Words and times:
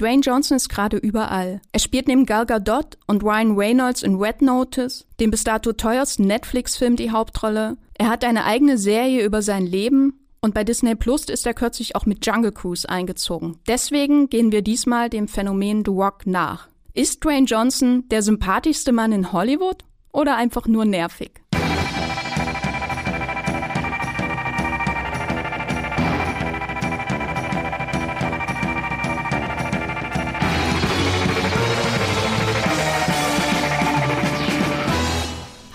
Dwayne 0.00 0.22
Johnson 0.22 0.56
ist 0.56 0.68
gerade 0.68 0.96
überall. 0.96 1.60
Er 1.72 1.80
spielt 1.80 2.06
neben 2.06 2.24
Gal 2.24 2.46
Gadot 2.46 2.96
und 3.08 3.24
Ryan 3.24 3.56
Reynolds 3.56 4.04
in 4.04 4.14
Red 4.14 4.42
Notice, 4.42 5.04
dem 5.18 5.32
bis 5.32 5.42
dato 5.42 5.72
teuersten 5.72 6.24
Netflix-Film, 6.24 6.94
die 6.94 7.10
Hauptrolle. 7.10 7.76
Er 7.94 8.08
hat 8.08 8.24
eine 8.24 8.44
eigene 8.44 8.78
Serie 8.78 9.24
über 9.24 9.42
sein 9.42 9.66
Leben 9.66 10.20
und 10.40 10.54
bei 10.54 10.62
Disney 10.62 10.94
Plus 10.94 11.24
ist 11.24 11.44
er 11.46 11.54
kürzlich 11.54 11.96
auch 11.96 12.06
mit 12.06 12.24
Jungle 12.24 12.52
Cruise 12.52 12.88
eingezogen. 12.88 13.58
Deswegen 13.66 14.28
gehen 14.28 14.52
wir 14.52 14.62
diesmal 14.62 15.10
dem 15.10 15.26
Phänomen 15.26 15.82
The 15.84 15.90
Rock 15.90 16.26
nach. 16.26 16.68
Ist 16.94 17.24
Dwayne 17.24 17.46
Johnson 17.46 18.08
der 18.08 18.22
sympathischste 18.22 18.92
Mann 18.92 19.10
in 19.10 19.32
Hollywood 19.32 19.84
oder 20.12 20.36
einfach 20.36 20.68
nur 20.68 20.84
nervig? 20.84 21.32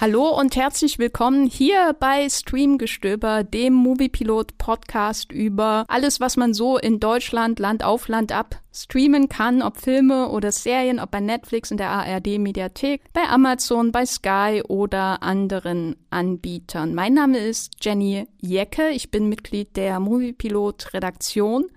Hallo 0.04 0.38
und 0.38 0.58
herzlich 0.58 1.00
willkommen 1.00 1.48
hier 1.48 1.96
bei 1.98 2.28
Streamgestöber, 2.28 3.46
dem 3.46 3.72
Moviepilot 3.72 4.58
Podcast 4.58 5.32
über 5.32 5.86
alles, 5.88 6.20
was 6.20 6.36
man 6.36 6.54
so 6.54 6.78
in 6.78 7.00
Deutschland 7.00 7.58
Land 7.58 7.86
auf 7.86 8.10
Land 8.10 8.34
ab 8.34 8.60
streamen 8.74 9.30
kann, 9.30 9.62
ob 9.62 9.78
Filme 9.78 10.28
oder 10.28 10.52
Serien, 10.52 11.00
ob 11.00 11.12
bei 11.12 11.22
Netflix 11.22 11.72
in 11.72 11.78
der 11.78 11.90
ARD 11.90 12.38
Mediathek, 12.38 13.14
bei 13.14 13.22
Amazon, 13.30 13.94
bei 13.94 14.06
Sky 14.06 14.62
oder 14.68 15.24
anderen 15.24 15.96
Anbietern. 16.10 16.94
Mein 16.94 17.14
Name 17.14 17.38
ist 17.38 17.76
Jenny 17.80 18.28
Jecke, 18.42 18.90
ich 18.90 19.10
bin 19.10 19.30
Mitglied 19.30 19.78
der 19.78 20.02
Moviepilot 20.02 20.94
Redaktion 20.94 21.68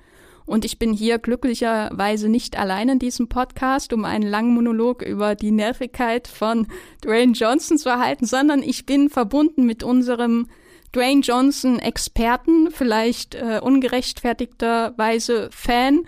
und 0.46 0.64
ich 0.64 0.78
bin 0.78 0.92
hier 0.92 1.18
glücklicherweise 1.18 2.28
nicht 2.28 2.58
allein 2.58 2.88
in 2.88 2.98
diesem 2.98 3.28
Podcast, 3.28 3.92
um 3.92 4.04
einen 4.04 4.28
langen 4.28 4.54
Monolog 4.54 5.02
über 5.02 5.34
die 5.34 5.50
Nervigkeit 5.50 6.28
von 6.28 6.68
Dwayne 7.04 7.32
Johnson 7.32 7.76
zu 7.76 7.88
erhalten, 7.88 8.26
sondern 8.26 8.62
ich 8.62 8.86
bin 8.86 9.10
verbunden 9.10 9.66
mit 9.66 9.82
unserem 9.82 10.46
Dwayne 10.94 11.20
Johnson 11.20 11.78
Experten, 11.78 12.70
vielleicht 12.70 13.34
äh, 13.34 13.60
ungerechtfertigterweise 13.60 15.50
Fan, 15.50 16.04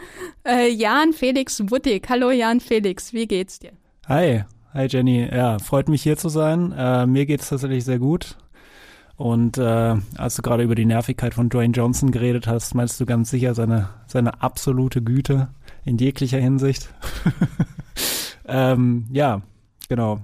äh, 0.46 0.70
Jan 0.70 1.12
Felix 1.12 1.62
Wuttig. 1.70 2.08
Hallo 2.08 2.30
Jan 2.30 2.60
Felix, 2.60 3.12
wie 3.12 3.26
geht's 3.26 3.58
dir? 3.58 3.72
Hi, 4.06 4.44
hi 4.72 4.86
Jenny. 4.88 5.28
Ja, 5.30 5.58
freut 5.58 5.88
mich 5.88 6.02
hier 6.02 6.16
zu 6.16 6.28
sein. 6.28 6.72
Äh, 6.72 7.06
mir 7.06 7.26
geht's 7.26 7.48
tatsächlich 7.48 7.84
sehr 7.84 7.98
gut. 7.98 8.38
Und 9.18 9.58
äh, 9.58 9.96
als 10.16 10.36
du 10.36 10.42
gerade 10.42 10.62
über 10.62 10.76
die 10.76 10.84
Nervigkeit 10.84 11.34
von 11.34 11.48
Dwayne 11.48 11.74
Johnson 11.74 12.12
geredet 12.12 12.46
hast, 12.46 12.76
meinst 12.76 13.00
du 13.00 13.04
ganz 13.04 13.30
sicher 13.30 13.52
seine, 13.52 13.90
seine 14.06 14.40
absolute 14.40 15.02
Güte 15.02 15.48
in 15.84 15.98
jeglicher 15.98 16.38
Hinsicht. 16.38 16.88
ähm, 18.46 19.06
ja, 19.10 19.42
genau. 19.88 20.20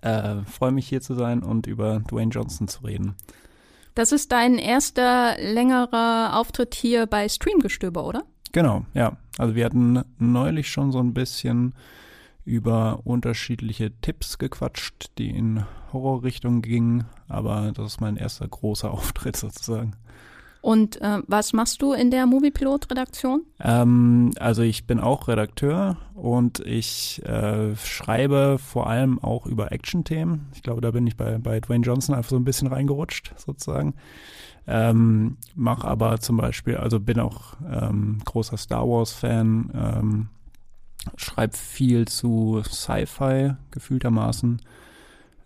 Äh, 0.00 0.36
Freue 0.50 0.72
mich 0.72 0.88
hier 0.88 1.02
zu 1.02 1.14
sein 1.14 1.42
und 1.42 1.66
über 1.66 2.00
Dwayne 2.00 2.30
Johnson 2.30 2.68
zu 2.68 2.84
reden. 2.84 3.16
Das 3.94 4.12
ist 4.12 4.32
dein 4.32 4.56
erster 4.56 5.36
längerer 5.38 6.38
Auftritt 6.38 6.74
hier 6.74 7.06
bei 7.06 7.28
Streamgestöber, 7.28 8.06
oder? 8.06 8.22
Genau, 8.52 8.86
ja. 8.94 9.18
Also 9.36 9.54
wir 9.54 9.66
hatten 9.66 10.02
neulich 10.18 10.70
schon 10.70 10.90
so 10.90 11.00
ein 11.00 11.12
bisschen 11.12 11.74
über 12.46 13.00
unterschiedliche 13.04 13.92
Tipps 14.00 14.38
gequatscht, 14.38 15.10
die 15.18 15.30
in 15.30 15.66
Horrorrichtung 15.92 16.62
gingen, 16.62 17.04
aber 17.28 17.72
das 17.74 17.86
ist 17.86 18.00
mein 18.00 18.16
erster 18.16 18.48
großer 18.48 18.90
Auftritt 18.92 19.36
sozusagen. 19.36 19.94
Und 20.62 21.00
äh, 21.00 21.18
was 21.28 21.52
machst 21.52 21.80
du 21.80 21.92
in 21.92 22.10
der 22.10 22.26
Moviepilot-Redaktion? 22.26 23.42
Ähm, 23.60 24.32
also 24.40 24.62
ich 24.62 24.84
bin 24.86 24.98
auch 24.98 25.28
Redakteur 25.28 25.96
und 26.14 26.58
ich 26.60 27.22
äh, 27.24 27.76
schreibe 27.76 28.58
vor 28.58 28.88
allem 28.88 29.22
auch 29.22 29.46
über 29.46 29.70
Action-Themen. 29.70 30.48
Ich 30.54 30.64
glaube, 30.64 30.80
da 30.80 30.90
bin 30.90 31.06
ich 31.06 31.16
bei, 31.16 31.38
bei 31.38 31.60
Dwayne 31.60 31.84
Johnson 31.84 32.16
einfach 32.16 32.30
so 32.30 32.36
ein 32.36 32.44
bisschen 32.44 32.66
reingerutscht 32.66 33.32
sozusagen. 33.36 33.94
Ähm, 34.66 35.36
mach 35.54 35.84
aber 35.84 36.18
zum 36.18 36.36
Beispiel, 36.36 36.76
also 36.76 36.98
bin 36.98 37.20
auch 37.20 37.54
ähm, 37.70 38.18
großer 38.24 38.56
Star 38.56 38.88
Wars-Fan, 38.88 40.28
schreibe 41.16 41.56
viel 41.56 42.06
zu 42.06 42.62
Sci-Fi 42.64 43.54
gefühltermaßen. 43.70 44.60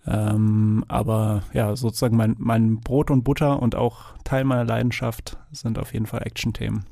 Ähm, 0.07 0.85
aber 0.89 1.43
ja, 1.53 1.77
sozusagen 1.77 2.17
mein, 2.17 2.37
mein 2.39 2.81
Brot 2.81 3.11
und 3.11 3.23
Butter 3.23 3.61
und 3.61 3.75
auch 3.75 4.15
Teil 4.25 4.45
meiner 4.45 4.65
Leidenschaft 4.65 5.37
sind 5.53 5.79
auf 5.79 5.93
jeden 5.93 6.07
Fall 6.07 6.23
Action-Themen. 6.25 6.85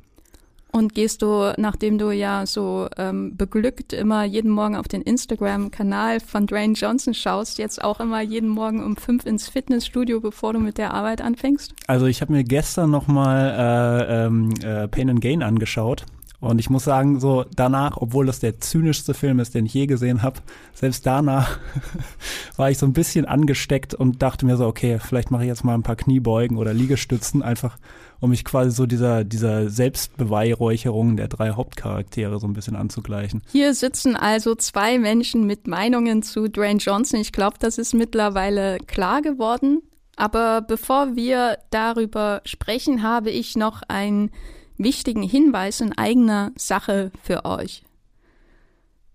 Und 0.70 0.94
gehst 0.94 1.22
du, 1.22 1.54
nachdem 1.56 1.96
du 1.96 2.10
ja 2.10 2.44
so 2.44 2.88
ähm, 2.98 3.36
beglückt 3.36 3.94
immer 3.94 4.24
jeden 4.24 4.50
Morgen 4.50 4.76
auf 4.76 4.86
den 4.86 5.00
Instagram-Kanal 5.00 6.20
von 6.20 6.46
Dwayne 6.46 6.74
Johnson 6.74 7.14
schaust, 7.14 7.58
jetzt 7.58 7.82
auch 7.82 8.00
immer 8.00 8.20
jeden 8.20 8.50
Morgen 8.50 8.84
um 8.84 8.96
fünf 8.96 9.24
ins 9.24 9.48
Fitnessstudio, 9.48 10.20
bevor 10.20 10.52
du 10.52 10.60
mit 10.60 10.76
der 10.76 10.92
Arbeit 10.92 11.22
anfängst? 11.22 11.72
Also 11.86 12.04
ich 12.04 12.20
habe 12.20 12.32
mir 12.32 12.44
gestern 12.44 12.90
nochmal 12.90 14.06
äh, 14.08 14.26
ähm, 14.26 14.52
äh, 14.62 14.88
Pain 14.88 15.08
and 15.08 15.22
Gain 15.22 15.42
angeschaut 15.42 16.04
und 16.41 16.60
ich 16.60 16.71
muss 16.71 16.84
sagen, 16.84 17.19
so 17.19 17.44
danach, 17.56 17.97
obwohl 17.97 18.26
das 18.26 18.38
der 18.38 18.60
zynischste 18.60 19.12
Film 19.12 19.41
ist, 19.41 19.54
den 19.54 19.66
ich 19.66 19.75
je 19.75 19.87
gesehen 19.87 20.22
habe, 20.22 20.41
selbst 20.72 21.04
danach 21.04 21.59
war 22.56 22.71
ich 22.71 22.78
so 22.78 22.87
ein 22.87 22.93
bisschen 22.93 23.25
angesteckt 23.25 23.93
und 23.93 24.22
dachte 24.22 24.47
mir 24.47 24.56
so, 24.56 24.66
okay, 24.66 25.00
vielleicht 25.00 25.32
mache 25.32 25.43
ich 25.43 25.49
jetzt 25.49 25.65
mal 25.65 25.75
ein 25.75 25.82
paar 25.82 25.97
Kniebeugen 25.97 26.56
oder 26.56 26.72
Liegestützen, 26.72 27.43
einfach 27.43 27.76
um 28.21 28.31
mich 28.31 28.44
quasi 28.44 28.71
so 28.71 28.87
dieser, 28.87 29.25
dieser 29.25 29.69
Selbstbeweihräucherung 29.69 31.16
der 31.16 31.28
drei 31.28 31.50
Hauptcharaktere 31.50 32.38
so 32.38 32.47
ein 32.47 32.53
bisschen 32.53 32.76
anzugleichen. 32.76 33.43
Hier 33.50 33.75
sitzen 33.75 34.15
also 34.15 34.55
zwei 34.55 34.99
Menschen 34.99 35.44
mit 35.44 35.66
Meinungen 35.66 36.22
zu 36.22 36.49
Dwayne 36.49 36.78
Johnson. 36.78 37.20
Ich 37.20 37.32
glaube, 37.32 37.56
das 37.59 37.78
ist 37.78 37.94
mittlerweile 37.94 38.78
klar 38.87 39.22
geworden. 39.22 39.82
Aber 40.16 40.62
bevor 40.62 41.15
wir 41.15 41.59
darüber 41.70 42.43
sprechen, 42.44 43.05
habe 43.05 43.31
ich 43.31 43.56
noch 43.56 43.82
ein 43.87 44.31
wichtigen 44.78 45.22
Hinweis 45.22 45.80
in 45.80 45.96
eigener 45.96 46.52
Sache 46.56 47.10
für 47.22 47.44
euch. 47.44 47.82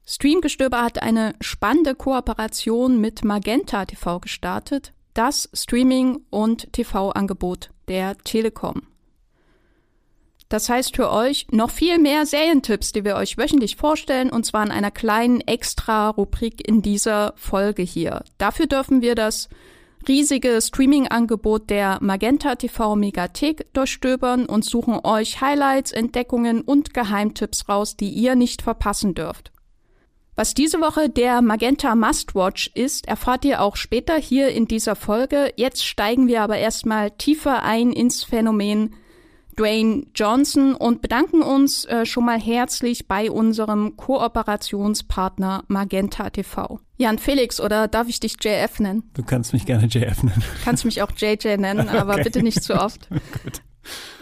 Streamgestöber 0.05 0.83
hat 0.83 1.01
eine 1.01 1.33
spannende 1.39 1.95
Kooperation 1.95 2.99
mit 2.99 3.23
Magenta 3.23 3.85
TV 3.85 4.19
gestartet, 4.19 4.93
das 5.13 5.49
Streaming- 5.53 6.21
und 6.29 6.71
TV-Angebot 6.73 7.69
der 7.87 8.17
Telekom. 8.17 8.83
Das 10.49 10.69
heißt 10.69 10.95
für 10.95 11.09
euch 11.09 11.47
noch 11.51 11.71
viel 11.71 11.97
mehr 11.97 12.25
Serientipps, 12.25 12.91
die 12.91 13.03
wir 13.03 13.15
euch 13.15 13.37
wöchentlich 13.37 13.75
vorstellen, 13.75 14.29
und 14.29 14.45
zwar 14.45 14.63
in 14.63 14.71
einer 14.71 14.91
kleinen 14.91 15.41
Extra-Rubrik 15.41 16.67
in 16.67 16.81
dieser 16.81 17.33
Folge 17.37 17.81
hier. 17.81 18.23
Dafür 18.37 18.67
dürfen 18.67 19.01
wir 19.01 19.15
das 19.15 19.49
riesige 20.07 20.59
Streaming-Angebot 20.61 21.69
der 21.69 21.97
Magenta 22.01 22.55
TV 22.55 22.95
Megathek 22.95 23.73
durchstöbern 23.73 24.45
und 24.45 24.65
suchen 24.65 24.99
euch 25.03 25.41
Highlights, 25.41 25.91
Entdeckungen 25.91 26.61
und 26.61 26.93
Geheimtipps 26.93 27.69
raus, 27.69 27.95
die 27.95 28.09
ihr 28.09 28.35
nicht 28.35 28.61
verpassen 28.61 29.13
dürft. 29.13 29.51
Was 30.35 30.55
diese 30.55 30.81
Woche 30.81 31.09
der 31.09 31.41
Magenta 31.41 31.93
Must-Watch 31.93 32.71
ist, 32.73 33.07
erfahrt 33.07 33.45
ihr 33.45 33.61
auch 33.61 33.75
später 33.75 34.15
hier 34.17 34.49
in 34.49 34.67
dieser 34.67 34.95
Folge. 34.95 35.53
Jetzt 35.57 35.85
steigen 35.85 36.27
wir 36.27 36.41
aber 36.41 36.57
erstmal 36.57 37.11
tiefer 37.11 37.61
ein 37.61 37.91
ins 37.91 38.23
Phänomen 38.23 38.95
Dwayne 39.57 40.07
Johnson 40.15 40.73
und 40.73 41.01
bedanken 41.01 41.43
uns 41.43 41.85
äh, 41.85 42.05
schon 42.05 42.25
mal 42.25 42.39
herzlich 42.39 43.07
bei 43.07 43.29
unserem 43.29 43.95
Kooperationspartner 43.95 45.63
Magenta 45.67 46.31
TV. 46.31 46.79
Jan 47.03 47.19
Felix, 47.19 47.59
oder 47.59 47.89
darf 47.89 48.07
ich 48.07 48.21
dich 48.21 48.37
JF 48.41 48.79
nennen? 48.79 49.03
Du 49.13 49.23
kannst 49.23 49.51
mich 49.51 49.65
gerne 49.65 49.87
JF 49.87 50.23
nennen. 50.23 50.41
Kannst 50.63 50.85
mich 50.85 51.01
auch 51.01 51.11
JJ 51.11 51.57
nennen, 51.57 51.89
aber 51.89 52.13
okay. 52.13 52.23
bitte 52.23 52.41
nicht 52.41 52.63
zu 52.63 52.79
oft. 52.79 53.09
Gut. 53.43 53.61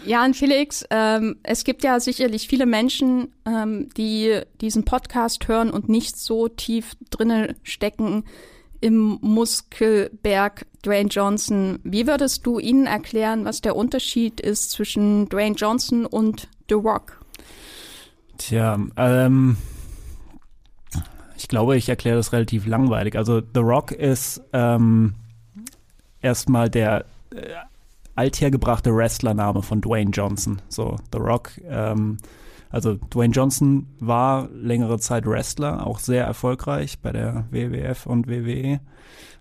Jan 0.03 0.34
Felix, 0.34 0.84
ähm, 0.90 1.36
es 1.44 1.64
gibt 1.64 1.84
ja 1.84 2.00
sicherlich 2.00 2.47
viele 2.47 2.66
Menschen, 2.66 3.36
ähm, 3.46 3.90
die 3.96 4.41
diesen 4.62 4.84
Podcast 4.84 5.47
hören 5.47 5.70
und 5.70 5.90
nicht 5.90 6.17
so 6.17 6.47
tief 6.47 6.94
drinnen 7.11 7.56
stecken 7.61 8.23
im 8.79 9.20
Muskelberg 9.22 10.66
Dwayne 10.84 11.09
Johnson. 11.09 11.78
Wie 11.84 12.08
würdest 12.08 12.47
du 12.47 12.58
ihnen 12.58 12.88
erklären, 12.88 13.46
was 13.46 13.61
der 13.61 13.76
Unterschied 13.76 14.41
ist 14.41 14.72
zwischen 14.72 15.29
Dwayne 15.29 15.56
Johnson 15.56 16.08
und 16.08 16.47
The 16.67 16.73
Rock? 16.73 17.23
Tja, 18.40 18.79
ähm, 18.97 19.58
ich 21.41 21.47
glaube, 21.47 21.76
ich 21.76 21.90
erkläre 21.90 22.17
das 22.17 22.34
relativ 22.34 22.66
langweilig. 22.67 23.16
Also 23.17 23.41
The 23.41 23.59
Rock 23.59 23.91
ist 23.91 24.41
ähm, 24.53 25.16
erstmal 26.22 26.70
der 26.70 27.05
äh, 27.34 27.47
althergebrachte 28.16 28.96
Wrestlername 28.96 29.64
von 29.64 29.82
Dwayne 29.82 30.11
Johnson. 30.11 30.61
So, 30.70 30.97
The 31.11 31.20
Rock 31.20 31.52
ähm, 31.67 32.17
also 32.72 32.96
Dwayne 32.96 33.34
Johnson 33.34 33.88
war 33.99 34.47
längere 34.49 34.97
Zeit 34.99 35.26
Wrestler, 35.26 35.85
auch 35.85 35.99
sehr 35.99 36.26
erfolgreich 36.26 36.99
bei 36.99 37.11
der 37.11 37.46
WWF 37.52 38.05
und 38.05 38.28
WWE 38.28 38.79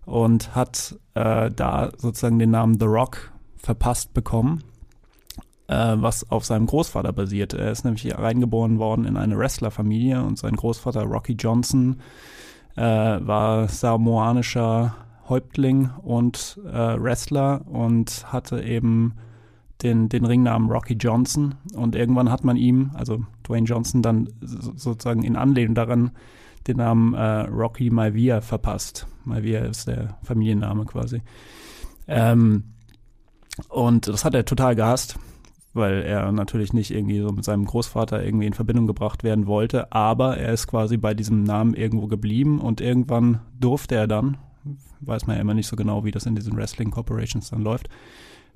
und 0.04 0.54
hat 0.54 0.98
äh, 1.14 1.50
da 1.50 1.92
sozusagen 1.96 2.38
den 2.38 2.50
Namen 2.50 2.78
The 2.80 2.86
Rock 2.86 3.32
verpasst 3.56 4.14
bekommen. 4.14 4.64
Äh, 5.70 6.02
was 6.02 6.28
auf 6.30 6.44
seinem 6.44 6.66
Großvater 6.66 7.12
basiert. 7.12 7.54
Er 7.54 7.70
ist 7.70 7.84
nämlich 7.84 8.12
reingeboren 8.18 8.78
worden 8.78 9.04
in 9.04 9.16
eine 9.16 9.38
Wrestlerfamilie 9.38 10.20
und 10.22 10.36
sein 10.36 10.56
Großvater 10.56 11.04
Rocky 11.04 11.34
Johnson 11.34 12.00
äh, 12.76 12.82
war 12.82 13.68
samoanischer 13.68 14.96
Häuptling 15.28 15.90
und 16.02 16.58
äh, 16.66 17.00
Wrestler 17.00 17.62
und 17.68 18.32
hatte 18.32 18.60
eben 18.62 19.14
den, 19.82 20.08
den 20.08 20.26
Ringnamen 20.26 20.68
Rocky 20.68 20.94
Johnson. 20.94 21.54
Und 21.74 21.94
irgendwann 21.94 22.30
hat 22.30 22.42
man 22.42 22.56
ihm, 22.56 22.90
also 22.94 23.22
Dwayne 23.46 23.66
Johnson, 23.66 24.02
dann 24.02 24.28
sozusagen 24.40 25.22
in 25.22 25.36
Anlehnung 25.36 25.76
daran 25.76 26.10
den 26.66 26.78
Namen 26.78 27.14
äh, 27.14 27.42
Rocky 27.42 27.90
Maivia 27.90 28.40
verpasst. 28.40 29.06
Maivia 29.24 29.60
ist 29.60 29.86
der 29.86 30.18
Familienname 30.24 30.84
quasi. 30.84 31.22
Ähm, 32.08 32.64
und 33.68 34.08
das 34.08 34.24
hat 34.24 34.34
er 34.34 34.44
total 34.44 34.74
gehasst, 34.74 35.16
weil 35.72 36.02
er 36.02 36.32
natürlich 36.32 36.72
nicht 36.72 36.90
irgendwie 36.90 37.20
so 37.20 37.30
mit 37.30 37.44
seinem 37.44 37.64
Großvater 37.64 38.24
irgendwie 38.24 38.46
in 38.46 38.54
Verbindung 38.54 38.86
gebracht 38.86 39.22
werden 39.22 39.46
wollte. 39.46 39.92
Aber 39.92 40.36
er 40.36 40.52
ist 40.52 40.66
quasi 40.66 40.96
bei 40.96 41.14
diesem 41.14 41.44
Namen 41.44 41.74
irgendwo 41.74 42.06
geblieben 42.06 42.60
und 42.60 42.80
irgendwann 42.80 43.40
durfte 43.58 43.94
er 43.94 44.06
dann, 44.08 44.38
weiß 45.00 45.26
man 45.26 45.36
ja 45.36 45.42
immer 45.42 45.54
nicht 45.54 45.68
so 45.68 45.76
genau, 45.76 46.04
wie 46.04 46.10
das 46.10 46.26
in 46.26 46.34
diesen 46.34 46.56
Wrestling 46.56 46.90
Corporations 46.90 47.50
dann 47.50 47.62
läuft, 47.62 47.88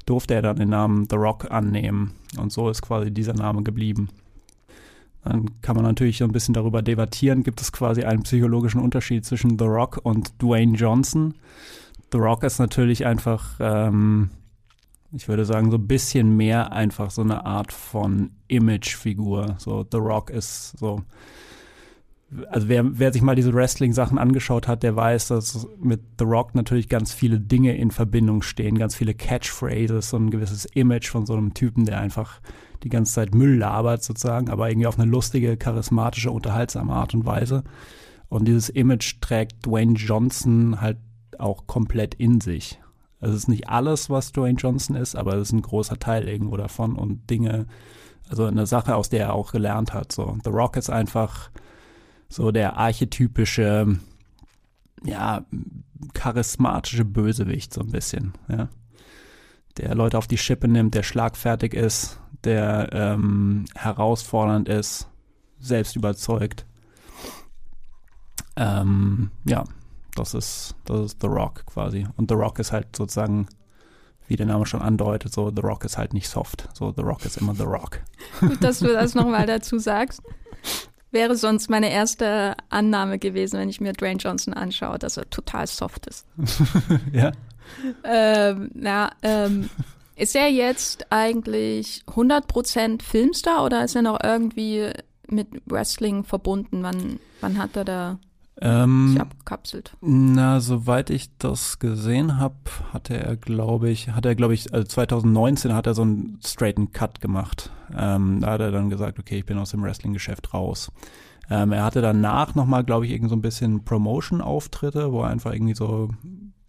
durfte 0.06 0.34
er 0.34 0.42
dann 0.42 0.56
den 0.56 0.70
Namen 0.70 1.06
The 1.08 1.16
Rock 1.16 1.50
annehmen. 1.50 2.12
Und 2.38 2.52
so 2.52 2.68
ist 2.68 2.82
quasi 2.82 3.10
dieser 3.10 3.34
Name 3.34 3.62
geblieben. 3.62 4.08
Dann 5.24 5.60
kann 5.62 5.76
man 5.76 5.84
natürlich 5.84 6.18
so 6.18 6.24
ein 6.24 6.32
bisschen 6.32 6.52
darüber 6.52 6.82
debattieren, 6.82 7.44
gibt 7.44 7.60
es 7.60 7.72
quasi 7.72 8.04
einen 8.04 8.24
psychologischen 8.24 8.80
Unterschied 8.80 9.24
zwischen 9.24 9.58
The 9.58 9.64
Rock 9.64 10.00
und 10.02 10.42
Dwayne 10.42 10.76
Johnson. 10.76 11.34
The 12.12 12.18
Rock 12.18 12.42
ist 12.44 12.58
natürlich 12.58 13.06
einfach, 13.06 13.56
ähm, 13.60 14.30
ich 15.14 15.28
würde 15.28 15.44
sagen, 15.44 15.70
so 15.70 15.76
ein 15.76 15.86
bisschen 15.86 16.36
mehr 16.36 16.72
einfach 16.72 17.10
so 17.10 17.22
eine 17.22 17.46
Art 17.46 17.72
von 17.72 18.30
Imagefigur. 18.48 19.56
So 19.58 19.86
The 19.90 19.98
Rock 19.98 20.30
ist 20.30 20.78
so 20.78 21.02
also 22.48 22.68
wer, 22.68 22.98
wer 22.98 23.12
sich 23.12 23.22
mal 23.22 23.36
diese 23.36 23.54
Wrestling-Sachen 23.54 24.18
angeschaut 24.18 24.66
hat, 24.66 24.82
der 24.82 24.96
weiß, 24.96 25.28
dass 25.28 25.68
mit 25.78 26.00
The 26.18 26.24
Rock 26.24 26.54
natürlich 26.54 26.88
ganz 26.88 27.12
viele 27.12 27.38
Dinge 27.38 27.76
in 27.76 27.90
Verbindung 27.90 28.42
stehen, 28.42 28.78
ganz 28.78 28.94
viele 28.94 29.14
Catchphrases, 29.14 30.10
so 30.10 30.16
ein 30.16 30.30
gewisses 30.30 30.64
Image 30.64 31.08
von 31.08 31.26
so 31.26 31.34
einem 31.34 31.54
Typen, 31.54 31.84
der 31.84 32.00
einfach 32.00 32.40
die 32.82 32.88
ganze 32.88 33.14
Zeit 33.14 33.34
Müll 33.34 33.56
labert 33.56 34.02
sozusagen, 34.02 34.50
aber 34.50 34.68
irgendwie 34.68 34.86
auf 34.86 34.98
eine 34.98 35.10
lustige, 35.10 35.56
charismatische, 35.56 36.30
unterhaltsame 36.30 36.92
Art 36.92 37.14
und 37.14 37.24
Weise. 37.24 37.64
Und 38.28 38.46
dieses 38.46 38.68
Image 38.68 39.20
trägt 39.20 39.64
Dwayne 39.66 39.94
Johnson 39.94 40.80
halt 40.80 40.98
auch 41.38 41.66
komplett 41.66 42.14
in 42.14 42.40
sich. 42.40 42.80
Also 43.24 43.36
es 43.36 43.44
ist 43.44 43.48
nicht 43.48 43.70
alles, 43.70 44.10
was 44.10 44.32
Dwayne 44.32 44.58
Johnson 44.58 44.96
ist, 44.96 45.16
aber 45.16 45.36
es 45.36 45.48
ist 45.48 45.52
ein 45.52 45.62
großer 45.62 45.98
Teil 45.98 46.28
irgendwo 46.28 46.58
davon 46.58 46.94
und 46.94 47.30
Dinge, 47.30 47.64
also 48.28 48.44
eine 48.44 48.66
Sache, 48.66 48.96
aus 48.96 49.08
der 49.08 49.20
er 49.20 49.32
auch 49.32 49.50
gelernt 49.50 49.94
hat. 49.94 50.12
So, 50.12 50.36
The 50.44 50.50
Rock 50.50 50.76
ist 50.76 50.90
einfach 50.90 51.50
so 52.28 52.50
der 52.52 52.76
archetypische, 52.76 53.98
ja, 55.04 55.46
charismatische 56.12 57.06
Bösewicht 57.06 57.72
so 57.72 57.80
ein 57.80 57.92
bisschen, 57.92 58.34
ja. 58.48 58.68
Der 59.78 59.94
Leute 59.94 60.18
auf 60.18 60.26
die 60.26 60.38
Schippe 60.38 60.68
nimmt, 60.68 60.94
der 60.94 61.02
schlagfertig 61.02 61.72
ist, 61.72 62.20
der 62.44 62.90
ähm, 62.92 63.64
herausfordernd 63.74 64.68
ist, 64.68 65.08
selbst 65.58 65.96
überzeugt. 65.96 66.66
Ähm, 68.56 69.30
ja, 69.46 69.64
das 70.14 70.34
ist, 70.34 70.74
das 70.84 71.00
ist 71.00 71.20
The 71.20 71.26
Rock 71.26 71.66
quasi. 71.66 72.06
Und 72.16 72.30
The 72.30 72.36
Rock 72.36 72.58
ist 72.58 72.72
halt 72.72 72.94
sozusagen, 72.96 73.48
wie 74.26 74.36
der 74.36 74.46
Name 74.46 74.66
schon 74.66 74.82
andeutet, 74.82 75.32
so 75.32 75.50
The 75.54 75.62
Rock 75.62 75.84
ist 75.84 75.98
halt 75.98 76.14
nicht 76.14 76.28
soft. 76.28 76.68
So 76.74 76.92
The 76.96 77.02
Rock 77.02 77.24
ist 77.24 77.36
immer 77.36 77.54
The 77.54 77.64
Rock. 77.64 78.00
Gut, 78.40 78.62
dass 78.62 78.78
du 78.78 78.88
das 78.88 79.14
nochmal 79.14 79.46
dazu 79.46 79.78
sagst. 79.78 80.22
Wäre 81.10 81.36
sonst 81.36 81.70
meine 81.70 81.92
erste 81.92 82.56
Annahme 82.70 83.18
gewesen, 83.18 83.60
wenn 83.60 83.68
ich 83.68 83.80
mir 83.80 83.92
Dwayne 83.92 84.18
Johnson 84.18 84.52
anschaue, 84.52 84.98
dass 84.98 85.16
er 85.16 85.30
total 85.30 85.66
soft 85.66 86.06
ist. 86.06 86.26
ja. 87.12 87.32
Ähm, 88.02 88.70
na, 88.74 89.10
ähm, 89.22 89.70
ist 90.16 90.34
er 90.34 90.48
jetzt 90.48 91.06
eigentlich 91.10 92.02
100% 92.08 93.02
Filmstar 93.02 93.64
oder 93.64 93.84
ist 93.84 93.94
er 93.94 94.02
noch 94.02 94.18
irgendwie 94.22 94.90
mit 95.28 95.48
Wrestling 95.66 96.24
verbunden? 96.24 96.82
Wann, 96.82 97.18
wann 97.40 97.58
hat 97.58 97.76
er 97.76 97.84
da 97.84 98.18
ähm, 98.60 99.16
abgekapselt? 99.18 99.96
Na, 100.00 100.60
soweit 100.60 101.10
ich 101.10 101.36
das 101.38 101.78
gesehen 101.78 102.38
habe, 102.38 102.54
hatte 102.92 103.16
er, 103.16 103.36
glaube 103.36 103.90
ich, 103.90 104.10
hat 104.10 104.26
er, 104.26 104.34
glaube 104.34 104.54
ich, 104.54 104.72
also 104.72 104.86
2019 104.86 105.74
hat 105.74 105.86
er 105.86 105.94
so 105.94 106.02
einen 106.02 106.38
straighten 106.44 106.92
Cut 106.92 107.20
gemacht. 107.20 107.70
Ähm, 107.96 108.40
da 108.40 108.52
hat 108.52 108.60
er 108.60 108.70
dann 108.70 108.90
gesagt, 108.90 109.18
okay, 109.18 109.38
ich 109.38 109.46
bin 109.46 109.58
aus 109.58 109.70
dem 109.70 109.82
Wrestling-Geschäft 109.82 110.54
raus. 110.54 110.92
Ähm, 111.50 111.72
er 111.72 111.84
hatte 111.84 112.00
danach 112.00 112.54
nochmal, 112.54 112.84
glaube 112.84 113.06
ich, 113.06 113.12
irgendwie 113.12 113.30
so 113.30 113.36
ein 113.36 113.42
bisschen 113.42 113.84
Promotion-Auftritte, 113.84 115.12
wo 115.12 115.22
er 115.22 115.30
einfach 115.30 115.52
irgendwie 115.52 115.74
so 115.74 116.10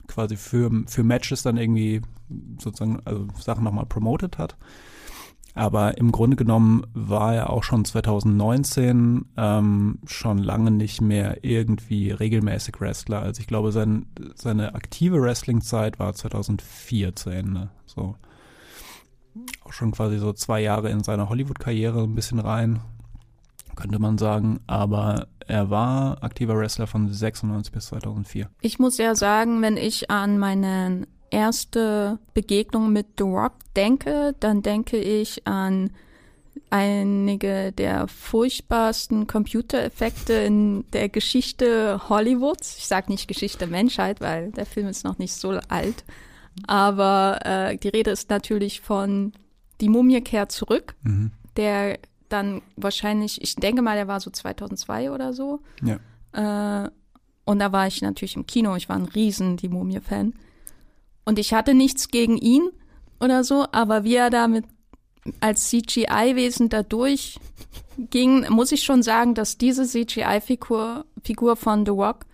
quasi 0.08 0.38
für, 0.38 0.70
für 0.88 1.04
Matches 1.04 1.44
dann 1.44 1.58
irgendwie 1.58 2.02
sozusagen 2.60 3.00
also 3.06 3.28
Sachen 3.40 3.64
nochmal 3.64 3.86
promotet 3.86 4.38
hat. 4.38 4.58
Aber 5.56 5.98
im 5.98 6.12
Grunde 6.12 6.36
genommen 6.36 6.86
war 6.94 7.34
er 7.34 7.50
auch 7.50 7.64
schon 7.64 7.86
2019 7.86 9.26
ähm, 9.38 10.00
schon 10.06 10.38
lange 10.38 10.70
nicht 10.70 11.00
mehr 11.00 11.46
irgendwie 11.46 12.12
regelmäßig 12.12 12.80
Wrestler. 12.82 13.22
Also 13.22 13.40
ich 13.40 13.48
glaube, 13.48 13.72
sein, 13.72 14.06
seine 14.36 14.76
aktive 14.76 15.22
Wrestling-Zeit 15.22 15.98
war 15.98 16.14
2004 16.14 17.16
zu 17.16 17.30
Ende. 17.30 17.70
So 17.86 18.16
auch 19.64 19.72
schon 19.72 19.92
quasi 19.92 20.18
so 20.18 20.34
zwei 20.34 20.62
Jahre 20.62 20.90
in 20.90 21.04
seiner 21.04 21.30
Hollywood-Karriere 21.30 22.04
ein 22.04 22.16
bisschen 22.16 22.40
rein, 22.40 22.82
könnte 23.76 24.00
man 24.00 24.18
sagen. 24.18 24.60
Aber 24.68 25.28
er 25.48 25.70
war 25.70 26.22
aktiver 26.22 26.58
Wrestler 26.58 26.88
von 26.88 27.12
96 27.12 27.74
bis 27.74 27.86
2004. 27.88 28.50
Ich 28.60 28.78
muss 28.78 28.98
ja 28.98 29.16
sagen, 29.16 29.62
wenn 29.62 29.78
ich 29.78 30.10
an 30.12 30.38
meinen 30.38 31.08
erste 31.36 32.18
Begegnung 32.34 32.94
mit 32.94 33.08
The 33.18 33.26
Rock 33.26 33.54
denke, 33.76 34.34
dann 34.40 34.62
denke 34.62 34.98
ich 34.98 35.46
an 35.46 35.92
einige 36.70 37.74
der 37.74 38.08
furchtbarsten 38.08 39.28
Computereffekte 39.28 40.34
in 40.34 40.86
der 40.94 41.10
Geschichte 41.10 42.10
Hollywoods. 42.10 42.78
Ich 42.78 42.88
sage 42.88 43.12
nicht 43.12 43.28
Geschichte 43.28 43.68
Menschheit, 43.68 44.22
weil 44.22 44.52
der 44.52 44.66
Film 44.66 44.88
ist 44.88 45.04
noch 45.04 45.18
nicht 45.18 45.34
so 45.34 45.60
alt. 45.68 46.06
Aber 46.68 47.40
äh, 47.44 47.78
die 47.78 47.90
Rede 47.90 48.12
ist 48.12 48.30
natürlich 48.30 48.80
von 48.82 49.34
Die 49.82 49.90
Mumie 49.90 50.22
kehrt 50.22 50.54
zurück, 50.54 50.96
mhm. 51.04 51.32
der 51.58 52.00
dann 52.30 52.62
wahrscheinlich, 52.78 53.42
ich 53.42 53.56
denke 53.56 53.82
mal, 53.82 53.98
der 53.98 54.08
war 54.08 54.22
so 54.22 54.30
2002 54.30 55.12
oder 55.12 55.34
so. 55.34 55.60
Ja. 55.84 56.86
Äh, 56.86 56.90
und 57.44 57.60
da 57.60 57.72
war 57.74 57.88
ich 57.88 58.02
natürlich 58.02 58.38
im 58.38 58.48
Kino. 58.48 58.76
Ich 58.76 58.88
war 58.88 58.96
ein 58.96 59.06
riesen 59.06 59.58
Die 59.58 59.70
Mumie-Fan. 59.70 60.34
Und 61.26 61.40
ich 61.40 61.54
hatte 61.54 61.74
nichts 61.74 62.10
gegen 62.10 62.38
ihn 62.38 62.70
oder 63.20 63.44
so, 63.44 63.66
aber 63.72 64.04
wie 64.04 64.16
er 64.16 64.30
damit 64.30 64.66
als 65.40 65.70
CGI-Wesen 65.70 66.70
da 66.70 66.84
durchging, 66.84 68.48
muss 68.50 68.72
ich 68.72 68.84
schon 68.84 69.02
sagen, 69.02 69.34
dass 69.34 69.58
diese 69.58 69.86
CGI-Figur 69.86 71.06
Figur 71.24 71.56
von 71.56 71.86
The 71.86 71.92
Rock 71.92 72.26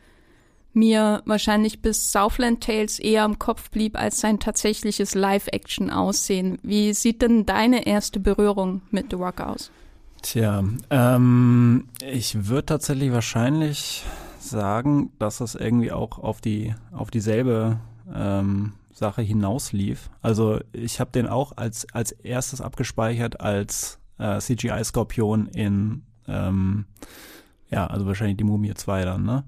mir 0.74 1.22
wahrscheinlich 1.26 1.82
bis 1.82 2.12
Southland 2.12 2.64
Tales 2.64 3.00
eher 3.00 3.26
im 3.26 3.40
Kopf 3.40 3.70
blieb 3.72 3.98
als 3.98 4.20
sein 4.20 4.40
tatsächliches 4.40 5.16
Live-Action-Aussehen. 5.16 6.60
Wie 6.64 6.94
sieht 6.94 7.22
denn 7.22 7.46
deine 7.46 7.86
erste 7.86 8.20
Berührung 8.20 8.82
mit 8.92 9.08
The 9.10 9.18
Rock 9.18 9.42
aus? 9.42 9.72
Tja, 10.22 10.64
ähm, 10.90 11.86
ich 12.06 12.48
würde 12.48 12.68
tatsächlich 12.68 13.12
wahrscheinlich 13.12 14.04
sagen, 14.40 15.12
dass 15.20 15.40
das 15.40 15.56
irgendwie 15.56 15.92
auch 15.92 16.20
auf 16.20 16.42
die 16.42 16.76
auf 16.92 17.12
dieselbe 17.12 17.80
ähm, 18.14 18.74
Sache 19.02 19.22
hinauslief. 19.22 20.10
Also 20.22 20.60
ich 20.72 21.00
habe 21.00 21.12
den 21.12 21.28
auch 21.28 21.58
als, 21.58 21.86
als 21.94 22.12
erstes 22.12 22.62
abgespeichert 22.62 23.42
als 23.42 24.00
äh, 24.20 24.40
CGI-Skorpion 24.40 25.48
in, 25.48 26.04
ähm, 26.28 26.86
ja, 27.70 27.88
also 27.88 28.06
wahrscheinlich 28.06 28.38
die 28.38 28.44
Mumie 28.44 28.74
2 28.74 29.04
dann, 29.04 29.24
ne? 29.24 29.44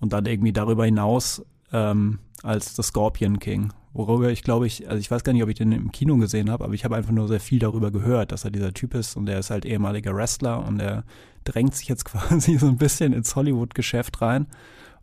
Und 0.00 0.12
dann 0.12 0.26
irgendwie 0.26 0.52
darüber 0.52 0.84
hinaus 0.84 1.44
ähm, 1.72 2.18
als 2.42 2.76
The 2.76 2.82
Scorpion 2.82 3.38
King. 3.38 3.72
Worüber 3.92 4.30
ich 4.30 4.42
glaube 4.42 4.66
ich, 4.66 4.88
also 4.88 4.98
ich 4.98 5.10
weiß 5.10 5.24
gar 5.24 5.32
nicht, 5.32 5.42
ob 5.42 5.48
ich 5.48 5.56
den 5.56 5.72
im 5.72 5.92
Kino 5.92 6.16
gesehen 6.16 6.50
habe, 6.50 6.64
aber 6.64 6.74
ich 6.74 6.84
habe 6.84 6.96
einfach 6.96 7.12
nur 7.12 7.26
sehr 7.28 7.40
viel 7.40 7.58
darüber 7.58 7.90
gehört, 7.90 8.32
dass 8.32 8.44
er 8.44 8.50
dieser 8.50 8.74
Typ 8.74 8.94
ist 8.94 9.16
und 9.16 9.28
er 9.28 9.38
ist 9.38 9.50
halt 9.50 9.64
ehemaliger 9.64 10.14
Wrestler 10.14 10.64
und 10.66 10.80
er 10.80 11.04
drängt 11.44 11.74
sich 11.74 11.88
jetzt 11.88 12.04
quasi 12.10 12.58
so 12.58 12.66
ein 12.66 12.76
bisschen 12.76 13.12
ins 13.12 13.34
Hollywood-Geschäft 13.34 14.20
rein 14.20 14.46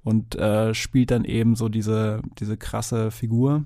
und 0.04 0.36
äh, 0.36 0.74
spielt 0.74 1.12
dann 1.12 1.26
eben 1.26 1.56
so 1.56 1.68
diese, 1.68 2.22
diese 2.40 2.58
krasse 2.58 3.10
Figur. 3.12 3.64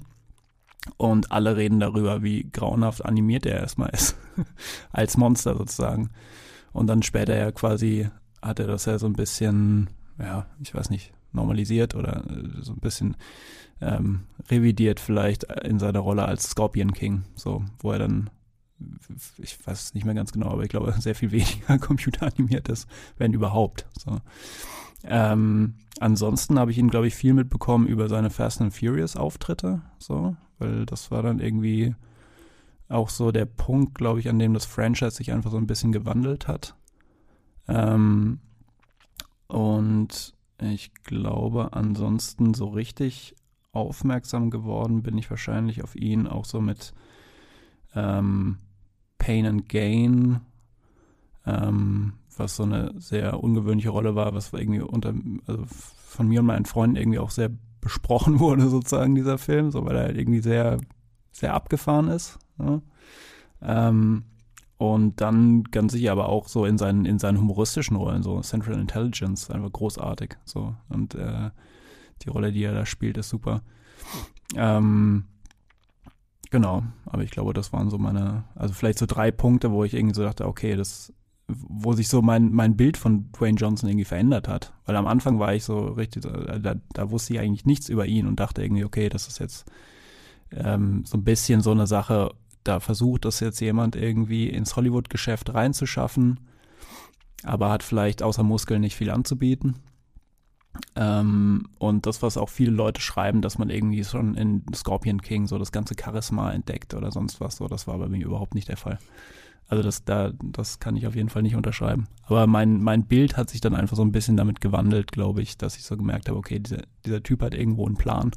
Und 0.97 1.31
alle 1.31 1.57
reden 1.57 1.79
darüber, 1.79 2.23
wie 2.23 2.49
grauenhaft 2.51 3.03
animiert 3.05 3.45
er 3.45 3.59
erstmal 3.59 3.89
ist. 3.89 4.15
Als 4.91 5.17
Monster 5.17 5.55
sozusagen. 5.57 6.09
Und 6.71 6.87
dann 6.87 7.03
später 7.03 7.37
ja 7.37 7.51
quasi 7.51 8.09
hat 8.41 8.59
er 8.59 8.67
das 8.67 8.85
ja 8.85 8.97
so 8.97 9.05
ein 9.05 9.13
bisschen, 9.13 9.89
ja, 10.17 10.45
ich 10.61 10.73
weiß 10.73 10.89
nicht, 10.89 11.11
normalisiert 11.31 11.95
oder 11.95 12.23
äh, 12.29 12.61
so 12.61 12.73
ein 12.73 12.79
bisschen 12.79 13.17
ähm, 13.81 14.21
revidiert 14.49 14.99
vielleicht 14.99 15.43
in 15.43 15.79
seiner 15.79 15.99
Rolle 15.99 16.25
als 16.25 16.49
Scorpion 16.49 16.93
King, 16.93 17.23
so, 17.35 17.63
wo 17.79 17.91
er 17.91 17.99
dann 17.99 18.29
ich 19.37 19.65
weiß 19.65 19.81
es 19.81 19.93
nicht 19.93 20.05
mehr 20.05 20.15
ganz 20.15 20.31
genau, 20.31 20.49
aber 20.49 20.63
ich 20.63 20.69
glaube, 20.69 20.93
sehr 20.99 21.15
viel 21.15 21.31
weniger 21.31 21.77
computeranimiert 21.79 22.69
ist, 22.69 22.87
wenn 23.17 23.33
überhaupt. 23.33 23.87
So. 23.97 24.17
Ähm, 25.03 25.75
ansonsten 25.99 26.59
habe 26.59 26.71
ich 26.71 26.77
ihn, 26.77 26.89
glaube 26.89 27.07
ich, 27.07 27.15
viel 27.15 27.33
mitbekommen 27.33 27.87
über 27.87 28.09
seine 28.09 28.29
Fast 28.29 28.61
and 28.61 28.73
Furious 28.73 29.15
Auftritte, 29.15 29.81
so, 29.97 30.35
weil 30.57 30.85
das 30.85 31.11
war 31.11 31.23
dann 31.23 31.39
irgendwie 31.39 31.95
auch 32.89 33.09
so 33.09 33.31
der 33.31 33.45
Punkt, 33.45 33.95
glaube 33.95 34.19
ich, 34.19 34.29
an 34.29 34.39
dem 34.39 34.53
das 34.53 34.65
Franchise 34.65 35.11
sich 35.11 35.31
einfach 35.31 35.51
so 35.51 35.57
ein 35.57 35.67
bisschen 35.67 35.91
gewandelt 35.91 36.47
hat. 36.47 36.75
Ähm, 37.67 38.39
und 39.47 40.33
ich 40.61 40.93
glaube, 41.03 41.73
ansonsten 41.73 42.53
so 42.53 42.67
richtig 42.67 43.35
aufmerksam 43.71 44.49
geworden 44.49 45.03
bin 45.03 45.17
ich 45.17 45.29
wahrscheinlich 45.29 45.83
auf 45.83 45.95
ihn 45.95 46.27
auch 46.27 46.45
so 46.45 46.59
mit 46.59 46.93
ähm, 47.95 48.57
Pain 49.19 49.45
and 49.45 49.69
Gain, 49.69 50.41
ähm, 51.45 52.13
was 52.35 52.55
so 52.55 52.63
eine 52.63 52.93
sehr 52.97 53.43
ungewöhnliche 53.43 53.89
Rolle 53.89 54.15
war, 54.15 54.33
was 54.33 54.51
irgendwie 54.53 54.81
unter, 54.81 55.13
also 55.45 55.65
von 55.67 56.27
mir 56.27 56.39
und 56.39 56.47
meinen 56.47 56.65
Freunden 56.65 56.95
irgendwie 56.95 57.19
auch 57.19 57.29
sehr 57.29 57.51
besprochen 57.81 58.39
wurde, 58.39 58.67
sozusagen, 58.69 59.13
dieser 59.13 59.37
Film, 59.37 59.69
so 59.69 59.85
weil 59.85 59.95
er 59.95 60.03
halt 60.05 60.17
irgendwie 60.17 60.41
sehr, 60.41 60.77
sehr 61.31 61.53
abgefahren 61.53 62.07
ist. 62.07 62.39
Ja. 62.57 62.81
Ähm, 63.61 64.23
und 64.77 65.19
dann 65.19 65.63
ganz 65.63 65.91
sicher 65.91 66.13
aber 66.13 66.29
auch 66.29 66.47
so 66.47 66.65
in 66.65 66.77
seinen, 66.77 67.05
in 67.05 67.19
seinen 67.19 67.37
humoristischen 67.37 67.97
Rollen, 67.97 68.23
so 68.23 68.39
Central 68.39 68.79
Intelligence, 68.79 69.51
einfach 69.51 69.73
großartig. 69.73 70.37
So. 70.45 70.73
Und 70.87 71.15
äh, 71.15 71.51
die 72.21 72.29
Rolle, 72.29 72.53
die 72.53 72.63
er 72.63 72.73
da 72.73 72.85
spielt, 72.85 73.17
ist 73.17 73.27
super. 73.27 73.61
Ähm, 74.55 75.25
genau, 76.49 76.83
aber 77.05 77.23
ich 77.23 77.31
glaube, 77.31 77.53
das 77.53 77.73
waren 77.73 77.89
so 77.89 77.97
meine, 77.97 78.43
also 78.55 78.73
vielleicht 78.73 78.99
so 78.99 79.05
drei 79.05 79.31
Punkte, 79.31 79.71
wo 79.71 79.83
ich 79.83 79.93
irgendwie 79.93 80.15
so 80.15 80.23
dachte, 80.23 80.45
okay, 80.45 80.75
das, 80.75 81.13
wo 81.47 81.93
sich 81.93 82.07
so 82.07 82.21
mein, 82.21 82.51
mein 82.51 82.77
Bild 82.77 82.97
von 82.97 83.31
Dwayne 83.31 83.57
Johnson 83.57 83.89
irgendwie 83.89 84.05
verändert 84.05 84.47
hat. 84.47 84.73
Weil 84.85 84.95
am 84.95 85.07
Anfang 85.07 85.39
war 85.39 85.53
ich 85.53 85.63
so 85.63 85.87
richtig, 85.87 86.23
da, 86.23 86.75
da 86.93 87.11
wusste 87.11 87.33
ich 87.33 87.39
eigentlich 87.39 87.65
nichts 87.65 87.89
über 87.89 88.05
ihn 88.05 88.27
und 88.27 88.39
dachte 88.39 88.63
irgendwie, 88.63 88.85
okay, 88.85 89.09
das 89.09 89.27
ist 89.27 89.39
jetzt 89.39 89.65
ähm, 90.51 91.03
so 91.05 91.17
ein 91.17 91.23
bisschen 91.23 91.61
so 91.61 91.71
eine 91.71 91.87
Sache, 91.87 92.31
da 92.63 92.79
versucht 92.79 93.25
das 93.25 93.39
jetzt 93.39 93.59
jemand 93.61 93.95
irgendwie 93.95 94.49
ins 94.49 94.75
Hollywood-Geschäft 94.75 95.53
reinzuschaffen, 95.53 96.39
aber 97.43 97.69
hat 97.69 97.83
vielleicht 97.83 98.21
außer 98.21 98.43
Muskeln 98.43 98.81
nicht 98.81 98.95
viel 98.95 99.09
anzubieten. 99.09 99.75
Ähm, 100.95 101.67
und 101.77 102.05
das, 102.05 102.21
was 102.21 102.37
auch 102.37 102.49
viele 102.49 102.71
Leute 102.71 103.01
schreiben, 103.01 103.41
dass 103.41 103.57
man 103.57 103.69
irgendwie 103.69 104.03
schon 104.03 104.35
in 104.35 104.63
Scorpion 104.73 105.21
King 105.21 105.47
so 105.47 105.57
das 105.57 105.71
ganze 105.71 105.95
Charisma 105.99 106.51
entdeckt 106.51 106.93
oder 106.93 107.11
sonst 107.11 107.41
was, 107.41 107.57
so, 107.57 107.67
das 107.67 107.87
war 107.87 107.97
bei 107.97 108.07
mir 108.07 108.25
überhaupt 108.25 108.55
nicht 108.55 108.67
der 108.67 108.77
Fall. 108.77 108.99
Also 109.67 109.83
das, 109.83 110.03
da, 110.03 110.31
das 110.43 110.79
kann 110.79 110.95
ich 110.95 111.05
auf 111.05 111.15
jeden 111.15 111.29
Fall 111.29 111.43
nicht 111.43 111.55
unterschreiben. 111.55 112.07
Aber 112.23 112.47
mein, 112.47 112.81
mein 112.81 113.05
Bild 113.05 113.37
hat 113.37 113.51
sich 113.51 113.61
dann 113.61 113.75
einfach 113.75 113.95
so 113.95 114.01
ein 114.01 114.11
bisschen 114.11 114.35
damit 114.35 114.61
gewandelt, 114.61 115.11
glaube 115.11 115.41
ich, 115.41 115.57
dass 115.57 115.77
ich 115.77 115.83
so 115.83 115.95
gemerkt 115.95 116.27
habe, 116.27 116.39
okay, 116.39 116.59
dieser, 116.59 116.81
dieser 117.05 117.21
Typ 117.21 117.41
hat 117.43 117.53
irgendwo 117.53 117.85
einen 117.85 117.97
Plan. 117.97 118.31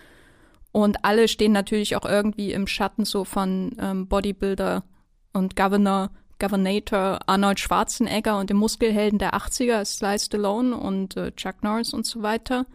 Und 0.71 1.03
alle 1.03 1.27
stehen 1.27 1.51
natürlich 1.51 1.95
auch 1.95 2.05
irgendwie 2.05 2.53
im 2.53 2.67
Schatten 2.67 3.05
so 3.05 3.25
von 3.25 3.75
ähm, 3.79 4.07
Bodybuilder 4.07 4.83
und 5.33 5.55
Governor, 5.55 6.09
Governator 6.39 7.19
Arnold 7.27 7.59
Schwarzenegger 7.59 8.39
und 8.39 8.49
dem 8.49 8.57
Muskelhelden 8.57 9.19
der 9.19 9.33
80er, 9.33 9.85
Sly 9.85 10.19
Stallone 10.19 10.75
und 10.75 11.17
äh, 11.17 11.31
Chuck 11.33 11.63
Norris 11.63 11.93
und 11.93 12.05
so 12.05 12.23
weiter. 12.23 12.65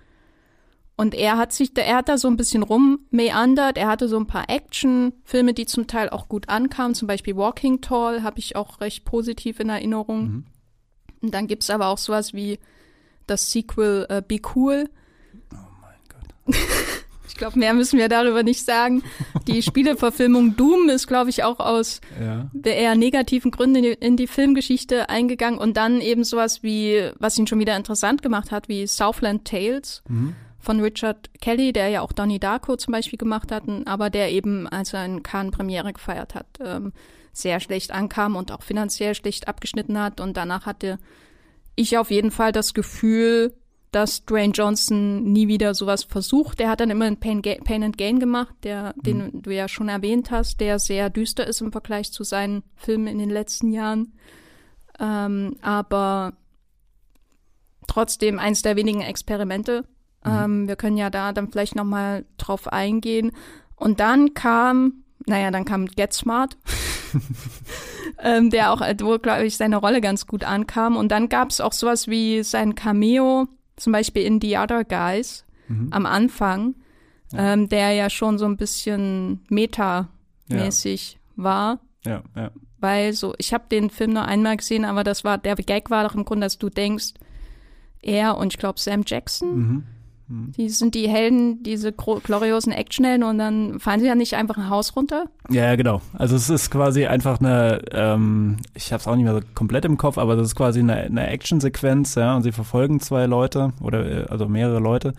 Und 0.99 1.15
er 1.15 1.39
hat 1.39 1.53
sich, 1.53 1.71
er 1.77 1.99
hat 1.99 2.09
da 2.09 2.19
so 2.19 2.27
ein 2.27 2.37
bisschen 2.37 2.65
rummeandert. 2.65 3.79
Er 3.79 3.87
hatte 3.87 4.09
so 4.09 4.19
ein 4.19 4.27
paar 4.27 4.51
Action-Filme, 4.51 5.55
die 5.55 5.65
zum 5.65 5.87
Teil 5.87 6.09
auch 6.09 6.29
gut 6.29 6.49
ankamen. 6.49 6.97
Zum 6.97 7.07
Beispiel 7.07 7.37
Walking 7.37 7.81
Tall 7.81 8.25
habe 8.25 8.41
ich 8.41 8.57
auch 8.57 8.81
recht 8.81 9.05
positiv 9.05 9.61
in 9.61 9.69
Erinnerung. 9.69 10.23
Mhm. 10.23 10.45
Und 11.23 11.35
dann 11.35 11.47
gibt's 11.47 11.71
aber 11.71 11.87
auch 11.87 11.99
sowas 11.99 12.35
wie 12.35 12.59
das 13.29 13.53
Sequel 13.53 14.07
äh, 14.09 14.23
Be 14.27 14.41
Cool. 14.57 14.91
Oh 15.53 15.57
mein 15.81 16.01
Gott. 16.09 16.57
ich 17.29 17.37
glaube, 17.37 17.61
mehr 17.61 17.75
müssen 17.75 17.97
wir 17.97 18.09
darüber 18.09 18.43
nicht 18.43 18.65
sagen. 18.65 19.05
Die 19.47 19.63
Spieleverfilmung 19.63 20.57
Doom 20.57 20.89
ist, 20.89 21.07
glaube 21.07 21.31
ich, 21.31 21.45
auch 21.45 21.61
aus 21.61 22.01
ja. 22.21 22.51
der 22.53 22.75
eher 22.75 22.97
negativen 22.97 23.53
Gründen 23.53 23.77
in 23.77 23.83
die, 23.85 23.93
in 23.93 24.17
die 24.17 24.27
Filmgeschichte 24.27 25.09
eingegangen. 25.09 25.61
Und 25.61 25.77
dann 25.77 26.01
eben 26.01 26.25
sowas 26.25 26.65
wie, 26.65 27.13
was 27.21 27.39
ihn 27.39 27.47
schon 27.47 27.61
wieder 27.61 27.77
interessant 27.77 28.21
gemacht 28.21 28.51
hat, 28.51 28.69
wie 28.69 28.85
Southland 28.89 29.45
Tales. 29.45 30.03
Mhm 30.09 30.35
von 30.59 30.81
Richard 30.81 31.31
Kelly, 31.41 31.73
der 31.73 31.89
ja 31.89 32.01
auch 32.03 32.13
Donnie 32.13 32.41
Darko 32.41 32.77
zum 32.77 32.93
Beispiel 32.93 33.19
gemacht 33.19 33.53
hat, 33.53 33.65
aber 33.87 34.11
der 34.11 34.33
eben, 34.33 34.67
als 34.67 34.93
er 34.93 35.05
in 35.05 35.23
Cannes 35.23 35.53
Premiere 35.53 35.93
gefeiert 35.93 36.35
hat, 36.35 36.47
ähm, 36.61 36.93
sehr 37.33 37.61
schlecht 37.61 37.93
ankam 37.93 38.37
und 38.37 38.51
auch 38.51 38.63
finanziell 38.63 39.15
schlecht 39.15 39.49
abgeschnitten 39.49 39.99
hat. 40.01 40.21
Und 40.21 40.37
danach 40.37 40.67
hatte 40.67 40.99
ich 41.77 41.97
auf 41.97 42.11
jeden 42.11 42.31
Fall 42.31 42.53
das 42.53 42.75
Gefühl, 42.75 43.55
dass 43.93 44.25
Dwayne 44.27 44.53
Johnson 44.53 45.23
nie 45.33 45.49
wieder 45.49 45.75
sowas 45.75 46.05
versucht. 46.05 46.59
Der 46.59 46.69
hat 46.69 46.81
dann 46.81 46.91
immer 46.91 47.07
einen 47.07 47.21
Pain, 47.21 47.41
Pain 47.41 47.83
and 47.83 47.97
Gain 47.97 48.19
gemacht, 48.19 48.55
der, 48.63 48.95
mhm. 48.97 49.03
den 49.03 49.43
du 49.43 49.55
ja 49.55 49.69
schon 49.69 49.89
erwähnt 49.89 50.31
hast, 50.31 50.61
der 50.61 50.79
sehr 50.79 51.09
düster 51.09 51.47
ist 51.47 51.61
im 51.61 51.73
Vergleich 51.73 52.13
zu 52.13 52.25
seinen 52.25 52.63
Filmen 52.75 53.07
in 53.07 53.19
den 53.19 53.31
letzten 53.31 53.73
Jahren. 53.73 54.13
Ähm, 55.01 55.57
aber 55.63 56.35
trotzdem 57.87 58.39
eins 58.39 58.63
der 58.63 58.77
wenigen 58.77 59.01
Experimente, 59.01 59.85
Mhm. 60.25 60.31
Ähm, 60.33 60.69
wir 60.69 60.77
können 60.77 60.97
ja 60.97 61.11
da 61.11 61.33
dann 61.33 61.51
vielleicht 61.51 61.77
nochmal 61.77 62.25
drauf 62.39 62.69
eingehen. 62.69 63.33
Und 63.77 64.01
dann 64.01 64.35
kam, 64.35 65.05
naja, 65.27 65.51
dann 65.51 65.65
kam 65.65 65.87
Get 65.87 66.13
Smart, 66.13 66.57
ähm, 68.23 68.51
der 68.51 68.73
auch, 68.73 68.81
wo, 69.01 69.19
glaube 69.19 69.45
ich, 69.45 69.57
seine 69.57 69.77
Rolle 69.77 70.01
ganz 70.01 70.27
gut 70.27 70.45
ankam. 70.45 70.97
Und 70.97 71.11
dann 71.11 71.29
gab 71.29 71.51
es 71.51 71.61
auch 71.61 71.73
sowas 71.73 72.09
wie 72.09 72.43
sein 72.43 72.75
Cameo, 72.75 73.47
zum 73.77 73.93
Beispiel 73.93 74.23
in 74.25 74.41
The 74.41 74.59
Other 74.59 74.85
Guys 74.85 75.45
mhm. 75.69 75.89
am 75.93 76.07
Anfang, 76.07 76.75
ja. 77.33 77.53
Ähm, 77.53 77.69
der 77.69 77.93
ja 77.93 78.09
schon 78.09 78.39
so 78.39 78.47
ein 78.47 78.57
bisschen 78.57 79.45
meta-mäßig 79.51 81.13
ja. 81.13 81.45
war. 81.45 81.79
Ja, 82.05 82.23
ja. 82.35 82.51
Weil 82.81 83.13
so, 83.13 83.35
ich 83.39 83.53
habe 83.53 83.65
den 83.71 83.91
Film 83.91 84.15
nur 84.15 84.25
einmal 84.25 84.57
gesehen, 84.57 84.85
aber 84.85 85.05
das 85.05 85.25
war, 85.25 85.37
der 85.37 85.57
Gag 85.57 85.91
war 85.91 86.05
doch 86.05 86.15
im 86.15 86.25
Grunde, 86.25 86.47
dass 86.47 86.59
du 86.59 86.71
denkst, 86.71 87.15
er 88.01 88.39
und 88.39 88.55
ich 88.55 88.59
glaube 88.59 88.79
Sam 88.81 89.03
Jackson 89.05 89.57
mhm 89.57 89.69
hm. 89.69 89.85
Die 90.29 90.69
sind 90.69 90.95
die 90.95 91.09
Helden, 91.09 91.63
diese 91.63 91.93
gloriosen 91.93 92.73
Actionhelden 92.73 93.23
und 93.23 93.39
dann 93.39 93.81
fallen 93.81 94.01
sie 94.01 94.07
ja 94.07 94.15
nicht 94.15 94.35
einfach 94.35 94.59
ein 94.59 94.69
Haus 94.69 94.95
runter. 94.95 95.27
Ja, 95.49 95.75
genau. 95.75 96.03
Also 96.13 96.37
es 96.37 96.51
ist 96.51 96.71
quasi 96.71 97.07
einfach 97.07 97.41
eine, 97.41 97.83
ähm, 97.93 98.59
ich 98.75 98.93
habe 98.93 99.01
es 99.01 99.07
auch 99.07 99.17
nicht 99.17 99.25
mehr 99.25 99.35
so 99.35 99.41
komplett 99.55 99.87
im 99.87 99.97
Kopf, 99.97 100.19
aber 100.19 100.37
das 100.37 100.49
ist 100.49 100.55
quasi 100.55 100.81
eine, 100.81 100.97
eine 100.97 101.29
Actionsequenz, 101.29 102.15
ja, 102.17 102.37
und 102.37 102.43
sie 102.43 102.53
verfolgen 102.53 103.01
zwei 103.01 103.27
Leute 103.27 103.73
oder 103.81 104.25
äh, 104.25 104.27
also 104.29 104.49
mehrere 104.49 104.81
Leute 104.81 105.15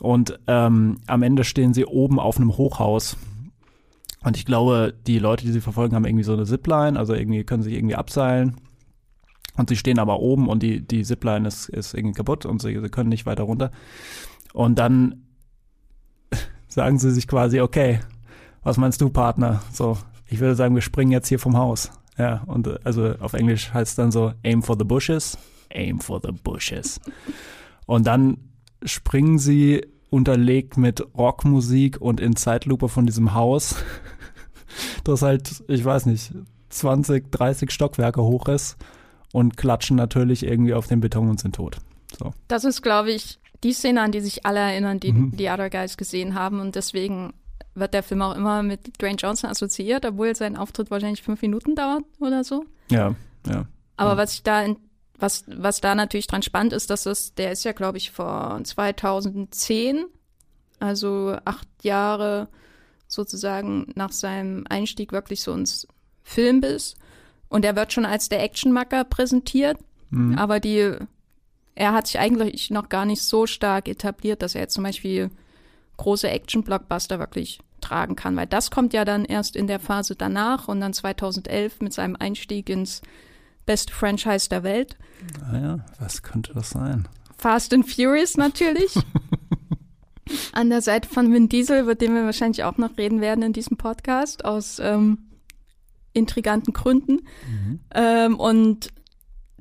und 0.00 0.38
ähm, 0.46 0.96
am 1.06 1.22
Ende 1.22 1.44
stehen 1.44 1.74
sie 1.74 1.84
oben 1.84 2.18
auf 2.18 2.38
einem 2.38 2.56
Hochhaus. 2.56 3.16
Und 4.24 4.36
ich 4.36 4.46
glaube, 4.46 4.94
die 5.06 5.18
Leute, 5.18 5.44
die 5.44 5.52
sie 5.52 5.60
verfolgen, 5.60 5.94
haben 5.94 6.04
irgendwie 6.04 6.24
so 6.24 6.32
eine 6.32 6.44
Zipline, 6.44 6.98
also 6.98 7.14
irgendwie 7.14 7.44
können 7.44 7.62
sich 7.62 7.74
irgendwie 7.74 7.96
abseilen. 7.96 8.56
Und 9.56 9.68
sie 9.68 9.76
stehen 9.76 9.98
aber 9.98 10.20
oben 10.20 10.48
und 10.48 10.62
die, 10.62 10.80
die 10.80 11.02
Zipline 11.02 11.46
ist, 11.46 11.68
ist 11.68 11.94
irgendwie 11.94 12.14
kaputt 12.14 12.46
und 12.46 12.62
sie, 12.62 12.80
sie 12.80 12.88
können 12.88 13.10
nicht 13.10 13.26
weiter 13.26 13.42
runter. 13.42 13.70
Und 14.52 14.78
dann 14.78 15.26
sagen 16.68 16.98
sie 16.98 17.10
sich 17.10 17.26
quasi, 17.26 17.60
okay, 17.60 18.00
was 18.62 18.76
meinst 18.76 19.00
du, 19.00 19.10
Partner? 19.10 19.62
So, 19.72 19.98
ich 20.26 20.40
würde 20.40 20.54
sagen, 20.54 20.74
wir 20.74 20.82
springen 20.82 21.12
jetzt 21.12 21.28
hier 21.28 21.38
vom 21.38 21.56
Haus. 21.56 21.90
Ja, 22.18 22.42
und 22.46 22.66
äh, 22.66 22.78
also 22.84 23.14
auf 23.20 23.32
Englisch 23.32 23.72
heißt 23.72 23.90
es 23.90 23.96
dann 23.96 24.12
so, 24.12 24.32
aim 24.44 24.62
for 24.62 24.76
the 24.78 24.84
bushes, 24.84 25.38
aim 25.72 26.00
for 26.00 26.20
the 26.22 26.32
bushes. 26.32 27.00
Und 27.86 28.06
dann 28.06 28.38
springen 28.84 29.38
sie 29.38 29.86
unterlegt 30.10 30.76
mit 30.76 31.02
Rockmusik 31.16 32.00
und 32.00 32.20
in 32.20 32.36
Zeitlupe 32.36 32.88
von 32.88 33.06
diesem 33.06 33.34
Haus, 33.34 33.76
das 35.04 35.22
halt, 35.22 35.64
ich 35.68 35.84
weiß 35.84 36.06
nicht, 36.06 36.32
20, 36.70 37.30
30 37.32 37.70
Stockwerke 37.70 38.22
hoch 38.22 38.48
ist 38.48 38.76
und 39.32 39.56
klatschen 39.56 39.96
natürlich 39.96 40.44
irgendwie 40.44 40.74
auf 40.74 40.86
den 40.86 41.00
Beton 41.00 41.28
und 41.28 41.40
sind 41.40 41.54
tot. 41.54 41.78
So. 42.18 42.32
Das 42.48 42.64
ist, 42.64 42.82
glaube 42.82 43.12
ich, 43.12 43.40
die 43.62 43.72
Szene, 43.72 44.02
an 44.02 44.12
die 44.12 44.20
sich 44.20 44.46
alle 44.46 44.60
erinnern, 44.60 45.00
die 45.00 45.12
mhm. 45.12 45.36
die 45.36 45.48
Other 45.48 45.70
Guys 45.70 45.96
gesehen 45.96 46.34
haben. 46.34 46.60
Und 46.60 46.74
deswegen 46.74 47.34
wird 47.74 47.94
der 47.94 48.02
Film 48.02 48.22
auch 48.22 48.36
immer 48.36 48.62
mit 48.62 49.00
Dwayne 49.00 49.16
Johnson 49.16 49.50
assoziiert, 49.50 50.04
obwohl 50.04 50.34
sein 50.34 50.56
Auftritt 50.56 50.90
wahrscheinlich 50.90 51.22
fünf 51.22 51.42
Minuten 51.42 51.74
dauert 51.74 52.04
oder 52.18 52.44
so. 52.44 52.64
Ja, 52.90 53.14
ja. 53.46 53.66
Aber 53.96 54.12
ja. 54.12 54.16
was 54.16 54.34
ich 54.34 54.42
da 54.42 54.62
in, 54.62 54.76
was, 55.18 55.44
was 55.46 55.80
da 55.80 55.94
natürlich 55.94 56.26
dran 56.26 56.42
spannend 56.42 56.72
ist, 56.72 56.90
dass 56.90 57.06
es, 57.06 57.34
der 57.34 57.52
ist 57.52 57.64
ja, 57.64 57.72
glaube 57.72 57.98
ich, 57.98 58.10
vor 58.10 58.60
2010, 58.62 60.06
also 60.78 61.36
acht 61.44 61.68
Jahre 61.82 62.48
sozusagen 63.06 63.92
nach 63.94 64.12
seinem 64.12 64.64
Einstieg 64.68 65.12
wirklich 65.12 65.42
so 65.42 65.52
ins 65.52 65.86
Filmbiss. 66.22 66.94
Und 67.48 67.64
er 67.64 67.76
wird 67.76 67.92
schon 67.92 68.06
als 68.06 68.28
der 68.28 68.42
Actionmacker 68.42 69.04
präsentiert, 69.04 69.76
mhm. 70.10 70.38
aber 70.38 70.60
die, 70.60 70.94
er 71.74 71.92
hat 71.92 72.06
sich 72.06 72.18
eigentlich 72.18 72.70
noch 72.70 72.88
gar 72.88 73.04
nicht 73.04 73.22
so 73.22 73.46
stark 73.46 73.88
etabliert, 73.88 74.42
dass 74.42 74.54
er 74.54 74.62
jetzt 74.62 74.74
zum 74.74 74.84
Beispiel 74.84 75.30
große 75.96 76.28
Action-Blockbuster 76.28 77.18
wirklich 77.18 77.60
tragen 77.80 78.16
kann, 78.16 78.36
weil 78.36 78.46
das 78.46 78.70
kommt 78.70 78.92
ja 78.92 79.04
dann 79.04 79.24
erst 79.24 79.56
in 79.56 79.66
der 79.66 79.80
Phase 79.80 80.14
danach 80.16 80.68
und 80.68 80.80
dann 80.80 80.92
2011 80.92 81.80
mit 81.80 81.92
seinem 81.92 82.16
Einstieg 82.16 82.68
ins 82.68 83.02
beste 83.66 83.92
Franchise 83.92 84.48
der 84.48 84.62
Welt. 84.62 84.96
Naja, 85.40 85.78
ah 85.78 85.92
was 85.98 86.22
könnte 86.22 86.52
das 86.54 86.70
sein? 86.70 87.08
Fast 87.36 87.72
and 87.72 87.90
Furious 87.90 88.36
natürlich. 88.36 88.94
An 90.52 90.70
der 90.70 90.82
Seite 90.82 91.08
von 91.08 91.32
Vin 91.32 91.48
Diesel, 91.48 91.80
über 91.80 91.94
den 91.94 92.14
wir 92.14 92.24
wahrscheinlich 92.24 92.64
auch 92.64 92.76
noch 92.76 92.96
reden 92.96 93.20
werden 93.20 93.42
in 93.42 93.52
diesem 93.52 93.76
Podcast, 93.76 94.44
aus 94.44 94.78
ähm, 94.78 95.18
intriganten 96.12 96.72
Gründen. 96.72 97.20
Mhm. 97.48 97.80
Ähm, 97.94 98.38
und 98.38 98.88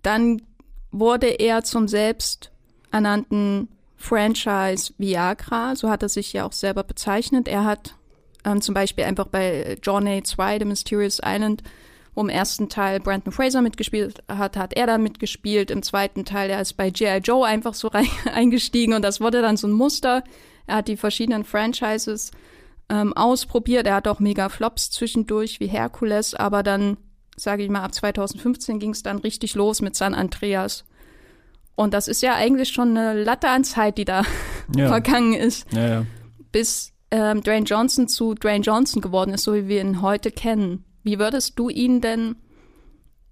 dann 0.03 0.41
wurde 0.91 1.27
er 1.27 1.63
zum 1.63 1.87
selbsternannten 1.87 3.69
Franchise 3.97 4.93
Viagra, 4.97 5.75
so 5.75 5.89
hat 5.89 6.03
er 6.03 6.09
sich 6.09 6.33
ja 6.33 6.45
auch 6.45 6.53
selber 6.53 6.83
bezeichnet. 6.83 7.47
Er 7.47 7.65
hat 7.65 7.95
ähm, 8.45 8.61
zum 8.61 8.73
Beispiel 8.73 9.03
einfach 9.03 9.27
bei 9.27 9.77
John 9.83 10.07
A. 10.07 10.23
2, 10.23 10.59
The 10.59 10.65
Mysterious 10.65 11.19
Island, 11.23 11.63
wo 12.15 12.21
im 12.21 12.29
ersten 12.29 12.69
Teil 12.69 12.99
Brandon 13.01 13.33
Fraser 13.33 13.61
mitgespielt 13.61 14.23
hat, 14.29 14.57
hat 14.57 14.73
er 14.73 14.87
da 14.87 14.97
mitgespielt. 14.97 15.69
Im 15.69 15.83
zweiten 15.83 16.25
Teil, 16.25 16.49
er 16.49 16.61
ist 16.61 16.73
bei 16.73 16.89
G.I. 16.89 17.17
Joe 17.17 17.45
einfach 17.45 17.73
so 17.73 17.89
rein, 17.89 18.07
eingestiegen 18.33 18.93
und 18.93 19.01
das 19.01 19.19
wurde 19.19 19.41
dann 19.41 19.57
so 19.57 19.67
ein 19.67 19.73
Muster. 19.73 20.23
Er 20.65 20.77
hat 20.77 20.87
die 20.87 20.97
verschiedenen 20.97 21.43
Franchises 21.43 22.31
ähm, 22.89 23.13
ausprobiert. 23.13 23.85
Er 23.87 23.95
hat 23.95 24.07
auch 24.07 24.19
mega 24.19 24.49
Flops 24.49 24.91
zwischendurch 24.91 25.59
wie 25.59 25.67
Hercules, 25.67 26.35
aber 26.35 26.63
dann, 26.63 26.97
sage 27.41 27.63
ich 27.63 27.69
mal, 27.69 27.83
ab 27.83 27.93
2015 27.93 28.79
ging 28.79 28.91
es 28.91 29.03
dann 29.03 29.19
richtig 29.19 29.55
los 29.55 29.81
mit 29.81 29.95
San 29.95 30.13
Andreas. 30.13 30.85
Und 31.75 31.93
das 31.93 32.07
ist 32.07 32.21
ja 32.21 32.35
eigentlich 32.35 32.69
schon 32.69 32.97
eine 32.97 33.23
Latte 33.23 33.49
an 33.49 33.63
Zeit, 33.63 33.97
die 33.97 34.05
da 34.05 34.23
ja. 34.75 34.87
vergangen 34.87 35.33
ist, 35.33 35.71
ja, 35.71 35.87
ja. 35.87 36.05
bis 36.51 36.91
ähm, 37.11 37.41
Dwayne 37.41 37.65
Johnson 37.65 38.07
zu 38.07 38.33
Dwayne 38.35 38.63
Johnson 38.63 39.01
geworden 39.01 39.33
ist, 39.33 39.43
so 39.43 39.53
wie 39.53 39.67
wir 39.67 39.81
ihn 39.81 40.01
heute 40.01 40.31
kennen. 40.31 40.83
Wie 41.03 41.19
würdest 41.19 41.57
du 41.57 41.69
ihn 41.69 42.01
denn 42.01 42.35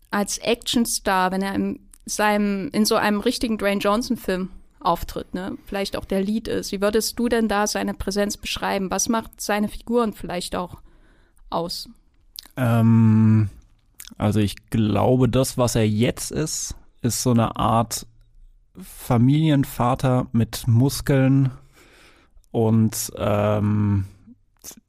als 0.09 0.39
Actionstar, 0.39 1.31
wenn 1.31 1.41
er 1.41 1.53
in, 1.53 1.79
seinem, 2.05 2.69
in 2.71 2.85
so 2.85 2.95
einem 2.95 3.19
richtigen 3.19 3.57
Dwayne 3.57 3.81
Johnson-Film 3.81 4.49
auftritt, 4.79 5.33
ne? 5.33 5.57
vielleicht 5.65 5.97
auch 5.97 6.05
der 6.05 6.21
Lead 6.21 6.47
ist. 6.47 6.71
Wie 6.71 6.81
würdest 6.81 7.19
du 7.19 7.27
denn 7.27 7.47
da 7.47 7.67
seine 7.67 7.93
Präsenz 7.93 8.37
beschreiben? 8.37 8.89
Was 8.89 9.09
macht 9.09 9.41
seine 9.41 9.67
Figuren 9.67 10.13
vielleicht 10.13 10.55
auch 10.55 10.77
aus? 11.49 11.89
Ähm, 12.55 13.49
also 14.17 14.39
ich 14.39 14.69
glaube, 14.69 15.29
das, 15.29 15.57
was 15.57 15.75
er 15.75 15.87
jetzt 15.87 16.31
ist, 16.31 16.75
ist 17.01 17.21
so 17.21 17.31
eine 17.31 17.55
Art 17.55 18.07
Familienvater 18.79 20.27
mit 20.31 20.67
Muskeln 20.67 21.51
und 22.51 23.11
ähm, 23.17 24.05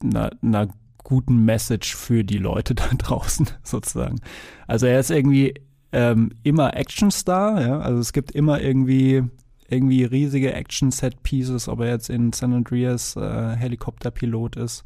einer, 0.03 0.31
einer 0.43 0.69
guten 0.99 1.45
Message 1.45 1.95
für 1.95 2.25
die 2.25 2.39
Leute 2.39 2.75
da 2.75 2.89
draußen 2.97 3.49
sozusagen. 3.63 4.21
Also 4.67 4.87
er 4.87 5.01
ist 5.01 5.11
irgendwie 5.11 5.55
ähm, 5.93 6.31
immer 6.43 6.77
Actionstar, 6.77 7.67
ja, 7.67 7.81
also 7.81 8.01
es 8.01 8.13
gibt 8.13 8.33
immer 8.33 8.61
irgendwie 8.61 9.23
irgendwie 9.71 10.05
riesige 10.05 10.55
Action-Set-Pieces, 10.55 11.69
ob 11.69 11.81
er 11.81 11.89
jetzt 11.89 12.09
in 12.09 12.33
San 12.33 12.55
Andreas 12.55 13.17
äh, 13.17 13.55
Helikopterpilot 13.55 14.57
ist 14.57 14.83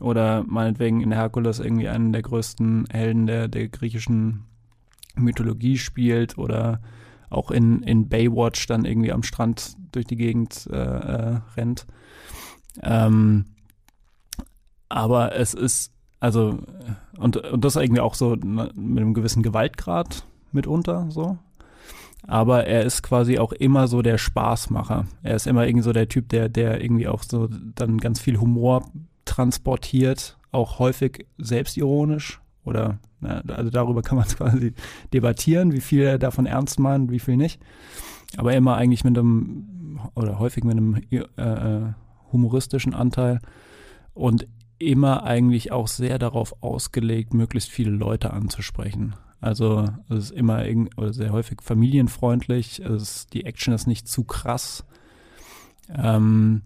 oder 0.00 0.44
meinetwegen 0.46 1.00
in 1.00 1.12
Herkules 1.12 1.60
irgendwie 1.60 1.88
einen 1.88 2.12
der 2.12 2.22
größten 2.22 2.86
Helden 2.90 3.26
der, 3.26 3.48
der 3.48 3.68
griechischen 3.68 4.44
Mythologie 5.16 5.78
spielt 5.78 6.38
oder 6.38 6.80
auch 7.28 7.50
in, 7.50 7.82
in 7.82 8.08
Baywatch 8.08 8.66
dann 8.66 8.84
irgendwie 8.84 9.12
am 9.12 9.22
Strand 9.22 9.76
durch 9.92 10.06
die 10.06 10.16
Gegend 10.16 10.68
äh, 10.72 10.76
äh, 10.76 11.40
rennt. 11.56 11.86
Ähm, 12.82 13.44
aber 14.88 15.36
es 15.36 15.54
ist, 15.54 15.92
also, 16.18 16.58
und, 17.16 17.36
und 17.36 17.64
das 17.64 17.76
irgendwie 17.76 18.00
auch 18.00 18.14
so 18.14 18.36
mit 18.36 18.76
einem 18.76 19.14
gewissen 19.14 19.42
Gewaltgrad 19.42 20.24
mitunter 20.52 21.06
so. 21.10 21.38
Aber 22.26 22.66
er 22.66 22.84
ist 22.84 23.02
quasi 23.02 23.38
auch 23.38 23.52
immer 23.52 23.88
so 23.88 24.02
der 24.02 24.18
Spaßmacher. 24.18 25.06
Er 25.22 25.36
ist 25.36 25.46
immer 25.46 25.66
irgendwie 25.66 25.84
so 25.84 25.92
der 25.92 26.08
Typ, 26.08 26.28
der, 26.28 26.48
der 26.48 26.82
irgendwie 26.82 27.08
auch 27.08 27.22
so 27.22 27.48
dann 27.74 27.98
ganz 27.98 28.20
viel 28.20 28.38
Humor 28.38 28.90
transportiert, 29.30 30.36
auch 30.50 30.78
häufig 30.78 31.26
selbstironisch 31.38 32.40
oder 32.64 32.98
na, 33.20 33.40
also 33.48 33.70
darüber 33.70 34.02
kann 34.02 34.18
man 34.18 34.28
quasi 34.36 34.74
debattieren, 35.12 35.72
wie 35.72 35.80
viel 35.80 36.02
er 36.02 36.18
davon 36.18 36.46
ernst 36.46 36.78
meint, 36.78 37.10
wie 37.10 37.18
viel 37.18 37.36
nicht. 37.36 37.60
Aber 38.36 38.54
immer 38.54 38.76
eigentlich 38.76 39.04
mit 39.04 39.16
einem 39.16 40.00
oder 40.14 40.38
häufig 40.38 40.64
mit 40.64 40.76
einem 40.76 40.96
äh, 41.10 41.42
äh, 41.42 41.92
humoristischen 42.32 42.94
Anteil 42.94 43.40
und 44.14 44.46
immer 44.78 45.24
eigentlich 45.24 45.72
auch 45.72 45.88
sehr 45.88 46.18
darauf 46.18 46.62
ausgelegt, 46.62 47.34
möglichst 47.34 47.70
viele 47.70 47.90
Leute 47.90 48.32
anzusprechen. 48.32 49.14
Also 49.40 49.88
es 50.08 50.16
ist 50.16 50.30
immer 50.32 50.64
oder 50.96 51.12
sehr 51.12 51.32
häufig 51.32 51.62
familienfreundlich, 51.62 52.80
es, 52.80 53.26
die 53.26 53.44
Action 53.44 53.74
ist 53.74 53.86
nicht 53.86 54.08
zu 54.08 54.24
krass. 54.24 54.84
Ähm, 55.94 56.62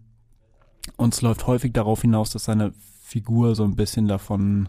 und 0.96 1.14
es 1.14 1.22
läuft 1.22 1.46
häufig 1.46 1.72
darauf 1.72 2.02
hinaus, 2.02 2.30
dass 2.30 2.44
seine 2.44 2.72
Figur 3.02 3.54
so 3.54 3.64
ein 3.64 3.76
bisschen 3.76 4.08
davon 4.08 4.68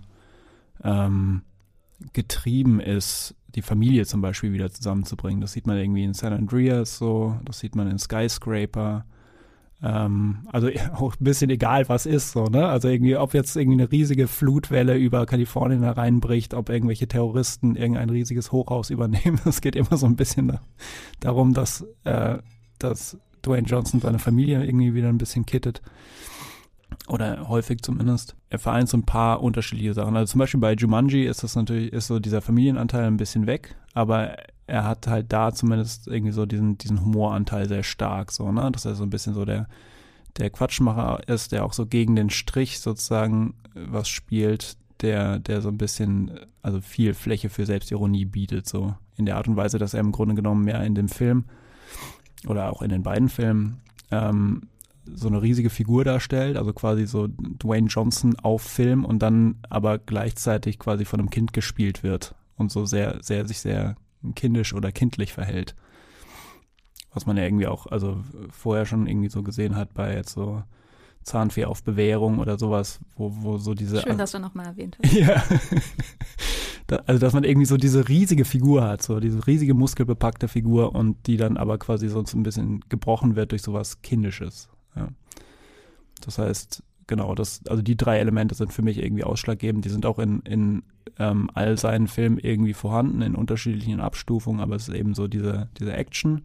ähm, 0.84 1.42
getrieben 2.14 2.80
ist, 2.80 3.36
die 3.56 3.62
Familie 3.62 4.06
zum 4.06 4.22
Beispiel 4.22 4.54
wieder 4.54 4.70
zusammenzubringen. 4.70 5.42
Das 5.42 5.54
sieht 5.54 5.68
man 5.68 5.78
irgendwie 5.78 6.04
in 6.04 6.14
San 6.14 6.34
Andreas 6.34 6.98
so, 6.98 7.40
das 7.46 7.60
sieht 7.60 7.76
man 7.76 7.90
in 7.90 7.98
Skyscraper. 7.98 9.06
Ähm, 9.82 10.40
also 10.52 10.70
auch 10.94 11.14
ein 11.14 11.24
bisschen 11.24 11.50
egal, 11.50 11.88
was 11.88 12.06
ist 12.06 12.32
so, 12.32 12.46
ne? 12.46 12.68
Also 12.68 12.90
irgendwie, 12.90 13.16
ob 13.16 13.34
jetzt 13.34 13.56
irgendwie 13.56 13.82
eine 13.82 13.92
riesige 13.92 14.28
Flutwelle 14.28 14.98
über 14.98 15.26
Kalifornien 15.26 15.84
hereinbricht, 15.84 16.54
ob 16.54 16.70
irgendwelche 16.70 17.08
Terroristen 17.08 17.76
irgendein 17.76 18.10
riesiges 18.10 18.52
Hochhaus 18.52 18.90
übernehmen. 18.92 19.40
Es 19.46 19.62
geht 19.62 19.76
immer 19.76 19.98
so 19.98 20.06
ein 20.06 20.16
bisschen 20.16 20.50
da, 20.50 20.62
darum, 21.20 21.54
dass, 21.54 21.86
äh, 22.04 22.40
dass 22.80 23.18
Dwayne 23.46 23.68
Johnson 23.68 24.02
seine 24.02 24.20
Familie 24.20 24.64
irgendwie 24.66 24.94
wieder 24.94 25.10
ein 25.10 25.18
bisschen 25.18 25.46
kittet. 25.46 25.82
Oder 27.08 27.48
häufig 27.48 27.82
zumindest. 27.82 28.36
Er 28.50 28.60
vereint 28.60 28.90
so 28.90 28.98
ein 28.98 29.06
paar 29.06 29.42
unterschiedliche 29.42 29.94
Sachen. 29.94 30.16
Also 30.16 30.32
zum 30.32 30.40
Beispiel 30.40 30.60
bei 30.60 30.74
Jumanji 30.74 31.26
ist 31.26 31.44
das 31.44 31.56
natürlich, 31.56 31.94
ist 31.94 32.08
so 32.08 32.20
dieser 32.20 32.42
Familienanteil 32.42 33.06
ein 33.06 33.18
bisschen 33.18 33.46
weg, 33.46 33.76
aber 33.94 34.38
er 34.68 34.84
hat 34.84 35.08
halt 35.08 35.32
da 35.32 35.54
zumindest 35.54 36.08
irgendwie 36.08 36.32
so 36.32 36.46
diesen, 36.46 36.78
diesen 36.78 37.02
Humoranteil 37.02 37.68
sehr 37.68 37.84
stark, 37.84 38.32
so, 38.32 38.52
ne? 38.52 38.72
Dass 38.72 38.86
er 38.86 38.96
so 38.96 39.04
ein 39.04 39.12
bisschen 39.12 39.36
so 39.36 39.46
der, 39.46 39.68
der 40.38 40.50
Quatschmacher 40.50 41.28
ist, 41.28 41.52
der 41.52 41.64
auch 41.66 41.74
so 41.74 41.86
gegen 41.86 42.16
den 42.16 42.30
Strich 42.30 42.80
sozusagen 42.80 43.54
was 43.76 44.08
spielt, 44.08 44.78
der, 45.02 45.40
der 45.40 45.62
so 45.62 45.70
ein 45.70 45.78
bisschen, 45.78 46.40
also 46.64 46.82
viel 46.82 47.14
Fläche 47.14 47.50
für 47.50 47.66
Selbstironie 47.66 48.26
bietet, 48.26 48.68
so 48.68 48.96
in 49.18 49.26
der 49.26 49.38
Art 49.38 49.48
und 49.48 49.56
Weise, 49.56 49.78
dass 49.78 49.94
er 49.94 50.00
im 50.00 50.12
Grunde 50.12 50.36
genommen 50.36 50.66
mehr 50.66 50.84
in 50.84 50.96
dem 50.96 51.10
Film 51.10 51.46
oder 52.48 52.72
auch 52.72 52.82
in 52.82 52.90
den 52.90 53.04
beiden 53.04 53.30
Filmen 53.30 53.82
ähm, 54.12 54.64
so 55.14 55.28
eine 55.28 55.42
riesige 55.42 55.70
Figur 55.70 56.04
darstellt, 56.04 56.58
also 56.58 56.74
quasi 56.74 57.06
so 57.06 57.28
Dwayne 57.28 57.88
Johnson 57.88 58.36
auf 58.40 58.62
Film 58.62 59.06
und 59.06 59.20
dann 59.20 59.58
aber 59.70 59.98
gleichzeitig 60.00 60.80
quasi 60.80 61.06
von 61.06 61.20
einem 61.20 61.30
Kind 61.30 61.54
gespielt 61.54 62.04
wird 62.04 62.36
und 62.58 62.72
so 62.72 62.86
sehr, 62.86 63.20
sehr, 63.22 63.48
sich 63.48 63.60
sehr 63.60 63.96
kindisch 64.36 64.74
oder 64.74 64.92
kindlich 64.92 65.34
verhält. 65.34 65.76
Was 67.14 67.26
man 67.26 67.38
ja 67.38 67.44
irgendwie 67.44 67.68
auch, 67.68 67.88
also 67.88 68.24
vorher 68.50 68.86
schon 68.86 69.08
irgendwie 69.08 69.30
so 69.30 69.44
gesehen 69.44 69.76
hat 69.76 69.94
bei 69.94 70.14
jetzt 70.14 70.34
so 70.34 70.64
Zahnfee 71.24 71.66
auf 71.66 71.84
Bewährung 71.84 72.40
oder 72.40 72.58
sowas, 72.58 73.00
wo, 73.16 73.32
wo 73.38 73.58
so 73.58 73.74
diese. 73.74 74.02
Schön, 74.02 74.18
dass 74.18 74.32
du 74.32 74.40
nochmal 74.40 74.68
erwähnt 74.68 74.98
hast. 75.04 75.14
Ja. 75.16 75.44
also, 77.08 77.20
dass 77.20 77.34
man 77.34 77.44
irgendwie 77.44 77.66
so 77.66 77.78
diese 77.78 78.08
riesige 78.08 78.46
Figur 78.46 78.84
hat, 78.84 79.02
so 79.02 79.20
diese 79.20 79.48
riesige 79.48 79.74
muskelbepackte 79.74 80.48
Figur 80.48 80.94
und 80.94 81.26
die 81.26 81.38
dann 81.38 81.58
aber 81.58 81.80
quasi 81.80 82.10
sonst 82.10 82.36
ein 82.36 82.44
bisschen 82.44 82.82
gebrochen 82.90 83.36
wird 83.36 83.52
durch 83.52 83.64
sowas 83.64 84.04
Kindisches. 84.04 84.70
Ja. 84.96 85.10
Das 86.22 86.38
heißt, 86.38 86.84
genau, 87.08 87.36
das, 87.36 87.62
also 87.68 87.82
die 87.82 87.98
drei 87.98 88.20
Elemente 88.20 88.56
sind 88.56 88.74
für 88.74 88.82
mich 88.82 89.02
irgendwie 89.02 89.24
ausschlaggebend. 89.24 89.86
Die 89.86 89.90
sind 89.90 90.06
auch 90.06 90.20
in, 90.20 90.42
in 90.42 90.84
ähm, 91.20 91.50
all 91.54 91.78
seinen 91.78 92.08
Filmen 92.08 92.40
irgendwie 92.40 92.74
vorhanden, 92.74 93.22
in 93.22 93.36
unterschiedlichen 93.36 94.00
Abstufungen, 94.00 94.62
aber 94.62 94.76
es 94.76 94.88
ist 94.88 94.96
eben 94.96 95.14
so 95.14 95.28
diese, 95.28 95.70
diese 95.80 95.94
Action, 95.94 96.44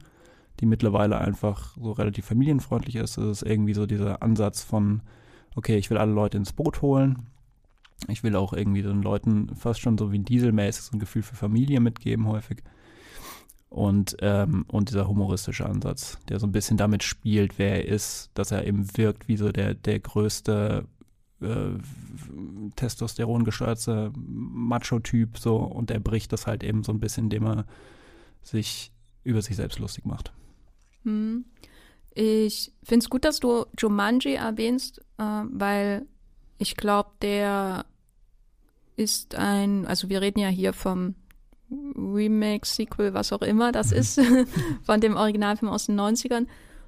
die 0.61 0.67
mittlerweile 0.67 1.19
einfach 1.19 1.77
so 1.77 1.93
relativ 1.93 2.27
familienfreundlich 2.27 2.97
ist. 2.97 3.17
Es 3.19 3.43
ist 3.43 3.43
irgendwie 3.43 3.75
so 3.75 3.87
dieser 3.87 4.23
Ansatz 4.23 4.63
von, 4.63 5.03
okay, 5.57 5.77
ich 5.77 5.91
will 5.91 5.99
alle 5.99 6.13
Leute 6.13 6.37
ins 6.37 6.53
Boot 6.53 6.83
holen. 6.83 7.27
Ich 8.09 8.23
will 8.23 8.37
auch 8.37 8.53
irgendwie 8.53 8.83
den 8.83 9.03
Leuten 9.03 9.55
fast 9.55 9.81
schon 9.81 9.99
so 9.99 10.11
wie 10.13 10.19
dieselmäßig 10.19 10.85
so 10.85 10.97
ein 10.97 11.01
Gefühl 11.01 11.23
für 11.23 11.37
Familie 11.37 11.81
mitgeben, 11.81 12.27
häufig. 12.27 12.63
Und, 13.71 14.17
ähm, 14.21 14.65
und 14.67 14.91
dieser 14.91 15.07
humoristische 15.07 15.65
Ansatz, 15.65 16.19
der 16.29 16.41
so 16.41 16.47
ein 16.47 16.53
bisschen 16.53 16.77
damit 16.77 17.05
spielt, 17.05 17.57
wer 17.59 17.77
er 17.77 17.87
ist, 17.87 18.31
dass 18.35 18.51
er 18.51 18.67
eben 18.67 18.97
wirkt 18.97 19.29
wie 19.29 19.37
so 19.37 19.53
der, 19.53 19.75
der 19.75 20.01
größte 20.01 20.87
äh, 21.41 21.79
Testosteron 22.75 23.45
gesteuerte 23.45 24.13
Macho-Typ 24.17 25.39
so 25.39 25.57
und 25.57 25.91
er 25.91 26.01
bricht 26.01 26.33
das 26.33 26.47
halt 26.47 26.65
eben 26.65 26.83
so 26.83 26.93
ein 26.93 27.01
bisschen, 27.01 27.25
indem 27.25 27.47
er 27.47 27.65
sich 28.43 28.93
über 29.23 29.41
sich 29.41 29.57
selbst 29.57 29.79
lustig 29.79 30.05
macht. 30.05 30.33
Hm. 31.05 31.45
Ich 32.13 32.73
finde 32.83 33.05
es 33.05 33.11
gut, 33.11 33.25
dass 33.25 33.39
du 33.39 33.67
Jumanji 33.79 34.35
erwähnst, 34.35 34.99
äh, 35.19 35.23
weil 35.23 36.07
ich 36.59 36.77
glaube, 36.77 37.11
der 37.23 37.87
ist 38.97 39.35
ein, 39.35 39.87
also 39.87 40.09
wir 40.09 40.21
reden 40.21 40.41
ja 40.41 40.49
hier 40.49 40.73
vom 40.73 41.15
Remake, 41.97 42.67
Sequel, 42.67 43.15
was 43.15 43.33
auch 43.33 43.43
immer 43.43 43.73
das 43.73 43.91
mhm. 43.91 43.97
ist, 43.97 44.21
von 44.83 45.01
dem 45.01 45.17
Originalfilm 45.17 45.71
aus 45.71 45.87
den 45.87 45.99
90ern 45.99 46.47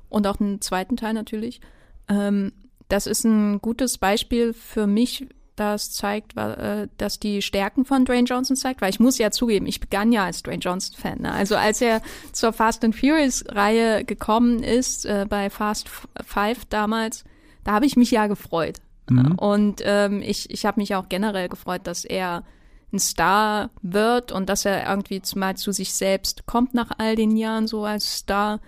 und 0.09 0.27
auch 0.27 0.41
einen 0.41 0.61
zweiten 0.61 0.97
Teil 0.97 1.15
natürlich. 1.15 1.61
Ähm, 2.09 2.53
das 2.89 3.07
ist 3.07 3.25
ein 3.25 3.61
gutes 3.61 3.99
Beispiel 3.99 4.53
für 4.53 4.87
mich, 4.87 5.27
das 5.57 5.93
zeigt, 5.93 6.37
äh, 6.37 6.89
dass 6.99 7.19
die 7.19 7.43
Stärken 7.43 7.85
von 7.85 8.05
Dwayne 8.05 8.27
Johnson 8.27 8.57
zeigt, 8.57 8.81
weil 8.81 8.91
ich 8.91 9.01
muss 9.01 9.19
ja 9.19 9.31
zugeben, 9.31 9.67
ich 9.67 9.81
begann 9.81 10.13
ja 10.13 10.25
als 10.25 10.43
Dwayne 10.43 10.61
Johnson 10.61 10.97
Fan. 10.97 11.21
Ne? 11.21 11.33
Also 11.33 11.57
als 11.57 11.81
er 11.81 12.03
zur 12.33 12.53
Fast 12.53 12.85
and 12.85 12.97
Furious 12.97 13.45
Reihe 13.49 14.05
gekommen 14.05 14.63
ist 14.63 15.07
äh, 15.07 15.27
bei 15.29 15.51
Fast 15.51 15.89
Five 16.25 16.65
damals, 16.67 17.25
da 17.65 17.73
habe 17.73 17.87
ich 17.87 17.97
mich 17.97 18.11
ja 18.11 18.27
gefreut. 18.27 18.79
Mhm. 19.09 19.35
Und 19.39 19.83
ähm, 19.85 20.23
ich, 20.23 20.51
ich 20.51 20.65
habe 20.67 20.81
mich 20.81 20.95
auch 20.95 21.09
generell 21.09 21.49
gefreut, 21.49 21.83
dass 21.85 22.05
er 22.05 22.45
ein 22.93 22.99
Star 22.99 23.71
wird 23.83 24.33
und 24.33 24.49
dass 24.49 24.65
er 24.65 24.89
irgendwie 24.89 25.23
mal 25.35 25.57
zu 25.57 25.73
sich 25.73 25.95
selbst 25.95 26.47
kommt 26.47 26.75
nach 26.75 26.91
all 26.99 27.17
den 27.17 27.37
Jahren 27.37 27.67
so 27.67 27.85
als 27.85 28.19
Star, 28.19 28.61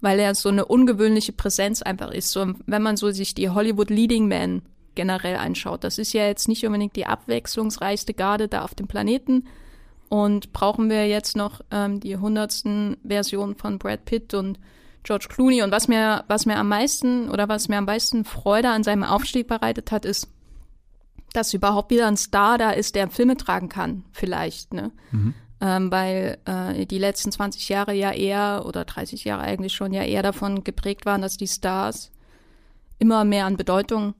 weil 0.00 0.18
er 0.18 0.34
so 0.34 0.48
eine 0.48 0.64
ungewöhnliche 0.64 1.32
Präsenz 1.32 1.82
einfach 1.82 2.10
ist. 2.10 2.30
So, 2.30 2.54
wenn 2.66 2.82
man 2.82 2.96
so 2.96 3.10
sich 3.10 3.34
die 3.34 3.50
Hollywood 3.50 3.90
Leading 3.90 4.26
Men 4.26 4.62
generell 4.94 5.36
anschaut, 5.36 5.84
das 5.84 5.98
ist 5.98 6.12
ja 6.12 6.26
jetzt 6.26 6.48
nicht 6.48 6.66
unbedingt 6.66 6.96
die 6.96 7.06
abwechslungsreichste 7.06 8.14
Garde 8.14 8.48
da 8.48 8.62
auf 8.62 8.74
dem 8.74 8.88
Planeten. 8.88 9.46
Und 10.08 10.54
brauchen 10.54 10.88
wir 10.88 11.06
jetzt 11.06 11.36
noch 11.36 11.60
ähm, 11.70 12.00
die 12.00 12.16
hundertsten 12.16 12.96
Version 13.06 13.56
von 13.56 13.78
Brad 13.78 14.06
Pitt 14.06 14.32
und 14.32 14.58
George 15.02 15.26
Clooney. 15.28 15.62
Und 15.62 15.70
was 15.70 15.86
mir, 15.86 16.24
was 16.28 16.46
mir 16.46 16.56
am 16.56 16.68
meisten 16.68 17.28
oder 17.28 17.48
was 17.48 17.68
mir 17.68 17.76
am 17.76 17.84
meisten 17.84 18.24
Freude 18.24 18.70
an 18.70 18.84
seinem 18.84 19.04
Aufstieg 19.04 19.48
bereitet 19.48 19.92
hat, 19.92 20.06
ist, 20.06 20.28
dass 21.32 21.54
überhaupt 21.54 21.90
wieder 21.90 22.06
ein 22.06 22.16
Star 22.16 22.58
da 22.58 22.70
ist, 22.70 22.94
der 22.94 23.08
Filme 23.10 23.36
tragen 23.36 23.68
kann, 23.68 24.04
vielleicht, 24.12 24.72
ne? 24.74 24.92
Mhm. 25.10 25.34
Ähm, 25.60 25.90
weil 25.90 26.38
äh, 26.44 26.86
die 26.86 26.98
letzten 26.98 27.32
20 27.32 27.68
Jahre 27.68 27.92
ja 27.92 28.12
eher 28.12 28.62
oder 28.64 28.84
30 28.84 29.24
Jahre 29.24 29.42
eigentlich 29.42 29.72
schon 29.72 29.92
ja 29.92 30.04
eher 30.04 30.22
davon 30.22 30.62
geprägt 30.62 31.04
waren, 31.04 31.20
dass 31.20 31.36
die 31.36 31.48
Stars 31.48 32.12
immer 33.00 33.24
mehr 33.24 33.44
an 33.44 33.56
Bedeutung 33.56 34.14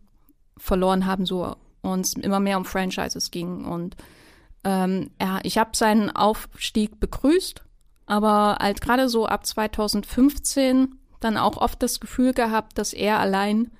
verloren 0.56 1.06
haben, 1.06 1.26
so 1.26 1.54
und 1.80 2.06
es 2.06 2.14
immer 2.14 2.40
mehr 2.40 2.58
um 2.58 2.64
Franchises 2.64 3.30
ging. 3.30 3.64
Und 3.64 3.96
ähm, 4.64 5.10
ja, 5.20 5.38
ich 5.42 5.58
habe 5.58 5.76
seinen 5.76 6.10
Aufstieg 6.10 6.98
begrüßt, 6.98 7.62
aber 8.06 8.56
halt 8.60 8.80
gerade 8.80 9.08
so 9.08 9.26
ab 9.26 9.46
2015 9.46 10.96
dann 11.20 11.36
auch 11.36 11.56
oft 11.56 11.82
das 11.82 12.00
Gefühl 12.00 12.32
gehabt, 12.32 12.78
dass 12.78 12.92
er 12.92 13.18
allein 13.18 13.70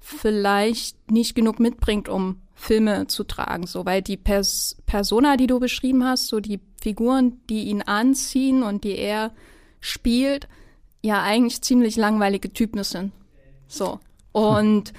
vielleicht 0.00 1.10
nicht 1.10 1.34
genug 1.34 1.60
mitbringt, 1.60 2.08
um 2.08 2.40
Filme 2.54 3.06
zu 3.06 3.24
tragen, 3.24 3.66
so 3.66 3.86
weil 3.86 4.02
die 4.02 4.16
Pers 4.16 4.76
Persona, 4.86 5.36
die 5.36 5.46
du 5.46 5.60
beschrieben 5.60 6.04
hast, 6.04 6.26
so 6.26 6.40
die 6.40 6.60
Figuren, 6.80 7.40
die 7.48 7.64
ihn 7.64 7.82
anziehen 7.82 8.62
und 8.62 8.84
die 8.84 8.96
er 8.96 9.32
spielt, 9.80 10.48
ja 11.02 11.22
eigentlich 11.22 11.62
ziemlich 11.62 11.96
langweilige 11.96 12.52
Typen 12.52 12.82
sind. 12.82 13.12
So. 13.68 14.00
Und 14.32 14.92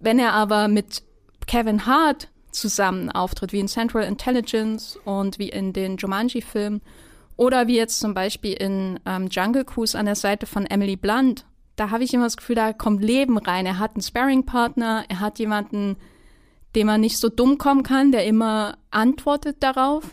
wenn 0.00 0.18
er 0.18 0.32
aber 0.32 0.68
mit 0.68 1.02
Kevin 1.46 1.86
Hart 1.86 2.28
zusammen 2.50 3.10
auftritt, 3.10 3.52
wie 3.52 3.60
in 3.60 3.68
Central 3.68 4.04
Intelligence 4.04 4.98
und 5.04 5.38
wie 5.38 5.48
in 5.48 5.72
den 5.72 5.96
Jumanji-Filmen, 5.96 6.80
oder 7.36 7.66
wie 7.66 7.76
jetzt 7.76 8.00
zum 8.00 8.14
Beispiel 8.14 8.54
in 8.54 8.98
ähm, 9.04 9.28
Jungle 9.28 9.64
Cruise 9.64 9.96
an 9.96 10.06
der 10.06 10.14
Seite 10.14 10.46
von 10.46 10.64
Emily 10.66 10.96
Blunt, 10.96 11.44
da 11.76 11.90
habe 11.90 12.04
ich 12.04 12.12
immer 12.14 12.24
das 12.24 12.36
Gefühl, 12.36 12.56
da 12.56 12.72
kommt 12.72 13.02
Leben 13.02 13.38
rein. 13.38 13.66
Er 13.66 13.78
hat 13.78 13.94
einen 13.94 14.02
Sparring-Partner, 14.02 15.04
er 15.08 15.20
hat 15.20 15.38
jemanden, 15.38 15.96
dem 16.74 16.88
er 16.88 16.98
nicht 16.98 17.18
so 17.18 17.28
dumm 17.28 17.58
kommen 17.58 17.82
kann, 17.82 18.12
der 18.12 18.26
immer 18.26 18.78
antwortet 18.90 19.62
darauf. 19.62 20.04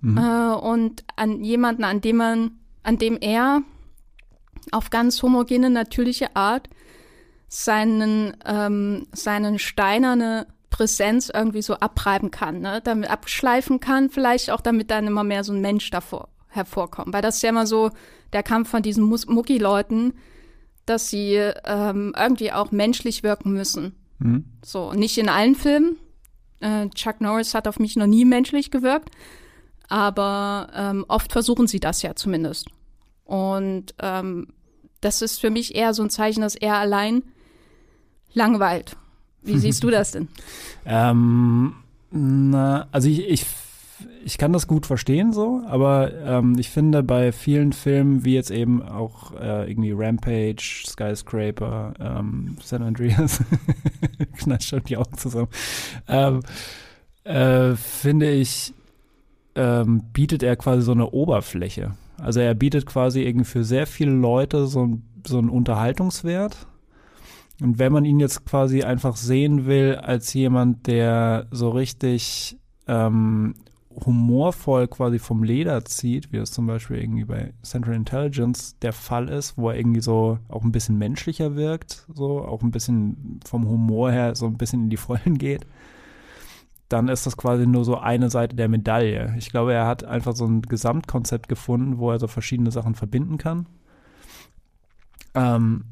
Mhm. 0.00 0.18
Äh, 0.18 0.54
und 0.54 1.04
an 1.16 1.42
jemanden, 1.42 1.84
an 1.84 2.00
dem 2.00 2.16
man, 2.16 2.50
an 2.82 2.98
dem 2.98 3.18
er 3.20 3.62
auf 4.70 4.90
ganz 4.90 5.22
homogene, 5.22 5.70
natürliche 5.70 6.36
Art 6.36 6.68
seinen, 7.48 8.36
ähm, 8.44 9.06
seinen 9.12 9.58
steinerne 9.58 10.46
Präsenz 10.70 11.30
irgendwie 11.32 11.62
so 11.62 11.74
abreiben 11.74 12.30
kann, 12.30 12.60
ne? 12.60 12.80
damit 12.84 13.10
abschleifen 13.10 13.80
kann, 13.80 14.10
vielleicht 14.10 14.50
auch 14.50 14.60
damit 14.60 14.90
dann 14.90 15.06
immer 15.06 15.24
mehr 15.24 15.42
so 15.42 15.52
ein 15.52 15.62
Mensch 15.62 15.90
davor 15.90 16.28
hervorkommt. 16.48 17.12
Weil 17.12 17.22
das 17.22 17.36
ist 17.36 17.42
ja 17.42 17.48
immer 17.48 17.66
so 17.66 17.90
der 18.32 18.42
Kampf 18.42 18.68
von 18.68 18.82
diesen 18.82 19.04
Mucki-Leuten, 19.04 20.14
dass 20.88 21.08
sie 21.08 21.34
ähm, 21.64 22.14
irgendwie 22.16 22.52
auch 22.52 22.70
menschlich 22.70 23.22
wirken 23.22 23.52
müssen. 23.52 23.94
Mhm. 24.18 24.44
So, 24.64 24.92
nicht 24.92 25.18
in 25.18 25.28
allen 25.28 25.54
Filmen. 25.54 25.96
Äh, 26.60 26.88
Chuck 26.90 27.20
Norris 27.20 27.54
hat 27.54 27.68
auf 27.68 27.78
mich 27.78 27.96
noch 27.96 28.06
nie 28.06 28.24
menschlich 28.24 28.70
gewirkt, 28.70 29.10
aber 29.88 30.68
ähm, 30.74 31.04
oft 31.08 31.32
versuchen 31.32 31.66
sie 31.66 31.80
das 31.80 32.02
ja 32.02 32.14
zumindest. 32.16 32.68
Und 33.24 33.94
ähm, 34.00 34.48
das 35.00 35.22
ist 35.22 35.40
für 35.40 35.50
mich 35.50 35.74
eher 35.76 35.94
so 35.94 36.02
ein 36.02 36.10
Zeichen, 36.10 36.40
dass 36.40 36.56
er 36.56 36.76
allein 36.76 37.22
langweilt. 38.32 38.96
Wie 39.42 39.58
siehst 39.58 39.84
du 39.84 39.90
das 39.90 40.12
denn? 40.12 40.28
ähm, 40.84 41.74
na, 42.10 42.88
also 42.90 43.08
ich, 43.08 43.28
ich 43.28 43.44
ich 44.28 44.36
kann 44.36 44.52
das 44.52 44.66
gut 44.66 44.84
verstehen 44.84 45.32
so, 45.32 45.62
aber 45.66 46.12
ähm, 46.22 46.56
ich 46.58 46.68
finde 46.68 47.02
bei 47.02 47.32
vielen 47.32 47.72
Filmen, 47.72 48.26
wie 48.26 48.34
jetzt 48.34 48.50
eben 48.50 48.82
auch 48.82 49.32
äh, 49.32 49.70
irgendwie 49.70 49.92
Rampage, 49.92 50.84
Skyscraper, 50.86 51.94
ähm, 51.98 52.58
San 52.62 52.82
Andreas, 52.82 53.42
knallt 54.36 54.62
schon 54.62 54.84
die 54.84 54.98
Augen 54.98 55.16
zusammen, 55.16 55.48
ähm, 56.08 56.40
äh, 57.24 57.74
finde 57.74 58.30
ich, 58.30 58.74
ähm, 59.54 60.02
bietet 60.12 60.42
er 60.42 60.56
quasi 60.56 60.82
so 60.82 60.92
eine 60.92 61.08
Oberfläche. 61.08 61.92
Also 62.18 62.40
er 62.40 62.52
bietet 62.52 62.84
quasi 62.84 63.22
irgendwie 63.22 63.46
für 63.46 63.64
sehr 63.64 63.86
viele 63.86 64.12
Leute 64.12 64.66
so, 64.66 64.98
so 65.26 65.38
einen 65.38 65.48
Unterhaltungswert. 65.48 66.66
Und 67.62 67.78
wenn 67.78 67.94
man 67.94 68.04
ihn 68.04 68.20
jetzt 68.20 68.44
quasi 68.44 68.82
einfach 68.82 69.16
sehen 69.16 69.64
will 69.64 69.94
als 69.94 70.34
jemand, 70.34 70.86
der 70.86 71.46
so 71.50 71.70
richtig 71.70 72.58
ähm, 72.86 73.54
humorvoll 74.04 74.88
quasi 74.88 75.18
vom 75.18 75.42
Leder 75.42 75.84
zieht, 75.84 76.32
wie 76.32 76.38
es 76.38 76.52
zum 76.52 76.66
Beispiel 76.66 76.98
irgendwie 76.98 77.24
bei 77.24 77.52
Central 77.62 77.94
Intelligence 77.94 78.78
der 78.80 78.92
Fall 78.92 79.28
ist, 79.28 79.58
wo 79.58 79.70
er 79.70 79.76
irgendwie 79.76 80.00
so 80.00 80.38
auch 80.48 80.62
ein 80.62 80.72
bisschen 80.72 80.98
menschlicher 80.98 81.56
wirkt, 81.56 82.06
so 82.12 82.44
auch 82.44 82.62
ein 82.62 82.70
bisschen 82.70 83.40
vom 83.44 83.68
Humor 83.68 84.10
her 84.10 84.34
so 84.34 84.46
ein 84.46 84.56
bisschen 84.56 84.84
in 84.84 84.90
die 84.90 84.96
Vollen 84.96 85.38
geht, 85.38 85.66
dann 86.88 87.08
ist 87.08 87.26
das 87.26 87.36
quasi 87.36 87.66
nur 87.66 87.84
so 87.84 87.98
eine 87.98 88.30
Seite 88.30 88.56
der 88.56 88.68
Medaille. 88.68 89.34
Ich 89.36 89.50
glaube, 89.50 89.74
er 89.74 89.86
hat 89.86 90.04
einfach 90.04 90.34
so 90.34 90.46
ein 90.46 90.62
Gesamtkonzept 90.62 91.48
gefunden, 91.48 91.98
wo 91.98 92.10
er 92.10 92.18
so 92.18 92.26
verschiedene 92.28 92.70
Sachen 92.70 92.94
verbinden 92.94 93.36
kann. 93.36 93.66
Ähm, 95.34 95.84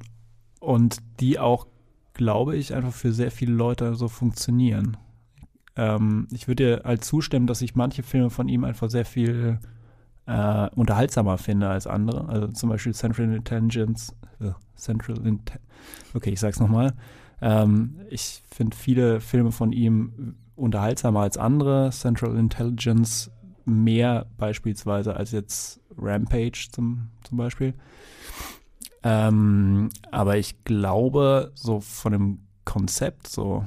und 0.61 0.99
die 1.21 1.39
auch, 1.39 1.67
glaube 2.15 2.57
ich, 2.57 2.75
einfach 2.75 2.93
für 2.93 3.13
sehr 3.13 3.31
viele 3.31 3.53
Leute 3.53 3.95
so 3.95 4.09
funktionieren. 4.09 4.97
Ähm, 5.77 6.29
ich 6.33 6.49
würde 6.49 6.79
dir 6.79 6.83
halt 6.85 7.05
zustimmen, 7.05 7.47
dass 7.47 7.63
ich 7.63 7.75
manche 7.75 8.03
Filme 8.03 8.31
von 8.31 8.49
ihm 8.49 8.65
einfach 8.65 8.91
sehr 8.91 9.05
viel 9.05 9.59
äh, 10.27 10.69
unterhaltsamer 10.75 11.39
finde 11.39 11.69
als 11.69 11.87
andere. 11.87 12.29
Also 12.29 12.49
zum 12.49 12.71
Beispiel 12.71 12.95
Central 12.95 13.33
Intelligence, 13.33 14.15
äh, 14.41 14.53
Central 14.77 15.19
Inte 15.27 15.61
okay, 16.15 16.31
ich 16.31 16.41
sag's 16.41 16.61
nochmal. 16.61 16.95
Ähm, 17.41 18.01
ich 18.11 18.43
finde 18.51 18.77
viele 18.77 19.21
Filme 19.21 19.53
von 19.53 19.73
ihm 19.73 20.37
unterhaltsamer 20.57 21.21
als 21.21 21.37
andere. 21.37 21.91
Central 21.91 22.37
Intelligence 22.37 23.31
mehr 23.65 24.27
beispielsweise 24.39 25.17
als 25.17 25.33
jetzt 25.33 25.81
Rampage 25.99 26.69
zum, 26.73 27.09
zum 27.25 27.39
Beispiel. 27.39 27.75
Ähm, 29.03 29.91
aber 30.11 30.37
ich 30.37 30.65
glaube, 30.65 31.53
so 31.55 31.81
von 31.81 32.13
dem 32.13 32.39
Konzept, 32.65 33.29
so, 33.29 33.65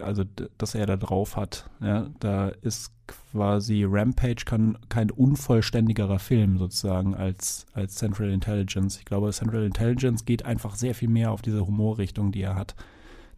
also 0.00 0.24
dass 0.58 0.74
er 0.74 0.86
da 0.86 0.96
drauf 0.96 1.36
hat, 1.36 1.68
ja, 1.80 2.08
da 2.20 2.48
ist 2.48 2.92
quasi 3.06 3.84
Rampage 3.84 4.44
kann, 4.44 4.78
kein 4.88 5.10
unvollständigerer 5.10 6.18
Film 6.18 6.58
sozusagen 6.58 7.14
als, 7.14 7.66
als 7.72 7.94
Central 7.94 8.30
Intelligence. 8.30 8.98
Ich 8.98 9.04
glaube, 9.04 9.30
Central 9.30 9.64
Intelligence 9.64 10.24
geht 10.24 10.44
einfach 10.44 10.74
sehr 10.74 10.94
viel 10.94 11.08
mehr 11.08 11.30
auf 11.30 11.42
diese 11.42 11.66
Humorrichtung, 11.66 12.32
die 12.32 12.42
er 12.42 12.56
hat, 12.56 12.74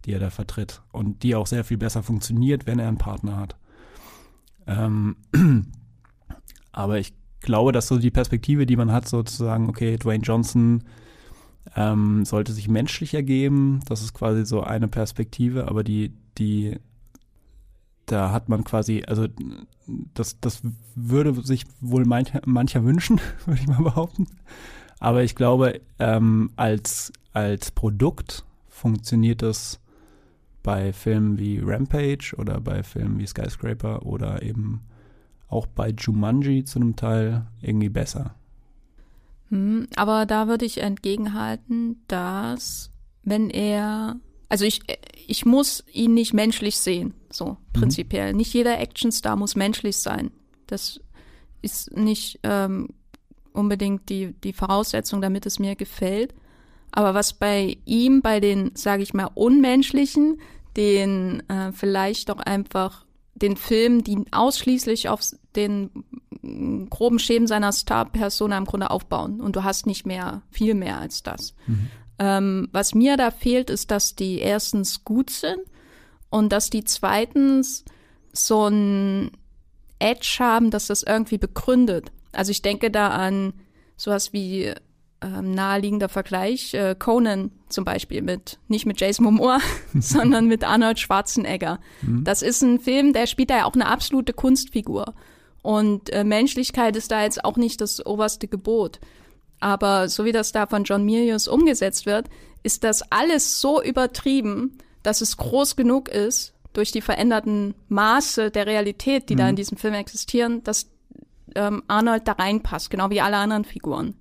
die 0.05 0.13
er 0.13 0.21
da 0.21 0.31
vertritt 0.31 0.83
und 0.93 1.23
die 1.23 1.35
auch 1.35 1.47
sehr 1.47 1.65
viel 1.65 1.77
besser 1.77 2.03
funktioniert, 2.03 2.67
wenn 2.67 2.79
er 2.79 2.89
einen 2.89 2.99
Partner 2.99 3.37
hat. 3.37 3.57
Ähm, 4.67 5.17
aber 6.73 6.99
ich 6.99 7.15
glaube, 7.41 7.73
dass 7.73 7.89
so 7.89 7.99
die 7.99 8.11
Perspektive, 8.11 8.67
die 8.67 8.77
man 8.77 8.93
hat, 8.93 9.09
sozusagen, 9.09 9.69
okay, 9.69 9.97
Dwayne 9.97 10.25
Johnson 10.25 10.85
ähm, 11.77 12.25
sollte 12.25 12.53
sich 12.53 12.69
menschlich 12.69 13.15
ergeben. 13.15 13.81
Das 13.87 14.03
ist 14.03 14.15
quasi 14.15 14.45
so 14.45 14.63
eine 14.63 14.89
Perspektive, 14.89 15.69
aber 15.69 15.85
die, 15.85 16.13
die, 16.39 16.79
da 18.07 18.33
hat 18.33 18.49
man 18.49 18.65
quasi, 18.65 19.03
also 19.07 19.27
das, 20.15 20.41
das 20.41 20.63
würde 20.95 21.35
sich 21.43 21.65
wohl 21.81 22.05
mancher, 22.05 22.41
mancher 22.45 22.85
wünschen, 22.85 23.21
würde 23.47 23.61
ich 23.61 23.69
mal 23.69 23.83
behaupten. 23.83 24.27
Aber 25.01 25.23
ich 25.23 25.35
glaube, 25.35 25.81
ähm, 25.99 26.51
als, 26.57 27.13
als 27.33 27.71
Produkt 27.71 28.45
funktioniert 28.69 29.43
das 29.43 29.81
bei 30.63 30.93
Filmen 30.93 31.39
wie 31.39 31.61
Rampage 31.61 32.35
oder 32.37 32.61
bei 32.61 32.83
Filmen 32.83 33.19
wie 33.19 33.27
Skyscraper 33.27 34.05
oder 34.05 34.43
eben 34.43 34.83
auch 35.49 35.67
bei 35.67 35.91
Jumanji 35.91 36.65
zu 36.65 36.79
einem 36.79 36.97
Teil 36.97 37.47
irgendwie 37.61 37.89
besser. 37.89 38.35
Hm, 39.51 39.89
aber 39.97 40.27
da 40.27 40.49
würde 40.49 40.65
ich 40.65 40.79
entgegenhalten, 40.79 42.03
dass 42.09 42.91
wenn 43.23 43.51
er, 43.51 44.17
also 44.49 44.65
ich, 44.65 44.81
ich 45.27 45.45
muss 45.45 45.85
ihn 45.93 46.15
nicht 46.15 46.35
menschlich 46.35 46.79
sehen, 46.79 47.15
so 47.31 47.51
mhm. 47.51 47.57
prinzipiell. 47.73 48.33
Nicht 48.35 48.53
jeder 48.55 48.81
Actionstar 48.81 49.37
muss 49.37 49.57
menschlich 49.57 49.97
sein. 49.97 50.31
Das 50.67 51.01
ist 51.63 51.97
nicht 51.97 52.41
ähm, 52.43 52.89
unbedingt 53.53 54.09
die, 54.09 54.35
die 54.45 54.53
Voraussetzung, 54.53 55.21
damit 55.21 55.47
es 55.47 55.59
mir 55.59 55.77
gefällt. 55.77 56.35
Aber 56.91 57.15
was 57.15 57.35
bei 57.35 57.77
ihm, 57.85 58.23
bei 58.23 58.41
den, 58.41 58.73
sage 58.75 59.03
ich 59.03 59.13
mal, 59.13 59.31
unmenschlichen, 59.35 60.41
den 60.77 61.43
äh, 61.49 61.73
vielleicht 61.73 62.29
doch 62.29 62.39
einfach 62.39 63.05
den 63.35 63.57
Film, 63.57 64.03
die 64.05 64.25
ausschließlich 64.31 65.09
auf 65.09 65.21
den 65.55 65.91
groben 66.91 67.19
Schemen 67.19 67.47
seiner 67.47 67.73
Star-Persona 67.73 68.57
im 68.59 68.65
Grunde 68.65 68.91
aufbauen. 68.91 69.41
Und 69.41 69.57
du 69.57 69.65
hast 69.65 69.87
nicht 69.87 70.07
mehr, 70.07 70.43
viel 70.51 70.75
mehr 70.75 70.99
als 70.99 71.23
das. 71.23 71.55
Mhm. 71.67 71.89
Ähm, 72.19 72.69
was 72.73 72.95
mir 72.95 73.17
da 73.17 73.31
fehlt, 73.31 73.71
ist, 73.71 73.91
dass 73.91 74.15
die 74.15 74.39
erstens 74.39 75.05
gut 75.05 75.31
sind 75.31 75.61
und 76.31 76.53
dass 76.53 76.71
die 76.71 76.85
zweitens 76.85 77.85
so 78.33 78.67
ein 78.67 79.31
Edge 79.99 80.37
haben, 80.39 80.71
dass 80.71 80.87
das 80.87 81.03
irgendwie 81.03 81.39
begründet. 81.39 82.11
Also 82.33 82.51
ich 82.51 82.63
denke 82.63 82.91
da 82.91 83.09
an 83.09 83.53
sowas 83.97 84.33
wie 84.33 84.73
ähm, 85.21 85.51
naheliegender 85.53 86.09
Vergleich, 86.09 86.75
äh, 86.75 86.95
Conan 86.97 87.51
zum 87.69 87.85
Beispiel 87.85 88.23
mit, 88.23 88.59
nicht 88.69 88.87
mit 88.87 89.01
Jason 89.01 89.25
Momoa, 89.25 89.59
sondern 89.99 90.47
mit 90.47 90.65
Arnold 90.65 90.99
Schwarzenegger. 90.99 91.81
Mhm. 92.03 92.25
Das 92.25 92.43
ist 92.43 92.63
ein 92.63 92.79
Film, 92.79 93.13
der 93.13 93.27
spielt 93.27 93.51
da 93.51 93.59
ja 93.59 93.65
auch 93.65 93.75
eine 93.75 93.87
absolute 93.87 94.33
Kunstfigur. 94.33 95.15
Und 95.63 96.11
äh, 96.11 96.25
Menschlichkeit 96.25 96.97
ist 96.97 97.11
da 97.11 97.23
jetzt 97.23 97.45
auch 97.45 97.57
nicht 97.57 97.81
das 97.81 98.05
oberste 98.05 98.49
Gebot. 98.49 99.01
Aber 99.61 100.09
so 100.09 100.25
wie 100.25 100.33
das 100.33 100.53
da 100.53 100.67
von 100.67 100.85
John 100.85 101.05
Milius 101.05 101.49
umgesetzt 101.49 102.07
wird, 102.07 102.29
ist 102.63 102.85
das 102.85 103.03
alles 103.11 103.61
so 103.61 103.83
übertrieben, 103.83 104.79
dass 105.03 105.21
es 105.21 105.37
groß 105.37 105.77
genug 105.77 106.09
ist, 106.09 106.55
durch 106.73 106.93
die 106.93 107.01
veränderten 107.01 107.75
Maße 107.89 108.51
der 108.51 108.67
Realität, 108.67 109.29
die 109.29 109.35
mhm. 109.35 109.39
da 109.39 109.49
in 109.49 109.57
diesem 109.57 109.79
Film 109.79 109.95
existieren, 109.95 110.63
dass 110.65 110.91
ähm, 111.55 111.83
Arnold 111.89 112.29
da 112.29 112.33
reinpasst, 112.33 112.91
genau 112.91 113.11
wie 113.11 113.21
alle 113.21 113.37
anderen 113.37 113.65
Figuren. 113.65 114.15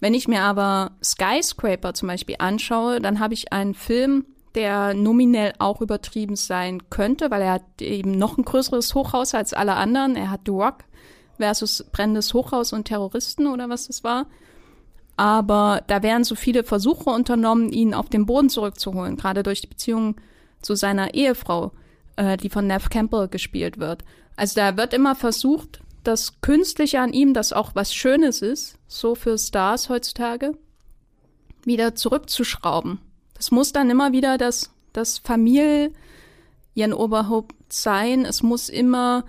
Wenn 0.00 0.14
ich 0.14 0.28
mir 0.28 0.42
aber 0.42 0.96
Skyscraper 1.02 1.94
zum 1.94 2.08
Beispiel 2.08 2.36
anschaue, 2.38 3.00
dann 3.00 3.20
habe 3.20 3.34
ich 3.34 3.52
einen 3.52 3.74
Film, 3.74 4.26
der 4.56 4.94
nominell 4.94 5.52
auch 5.58 5.80
übertrieben 5.80 6.34
sein 6.34 6.88
könnte, 6.90 7.30
weil 7.30 7.42
er 7.42 7.52
hat 7.52 7.80
eben 7.80 8.12
noch 8.12 8.38
ein 8.38 8.44
größeres 8.44 8.94
Hochhaus 8.94 9.34
als 9.34 9.52
alle 9.52 9.74
anderen. 9.74 10.16
Er 10.16 10.30
hat 10.30 10.40
The 10.46 10.52
Rock 10.52 10.84
versus 11.36 11.84
brennendes 11.92 12.32
Hochhaus 12.32 12.72
und 12.72 12.86
Terroristen 12.86 13.46
oder 13.46 13.68
was 13.68 13.86
das 13.86 14.02
war. 14.02 14.26
Aber 15.16 15.82
da 15.86 16.02
werden 16.02 16.24
so 16.24 16.34
viele 16.34 16.64
Versuche 16.64 17.10
unternommen, 17.10 17.70
ihn 17.70 17.94
auf 17.94 18.08
den 18.08 18.26
Boden 18.26 18.48
zurückzuholen, 18.48 19.16
gerade 19.16 19.42
durch 19.42 19.60
die 19.60 19.66
Beziehung 19.66 20.16
zu 20.62 20.74
seiner 20.74 21.14
Ehefrau, 21.14 21.72
äh, 22.16 22.36
die 22.36 22.50
von 22.50 22.66
Nev 22.66 22.88
Campbell 22.88 23.28
gespielt 23.28 23.78
wird. 23.78 24.04
Also 24.36 24.54
da 24.56 24.76
wird 24.76 24.94
immer 24.94 25.14
versucht, 25.14 25.80
das 26.02 26.40
Künstliche 26.40 27.00
an 27.00 27.12
ihm, 27.12 27.34
das 27.34 27.52
auch 27.52 27.74
was 27.74 27.94
Schönes 27.94 28.40
ist, 28.40 28.78
so 28.86 29.14
für 29.14 29.36
Stars 29.38 29.88
heutzutage, 29.88 30.56
wieder 31.64 31.94
zurückzuschrauben. 31.94 33.00
Das 33.36 33.50
muss 33.50 33.72
dann 33.72 33.90
immer 33.90 34.12
wieder 34.12 34.38
das, 34.38 34.70
das 34.92 35.18
Familienoberhaupt 35.18 37.54
sein. 37.68 38.24
Es 38.24 38.42
muss 38.42 38.68
immer 38.68 39.24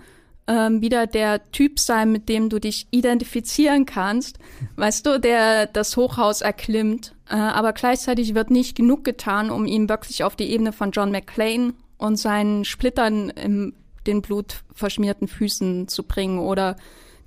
ähm, 0.46 0.80
wieder 0.80 1.06
der 1.06 1.50
Typ 1.52 1.78
sein, 1.78 2.10
mit 2.10 2.28
dem 2.28 2.48
du 2.48 2.58
dich 2.58 2.88
identifizieren 2.90 3.86
kannst. 3.86 4.38
Weißt 4.76 5.06
du, 5.06 5.20
der 5.20 5.66
das 5.66 5.96
Hochhaus 5.96 6.40
erklimmt. 6.40 7.14
Äh, 7.28 7.36
aber 7.36 7.72
gleichzeitig 7.72 8.34
wird 8.34 8.50
nicht 8.50 8.76
genug 8.76 9.04
getan, 9.04 9.50
um 9.50 9.66
ihn 9.66 9.88
wirklich 9.88 10.24
auf 10.24 10.36
die 10.36 10.50
Ebene 10.50 10.72
von 10.72 10.90
John 10.90 11.10
McClane 11.10 11.74
und 11.98 12.16
seinen 12.16 12.64
Splittern 12.64 13.30
im 13.30 13.74
den 14.08 14.22
blutverschmierten 14.22 15.28
Füßen 15.28 15.86
zu 15.86 16.02
bringen 16.02 16.38
oder 16.38 16.76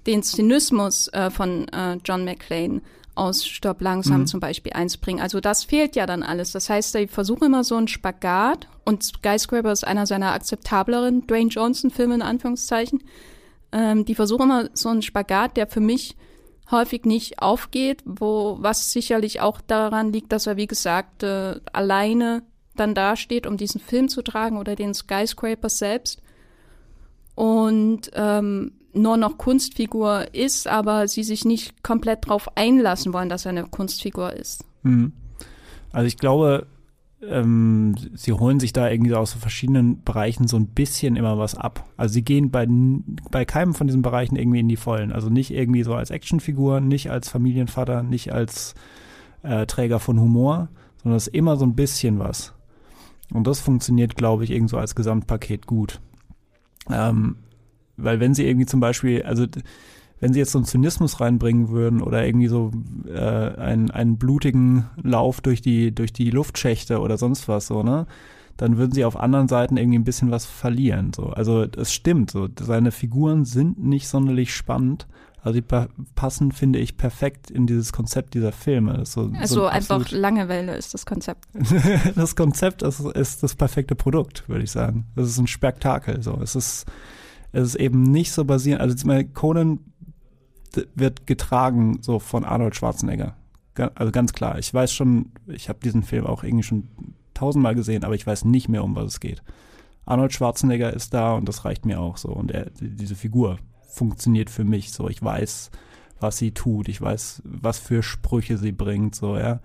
den 0.08 0.24
Zynismus 0.24 1.08
äh, 1.10 1.30
von 1.30 1.68
äh, 1.70 1.98
John 2.04 2.26
McClane 2.26 2.82
aus 3.16 3.46
Stopp 3.46 3.82
langsam 3.82 4.22
mhm. 4.22 4.28
zum 4.28 4.40
Beispiel 4.40 4.74
einzubringen. 4.74 5.22
Also 5.22 5.40
das 5.40 5.64
fehlt 5.64 5.96
ja 5.96 6.06
dann 6.06 6.24
alles. 6.24 6.52
Das 6.52 6.70
heißt, 6.70 6.96
ich 6.96 7.12
versuche 7.12 7.46
immer 7.46 7.64
so 7.64 7.76
einen 7.76 7.88
Spagat 7.88 8.68
und 8.86 9.04
Skyscraper 9.04 9.72
ist 9.72 9.86
einer 9.86 10.06
seiner 10.06 10.32
akzeptableren 10.32 11.28
Dwayne 11.28 11.50
Johnson-Filme 11.50 12.16
in 12.16 12.22
Anführungszeichen. 12.22 13.04
Ähm, 13.72 14.06
die 14.06 14.16
versuchen 14.16 14.44
immer 14.44 14.70
so 14.74 14.90
einen 14.90 15.02
Spagat, 15.02 15.58
der 15.58 15.68
für 15.68 15.82
mich 15.82 16.16
häufig 16.72 17.06
nicht 17.06 17.42
aufgeht, 17.42 18.02
wo 18.06 18.58
was 18.62 18.94
sicherlich 18.94 19.42
auch 19.42 19.60
daran 19.62 20.14
liegt, 20.14 20.32
dass 20.32 20.48
er 20.48 20.58
wie 20.58 20.68
gesagt 20.68 21.24
äh, 21.24 21.60
alleine 21.74 22.44
dann 22.76 22.96
dasteht, 22.96 23.46
um 23.46 23.58
diesen 23.58 23.82
Film 23.82 24.08
zu 24.08 24.22
tragen 24.22 24.58
oder 24.58 24.76
den 24.76 24.94
Skyscraper 24.94 25.70
selbst 25.70 26.22
und 27.36 28.12
ähm, 28.14 28.74
nur 28.94 29.18
noch 29.18 29.38
Kunstfigur 29.38 30.34
ist, 30.34 30.68
aber 30.68 31.08
sie 31.08 31.24
sich 31.24 31.46
nicht 31.46 31.84
komplett 31.84 32.26
darauf 32.26 32.56
einlassen 32.58 33.14
wollen, 33.14 33.30
dass 33.30 33.46
er 33.46 33.50
eine 33.50 33.64
Kunstfigur 33.64 34.34
ist. 34.34 34.66
Mhm. 34.84 35.14
Also 35.92 36.08
ich 36.08 36.18
glaube, 36.18 36.68
ähm, 37.28 37.96
sie 38.14 38.34
holen 38.34 38.60
sich 38.60 38.74
da 38.74 38.90
irgendwie 38.90 39.14
aus 39.14 39.34
verschiedenen 39.34 40.04
Bereichen 40.04 40.48
so 40.48 40.58
ein 40.58 40.68
bisschen 40.68 41.16
immer 41.16 41.38
was 41.38 41.56
ab. 41.56 41.86
Also 41.98 42.14
sie 42.14 42.24
gehen 42.24 42.50
bei, 42.50 42.68
bei 43.30 43.46
keinem 43.46 43.74
von 43.74 43.88
diesen 43.88 44.02
Bereichen 44.02 44.36
irgendwie 44.36 44.60
in 44.60 44.70
die 44.70 44.78
Vollen. 44.78 45.12
Also 45.12 45.30
nicht 45.30 45.52
irgendwie 45.52 45.84
so 45.84 45.94
als 45.94 46.10
Actionfigur, 46.10 46.82
nicht 46.82 47.12
als 47.12 47.30
Familienvater, 47.30 48.04
nicht 48.04 48.34
als 48.34 48.74
äh, 49.44 49.66
Träger 49.66 50.00
von 50.00 50.20
Humor, 50.20 50.70
sondern 51.04 51.18
es 51.18 51.28
ist 51.28 51.36
immer 51.36 51.58
so 51.58 51.66
ein 51.66 51.76
bisschen 51.76 52.20
was. 52.20 52.54
Und 53.34 53.48
das 53.48 53.60
funktioniert, 53.60 54.16
glaube 54.16 54.44
ich, 54.44 54.52
irgendwie 54.52 54.72
so 54.72 54.78
als 54.78 54.96
Gesamtpaket 54.96 55.68
gut. 55.68 56.02
Ähm, 56.90 57.38
weil 58.04 58.20
wenn 58.20 58.34
sie 58.34 58.46
irgendwie 58.46 58.66
zum 58.66 58.80
Beispiel, 58.80 59.24
also 59.24 59.46
wenn 60.22 60.34
sie 60.34 60.40
jetzt 60.40 60.52
so 60.52 60.60
einen 60.60 60.66
Zynismus 60.66 61.20
reinbringen 61.20 61.70
würden 61.70 62.02
oder 62.02 62.26
irgendwie 62.26 62.48
so 62.48 62.72
äh, 63.08 63.20
einen, 63.20 63.90
einen 63.92 64.18
blutigen 64.18 64.86
Lauf 65.02 65.42
durch 65.42 65.62
die, 65.62 65.94
durch 65.94 66.14
die 66.14 66.30
Luftschächte 66.30 67.00
oder 67.00 67.18
sonst 67.18 67.48
was 67.48 67.68
so, 67.68 67.84
ne? 67.84 68.06
Dann 68.58 68.78
würden 68.78 68.92
sie 68.92 69.06
auf 69.06 69.20
anderen 69.20 69.48
Seiten 69.48 69.78
irgendwie 69.78 69.98
ein 69.98 70.04
bisschen 70.04 70.30
was 70.30 70.46
verlieren. 70.46 71.14
So. 71.16 71.30
Also 71.30 71.64
es 71.64 71.92
stimmt, 71.92 72.30
so 72.30 72.48
seine 72.60 72.92
Figuren 72.92 73.44
sind 73.44 73.84
nicht 73.84 74.08
sonderlich 74.08 74.54
spannend. 74.54 75.08
Also 75.44 75.60
die 75.60 75.66
passen, 76.14 76.52
finde 76.52 76.78
ich, 76.78 76.98
perfekt 76.98 77.50
in 77.50 77.66
dieses 77.66 77.92
Konzept 77.92 78.36
dieser 78.36 78.52
Filme. 78.52 79.04
So, 79.08 79.32
also 79.40 79.56
so 79.56 79.66
einfach 79.66 80.12
Langeweile 80.12 80.76
ist 80.76 80.94
das 80.94 81.08
Konzept. 81.08 81.48
das 82.16 82.36
Konzept 82.36 82.84
ist, 82.84 83.00
ist 83.00 83.42
das 83.42 83.56
perfekte 83.56 83.96
Produkt, 83.96 84.48
würde 84.48 84.64
ich 84.64 84.70
sagen. 84.70 85.08
Das 85.16 85.28
ist 85.28 85.40
ein 85.40 85.48
Spektakel. 85.48 86.22
So. 86.22 86.40
Es 86.44 86.56
ist 86.56 86.86
es 87.52 87.70
ist 87.70 87.76
eben 87.76 88.04
nicht 88.04 88.32
so 88.32 88.46
basierend, 88.46 88.82
also 88.82 88.96
Conan 89.34 89.80
wird 90.96 91.28
getragen 91.28 92.00
so 92.02 92.20
von 92.20 92.46
Arnold 92.46 92.76
Schwarzenegger. 92.76 93.36
Also 93.96 94.12
ganz 94.12 94.34
klar. 94.34 94.60
Ich 94.60 94.74
weiß 94.74 94.94
schon, 94.94 95.32
ich 95.48 95.70
habe 95.70 95.80
diesen 95.84 96.04
Film 96.04 96.26
auch 96.26 96.44
irgendwie 96.44 96.64
schon 96.64 96.88
tausendmal 97.34 97.76
gesehen, 97.76 98.04
aber 98.04 98.16
ich 98.16 98.28
weiß 98.28 98.46
nicht 98.46 98.70
mehr, 98.70 98.84
um 98.84 98.96
was 98.96 99.06
es 99.06 99.20
geht. 99.20 99.44
Arnold 100.06 100.34
Schwarzenegger 100.34 100.94
ist 100.94 101.14
da 101.14 101.34
und 101.34 101.48
das 101.48 101.66
reicht 101.66 101.86
mir 101.86 102.00
auch 102.00 102.18
so. 102.18 102.30
Und 102.30 102.52
er, 102.52 102.70
diese 102.80 103.16
Figur 103.16 103.58
funktioniert 103.90 104.50
für 104.50 104.64
mich 104.64 104.92
so. 104.92 105.10
Ich 105.10 105.22
weiß, 105.22 105.72
was 106.20 106.38
sie 106.38 106.52
tut. 106.52 106.88
Ich 106.88 107.02
weiß, 107.02 107.42
was 107.46 107.80
für 107.80 108.04
Sprüche 108.04 108.58
sie 108.58 108.72
bringt, 108.72 109.16
so, 109.16 109.38
ja. 109.38 109.60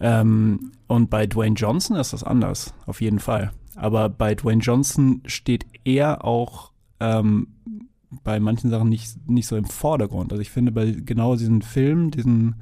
Ähm, 0.00 0.72
und 0.88 1.10
bei 1.10 1.26
Dwayne 1.26 1.54
Johnson 1.54 1.96
ist 1.96 2.12
das 2.12 2.24
anders, 2.24 2.74
auf 2.86 3.00
jeden 3.00 3.20
Fall. 3.20 3.52
Aber 3.76 4.08
bei 4.08 4.34
Dwayne 4.34 4.60
Johnson 4.60 5.22
steht 5.26 5.66
er 5.84 6.24
auch 6.24 6.72
ähm, 7.00 7.48
bei 8.22 8.38
manchen 8.40 8.70
Sachen 8.70 8.88
nicht, 8.88 9.28
nicht 9.28 9.46
so 9.46 9.56
im 9.56 9.64
Vordergrund. 9.64 10.32
Also 10.32 10.42
ich 10.42 10.50
finde 10.50 10.72
bei 10.72 10.90
genau 10.90 11.36
diesen 11.36 11.62
Filmen, 11.62 12.10
diesen, 12.10 12.56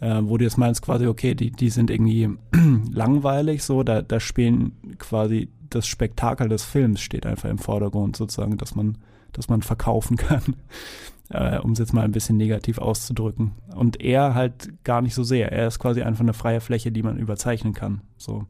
äh, 0.00 0.20
wo 0.22 0.38
du 0.38 0.44
jetzt 0.44 0.58
meinst 0.58 0.82
quasi, 0.82 1.06
okay, 1.06 1.34
die, 1.34 1.50
die 1.50 1.70
sind 1.70 1.90
irgendwie 1.90 2.30
langweilig, 2.92 3.62
so, 3.62 3.82
da, 3.82 4.02
da 4.02 4.20
spielen 4.20 4.72
quasi 4.98 5.50
das 5.70 5.86
Spektakel 5.86 6.48
des 6.48 6.64
Films 6.64 7.02
steht 7.02 7.26
einfach 7.26 7.50
im 7.50 7.58
Vordergrund 7.58 8.16
sozusagen, 8.16 8.56
dass 8.56 8.74
man, 8.74 8.96
dass 9.32 9.48
man 9.48 9.60
verkaufen 9.60 10.16
kann 10.16 10.56
äh, 11.30 11.58
um 11.58 11.72
es 11.72 11.78
jetzt 11.78 11.92
mal 11.92 12.04
ein 12.04 12.12
bisschen 12.12 12.36
negativ 12.36 12.78
auszudrücken. 12.78 13.52
Und 13.74 14.00
er 14.00 14.34
halt 14.34 14.84
gar 14.84 15.02
nicht 15.02 15.14
so 15.14 15.22
sehr. 15.22 15.52
Er 15.52 15.66
ist 15.66 15.78
quasi 15.78 16.02
einfach 16.02 16.22
eine 16.22 16.32
freie 16.32 16.60
Fläche, 16.60 16.92
die 16.92 17.02
man 17.02 17.18
überzeichnen 17.18 17.74
kann. 17.74 18.00
So. 18.16 18.46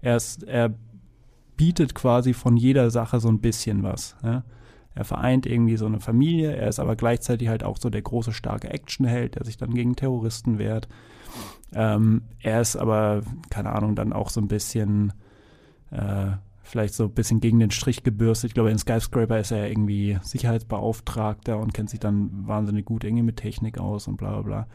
Er 0.00 0.16
ist, 0.16 0.42
er 0.44 0.74
bietet 1.58 1.94
quasi 1.94 2.32
von 2.32 2.56
jeder 2.56 2.90
Sache 2.90 3.20
so 3.20 3.28
ein 3.28 3.40
bisschen 3.40 3.82
was. 3.82 4.16
Ja? 4.22 4.44
Er 4.94 5.04
vereint 5.04 5.44
irgendwie 5.44 5.76
so 5.76 5.84
eine 5.84 6.00
Familie, 6.00 6.56
er 6.56 6.68
ist 6.68 6.78
aber 6.78 6.96
gleichzeitig 6.96 7.48
halt 7.48 7.62
auch 7.62 7.76
so 7.78 7.90
der 7.90 8.00
große, 8.00 8.32
starke 8.32 8.70
Actionheld, 8.70 9.34
der 9.34 9.44
sich 9.44 9.58
dann 9.58 9.74
gegen 9.74 9.94
Terroristen 9.94 10.58
wehrt. 10.58 10.88
Ähm, 11.74 12.22
er 12.40 12.62
ist 12.62 12.76
aber, 12.76 13.20
keine 13.50 13.72
Ahnung, 13.72 13.94
dann 13.94 14.14
auch 14.14 14.30
so 14.30 14.40
ein 14.40 14.48
bisschen 14.48 15.12
äh, 15.90 16.30
vielleicht 16.62 16.94
so 16.94 17.04
ein 17.04 17.12
bisschen 17.12 17.40
gegen 17.40 17.58
den 17.58 17.70
Strich 17.70 18.02
gebürstet. 18.02 18.50
Ich 18.50 18.54
glaube, 18.54 18.70
in 18.70 18.78
Skyscraper 18.78 19.38
ist 19.38 19.50
er 19.50 19.68
irgendwie 19.68 20.18
Sicherheitsbeauftragter 20.22 21.58
und 21.58 21.74
kennt 21.74 21.90
sich 21.90 22.00
dann 22.00 22.46
wahnsinnig 22.46 22.84
gut 22.84 23.04
irgendwie 23.04 23.22
mit 23.22 23.36
Technik 23.36 23.78
aus 23.78 24.06
und 24.06 24.16
bla 24.16 24.30
bla 24.32 24.42
bla. 24.42 24.66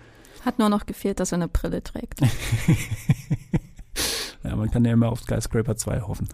Hat 0.45 0.59
nur 0.59 0.69
noch 0.69 0.85
gefehlt, 0.85 1.19
dass 1.19 1.31
er 1.31 1.37
eine 1.37 1.47
Brille 1.47 1.83
trägt. 1.83 2.21
ja, 4.43 4.55
man 4.55 4.71
kann 4.71 4.85
ja 4.85 4.93
immer 4.93 5.09
auf 5.09 5.21
Skyscraper 5.21 5.75
2 5.75 6.01
hoffen. 6.01 6.27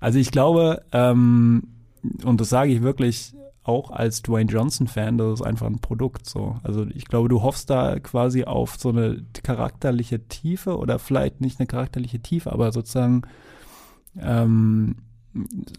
also 0.00 0.18
ich 0.18 0.30
glaube, 0.30 0.82
ähm, 0.92 1.68
und 2.24 2.40
das 2.40 2.48
sage 2.48 2.72
ich 2.72 2.82
wirklich 2.82 3.34
auch 3.62 3.90
als 3.90 4.22
Dwayne 4.22 4.50
Johnson-Fan, 4.50 5.18
das 5.18 5.40
ist 5.40 5.46
einfach 5.46 5.66
ein 5.66 5.80
Produkt 5.80 6.28
so. 6.28 6.60
Also 6.62 6.86
ich 6.94 7.06
glaube, 7.06 7.28
du 7.28 7.42
hoffst 7.42 7.68
da 7.68 7.98
quasi 7.98 8.44
auf 8.44 8.76
so 8.76 8.90
eine 8.90 9.24
charakterliche 9.42 10.28
Tiefe 10.28 10.78
oder 10.78 10.98
vielleicht 10.98 11.40
nicht 11.40 11.58
eine 11.58 11.66
charakterliche 11.66 12.20
Tiefe, 12.20 12.52
aber 12.52 12.70
sozusagen 12.70 13.22
ähm, 14.20 14.96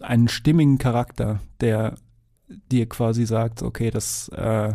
einen 0.02 0.28
stimmigen 0.28 0.78
Charakter, 0.78 1.40
der 1.60 1.94
dir 2.70 2.88
quasi 2.88 3.24
sagt, 3.24 3.62
okay, 3.62 3.90
das 3.90 4.28
äh, 4.28 4.74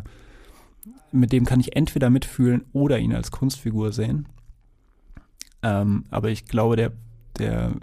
mit 1.12 1.32
dem 1.32 1.46
kann 1.46 1.60
ich 1.60 1.76
entweder 1.76 2.10
mitfühlen 2.10 2.66
oder 2.74 2.98
ihn 2.98 3.14
als 3.14 3.32
Kunstfigur 3.32 3.94
sehen. 3.94 4.28
Ähm, 5.64 6.04
aber 6.12 6.30
ich 6.30 6.46
glaube, 6.46 6.76
der, 6.76 6.92
der, 7.38 7.74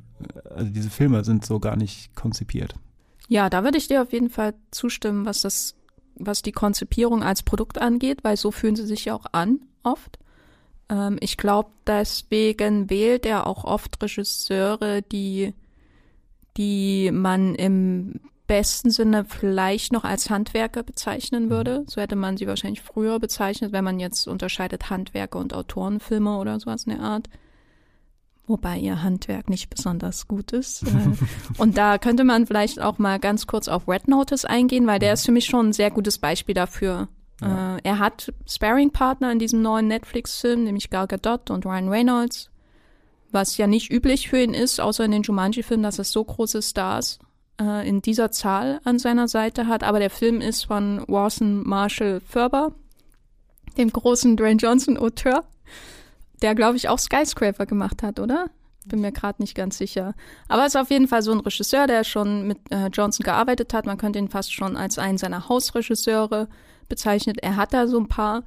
also 0.55 0.71
diese 0.71 0.90
Filme 0.90 1.25
sind 1.25 1.45
so 1.45 1.59
gar 1.59 1.77
nicht 1.77 2.14
konzipiert. 2.14 2.75
Ja, 3.29 3.49
da 3.49 3.64
würde 3.64 3.79
ich 3.79 3.88
dir 3.88 4.03
auf 4.03 4.12
jeden 4.12 4.31
Fall 4.31 4.55
zustimmen, 4.71 5.25
was 5.25 5.40
das, 5.40 5.75
was 6.16 6.43
die 6.43 6.53
Konzipierung 6.53 7.23
als 7.23 7.43
Produkt 7.43 7.81
angeht, 7.81 8.19
weil 8.23 8.37
so 8.37 8.51
fühlen 8.51 8.77
sie 8.77 8.87
sich 8.87 9.07
ja 9.07 9.14
auch 9.14 9.27
an, 9.33 9.61
oft. 9.83 10.19
Ähm, 10.88 11.16
ich 11.21 11.37
glaube, 11.37 11.71
deswegen 11.87 12.90
wählt 12.90 13.25
er 13.25 13.47
auch 13.47 13.64
oft 13.64 14.03
Regisseure, 14.03 15.03
die 15.03 15.55
die 16.57 17.11
man 17.12 17.55
im 17.55 18.21
besten 18.47 18.90
Sinne 18.90 19.25
vielleicht 19.25 19.93
noch 19.93 20.05
als 20.05 20.29
Handwerker 20.29 20.83
bezeichnen 20.83 21.47
mhm. 21.47 21.51
würde. 21.51 21.85
So 21.87 22.01
hätte 22.01 22.16
man 22.16 22.37
sie 22.37 22.47
wahrscheinlich 22.47 22.83
früher 22.83 23.19
bezeichnet, 23.21 23.73
wenn 23.73 23.85
man 23.85 24.01
jetzt 24.01 24.27
unterscheidet 24.27 24.90
Handwerker 24.90 25.38
und 25.38 25.55
Autorenfilme 25.55 26.37
oder 26.37 26.59
sowas 26.59 26.85
in 26.85 26.93
der 26.93 27.01
Art. 27.01 27.29
Wobei 28.50 28.78
ihr 28.78 29.02
Handwerk 29.02 29.48
nicht 29.48 29.70
besonders 29.70 30.26
gut 30.26 30.52
ist. 30.52 30.82
Äh, 30.82 30.88
und 31.58 31.78
da 31.78 31.98
könnte 31.98 32.24
man 32.24 32.46
vielleicht 32.46 32.80
auch 32.80 32.98
mal 32.98 33.18
ganz 33.18 33.46
kurz 33.46 33.68
auf 33.68 33.86
Red 33.86 34.08
Notice 34.08 34.44
eingehen, 34.44 34.86
weil 34.86 34.98
der 34.98 35.12
ist 35.12 35.24
für 35.24 35.32
mich 35.32 35.46
schon 35.46 35.68
ein 35.68 35.72
sehr 35.72 35.90
gutes 35.90 36.18
Beispiel 36.18 36.54
dafür. 36.54 37.08
Ja. 37.40 37.76
Äh, 37.76 37.80
er 37.84 37.98
hat 37.98 38.32
Sparring-Partner 38.46 39.30
in 39.32 39.38
diesem 39.38 39.62
neuen 39.62 39.86
Netflix-Film, 39.86 40.64
nämlich 40.64 40.90
Gal 40.90 41.06
Gadot 41.06 41.50
und 41.50 41.64
Ryan 41.64 41.88
Reynolds 41.88 42.50
was 43.32 43.56
ja 43.56 43.66
nicht 43.66 43.90
üblich 43.90 44.28
für 44.28 44.42
ihn 44.42 44.54
ist, 44.54 44.80
außer 44.80 45.04
in 45.04 45.12
den 45.12 45.22
Jumanji-Filmen, 45.22 45.82
dass 45.82 45.98
er 45.98 46.04
so 46.04 46.24
große 46.24 46.62
Stars 46.62 47.18
äh, 47.60 47.88
in 47.88 48.02
dieser 48.02 48.30
Zahl 48.30 48.80
an 48.84 48.98
seiner 48.98 49.28
Seite 49.28 49.66
hat. 49.66 49.84
Aber 49.84 49.98
der 49.98 50.10
Film 50.10 50.40
ist 50.40 50.64
von 50.64 51.04
Warson 51.06 51.66
Marshall 51.66 52.20
Ferber, 52.20 52.72
dem 53.76 53.90
großen 53.90 54.36
Dwayne 54.36 54.58
Johnson-Auteur, 54.58 55.44
der, 56.42 56.55
glaube 56.55 56.76
ich, 56.76 56.88
auch 56.88 56.98
Skyscraper 56.98 57.66
gemacht 57.66 58.03
hat, 58.03 58.18
oder? 58.20 58.50
Bin 58.87 59.00
mir 59.00 59.12
gerade 59.12 59.42
nicht 59.42 59.55
ganz 59.55 59.76
sicher. 59.76 60.14
Aber 60.48 60.64
ist 60.64 60.76
auf 60.76 60.90
jeden 60.90 61.07
Fall 61.07 61.22
so 61.22 61.33
ein 61.33 61.40
Regisseur, 61.40 61.87
der 61.87 62.03
schon 62.03 62.46
mit 62.46 62.59
äh, 62.70 62.87
Johnson 62.88 63.24
gearbeitet 63.24 63.74
hat. 63.74 63.85
Man 63.85 63.98
könnte 63.98 64.18
ihn 64.18 64.29
fast 64.29 64.53
schon 64.53 64.76
als 64.76 64.98
einen 64.98 65.18
seiner 65.18 65.48
Hausregisseure 65.48 66.48
bezeichnet. 66.88 67.38
Er 67.42 67.57
hat 67.57 67.74
da 67.74 67.87
so 67.87 67.98
ein 67.98 68.09
paar. 68.09 68.42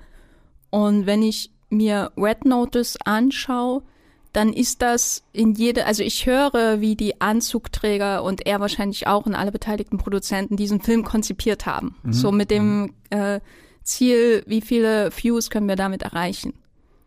Und 0.72 1.06
wenn 1.06 1.22
ich 1.22 1.52
mir 1.70 2.12
Red 2.18 2.46
Notice 2.46 2.98
anschaue, 3.06 3.84
dann 4.32 4.52
ist 4.52 4.82
das 4.82 5.24
in 5.32 5.54
jede, 5.54 5.86
also 5.86 6.02
ich 6.02 6.26
höre, 6.26 6.82
wie 6.82 6.96
die 6.96 7.22
Anzugträger 7.22 8.24
und 8.24 8.48
er 8.48 8.60
wahrscheinlich 8.60 9.06
auch 9.06 9.28
und 9.28 9.36
alle 9.36 9.52
beteiligten 9.52 10.00
Produzenten 10.00 10.58
diesen 10.58 10.82
Film 10.82 11.04
konzipiert 11.04 11.68
haben. 11.68 11.96
Mhm. 12.02 12.14
So 12.14 12.32
mit 12.32 12.50
dem 12.50 12.82
mhm. 12.82 12.94
äh, 13.12 13.40
Ziel, 13.84 14.44
wie 14.48 14.62
viele 14.62 15.12
Views 15.16 15.52
können 15.52 15.68
wir 15.68 15.76
damit 15.76 16.02
erreichen 16.02 16.56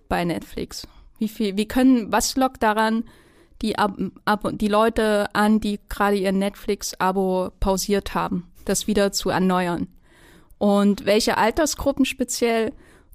bei 0.09 0.25
Netflix? 0.25 0.87
Wie 1.19 1.29
viel, 1.29 1.57
wie 1.57 1.67
können, 1.67 2.13
was 2.13 2.37
lockt 2.37 2.63
daran 2.63 3.05
die, 3.63 3.79
Ab, 3.79 3.97
Ab, 4.25 4.49
die 4.53 4.69
Leute 4.69 5.35
an, 5.35 5.61
die 5.61 5.81
gerade 5.89 6.17
ihr 6.17 6.33
Netflix-Abo 6.33 7.51
pausiert 7.59 8.15
haben, 8.15 8.51
das 8.65 8.87
wieder 8.87 9.13
zu 9.13 9.31
erneuern? 9.31 9.89
Und 10.59 11.05
welche 11.07 11.37
Altersgruppen 11.37 12.05
speziell 12.05 12.73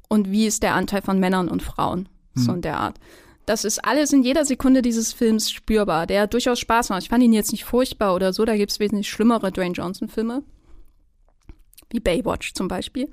und 0.09 0.31
wie 0.31 0.45
ist 0.45 0.63
der 0.63 0.75
Anteil 0.75 1.01
von 1.01 1.19
Männern 1.19 1.47
und 1.47 1.63
Frauen? 1.63 2.09
Mhm. 2.33 2.41
So 2.41 2.53
in 2.53 2.61
der 2.61 2.77
Art. 2.77 2.99
Das 3.45 3.65
ist 3.65 3.83
alles 3.83 4.13
in 4.13 4.23
jeder 4.23 4.45
Sekunde 4.45 4.81
dieses 4.81 5.13
Films 5.13 5.51
spürbar, 5.51 6.05
der 6.05 6.27
durchaus 6.27 6.59
Spaß 6.59 6.89
macht. 6.89 7.03
Ich 7.03 7.09
fand 7.09 7.23
ihn 7.23 7.33
jetzt 7.33 7.51
nicht 7.51 7.65
furchtbar 7.65 8.15
oder 8.15 8.33
so, 8.33 8.45
da 8.45 8.55
gibt 8.55 8.71
es 8.71 8.79
wesentlich 8.79 9.09
schlimmere 9.09 9.51
Dwayne 9.51 9.73
Johnson-Filme. 9.73 10.43
Wie 11.89 11.99
Baywatch 11.99 12.53
zum 12.53 12.67
Beispiel. 12.67 13.09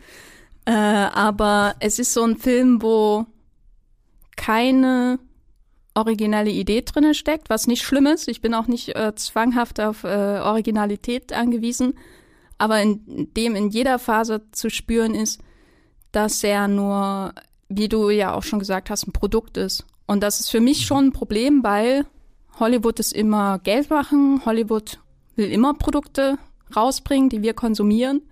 Äh, 0.64 0.72
aber 0.72 1.74
es 1.80 1.98
ist 1.98 2.12
so 2.12 2.22
ein 2.22 2.36
Film, 2.36 2.82
wo 2.82 3.26
keine 4.38 5.18
originelle 5.94 6.50
Idee 6.50 6.82
drinne 6.82 7.12
steckt, 7.14 7.50
was 7.50 7.66
nicht 7.66 7.82
schlimm 7.82 8.06
ist. 8.06 8.28
Ich 8.28 8.40
bin 8.40 8.54
auch 8.54 8.68
nicht 8.68 8.94
äh, 8.96 9.14
zwanghaft 9.16 9.80
auf 9.80 10.04
äh, 10.04 10.38
Originalität 10.38 11.32
angewiesen, 11.32 11.94
aber 12.56 12.80
in 12.80 13.28
dem 13.34 13.54
in 13.56 13.68
jeder 13.68 13.98
Phase 13.98 14.42
zu 14.52 14.70
spüren 14.70 15.14
ist, 15.14 15.42
dass 16.12 16.42
er 16.44 16.68
nur, 16.68 17.34
wie 17.68 17.88
du 17.88 18.10
ja 18.10 18.32
auch 18.32 18.44
schon 18.44 18.60
gesagt 18.60 18.90
hast, 18.90 19.06
ein 19.06 19.12
Produkt 19.12 19.56
ist 19.56 19.84
und 20.06 20.22
das 20.22 20.40
ist 20.40 20.50
für 20.50 20.60
mich 20.60 20.86
schon 20.86 21.06
ein 21.06 21.12
Problem, 21.12 21.62
weil 21.64 22.06
Hollywood 22.60 23.00
ist 23.00 23.12
immer 23.12 23.58
Geld 23.58 23.90
machen, 23.90 24.42
Hollywood 24.44 25.00
will 25.36 25.50
immer 25.50 25.74
Produkte 25.74 26.38
rausbringen, 26.74 27.28
die 27.28 27.42
wir 27.42 27.54
konsumieren 27.54 28.22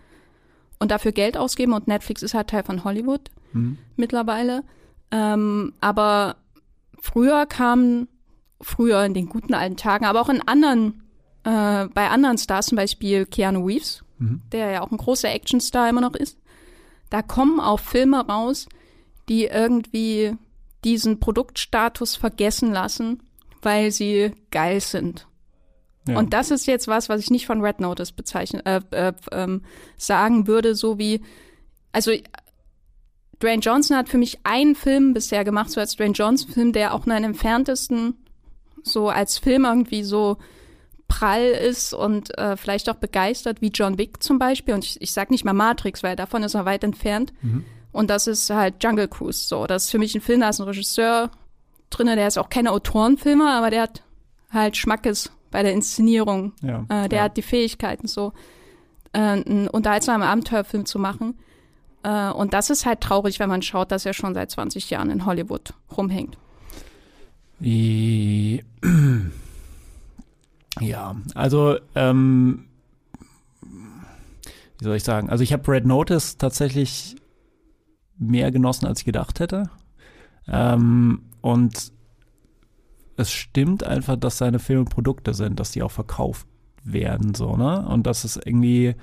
und 0.79 0.91
dafür 0.91 1.13
Geld 1.13 1.37
ausgeben 1.37 1.73
und 1.73 1.89
Netflix 1.89 2.23
ist 2.23 2.35
halt 2.35 2.49
Teil 2.49 2.63
von 2.63 2.85
Hollywood 2.85 3.31
mhm. 3.53 3.79
mittlerweile. 3.97 4.63
Ähm, 5.11 5.75
aber 5.81 6.37
früher 6.99 7.47
kamen, 7.47 8.09
früher 8.61 9.05
in 9.05 9.15
den 9.15 9.29
guten 9.29 9.55
alten 9.55 9.77
Tagen, 9.77 10.05
aber 10.05 10.21
auch 10.21 10.29
in 10.29 10.47
anderen, 10.47 11.03
äh, 11.45 11.87
bei 11.87 12.09
anderen 12.09 12.39
Stars, 12.39 12.67
zum 12.67 12.77
Beispiel 12.77 13.27
Keanu 13.27 13.67
Reeves, 13.67 14.05
mhm. 14.19 14.43
der 14.53 14.71
ja 14.71 14.83
auch 14.83 14.91
ein 14.91 14.99
großer 14.99 15.31
Actionstar 15.31 15.89
immer 15.89 16.01
noch 16.01 16.15
ist, 16.15 16.39
da 17.11 17.23
kommen 17.23 17.61
auch 17.61 17.81
Filme 17.81 18.27
raus, 18.27 18.67
die 19.29 19.45
irgendwie 19.45 20.37
diesen 20.85 21.21
Produktstatus 21.21 22.17
vergessen 22.17 22.73
lassen, 22.73 23.23
weil 23.63 23.91
sie 23.91 24.33
geil 24.51 24.81
sind. 24.81 25.27
Ja. 26.09 26.19
Und 26.19 26.33
das 26.33 26.51
ist 26.51 26.67
jetzt 26.67 26.87
was, 26.87 27.09
was 27.09 27.21
ich 27.21 27.31
nicht 27.31 27.47
von 27.47 27.61
Red 27.61 27.81
Notice 27.81 28.13
bezeichnen, 28.13 28.65
äh, 28.65 28.81
äh, 28.91 29.13
ähm, 29.33 29.63
sagen 29.97 30.47
würde, 30.47 30.75
so 30.75 30.99
wie, 30.99 31.23
also 31.93 32.13
Dwayne 33.41 33.61
Johnson 33.61 33.97
hat 33.97 34.09
für 34.09 34.19
mich 34.19 34.39
einen 34.45 34.75
Film 34.75 35.13
bisher 35.13 35.45
gemacht, 35.45 35.71
so 35.71 35.81
als 35.81 35.97
Dwayne 35.97 36.15
Johnson-Film, 36.15 36.73
der 36.73 36.95
auch 36.95 37.07
nur 37.07 37.17
am 37.17 37.25
entferntesten 37.25 38.15
so 38.83 39.09
als 39.09 39.39
Film 39.39 39.65
irgendwie 39.65 40.03
so 40.05 40.39
prall 41.09 41.45
ist 41.45 41.93
und 41.93 42.37
äh, 42.39 42.57
vielleicht 42.57 42.89
auch 42.89 42.97
begeistert, 42.97 43.61
wie 43.61 43.69
John 43.69 43.99
Wick 43.99 44.23
zum 44.23 44.39
Beispiel. 44.39 44.75
Und 44.75 44.85
ich, 44.85 45.01
ich 45.01 45.13
sag 45.13 45.31
nicht 45.31 45.45
mal 45.45 45.53
Matrix, 45.53 46.03
weil 46.03 46.17
davon 46.17 46.43
ist 46.43 46.55
er 46.55 46.65
weit 46.65 46.85
entfernt. 46.85 47.33
Mhm. 47.43 47.65
Und 47.93 48.11
das 48.11 48.27
ist 48.27 48.51
halt 48.51 48.83
Jungle 48.83 49.09
Cruise. 49.09 49.47
So, 49.47 49.67
das 49.67 49.85
ist 49.85 49.91
für 49.91 49.99
mich 49.99 50.15
ein 50.15 50.21
Film, 50.21 50.41
da 50.41 50.49
ist 50.49 50.61
ein 50.61 50.67
Regisseur 50.67 51.31
drin, 51.91 52.07
der 52.07 52.27
ist 52.27 52.39
auch 52.39 52.51
keine 52.51 52.73
Autorenfilmer, 52.73 53.53
aber 53.53 53.71
der 53.71 53.83
hat 53.83 54.03
halt 54.51 54.77
Schmackes 54.77 55.31
bei 55.51 55.63
der 55.63 55.73
Inszenierung. 55.73 56.53
Ja, 56.63 56.85
äh, 56.89 57.09
der 57.09 57.19
ja. 57.19 57.25
hat 57.25 57.37
die 57.37 57.43
Fähigkeiten, 57.43 58.09
so 58.09 58.33
äh, 59.13 59.19
einen 59.19 59.69
unterhaltsamen 59.69 60.27
Abenteuerfilm 60.27 60.87
zu 60.87 60.99
machen. 60.99 61.39
Äh, 62.07 62.31
und 62.31 62.55
das 62.55 62.71
ist 62.71 62.87
halt 62.87 63.01
traurig, 63.01 63.41
wenn 63.41 63.49
man 63.49 63.63
schaut, 63.63 63.91
dass 63.91 64.07
er 64.07 64.13
schon 64.15 64.33
seit 64.33 64.51
20 64.51 64.89
Jahren 64.91 65.11
in 65.11 65.27
Hollywood 65.27 65.75
rumhängt. 65.97 66.39
Ja, 70.79 71.17
also 71.35 71.79
ähm, 71.95 72.67
wie 73.63 74.85
soll 74.85 74.97
ich 74.97 75.05
sagen? 75.05 75.31
Also 75.31 75.43
ich 75.43 75.55
habe 75.55 75.73
Red 75.73 75.87
Notice 75.87 76.37
tatsächlich 76.37 77.17
mehr 78.19 78.51
genossen, 78.51 78.85
als 78.85 78.99
ich 78.99 79.07
gedacht 79.07 79.41
hätte. 79.41 79.71
Ähm, 80.47 81.23
und 81.41 81.93
es 83.17 83.33
stimmt 83.33 83.85
einfach, 83.85 84.17
dass 84.17 84.37
seine 84.37 84.59
Filme 84.59 84.85
Produkte 84.85 85.33
sind, 85.33 85.59
dass 85.59 85.71
die 85.71 85.83
auch 85.83 85.93
verkauft 85.93 86.47
werden, 86.85 87.33
so, 87.35 87.57
ne? 87.57 87.89
Und 87.89 88.07
dass 88.07 88.25
es 88.25 88.37
irgendwie 88.37 88.97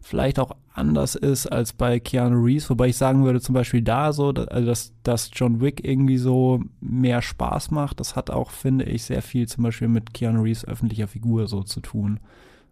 vielleicht 0.00 0.38
auch 0.38 0.52
anders 0.76 1.14
ist 1.14 1.46
als 1.46 1.72
bei 1.72 1.98
Keanu 1.98 2.42
Reeves, 2.44 2.68
wobei 2.68 2.88
ich 2.88 2.96
sagen 2.96 3.24
würde, 3.24 3.40
zum 3.40 3.54
Beispiel 3.54 3.82
da 3.82 4.12
so, 4.12 4.28
also 4.28 4.66
dass, 4.66 4.92
dass 5.02 5.30
John 5.32 5.60
Wick 5.60 5.86
irgendwie 5.86 6.18
so 6.18 6.60
mehr 6.80 7.22
Spaß 7.22 7.70
macht, 7.70 8.00
das 8.00 8.14
hat 8.14 8.30
auch, 8.30 8.50
finde 8.50 8.84
ich, 8.84 9.04
sehr 9.04 9.22
viel 9.22 9.48
zum 9.48 9.64
Beispiel 9.64 9.88
mit 9.88 10.12
Keanu 10.12 10.42
Reeves 10.42 10.66
öffentlicher 10.66 11.08
Figur 11.08 11.48
so 11.48 11.62
zu 11.62 11.80
tun. 11.80 12.20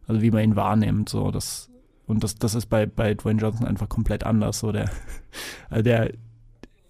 Also 0.07 0.21
wie 0.21 0.31
man 0.31 0.45
ihn 0.45 0.57
wahrnimmt, 0.57 1.09
so, 1.09 1.31
das, 1.31 1.71
und 2.07 2.23
das, 2.23 2.35
das 2.35 2.55
ist 2.55 2.67
bei, 2.67 2.85
bei 2.85 3.15
Dwayne 3.15 3.41
Johnson 3.41 3.67
einfach 3.67 3.89
komplett 3.89 4.25
anders, 4.25 4.59
so, 4.59 4.71
der, 4.71 4.91
also 5.71 5.83
der, 5.83 6.13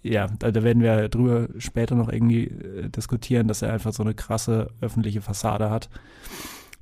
ja, 0.03 0.27
da, 0.27 0.53
werden 0.63 0.83
wir 0.83 1.09
drüber 1.09 1.47
später 1.57 1.95
noch 1.95 2.09
irgendwie 2.09 2.45
äh, 2.45 2.89
diskutieren, 2.89 3.47
dass 3.47 3.61
er 3.61 3.73
einfach 3.73 3.93
so 3.93 4.03
eine 4.03 4.13
krasse 4.13 4.67
öffentliche 4.81 5.21
Fassade 5.21 5.69
hat. 5.69 5.89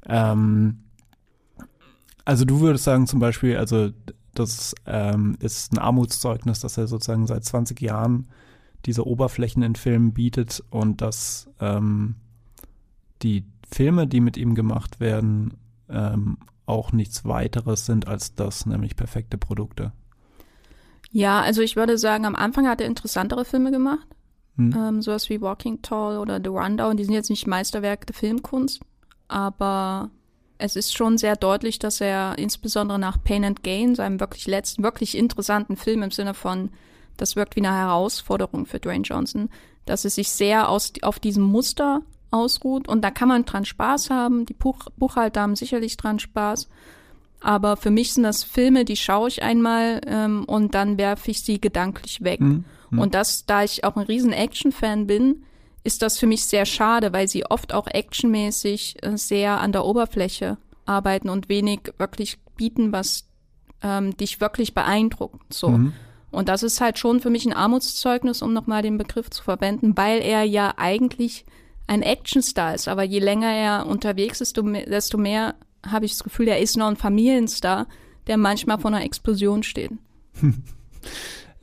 Ähm, 0.08 0.80
also 2.26 2.46
du 2.46 2.60
würdest 2.60 2.84
sagen 2.84 3.08
zum 3.08 3.20
Beispiel, 3.20 3.58
also 3.58 3.92
das 4.34 4.76
ähm, 4.86 5.38
ist 5.40 5.74
ein 5.74 5.80
Armutszeugnis, 5.80 6.60
dass 6.60 6.78
er 6.78 6.88
sozusagen 6.88 7.28
seit 7.28 7.44
20 7.44 7.82
Jahren 7.82 8.28
diese 8.86 9.08
Oberflächen 9.08 9.64
in 9.64 9.76
Filmen 9.76 10.14
bietet 10.14 10.64
und 10.70 11.02
dass 11.02 11.50
ähm, 11.60 12.16
die 13.22 13.46
Filme, 13.72 14.08
die 14.08 14.20
mit 14.20 14.38
ihm 14.38 14.56
gemacht 14.56 15.00
werden, 15.00 15.54
ähm, 15.90 16.38
auch 16.66 16.92
nichts 16.92 17.26
weiteres 17.26 17.86
sind 17.86 18.08
als 18.08 18.36
das, 18.36 18.66
nämlich 18.66 18.96
perfekte 18.96 19.38
Produkte. 19.38 19.92
Ja, 21.12 21.42
also 21.42 21.62
ich 21.62 21.76
würde 21.76 21.98
sagen, 21.98 22.26
am 22.26 22.36
Anfang 22.36 22.68
hat 22.68 22.82
er 22.82 22.88
interessantere 22.88 23.46
Filme 23.46 23.72
gemacht. 23.72 24.08
Hm. 24.58 24.76
Ähm, 24.76 25.02
sowas 25.02 25.30
wie 25.30 25.42
Walking 25.42 25.82
Tall 25.82 26.18
oder 26.18 26.40
The 26.42 26.50
Rundown, 26.50 26.98
die 26.98 27.06
sind 27.06 27.14
jetzt 27.14 27.30
nicht 27.30 27.48
Meisterwerke 27.48 28.06
der 28.06 28.16
Filmkunst, 28.16 28.82
aber 29.28 30.10
es 30.58 30.76
ist 30.76 30.96
schon 30.96 31.18
sehr 31.18 31.36
deutlich, 31.36 31.80
dass 31.80 32.02
er 32.02 32.38
insbesondere 32.38 33.00
nach 33.00 33.22
Pain 33.24 33.46
and 33.46 33.64
Gain, 33.64 33.96
seinem 33.96 34.20
wirklich 34.20 34.48
letzten, 34.48 34.84
wirklich 34.84 35.18
interessanten 35.18 35.76
Film 35.76 36.04
im 36.04 36.12
Sinne 36.12 36.34
von, 36.34 36.70
das 37.18 37.36
wirkt 37.36 37.56
wie 37.56 37.66
eine 37.66 37.76
Herausforderung 37.76 38.66
für 38.66 38.80
Dwayne 38.80 39.04
Johnson, 39.04 39.50
dass 39.86 40.06
es 40.06 40.16
sich 40.16 40.30
sehr 40.30 40.70
aus, 40.70 40.94
auf 41.02 41.20
diesem 41.20 41.44
Muster 41.44 42.02
ausruht 42.32 42.88
und 42.88 43.02
da 43.02 43.12
kann 43.12 43.28
man 43.28 43.46
dran 43.46 43.66
Spaß 43.66 44.10
haben. 44.10 44.46
Die 44.46 44.54
Buch, 44.54 44.88
Buchhalter 44.98 45.42
haben 45.42 45.56
sicherlich 45.56 45.98
dran 45.98 46.20
Spaß. 46.20 46.68
Aber 47.42 47.76
für 47.76 47.92
mich 47.92 48.14
sind 48.14 48.24
das 48.24 48.44
Filme, 48.44 48.86
die 48.86 48.96
schaue 48.96 49.28
ich 49.28 49.44
einmal 49.44 50.00
ähm, 50.08 50.46
und 50.46 50.74
dann 50.74 50.98
werfe 50.98 51.30
ich 51.30 51.44
sie 51.44 51.60
gedanklich 51.60 52.24
weg. 52.24 52.40
Mhm. 52.40 52.64
Mhm. 52.90 53.00
Und 53.00 53.14
das, 53.14 53.46
da 53.46 53.64
ich 53.64 53.84
auch 53.84 53.98
ein 53.98 54.06
riesen 54.06 54.32
Action-Fan 54.32 55.08
bin, 55.08 55.44
ist 55.84 56.02
das 56.02 56.18
für 56.18 56.28
mich 56.28 56.46
sehr 56.46 56.66
schade, 56.66 57.14
weil 57.14 57.28
sie 57.28 57.46
oft 57.46 57.74
auch 57.74 57.88
actionmäßig 57.88 59.04
äh, 59.04 59.18
sehr 59.18 59.60
an 59.60 59.72
der 59.72 59.86
Oberfläche 59.86 60.58
arbeiten 60.86 61.30
und 61.30 61.50
wenig 61.50 61.94
wirklich 61.98 62.38
bieten, 62.56 62.92
was 62.92 63.26
ähm, 63.82 64.16
dich 64.18 64.40
wirklich 64.40 64.74
beeindruckt. 64.74 65.54
So. 65.54 65.70
Mhm. 65.70 65.94
Und 66.32 66.50
das 66.50 66.64
ist 66.64 66.82
halt 66.82 66.98
schon 66.98 67.20
für 67.20 67.30
mich 67.30 67.46
ein 67.46 67.54
Armutszeugnis, 67.54 68.42
um 68.42 68.54
nochmal 68.54 68.82
den 68.82 68.98
Begriff 68.98 69.30
zu 69.30 69.44
verwenden, 69.44 69.96
weil 69.96 70.22
er 70.22 70.44
ja 70.44 70.74
eigentlich 70.78 71.46
ein 71.86 72.02
Actionstar 72.02 72.74
ist. 72.74 72.88
Aber 72.88 73.04
je 73.04 73.20
länger 73.20 73.52
er 73.52 73.86
unterwegs 73.86 74.42
ist, 74.42 74.58
desto 74.58 75.18
mehr 75.18 75.56
habe 75.86 76.06
ich 76.06 76.14
das 76.14 76.24
Gefühl, 76.24 76.48
er 76.48 76.60
ist 76.60 76.78
noch 76.78 76.88
ein 76.88 76.96
Familienstar, 76.96 77.88
der 78.28 78.38
manchmal 78.38 78.80
vor 78.80 78.92
einer 78.92 79.04
Explosion 79.04 79.64
steht. 79.64 79.92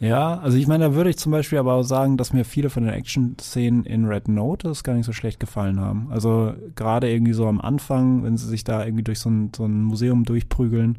Ja, 0.00 0.38
also 0.38 0.56
ich 0.56 0.66
meine, 0.66 0.84
da 0.84 0.94
würde 0.94 1.10
ich 1.10 1.18
zum 1.18 1.30
Beispiel 1.30 1.58
aber 1.58 1.74
auch 1.74 1.82
sagen, 1.82 2.16
dass 2.16 2.32
mir 2.32 2.46
viele 2.46 2.70
von 2.70 2.84
den 2.84 2.94
Action-Szenen 2.94 3.84
in 3.84 4.06
Red 4.06 4.28
Notice 4.28 4.82
gar 4.82 4.94
nicht 4.94 5.04
so 5.04 5.12
schlecht 5.12 5.38
gefallen 5.38 5.78
haben. 5.78 6.08
Also 6.10 6.54
gerade 6.74 7.10
irgendwie 7.10 7.34
so 7.34 7.46
am 7.46 7.60
Anfang, 7.60 8.24
wenn 8.24 8.38
sie 8.38 8.48
sich 8.48 8.64
da 8.64 8.82
irgendwie 8.82 9.04
durch 9.04 9.18
so 9.18 9.28
ein, 9.28 9.52
so 9.54 9.66
ein 9.66 9.82
Museum 9.82 10.24
durchprügeln, 10.24 10.98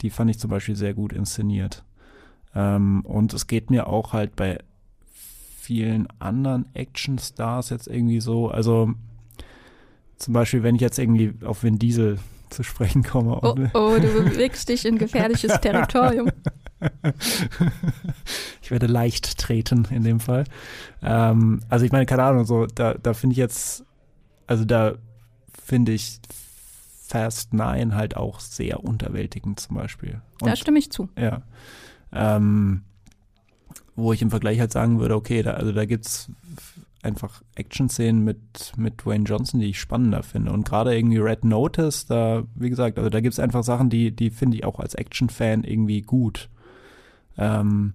die 0.00 0.10
fand 0.10 0.30
ich 0.30 0.38
zum 0.38 0.48
Beispiel 0.48 0.76
sehr 0.76 0.94
gut 0.94 1.12
inszeniert. 1.12 1.82
Ähm, 2.54 3.00
und 3.04 3.34
es 3.34 3.48
geht 3.48 3.70
mir 3.70 3.88
auch 3.88 4.12
halt 4.12 4.36
bei 4.36 4.58
vielen 5.58 6.06
anderen 6.20 6.66
Action-Stars 6.72 7.70
jetzt 7.70 7.88
irgendwie 7.88 8.20
so, 8.20 8.48
also 8.48 8.92
zum 10.18 10.34
Beispiel, 10.34 10.62
wenn 10.62 10.76
ich 10.76 10.80
jetzt 10.80 11.00
irgendwie 11.00 11.34
auf 11.44 11.64
Vin 11.64 11.80
Diesel 11.80 12.20
zu 12.50 12.62
sprechen 12.62 13.02
komme. 13.02 13.40
Oh, 13.42 13.56
oh 13.74 13.96
du 14.00 14.22
bewegst 14.22 14.68
dich 14.68 14.86
in 14.86 14.98
gefährliches 14.98 15.52
Territorium. 15.60 16.30
ich 18.62 18.70
werde 18.70 18.86
leicht 18.86 19.38
treten 19.38 19.86
in 19.90 20.02
dem 20.02 20.20
Fall. 20.20 20.44
Ähm, 21.02 21.60
also 21.68 21.84
ich 21.84 21.92
meine, 21.92 22.06
keine 22.06 22.24
Ahnung, 22.24 22.44
so, 22.44 22.66
da, 22.66 22.94
da 22.94 23.14
finde 23.14 23.32
ich 23.32 23.38
jetzt, 23.38 23.84
also 24.46 24.64
da 24.64 24.94
finde 25.64 25.92
ich 25.92 26.20
Fast 27.06 27.54
Nine 27.54 27.94
halt 27.94 28.16
auch 28.16 28.40
sehr 28.40 28.82
unterwältigend 28.82 29.60
zum 29.60 29.76
Beispiel. 29.76 30.20
Und, 30.40 30.48
da 30.48 30.56
stimme 30.56 30.78
ich 30.78 30.90
zu. 30.90 31.08
Ja. 31.18 31.42
Ähm, 32.12 32.82
wo 33.94 34.12
ich 34.12 34.22
im 34.22 34.30
Vergleich 34.30 34.60
halt 34.60 34.72
sagen 34.72 35.00
würde, 35.00 35.14
okay, 35.14 35.42
da, 35.42 35.52
also 35.52 35.72
da 35.72 35.84
gibt's 35.86 36.30
einfach 37.02 37.42
Action-Szenen 37.54 38.24
mit, 38.24 38.72
mit 38.76 39.04
Dwayne 39.04 39.24
Johnson, 39.24 39.60
die 39.60 39.70
ich 39.70 39.80
spannender 39.80 40.22
finde. 40.22 40.52
Und 40.52 40.68
gerade 40.68 40.94
irgendwie 40.94 41.18
Red 41.18 41.44
Notice, 41.44 42.06
da, 42.06 42.44
wie 42.54 42.68
gesagt, 42.68 42.98
also 42.98 43.08
da 43.08 43.20
gibt 43.20 43.32
es 43.32 43.38
einfach 43.38 43.62
Sachen, 43.62 43.88
die, 43.88 44.10
die 44.10 44.30
finde 44.30 44.58
ich 44.58 44.64
auch 44.64 44.80
als 44.80 44.94
Action-Fan 44.94 45.64
irgendwie 45.64 46.02
gut. 46.02 46.50
Ähm, 47.38 47.94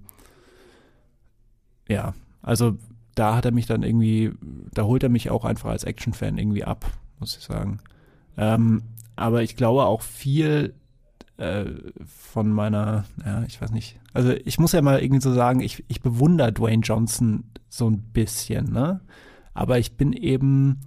ja, 1.87 2.13
also 2.41 2.77
da 3.15 3.35
hat 3.35 3.45
er 3.45 3.51
mich 3.51 3.65
dann 3.65 3.83
irgendwie, 3.83 4.31
da 4.73 4.83
holt 4.83 5.03
er 5.03 5.09
mich 5.09 5.29
auch 5.29 5.45
einfach 5.45 5.69
als 5.69 5.83
Action-Fan 5.83 6.37
irgendwie 6.37 6.63
ab, 6.63 6.85
muss 7.19 7.37
ich 7.37 7.43
sagen. 7.43 7.79
Ähm, 8.37 8.83
aber 9.15 9.43
ich 9.43 9.55
glaube 9.55 9.85
auch 9.85 10.01
viel 10.01 10.73
äh, 11.37 11.65
von 12.05 12.51
meiner, 12.51 13.05
ja, 13.25 13.43
ich 13.43 13.61
weiß 13.61 13.71
nicht. 13.71 13.99
Also 14.13 14.31
ich 14.45 14.59
muss 14.59 14.71
ja 14.71 14.81
mal 14.81 15.01
irgendwie 15.01 15.21
so 15.21 15.33
sagen, 15.33 15.59
ich, 15.59 15.83
ich 15.87 16.01
bewundere 16.01 16.53
Dwayne 16.53 16.83
Johnson 16.83 17.43
so 17.69 17.89
ein 17.89 17.99
bisschen, 18.13 18.71
ne? 18.71 19.01
Aber 19.53 19.79
ich 19.79 19.97
bin 19.97 20.13
eben 20.13 20.79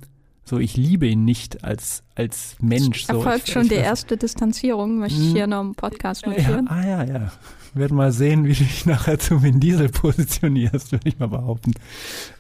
so, 0.45 0.59
ich 0.59 0.77
liebe 0.77 1.07
ihn 1.07 1.25
nicht 1.25 1.65
als, 1.65 2.03
als 2.15 2.57
Mensch. 2.61 3.07
So. 3.07 3.19
Erfolgt 3.19 3.49
ich, 3.49 3.53
schon 3.53 3.63
ich, 3.63 3.71
die 3.71 3.75
erste 3.77 4.17
Distanzierung, 4.17 4.99
möchte 4.99 5.19
ich 5.19 5.29
hm. 5.29 5.35
hier 5.35 5.47
noch 5.47 5.63
im 5.63 5.75
Podcast 5.75 6.27
notieren. 6.27 6.67
Ja, 6.67 6.77
ah 6.77 6.87
ja, 6.87 7.05
ja. 7.05 7.33
Werden 7.75 7.97
mal 7.97 8.13
sehen, 8.13 8.45
wie 8.45 8.55
du 8.55 8.65
dich 8.65 8.87
nachher 8.87 9.19
zu 9.19 9.43
Vin 9.43 9.61
Diesel 9.61 9.89
positionierst, 9.89 10.93
würde 10.93 11.09
ich 11.09 11.19
mal 11.19 11.29
behaupten. 11.29 11.73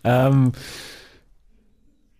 Ähm, 0.04 0.52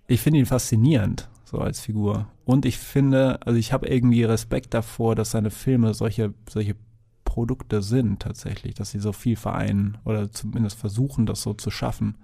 ich 0.06 0.20
finde 0.20 0.40
ihn 0.40 0.46
faszinierend, 0.46 1.28
so 1.44 1.58
als 1.58 1.80
Figur. 1.80 2.26
Und 2.44 2.66
ich 2.66 2.78
finde, 2.78 3.38
also 3.46 3.58
ich 3.58 3.72
habe 3.72 3.88
irgendwie 3.88 4.24
Respekt 4.24 4.74
davor, 4.74 5.14
dass 5.14 5.30
seine 5.30 5.50
Filme 5.50 5.94
solche, 5.94 6.34
solche 6.48 6.76
Produkte 7.24 7.82
sind 7.82 8.20
tatsächlich, 8.20 8.74
dass 8.74 8.90
sie 8.90 9.00
so 9.00 9.12
viel 9.12 9.36
vereinen 9.36 9.98
oder 10.04 10.30
zumindest 10.30 10.78
versuchen, 10.78 11.26
das 11.26 11.42
so 11.42 11.54
zu 11.54 11.70
schaffen. 11.70 12.16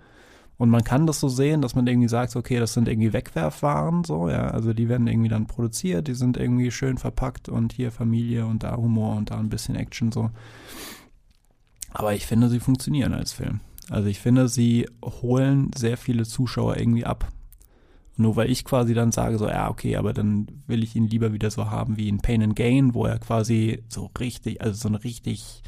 Und 0.60 0.68
man 0.68 0.84
kann 0.84 1.06
das 1.06 1.20
so 1.20 1.30
sehen, 1.30 1.62
dass 1.62 1.74
man 1.74 1.86
irgendwie 1.86 2.10
sagt, 2.10 2.36
okay, 2.36 2.60
das 2.60 2.74
sind 2.74 2.86
irgendwie 2.86 3.14
Wegwerfwaren, 3.14 4.04
so, 4.04 4.28
ja, 4.28 4.48
also 4.48 4.74
die 4.74 4.90
werden 4.90 5.06
irgendwie 5.06 5.30
dann 5.30 5.46
produziert, 5.46 6.06
die 6.06 6.12
sind 6.12 6.36
irgendwie 6.36 6.70
schön 6.70 6.98
verpackt 6.98 7.48
und 7.48 7.72
hier 7.72 7.90
Familie 7.90 8.44
und 8.44 8.62
da 8.62 8.76
Humor 8.76 9.16
und 9.16 9.30
da 9.30 9.38
ein 9.38 9.48
bisschen 9.48 9.74
Action, 9.74 10.12
so. 10.12 10.28
Aber 11.94 12.12
ich 12.12 12.26
finde, 12.26 12.50
sie 12.50 12.60
funktionieren 12.60 13.14
als 13.14 13.32
Film. 13.32 13.60
Also 13.88 14.10
ich 14.10 14.20
finde, 14.20 14.50
sie 14.50 14.86
holen 15.02 15.70
sehr 15.74 15.96
viele 15.96 16.24
Zuschauer 16.24 16.76
irgendwie 16.76 17.06
ab. 17.06 17.26
Nur 18.18 18.36
weil 18.36 18.50
ich 18.50 18.66
quasi 18.66 18.92
dann 18.92 19.12
sage, 19.12 19.38
so, 19.38 19.48
ja, 19.48 19.70
okay, 19.70 19.96
aber 19.96 20.12
dann 20.12 20.46
will 20.66 20.84
ich 20.84 20.94
ihn 20.94 21.08
lieber 21.08 21.32
wieder 21.32 21.50
so 21.50 21.70
haben 21.70 21.96
wie 21.96 22.10
in 22.10 22.18
Pain 22.18 22.42
and 22.42 22.54
Gain, 22.54 22.92
wo 22.92 23.06
er 23.06 23.18
quasi 23.18 23.82
so 23.88 24.10
richtig, 24.18 24.60
also 24.60 24.74
so 24.74 24.88
ein 24.88 24.94
richtig 24.94 25.62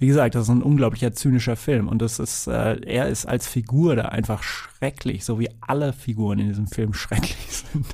wie 0.00 0.06
gesagt, 0.06 0.34
das 0.34 0.44
ist 0.44 0.48
ein 0.48 0.62
unglaublicher 0.62 1.12
zynischer 1.12 1.56
Film 1.56 1.86
und 1.86 2.00
das 2.00 2.18
ist, 2.18 2.46
äh, 2.46 2.80
er 2.86 3.08
ist 3.08 3.26
als 3.26 3.46
Figur 3.46 3.96
da 3.96 4.06
einfach 4.06 4.42
schrecklich, 4.42 5.26
so 5.26 5.38
wie 5.38 5.50
alle 5.60 5.92
Figuren 5.92 6.38
in 6.38 6.48
diesem 6.48 6.66
Film 6.66 6.94
schrecklich 6.94 7.48
sind. 7.48 7.86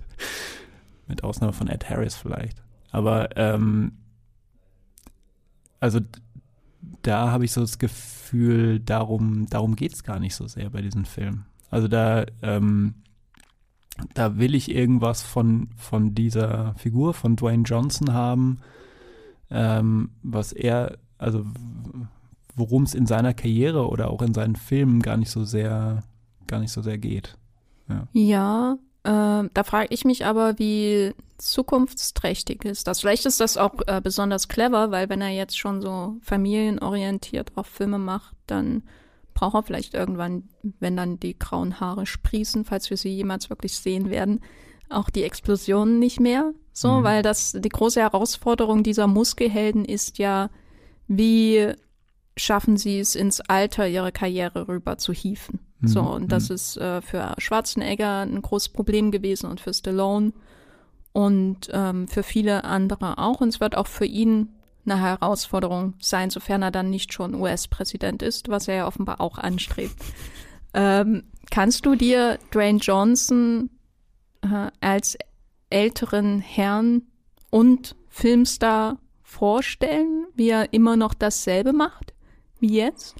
Mit 1.08 1.24
Ausnahme 1.24 1.52
von 1.52 1.66
Ed 1.66 1.90
Harris 1.90 2.14
vielleicht. 2.14 2.62
Aber 2.92 3.36
ähm, 3.36 3.92
also 5.80 5.98
da 7.02 7.32
habe 7.32 7.44
ich 7.44 7.50
so 7.50 7.60
das 7.60 7.78
Gefühl, 7.78 8.78
darum, 8.78 9.46
darum 9.46 9.74
geht 9.74 9.92
es 9.92 10.04
gar 10.04 10.20
nicht 10.20 10.36
so 10.36 10.46
sehr 10.46 10.70
bei 10.70 10.82
diesem 10.82 11.06
Film. 11.06 11.44
Also 11.70 11.88
da, 11.88 12.24
ähm, 12.40 12.94
da 14.14 14.38
will 14.38 14.54
ich 14.54 14.70
irgendwas 14.70 15.22
von, 15.22 15.70
von 15.76 16.14
dieser 16.14 16.74
Figur, 16.76 17.14
von 17.14 17.34
Dwayne 17.34 17.64
Johnson 17.64 18.12
haben, 18.12 18.60
ähm, 19.50 20.10
was 20.22 20.52
er 20.52 20.98
also 21.18 21.44
worum 22.54 22.84
es 22.84 22.94
in 22.94 23.06
seiner 23.06 23.34
Karriere 23.34 23.88
oder 23.88 24.10
auch 24.10 24.22
in 24.22 24.34
seinen 24.34 24.56
Filmen 24.56 25.02
gar 25.02 25.16
nicht 25.16 25.30
so 25.30 25.44
sehr, 25.44 26.02
gar 26.46 26.60
nicht 26.60 26.72
so 26.72 26.82
sehr 26.82 26.98
geht. 26.98 27.36
Ja, 27.88 28.08
ja 28.12 28.78
äh, 29.04 29.48
da 29.52 29.64
frage 29.64 29.88
ich 29.90 30.04
mich 30.04 30.24
aber, 30.26 30.58
wie 30.58 31.12
zukunftsträchtig 31.38 32.64
ist 32.64 32.86
das. 32.86 33.00
Vielleicht 33.00 33.26
ist 33.26 33.40
das 33.40 33.56
auch 33.56 33.74
äh, 33.86 34.00
besonders 34.02 34.48
clever, 34.48 34.90
weil 34.90 35.08
wenn 35.08 35.20
er 35.20 35.28
jetzt 35.28 35.58
schon 35.58 35.82
so 35.82 36.16
familienorientiert 36.22 37.52
auch 37.56 37.66
Filme 37.66 37.98
macht, 37.98 38.34
dann 38.46 38.82
braucht 39.34 39.54
er 39.54 39.62
vielleicht 39.62 39.94
irgendwann, 39.94 40.48
wenn 40.80 40.96
dann 40.96 41.20
die 41.20 41.38
grauen 41.38 41.78
Haare 41.78 42.06
sprießen, 42.06 42.64
falls 42.64 42.88
wir 42.88 42.96
sie 42.96 43.10
jemals 43.10 43.50
wirklich 43.50 43.76
sehen 43.78 44.10
werden, 44.10 44.40
auch 44.88 45.10
die 45.10 45.24
Explosionen 45.24 45.98
nicht 45.98 46.20
mehr. 46.20 46.52
So, 46.72 47.00
mhm. 47.00 47.04
weil 47.04 47.22
das 47.22 47.52
die 47.52 47.68
große 47.68 48.00
Herausforderung 48.00 48.82
dieser 48.82 49.06
Muskelhelden 49.06 49.84
ist 49.84 50.18
ja, 50.18 50.50
wie 51.08 51.72
schaffen 52.36 52.76
sie 52.76 53.00
es 53.00 53.14
ins 53.14 53.40
Alter 53.40 53.88
ihre 53.88 54.12
Karriere 54.12 54.68
rüber 54.68 54.98
zu 54.98 55.12
hieven. 55.12 55.60
Mhm. 55.80 55.88
So, 55.88 56.00
und 56.02 56.32
das 56.32 56.48
mhm. 56.48 56.54
ist 56.54 56.76
äh, 56.76 57.00
für 57.00 57.34
Schwarzenegger 57.38 58.20
ein 58.20 58.42
großes 58.42 58.70
Problem 58.70 59.10
gewesen 59.10 59.50
und 59.50 59.60
für 59.60 59.72
Stallone 59.72 60.32
und 61.12 61.70
ähm, 61.72 62.08
für 62.08 62.22
viele 62.22 62.64
andere 62.64 63.18
auch. 63.18 63.40
Und 63.40 63.48
es 63.48 63.60
wird 63.60 63.76
auch 63.76 63.86
für 63.86 64.04
ihn 64.04 64.50
eine 64.84 65.00
Herausforderung 65.00 65.94
sein, 65.98 66.30
sofern 66.30 66.62
er 66.62 66.70
dann 66.70 66.90
nicht 66.90 67.12
schon 67.12 67.34
US-Präsident 67.34 68.22
ist, 68.22 68.48
was 68.48 68.68
er 68.68 68.74
ja 68.76 68.86
offenbar 68.86 69.20
auch 69.20 69.38
anstrebt. 69.38 69.96
Ähm, 70.74 71.22
kannst 71.50 71.86
du 71.86 71.94
dir 71.94 72.38
Dwayne 72.52 72.80
Johnson 72.80 73.70
äh, 74.42 74.70
als 74.82 75.16
älteren 75.70 76.40
Herrn 76.40 77.02
und 77.48 77.96
Filmstar 78.10 78.98
vorstellen, 79.38 80.26
wie 80.34 80.48
er 80.48 80.72
immer 80.72 80.96
noch 80.96 81.14
dasselbe 81.14 81.72
macht 81.72 82.14
wie 82.60 82.74
jetzt? 82.74 83.14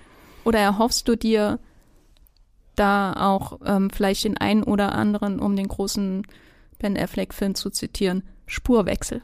Oder 0.44 0.60
erhoffst 0.60 1.08
du 1.08 1.16
dir 1.16 1.58
da 2.74 3.12
auch 3.12 3.60
ähm, 3.64 3.90
vielleicht 3.90 4.24
den 4.24 4.36
einen 4.36 4.62
oder 4.62 4.94
anderen, 4.94 5.40
um 5.40 5.56
den 5.56 5.68
großen 5.68 6.26
Ben 6.78 6.96
Affleck-Film 6.96 7.54
zu 7.54 7.70
zitieren, 7.70 8.22
Spurwechsel? 8.46 9.22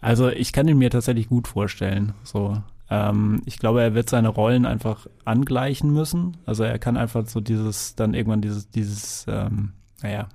Also 0.00 0.28
ich 0.28 0.52
kann 0.52 0.68
ihn 0.68 0.78
mir 0.78 0.90
tatsächlich 0.90 1.28
gut 1.28 1.48
vorstellen. 1.48 2.12
So, 2.22 2.62
ähm, 2.90 3.42
ich 3.46 3.58
glaube, 3.58 3.82
er 3.82 3.94
wird 3.94 4.10
seine 4.10 4.28
Rollen 4.28 4.66
einfach 4.66 5.06
angleichen 5.24 5.92
müssen. 5.92 6.36
Also 6.46 6.64
er 6.64 6.78
kann 6.78 6.96
einfach 6.96 7.26
so 7.26 7.40
dieses, 7.40 7.94
dann 7.96 8.14
irgendwann 8.14 8.42
dieses, 8.42 8.70
dieses, 8.70 9.24
ähm, 9.28 9.72
naja, 10.02 10.28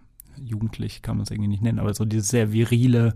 jugendlich 0.43 1.01
kann 1.01 1.17
man 1.17 1.23
es 1.23 1.31
irgendwie 1.31 1.49
nicht 1.49 1.61
nennen, 1.61 1.79
aber 1.79 1.93
so 1.93 2.05
dieses 2.05 2.29
sehr 2.29 2.51
virile, 2.51 3.15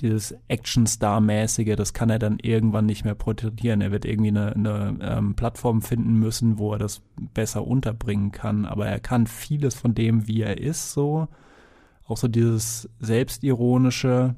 dieses 0.00 0.34
Action-Star-mäßige, 0.48 1.76
das 1.76 1.92
kann 1.92 2.10
er 2.10 2.18
dann 2.18 2.38
irgendwann 2.40 2.86
nicht 2.86 3.04
mehr 3.04 3.14
porträtieren. 3.14 3.80
Er 3.80 3.92
wird 3.92 4.04
irgendwie 4.04 4.28
eine, 4.28 4.54
eine 4.54 4.98
ähm, 5.00 5.34
Plattform 5.34 5.82
finden 5.82 6.14
müssen, 6.18 6.58
wo 6.58 6.72
er 6.72 6.78
das 6.78 7.02
besser 7.32 7.66
unterbringen 7.66 8.32
kann. 8.32 8.64
Aber 8.64 8.86
er 8.86 9.00
kann 9.00 9.26
vieles 9.26 9.74
von 9.74 9.94
dem, 9.94 10.26
wie 10.26 10.42
er 10.42 10.58
ist, 10.58 10.92
so, 10.92 11.28
auch 12.06 12.16
so 12.16 12.28
dieses 12.28 12.88
selbstironische, 12.98 14.34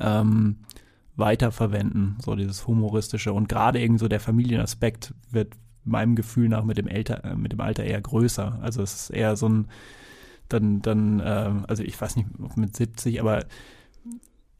ähm, 0.00 0.56
weiterverwenden, 1.16 2.16
so 2.20 2.34
dieses 2.34 2.66
humoristische 2.66 3.32
und 3.32 3.48
gerade 3.48 3.80
irgendwie 3.80 4.00
so 4.00 4.08
der 4.08 4.20
Familienaspekt 4.20 5.14
wird 5.30 5.54
meinem 5.84 6.16
Gefühl 6.16 6.48
nach 6.48 6.64
mit 6.64 6.78
dem, 6.78 6.88
Alter, 6.88 7.24
äh, 7.24 7.36
mit 7.36 7.52
dem 7.52 7.60
Alter 7.60 7.84
eher 7.84 8.00
größer. 8.00 8.58
Also 8.62 8.82
es 8.82 8.94
ist 8.94 9.10
eher 9.10 9.36
so 9.36 9.48
ein, 9.48 9.68
dann, 10.48 10.82
dann, 10.82 11.20
äh, 11.20 11.52
also 11.68 11.82
ich 11.82 12.00
weiß 12.00 12.16
nicht, 12.16 12.28
mit 12.56 12.74
70, 12.74 13.20
aber 13.20 13.44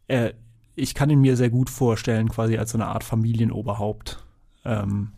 äh, 0.09 0.33
ich 0.77 0.95
kann 0.95 1.11
ihn 1.11 1.21
mir 1.21 1.37
sehr 1.37 1.51
gut 1.51 1.71
vorstellen, 1.71 2.29
quasi 2.29 2.59
als 2.59 2.73
so 2.73 2.79
eine 2.79 2.87
Art 2.87 3.05
Familienoberhaupt. 3.05 4.25
Ähm, 4.65 5.13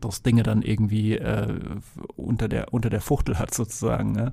das 0.00 0.22
Dinge 0.22 0.42
dann 0.42 0.62
irgendwie 0.62 1.16
äh, 1.16 1.58
unter 2.16 2.48
der 2.48 2.72
unter 2.72 2.90
der 2.90 3.00
Fuchtel 3.00 3.38
hat 3.38 3.52
sozusagen. 3.54 4.12
Ne? 4.12 4.32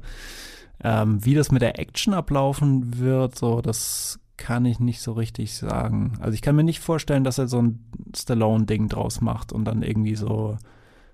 Ähm, 0.84 1.24
wie 1.26 1.34
das 1.34 1.52
mit 1.52 1.62
der 1.62 1.80
Action 1.80 2.14
ablaufen 2.14 3.00
wird, 3.00 3.38
so 3.38 3.62
das 3.62 4.20
kann 4.38 4.66
ich 4.66 4.80
nicht 4.80 5.02
so 5.02 5.14
richtig 5.14 5.56
sagen. 5.56 6.14
Also 6.20 6.34
ich 6.34 6.44
kann 6.44 6.56
mir 6.56 6.64
nicht 6.64 6.80
vorstellen, 6.80 7.24
dass 7.24 7.40
er 7.40 7.48
so 7.48 7.60
ein 7.60 7.84
Stallone-Ding 8.16 8.88
draus 8.88 9.20
macht 9.20 9.52
und 9.52 9.66
dann 9.66 9.82
irgendwie 9.82 10.16
so 10.16 10.58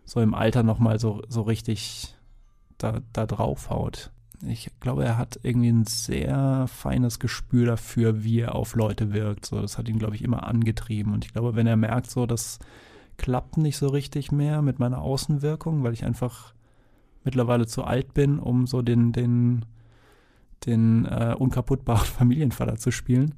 so 0.05 0.19
im 0.19 0.33
Alter 0.33 0.63
nochmal 0.63 0.99
so 0.99 1.21
so 1.29 1.41
richtig 1.43 2.15
da, 2.77 2.99
da 3.13 3.25
draufhaut. 3.25 4.11
Ich 4.47 4.71
glaube, 4.79 5.05
er 5.05 5.17
hat 5.17 5.39
irgendwie 5.43 5.69
ein 5.69 5.85
sehr 5.85 6.67
feines 6.67 7.19
Gespür 7.19 7.65
dafür, 7.65 8.23
wie 8.23 8.39
er 8.39 8.55
auf 8.55 8.75
Leute 8.75 9.13
wirkt. 9.13 9.45
So, 9.45 9.61
das 9.61 9.77
hat 9.77 9.87
ihn, 9.87 9.99
glaube 9.99 10.15
ich, 10.15 10.23
immer 10.23 10.47
angetrieben. 10.47 11.13
Und 11.13 11.25
ich 11.25 11.33
glaube, 11.33 11.55
wenn 11.55 11.67
er 11.67 11.77
merkt, 11.77 12.09
so, 12.09 12.25
das 12.25 12.59
klappt 13.17 13.57
nicht 13.57 13.77
so 13.77 13.87
richtig 13.87 14.31
mehr 14.31 14.61
mit 14.61 14.79
meiner 14.79 15.01
Außenwirkung, 15.01 15.83
weil 15.83 15.93
ich 15.93 16.03
einfach 16.03 16.53
mittlerweile 17.23 17.67
zu 17.67 17.83
alt 17.83 18.13
bin, 18.13 18.39
um 18.39 18.67
so 18.67 18.81
den, 18.81 19.13
den, 19.13 19.65
den 20.65 21.05
äh, 21.05 21.35
unkaputtbaren 21.37 22.05
Familienvater 22.17 22.75
zu 22.75 22.91
spielen, 22.91 23.35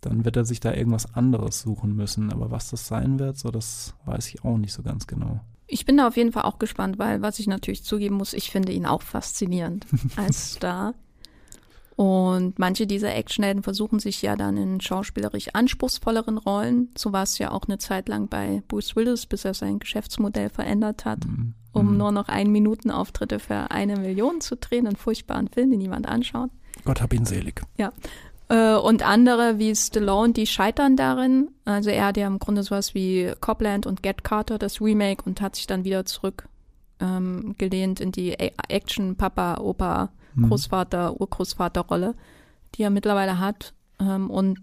dann 0.00 0.24
wird 0.24 0.36
er 0.36 0.44
sich 0.44 0.60
da 0.60 0.72
irgendwas 0.72 1.14
anderes 1.14 1.60
suchen 1.60 1.94
müssen. 1.94 2.32
Aber 2.32 2.50
was 2.50 2.70
das 2.70 2.86
sein 2.86 3.18
wird, 3.18 3.38
so 3.38 3.50
das 3.50 3.94
weiß 4.06 4.28
ich 4.28 4.44
auch 4.44 4.56
nicht 4.56 4.72
so 4.72 4.82
ganz 4.82 5.06
genau. 5.06 5.40
Ich 5.66 5.84
bin 5.84 5.96
da 5.96 6.08
auf 6.08 6.16
jeden 6.16 6.32
Fall 6.32 6.42
auch 6.42 6.58
gespannt, 6.58 6.98
weil 6.98 7.22
was 7.22 7.38
ich 7.38 7.46
natürlich 7.46 7.84
zugeben 7.84 8.16
muss, 8.16 8.32
ich 8.32 8.50
finde 8.50 8.72
ihn 8.72 8.86
auch 8.86 9.02
faszinierend 9.02 9.86
als 10.16 10.52
Star. 10.54 10.94
Und 11.94 12.58
manche 12.58 12.86
dieser 12.86 13.14
Actionhelden 13.14 13.62
versuchen 13.62 13.98
sich 13.98 14.22
ja 14.22 14.34
dann 14.34 14.56
in 14.56 14.80
schauspielerisch 14.80 15.48
anspruchsvolleren 15.52 16.38
Rollen. 16.38 16.88
So 16.96 17.12
war 17.12 17.24
es 17.24 17.36
ja 17.36 17.50
auch 17.50 17.64
eine 17.68 17.76
Zeit 17.76 18.08
lang 18.08 18.26
bei 18.26 18.62
Bruce 18.68 18.96
Willis, 18.96 19.26
bis 19.26 19.44
er 19.44 19.52
sein 19.52 19.78
Geschäftsmodell 19.80 20.48
verändert 20.48 21.04
hat, 21.04 21.26
mhm. 21.26 21.52
um 21.72 21.92
mhm. 21.92 21.98
nur 21.98 22.10
noch 22.10 22.28
ein 22.28 22.50
Minuten 22.50 22.90
Auftritte 22.90 23.38
für 23.38 23.70
eine 23.70 23.96
Million 23.96 24.40
zu 24.40 24.56
drehen, 24.56 24.86
einen 24.86 24.96
furchtbaren 24.96 25.48
Film, 25.48 25.70
den 25.70 25.78
niemand 25.80 26.08
anschaut. 26.08 26.48
Gott 26.86 27.02
hab 27.02 27.12
ihn 27.12 27.26
selig. 27.26 27.60
Ja. 27.76 27.92
Äh, 28.50 28.74
und 28.74 29.06
andere 29.06 29.58
wie 29.58 29.74
Stallone, 29.74 30.32
die 30.32 30.46
scheitern 30.46 30.96
darin. 30.96 31.52
Also 31.64 31.90
er 31.90 32.06
hat 32.06 32.16
ja 32.16 32.26
im 32.26 32.40
Grunde 32.40 32.64
sowas 32.64 32.94
wie 32.94 33.32
Copland 33.40 33.86
und 33.86 34.02
Get 34.02 34.24
Carter, 34.24 34.58
das 34.58 34.80
Remake, 34.80 35.22
und 35.24 35.40
hat 35.40 35.54
sich 35.54 35.68
dann 35.68 35.84
wieder 35.84 36.04
zurück 36.04 36.48
ähm, 36.98 37.54
gelehnt 37.58 38.00
in 38.00 38.10
die 38.10 38.32
Action 38.68 39.14
Papa, 39.14 39.58
Opa, 39.60 40.10
mhm. 40.34 40.48
Großvater, 40.48 41.20
Urgroßvater-Rolle, 41.20 42.16
die 42.74 42.82
er 42.82 42.90
mittlerweile 42.90 43.38
hat 43.38 43.72
ähm, 44.00 44.28
und 44.28 44.58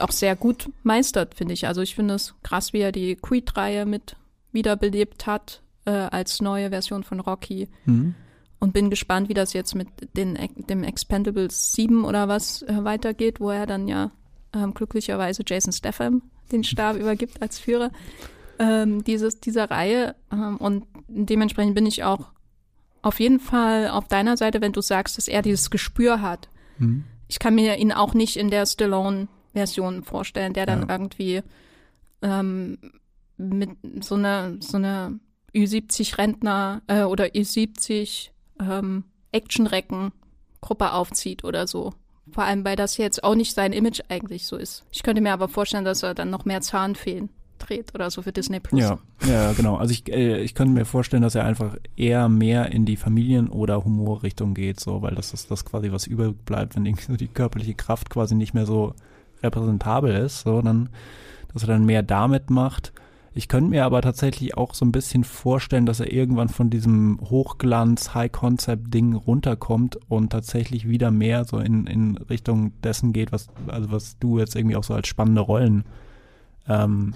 auch 0.00 0.12
sehr 0.12 0.34
gut 0.34 0.68
meistert, 0.82 1.36
finde 1.36 1.54
ich. 1.54 1.68
Also 1.68 1.80
ich 1.80 1.94
finde 1.94 2.14
es 2.14 2.34
krass, 2.42 2.72
wie 2.72 2.80
er 2.80 2.92
die 2.92 3.14
Creed-Reihe 3.14 3.86
mit 3.86 4.16
wiederbelebt 4.50 5.28
hat 5.28 5.62
äh, 5.84 5.90
als 5.90 6.40
neue 6.40 6.70
Version 6.70 7.04
von 7.04 7.20
Rocky. 7.20 7.68
Mhm 7.84 8.16
und 8.60 8.72
bin 8.72 8.90
gespannt, 8.90 9.28
wie 9.28 9.34
das 9.34 9.52
jetzt 9.52 9.74
mit 9.74 9.88
den, 10.16 10.36
dem 10.56 10.82
Expendables 10.82 11.72
7 11.72 12.04
oder 12.04 12.28
was 12.28 12.62
äh, 12.62 12.84
weitergeht, 12.84 13.40
wo 13.40 13.50
er 13.50 13.66
dann 13.66 13.88
ja 13.88 14.10
ähm, 14.54 14.74
glücklicherweise 14.74 15.42
Jason 15.46 15.72
Statham 15.72 16.22
den 16.50 16.64
Stab 16.64 16.96
übergibt 17.00 17.40
als 17.40 17.58
Führer 17.58 17.90
ähm, 18.58 19.04
dieses, 19.04 19.40
dieser 19.40 19.70
Reihe. 19.70 20.16
Ähm, 20.32 20.56
und 20.56 20.86
dementsprechend 21.06 21.74
bin 21.74 21.86
ich 21.86 22.04
auch 22.04 22.26
auf 23.02 23.20
jeden 23.20 23.40
Fall 23.40 23.88
auf 23.88 24.08
deiner 24.08 24.36
Seite, 24.36 24.60
wenn 24.60 24.72
du 24.72 24.80
sagst, 24.80 25.18
dass 25.18 25.28
er 25.28 25.42
dieses 25.42 25.70
Gespür 25.70 26.20
hat. 26.20 26.48
Mhm. 26.78 27.04
Ich 27.28 27.38
kann 27.38 27.54
mir 27.54 27.76
ihn 27.76 27.92
auch 27.92 28.14
nicht 28.14 28.36
in 28.36 28.50
der 28.50 28.66
Stallone-Version 28.66 30.02
vorstellen, 30.02 30.52
der 30.52 30.66
dann 30.66 30.82
ja. 30.82 30.88
irgendwie 30.88 31.42
ähm, 32.22 32.78
mit 33.36 33.70
so 34.00 34.16
einer 34.16 34.56
so 34.60 34.78
eine 34.78 35.20
Ü70-Rentner 35.54 36.82
äh, 36.88 37.02
oder 37.02 37.26
Ü70 37.26 38.30
ähm, 38.60 39.04
Actionrecken-Gruppe 39.32 40.92
aufzieht 40.92 41.44
oder 41.44 41.66
so. 41.66 41.92
Vor 42.32 42.44
allem, 42.44 42.64
weil 42.64 42.76
das 42.76 42.96
jetzt 42.96 43.24
auch 43.24 43.34
nicht 43.34 43.54
sein 43.54 43.72
Image 43.72 44.00
eigentlich 44.08 44.46
so 44.46 44.56
ist. 44.56 44.84
Ich 44.90 45.02
könnte 45.02 45.22
mir 45.22 45.32
aber 45.32 45.48
vorstellen, 45.48 45.84
dass 45.84 46.02
er 46.02 46.14
dann 46.14 46.30
noch 46.30 46.44
mehr 46.44 46.60
Zahnfeen 46.60 47.30
dreht 47.58 47.94
oder 47.94 48.10
so 48.10 48.22
für 48.22 48.32
Disney 48.32 48.60
Plus. 48.60 48.80
Ja, 48.80 48.98
ja, 49.26 49.52
genau. 49.52 49.76
Also 49.76 49.92
ich, 49.92 50.10
äh, 50.12 50.40
ich 50.40 50.54
könnte 50.54 50.74
mir 50.74 50.84
vorstellen, 50.84 51.22
dass 51.22 51.34
er 51.34 51.44
einfach 51.44 51.76
eher 51.96 52.28
mehr 52.28 52.70
in 52.72 52.84
die 52.84 52.96
Familien- 52.96 53.48
oder 53.48 53.84
Humorrichtung 53.84 54.54
geht, 54.54 54.80
so, 54.80 55.02
weil 55.02 55.14
das 55.14 55.32
ist 55.34 55.50
das 55.50 55.64
quasi, 55.64 55.90
was 55.92 56.06
überbleibt, 56.06 56.76
wenn 56.76 56.86
irgendwie 56.86 57.06
so 57.06 57.16
die 57.16 57.28
körperliche 57.28 57.74
Kraft 57.74 58.10
quasi 58.10 58.34
nicht 58.34 58.54
mehr 58.54 58.66
so 58.66 58.94
repräsentabel 59.42 60.14
ist, 60.14 60.40
so, 60.40 60.62
dann, 60.62 60.88
dass 61.52 61.62
er 61.62 61.68
dann 61.68 61.84
mehr 61.84 62.02
damit 62.02 62.50
macht. 62.50 62.92
Ich 63.38 63.46
könnte 63.46 63.70
mir 63.70 63.84
aber 63.84 64.02
tatsächlich 64.02 64.56
auch 64.56 64.74
so 64.74 64.84
ein 64.84 64.90
bisschen 64.90 65.22
vorstellen, 65.22 65.86
dass 65.86 66.00
er 66.00 66.12
irgendwann 66.12 66.48
von 66.48 66.70
diesem 66.70 67.20
Hochglanz, 67.20 68.12
High-Concept-Ding 68.12 69.14
runterkommt 69.14 69.96
und 70.08 70.30
tatsächlich 70.30 70.88
wieder 70.88 71.12
mehr 71.12 71.44
so 71.44 71.60
in, 71.60 71.86
in 71.86 72.16
Richtung 72.16 72.72
dessen 72.80 73.12
geht, 73.12 73.30
was, 73.30 73.46
also 73.68 73.92
was 73.92 74.18
du 74.18 74.40
jetzt 74.40 74.56
irgendwie 74.56 74.74
auch 74.74 74.82
so 74.82 74.92
als 74.92 75.06
spannende 75.06 75.40
Rollen 75.40 75.84
ähm, 76.66 77.14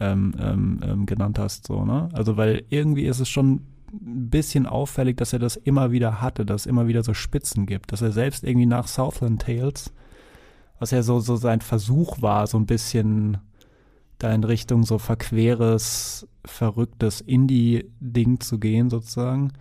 ähm, 0.00 0.34
ähm, 0.40 0.80
ähm 0.82 1.04
genannt 1.04 1.38
hast. 1.38 1.66
So, 1.66 1.84
ne? 1.84 2.08
Also 2.14 2.38
weil 2.38 2.64
irgendwie 2.70 3.04
ist 3.04 3.20
es 3.20 3.28
schon 3.28 3.66
ein 3.92 4.30
bisschen 4.30 4.64
auffällig, 4.66 5.18
dass 5.18 5.34
er 5.34 5.38
das 5.38 5.56
immer 5.56 5.90
wieder 5.92 6.22
hatte, 6.22 6.46
dass 6.46 6.62
es 6.62 6.66
immer 6.66 6.88
wieder 6.88 7.02
so 7.02 7.12
Spitzen 7.12 7.66
gibt, 7.66 7.92
dass 7.92 8.00
er 8.00 8.12
selbst 8.12 8.42
irgendwie 8.42 8.64
nach 8.64 8.86
Southland 8.86 9.42
Tales, 9.42 9.92
was 10.78 10.92
ja 10.92 11.02
so, 11.02 11.20
so 11.20 11.36
sein 11.36 11.60
Versuch 11.60 12.22
war, 12.22 12.46
so 12.46 12.56
ein 12.56 12.64
bisschen 12.64 13.36
da 14.22 14.32
in 14.32 14.44
Richtung 14.44 14.84
so 14.84 14.98
verqueres, 14.98 16.28
verrücktes 16.44 17.20
Indie-Ding 17.20 18.40
zu 18.40 18.58
gehen, 18.58 18.88
sozusagen. 18.88 19.52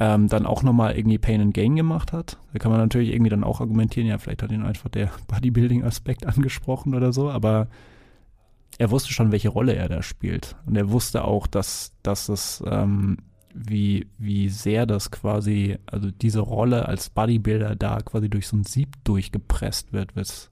Ähm, 0.00 0.28
dann 0.28 0.46
auch 0.46 0.62
nochmal 0.62 0.96
irgendwie 0.96 1.18
Pain 1.18 1.40
and 1.40 1.54
Gain 1.54 1.74
gemacht 1.74 2.12
hat. 2.12 2.38
Da 2.52 2.58
kann 2.58 2.70
man 2.70 2.80
natürlich 2.80 3.10
irgendwie 3.10 3.30
dann 3.30 3.42
auch 3.42 3.60
argumentieren, 3.60 4.06
ja, 4.06 4.18
vielleicht 4.18 4.42
hat 4.42 4.52
ihn 4.52 4.62
einfach 4.62 4.88
der 4.90 5.10
Bodybuilding-Aspekt 5.28 6.26
angesprochen 6.26 6.94
oder 6.94 7.12
so, 7.12 7.30
aber 7.30 7.68
er 8.76 8.90
wusste 8.90 9.12
schon, 9.12 9.32
welche 9.32 9.48
Rolle 9.48 9.74
er 9.74 9.88
da 9.88 10.02
spielt. 10.02 10.54
Und 10.66 10.76
er 10.76 10.90
wusste 10.90 11.24
auch, 11.24 11.46
dass, 11.46 11.94
dass 12.02 12.28
es, 12.28 12.62
ähm, 12.66 13.16
wie, 13.54 14.06
wie 14.18 14.50
sehr 14.50 14.86
das 14.86 15.10
quasi, 15.10 15.78
also 15.86 16.10
diese 16.10 16.40
Rolle 16.40 16.86
als 16.86 17.10
Bodybuilder 17.10 17.74
da 17.74 17.98
quasi 18.02 18.28
durch 18.28 18.46
so 18.46 18.56
ein 18.56 18.64
Sieb 18.64 18.90
durchgepresst 19.02 19.92
wird, 19.92 20.14
bis 20.14 20.50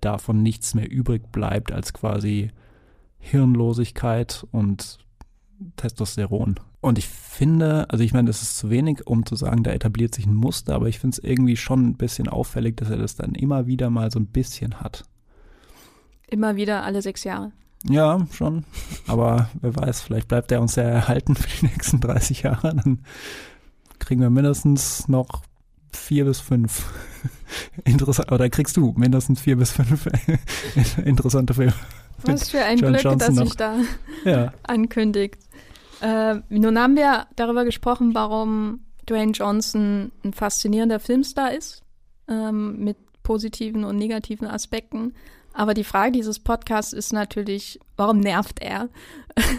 davon 0.00 0.42
nichts 0.42 0.74
mehr 0.74 0.90
übrig 0.90 1.30
bleibt 1.32 1.72
als 1.72 1.92
quasi 1.92 2.50
Hirnlosigkeit 3.18 4.46
und 4.50 4.98
Testosteron. 5.76 6.58
Und 6.80 6.98
ich 6.98 7.06
finde, 7.08 7.88
also 7.90 8.02
ich 8.02 8.14
meine, 8.14 8.28
das 8.28 8.40
ist 8.40 8.56
zu 8.56 8.70
wenig, 8.70 9.06
um 9.06 9.26
zu 9.26 9.36
sagen, 9.36 9.62
da 9.62 9.70
etabliert 9.70 10.14
sich 10.14 10.26
ein 10.26 10.34
Muster, 10.34 10.74
aber 10.74 10.88
ich 10.88 10.98
finde 10.98 11.16
es 11.16 11.22
irgendwie 11.22 11.56
schon 11.56 11.88
ein 11.88 11.96
bisschen 11.96 12.28
auffällig, 12.28 12.78
dass 12.78 12.88
er 12.88 12.96
das 12.96 13.16
dann 13.16 13.34
immer 13.34 13.66
wieder 13.66 13.90
mal 13.90 14.10
so 14.10 14.18
ein 14.18 14.26
bisschen 14.26 14.80
hat. 14.80 15.04
Immer 16.26 16.56
wieder 16.56 16.84
alle 16.84 17.02
sechs 17.02 17.24
Jahre. 17.24 17.52
Ja, 17.88 18.26
schon. 18.32 18.64
Aber 19.06 19.50
wer 19.60 19.74
weiß, 19.76 20.00
vielleicht 20.00 20.28
bleibt 20.28 20.52
er 20.52 20.60
uns 20.60 20.76
ja 20.76 20.82
erhalten 20.84 21.34
für 21.34 21.48
die 21.48 21.66
nächsten 21.66 22.00
30 22.00 22.42
Jahre. 22.42 22.74
Dann 22.74 23.00
kriegen 23.98 24.20
wir 24.20 24.30
mindestens 24.30 25.08
noch 25.08 25.42
vier 25.92 26.24
bis 26.24 26.40
fünf 26.40 26.86
interessante, 27.84 28.32
oder 28.32 28.48
kriegst 28.48 28.76
du 28.76 28.94
mindestens 28.96 29.40
vier 29.40 29.56
bis 29.56 29.72
fünf 29.72 30.08
interessante 31.04 31.54
Filme. 31.54 31.74
Was 32.22 32.50
für 32.50 32.62
ein 32.62 32.78
John 32.78 32.92
Glück, 32.92 33.04
Johnson 33.04 33.36
dass 33.36 33.48
sich 33.48 33.56
da 33.56 33.76
ja. 34.24 34.52
ankündigt. 34.64 35.38
Äh, 36.00 36.36
nun 36.48 36.78
haben 36.78 36.96
wir 36.96 37.26
darüber 37.36 37.64
gesprochen, 37.64 38.14
warum 38.14 38.80
Dwayne 39.08 39.32
Johnson 39.32 40.12
ein 40.24 40.32
faszinierender 40.32 41.00
Filmstar 41.00 41.54
ist, 41.54 41.82
ähm, 42.28 42.78
mit 42.78 42.96
positiven 43.22 43.84
und 43.84 43.96
negativen 43.96 44.46
Aspekten. 44.46 45.14
Aber 45.52 45.74
die 45.74 45.84
Frage 45.84 46.12
dieses 46.12 46.38
Podcasts 46.38 46.92
ist 46.92 47.12
natürlich, 47.12 47.80
warum 47.96 48.20
nervt 48.20 48.60
er 48.60 48.88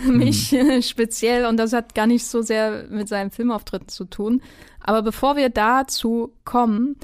mich 0.07 0.51
mhm. 0.51 0.81
speziell? 0.81 1.45
Und 1.45 1.57
das 1.57 1.73
hat 1.73 1.95
gar 1.95 2.07
nicht 2.07 2.25
so 2.25 2.41
sehr 2.41 2.85
mit 2.89 3.09
seinem 3.09 3.29
Filmauftritt 3.29 3.91
zu 3.91 4.05
tun. 4.05 4.41
Aber 4.83 5.01
bevor 5.01 5.35
wir 5.35 5.49
dazu 5.49 6.33
kommen, 6.45 6.95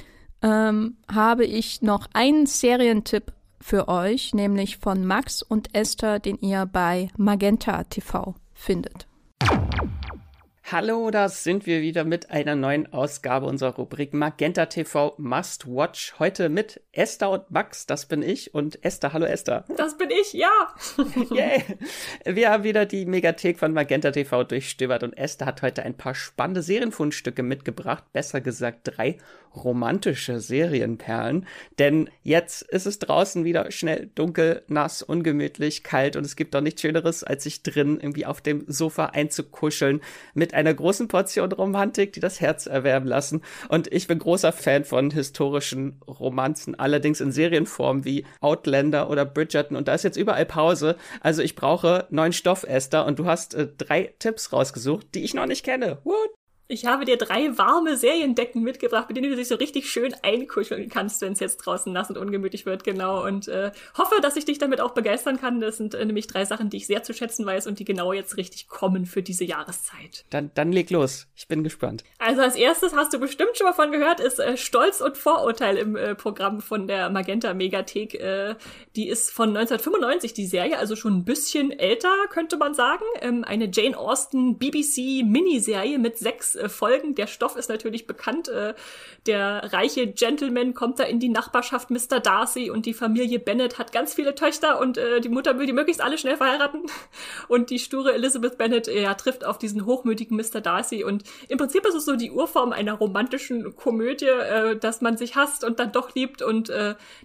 ähm, 0.41 0.97
habe 1.11 1.45
ich 1.45 1.81
noch 1.81 2.07
einen 2.13 2.45
Serientipp 2.45 3.33
für 3.59 3.87
euch, 3.87 4.33
nämlich 4.33 4.77
von 4.77 5.05
Max 5.05 5.41
und 5.41 5.73
Esther, 5.75 6.19
den 6.19 6.37
ihr 6.39 6.65
bei 6.65 7.09
Magenta 7.17 7.83
TV 7.83 8.35
findet. 8.53 9.07
Hallo, 10.69 11.11
da 11.11 11.29
sind 11.29 11.65
wir 11.65 11.79
wieder 11.79 12.03
mit 12.03 12.29
einer 12.29 12.57
neuen 12.57 12.91
Ausgabe 12.91 13.45
unserer 13.45 13.75
Rubrik 13.75 14.13
Magenta 14.13 14.65
TV 14.65 15.13
Must 15.17 15.65
Watch. 15.65 16.15
Heute 16.19 16.49
mit 16.49 16.81
Esther 16.91 17.29
und 17.29 17.49
Max, 17.49 17.85
das 17.85 18.05
bin 18.05 18.21
ich. 18.21 18.53
Und 18.53 18.83
Esther, 18.83 19.13
hallo 19.13 19.25
Esther. 19.25 19.63
Das 19.77 19.97
bin 19.97 20.09
ich, 20.11 20.33
ja. 20.33 20.51
yeah. 21.31 21.61
Wir 22.25 22.51
haben 22.51 22.65
wieder 22.65 22.85
die 22.85 23.05
Megathek 23.05 23.59
von 23.59 23.71
Magenta 23.71 24.11
TV 24.11 24.43
durchstöbert 24.43 25.03
und 25.03 25.13
Esther 25.13 25.45
hat 25.45 25.61
heute 25.61 25.83
ein 25.83 25.95
paar 25.95 26.15
spannende 26.15 26.61
Serienfundstücke 26.61 27.43
mitgebracht. 27.43 28.03
Besser 28.11 28.41
gesagt 28.41 28.81
drei 28.83 29.19
romantische 29.55 30.39
Serienperlen. 30.39 31.45
Denn 31.79 32.09
jetzt 32.23 32.61
ist 32.63 32.85
es 32.85 32.99
draußen 32.99 33.43
wieder 33.43 33.71
schnell 33.71 34.09
dunkel, 34.15 34.63
nass, 34.67 35.01
ungemütlich, 35.01 35.83
kalt 35.83 36.15
und 36.15 36.25
es 36.25 36.35
gibt 36.35 36.53
doch 36.53 36.61
nichts 36.61 36.81
Schöneres, 36.81 37.23
als 37.23 37.43
sich 37.43 37.63
drin 37.63 37.99
irgendwie 37.99 38.25
auf 38.25 38.41
dem 38.41 38.65
Sofa 38.67 39.07
einzukuscheln 39.07 40.01
mit 40.33 40.53
einer 40.57 40.73
großen 40.73 41.07
Portion 41.07 41.51
Romantik, 41.51 42.13
die 42.13 42.19
das 42.19 42.41
Herz 42.41 42.65
erwärmen 42.65 43.05
lassen. 43.05 43.43
Und 43.69 43.93
ich 43.93 44.07
bin 44.07 44.17
großer 44.17 44.51
Fan 44.51 44.83
von 44.83 45.11
historischen 45.11 46.01
Romanzen, 46.07 46.73
allerdings 46.73 47.21
in 47.21 47.31
Serienform 47.31 48.05
wie 48.05 48.25
Outlander 48.41 49.09
oder 49.09 49.23
Bridgerton. 49.23 49.77
Und 49.77 49.87
da 49.87 49.93
ist 49.93 50.03
jetzt 50.03 50.17
überall 50.17 50.47
Pause. 50.47 50.95
Also 51.21 51.43
ich 51.43 51.55
brauche 51.55 52.07
neuen 52.09 52.33
Stoff, 52.33 52.63
Esther. 52.63 53.05
Und 53.05 53.19
du 53.19 53.25
hast 53.25 53.53
äh, 53.53 53.67
drei 53.77 54.13
Tipps 54.17 54.51
rausgesucht, 54.51 55.13
die 55.13 55.23
ich 55.23 55.35
noch 55.35 55.45
nicht 55.45 55.63
kenne. 55.63 55.99
What? 56.03 56.31
Ich 56.69 56.85
habe 56.85 57.05
dir 57.05 57.15
drei 57.15 57.57
warme 57.57 57.95
Seriendecken 57.95 58.61
mitgebracht, 58.61 59.07
mit 59.07 59.15
denen 59.15 59.29
du 59.29 59.37
dich 59.37 59.47
so 59.47 59.55
richtig 59.55 59.89
schön 59.89 60.13
einkuscheln 60.21 60.89
kannst, 60.89 61.21
wenn 61.21 61.31
es 61.31 61.39
jetzt 61.39 61.57
draußen 61.57 61.93
nass 61.93 62.09
und 62.09 62.17
ungemütlich 62.17 62.65
wird, 62.65 62.83
genau. 62.83 63.25
Und 63.25 63.47
äh, 63.47 63.71
hoffe, 63.97 64.15
dass 64.21 64.35
ich 64.35 64.43
dich 64.43 64.57
damit 64.57 64.81
auch 64.81 64.91
begeistern 64.91 65.39
kann. 65.39 65.61
Das 65.61 65.77
sind 65.77 65.93
äh, 65.93 66.03
nämlich 66.03 66.27
drei 66.27 66.43
Sachen, 66.43 66.69
die 66.69 66.77
ich 66.77 66.87
sehr 66.87 67.03
zu 67.03 67.13
schätzen 67.13 67.45
weiß 67.45 67.67
und 67.67 67.79
die 67.79 67.85
genau 67.85 68.11
jetzt 68.11 68.35
richtig 68.35 68.67
kommen 68.67 69.05
für 69.05 69.23
diese 69.23 69.45
Jahreszeit. 69.45 70.25
Dann, 70.29 70.51
dann 70.55 70.73
leg 70.73 70.89
los. 70.89 71.27
Ich 71.35 71.47
bin 71.47 71.63
gespannt. 71.63 72.03
Also 72.19 72.41
als 72.41 72.55
erstes 72.55 72.93
hast 72.93 73.13
du 73.13 73.19
bestimmt 73.19 73.55
schon 73.55 73.67
mal 73.67 73.73
von 73.73 73.93
gehört, 73.93 74.19
ist 74.19 74.39
äh, 74.39 74.57
Stolz 74.57 74.99
und 74.99 75.15
Vorurteil 75.15 75.77
im 75.77 75.95
äh, 75.95 76.15
Programm 76.15 76.59
von 76.59 76.87
der 76.87 77.09
Magenta 77.09 77.53
Megathek. 77.53 78.15
Äh, 78.15 78.55
die 78.97 79.07
ist 79.07 79.31
von 79.31 79.55
1995, 79.55 80.33
die 80.33 80.45
Serie, 80.45 80.77
also 80.77 80.97
schon 80.97 81.19
ein 81.19 81.23
bisschen 81.23 81.71
älter, 81.71 82.11
könnte 82.29 82.57
man 82.57 82.73
sagen. 82.73 83.05
Ähm, 83.21 83.45
eine 83.45 83.69
Jane 83.71 83.97
Austen 83.97 84.57
BBC 84.57 85.23
Miniserie 85.23 85.97
mit 85.97 86.17
sechs 86.17 86.56
äh, 86.57 86.69
Folgen. 86.69 87.15
Der 87.15 87.27
Stoff 87.27 87.55
ist 87.55 87.69
natürlich 87.69 88.07
bekannt. 88.07 88.49
Äh, 88.49 88.73
der 89.25 89.73
reiche 89.73 90.07
Gentleman 90.07 90.73
kommt 90.73 90.99
da 90.99 91.03
in 91.03 91.19
die 91.19 91.29
Nachbarschaft 91.29 91.89
Mr. 91.89 92.19
Darcy 92.19 92.69
und 92.69 92.85
die 92.85 92.93
Familie 92.93 93.39
Bennet 93.39 93.77
hat 93.77 93.91
ganz 93.91 94.13
viele 94.13 94.35
Töchter 94.35 94.79
und 94.79 94.97
äh, 94.97 95.21
die 95.21 95.29
Mutter 95.29 95.57
will 95.57 95.65
die 95.65 95.73
möglichst 95.73 96.01
alle 96.01 96.17
schnell 96.17 96.37
verheiraten. 96.37 96.81
Und 97.47 97.69
die 97.69 97.79
sture 97.79 98.13
Elizabeth 98.13 98.57
Bennet 98.57 98.87
ja, 98.87 99.13
trifft 99.13 99.45
auf 99.45 99.57
diesen 99.57 99.85
hochmütigen 99.85 100.35
Mr. 100.35 100.61
Darcy 100.61 101.03
und 101.03 101.23
im 101.47 101.57
Prinzip 101.57 101.85
ist 101.85 101.93
es 101.93 102.05
so 102.05 102.15
die 102.15 102.31
Urform 102.31 102.71
einer 102.71 102.93
romantischen 102.93 103.75
Komödie, 103.75 104.29
dass 104.79 105.01
man 105.01 105.17
sich 105.17 105.35
hasst 105.35 105.63
und 105.63 105.79
dann 105.79 105.91
doch 105.91 106.13
liebt 106.15 106.41
und 106.41 106.71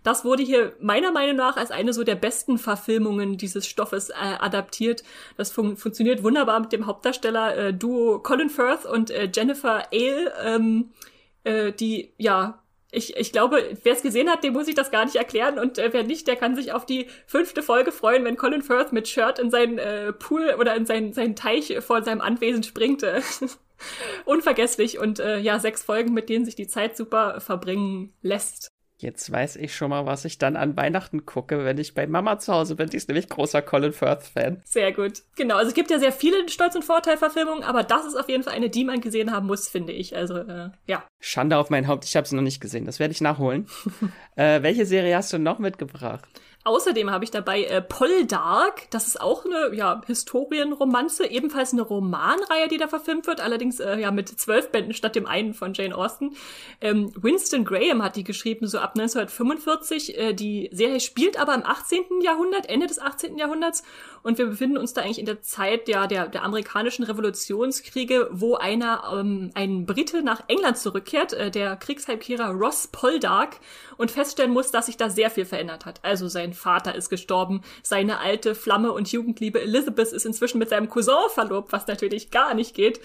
das 0.03 0.25
wurde 0.25 0.43
hier 0.43 0.75
meiner 0.81 1.13
Meinung 1.13 1.37
nach 1.37 1.57
als 1.57 1.71
eine 1.71 1.93
so 1.93 2.05
der 2.05 2.15
besten 2.15 2.59
Verfilmungen 2.59 3.37
dieses 3.37 3.67
Stoffes 3.67 4.11
adaptiert. 4.11 5.03
Das 5.37 5.51
fun 5.51 5.77
funktioniert 5.77 6.23
wunderbar 6.23 6.61
mit 6.61 6.73
dem 6.73 6.87
Hauptdarsteller 6.87 7.57
äh, 7.57 7.75
Duo 7.75 8.19
Colin 8.21 8.51
Firth 8.51 8.87
und 8.87 9.11
äh, 9.11 9.22
Jennifer 9.33 9.89
Ale, 9.93 10.33
ähm, 10.45 10.91
äh, 11.45 11.73
die, 11.73 12.13
ja, 12.19 12.63
ich, 12.95 13.17
ich 13.17 13.33
glaube, 13.33 13.77
wer 13.83 13.93
es 13.95 14.03
gesehen 14.03 14.29
hat, 14.29 14.45
dem 14.45 14.53
muss 14.53 14.69
ich 14.69 14.75
das 14.75 14.91
gar 14.91 15.05
nicht 15.05 15.17
erklären. 15.17 15.59
Und 15.59 15.79
äh, 15.79 15.93
wer 15.93 16.03
nicht, 16.03 16.27
der 16.29 16.37
kann 16.37 16.55
sich 16.55 16.73
auf 16.73 16.85
die 16.85 17.09
fünfte 17.27 17.63
Folge 17.63 17.91
freuen, 17.91 18.25
wenn 18.25 18.37
Colin 18.37 18.63
Firth 18.63 18.93
mit 18.93 19.09
Shirt 19.09 19.39
in 19.39 19.51
seinen 19.51 19.79
äh, 19.79 20.13
Pool 20.13 20.55
oder 20.59 20.77
in 20.77 20.85
seinen, 20.85 21.15
seinen 21.15 21.35
Teich 21.35 21.75
vor 21.81 22.03
seinem 22.03 22.21
Anwesen 22.21 22.63
springt. 22.63 23.03
Unvergesslich 24.27 24.99
und 24.99 25.21
äh, 25.21 25.39
ja, 25.39 25.59
sechs 25.59 25.83
Folgen, 25.83 26.13
mit 26.13 26.29
denen 26.29 26.45
sich 26.45 26.55
die 26.55 26.69
Zeit 26.69 26.97
super 26.97 27.41
verbringen 27.41 28.13
lässt. 28.21 28.72
Jetzt 29.03 29.33
weiß 29.33 29.57
ich 29.57 29.75
schon 29.75 29.91
mal, 29.91 30.07
was 30.07 30.25
ich 30.25 30.39
dann 30.39 30.55
an 30.55 30.77
Weihnachten 30.77 31.27
gucke, 31.27 31.65
wenn 31.65 31.77
ich 31.77 31.93
bei 31.93 32.07
Mama 32.07 32.39
zu 32.39 32.53
Hause 32.53 32.77
bin. 32.77 32.89
Die 32.89 32.97
ist 32.97 33.09
nämlich 33.09 33.29
großer 33.29 33.61
Colin 33.61 33.93
Firth-Fan. 33.93 34.63
Sehr 34.65 34.93
gut. 34.93 35.23
Genau, 35.35 35.57
also 35.57 35.71
es 35.71 35.75
gibt 35.75 35.91
ja 35.91 35.99
sehr 35.99 36.13
viele 36.13 36.49
Stolz- 36.49 36.77
und 36.77 36.85
Vorteil-Verfilmungen, 36.85 37.65
aber 37.65 37.83
das 37.83 38.07
ist 38.07 38.15
auf 38.15 38.29
jeden 38.29 38.45
Fall 38.45 38.55
eine, 38.55 38.71
die 38.71 38.85
man 38.85 39.01
gesehen 39.01 39.33
haben 39.33 39.49
muss, 39.49 39.69
finde 39.69 39.93
ich. 39.93 40.15
Also, 40.15 40.37
äh, 40.37 40.71
ja. 40.87 41.03
Schande 41.19 41.57
auf 41.57 41.69
mein 41.69 41.89
Haupt, 41.89 42.05
ich 42.05 42.15
habe 42.15 42.29
sie 42.29 42.37
noch 42.37 42.43
nicht 42.43 42.61
gesehen. 42.61 42.85
Das 42.85 43.01
werde 43.01 43.11
ich 43.11 43.21
nachholen. 43.21 43.67
äh, 44.37 44.63
welche 44.63 44.87
Serie 44.87 45.17
hast 45.17 45.33
du 45.33 45.39
noch 45.39 45.59
mitgebracht? 45.59 46.25
Außerdem 46.65 47.11
habe 47.11 47.25
ich 47.25 47.33
dabei 47.33 47.65
äh, 47.65 47.83
Poldark. 47.83 48.89
Das 48.91 49.09
ist 49.09 49.21
auch 49.21 49.45
eine 49.45 49.75
ja, 49.75 50.01
Historienromanze, 50.07 51.27
ebenfalls 51.27 51.73
eine 51.73 51.83
Romanreihe, 51.83 52.69
die 52.69 52.79
da 52.79 52.87
verfilmt 52.87 53.27
wird, 53.27 53.41
allerdings 53.41 53.81
äh, 53.81 53.99
ja 53.99 54.13
mit 54.13 54.29
zwölf 54.29 54.71
Bänden 54.71 54.95
statt 54.95 55.17
dem 55.17 55.27
einen 55.27 55.55
von 55.55 55.75
Jane 55.75 55.97
Austen. 55.97 56.37
Ähm, 56.81 57.13
Winston 57.17 57.65
Graham 57.65 58.03
hat 58.03 58.15
die 58.15 58.23
geschrieben, 58.23 58.69
so 58.69 58.79
ab 58.79 58.93
1945. 58.97 60.17
Äh, 60.17 60.35
die 60.35 60.71
Serie 60.73 61.01
spielt 61.01 61.37
aber 61.37 61.55
im 61.55 61.65
18. 61.65 62.21
Jahrhundert, 62.23 62.69
Ende 62.69 62.87
des 62.87 63.01
18. 63.01 63.39
Jahrhunderts. 63.39 63.83
Und 64.23 64.39
wir 64.39 64.47
befinden 64.47 64.79
uns 64.79 64.95
da 64.95 65.01
eigentlich 65.03 65.19
in 65.19 65.27
der 65.27 65.43
Zeit 65.43 65.89
ja, 65.89 66.07
der, 66.07 66.29
der 66.29 66.45
amerikanischen 66.45 67.03
Revolutionskriege, 67.03 68.29
wo 68.31 68.55
einer, 68.55 69.13
ähm, 69.13 69.51
ein 69.55 69.85
Brite 69.85 70.23
nach 70.23 70.45
England 70.47 70.79
zurückkehrt, 70.79 71.33
äh, 71.33 71.51
der 71.51 71.75
Kriegsheimkehrer 71.75 72.51
Ross 72.51 72.87
Poldark, 72.87 73.59
und 73.97 74.11
feststellen 74.11 74.53
muss, 74.53 74.71
dass 74.71 74.87
sich 74.87 74.97
da 74.97 75.11
sehr 75.11 75.31
viel 75.31 75.45
verändert 75.45 75.87
hat. 75.87 76.01
Also 76.03 76.29
sein 76.29 76.52
Vater 76.55 76.95
ist 76.95 77.09
gestorben, 77.09 77.63
seine 77.83 78.19
alte 78.19 78.55
Flamme 78.55 78.93
und 78.93 79.11
Jugendliebe 79.11 79.61
Elizabeth 79.61 80.13
ist 80.13 80.27
inzwischen 80.27 80.59
mit 80.59 80.69
seinem 80.69 80.89
Cousin 80.89 81.29
verlobt, 81.29 81.73
was 81.73 81.87
natürlich 81.87 82.31
gar 82.31 82.55
nicht 82.55 82.75
geht. 82.75 83.01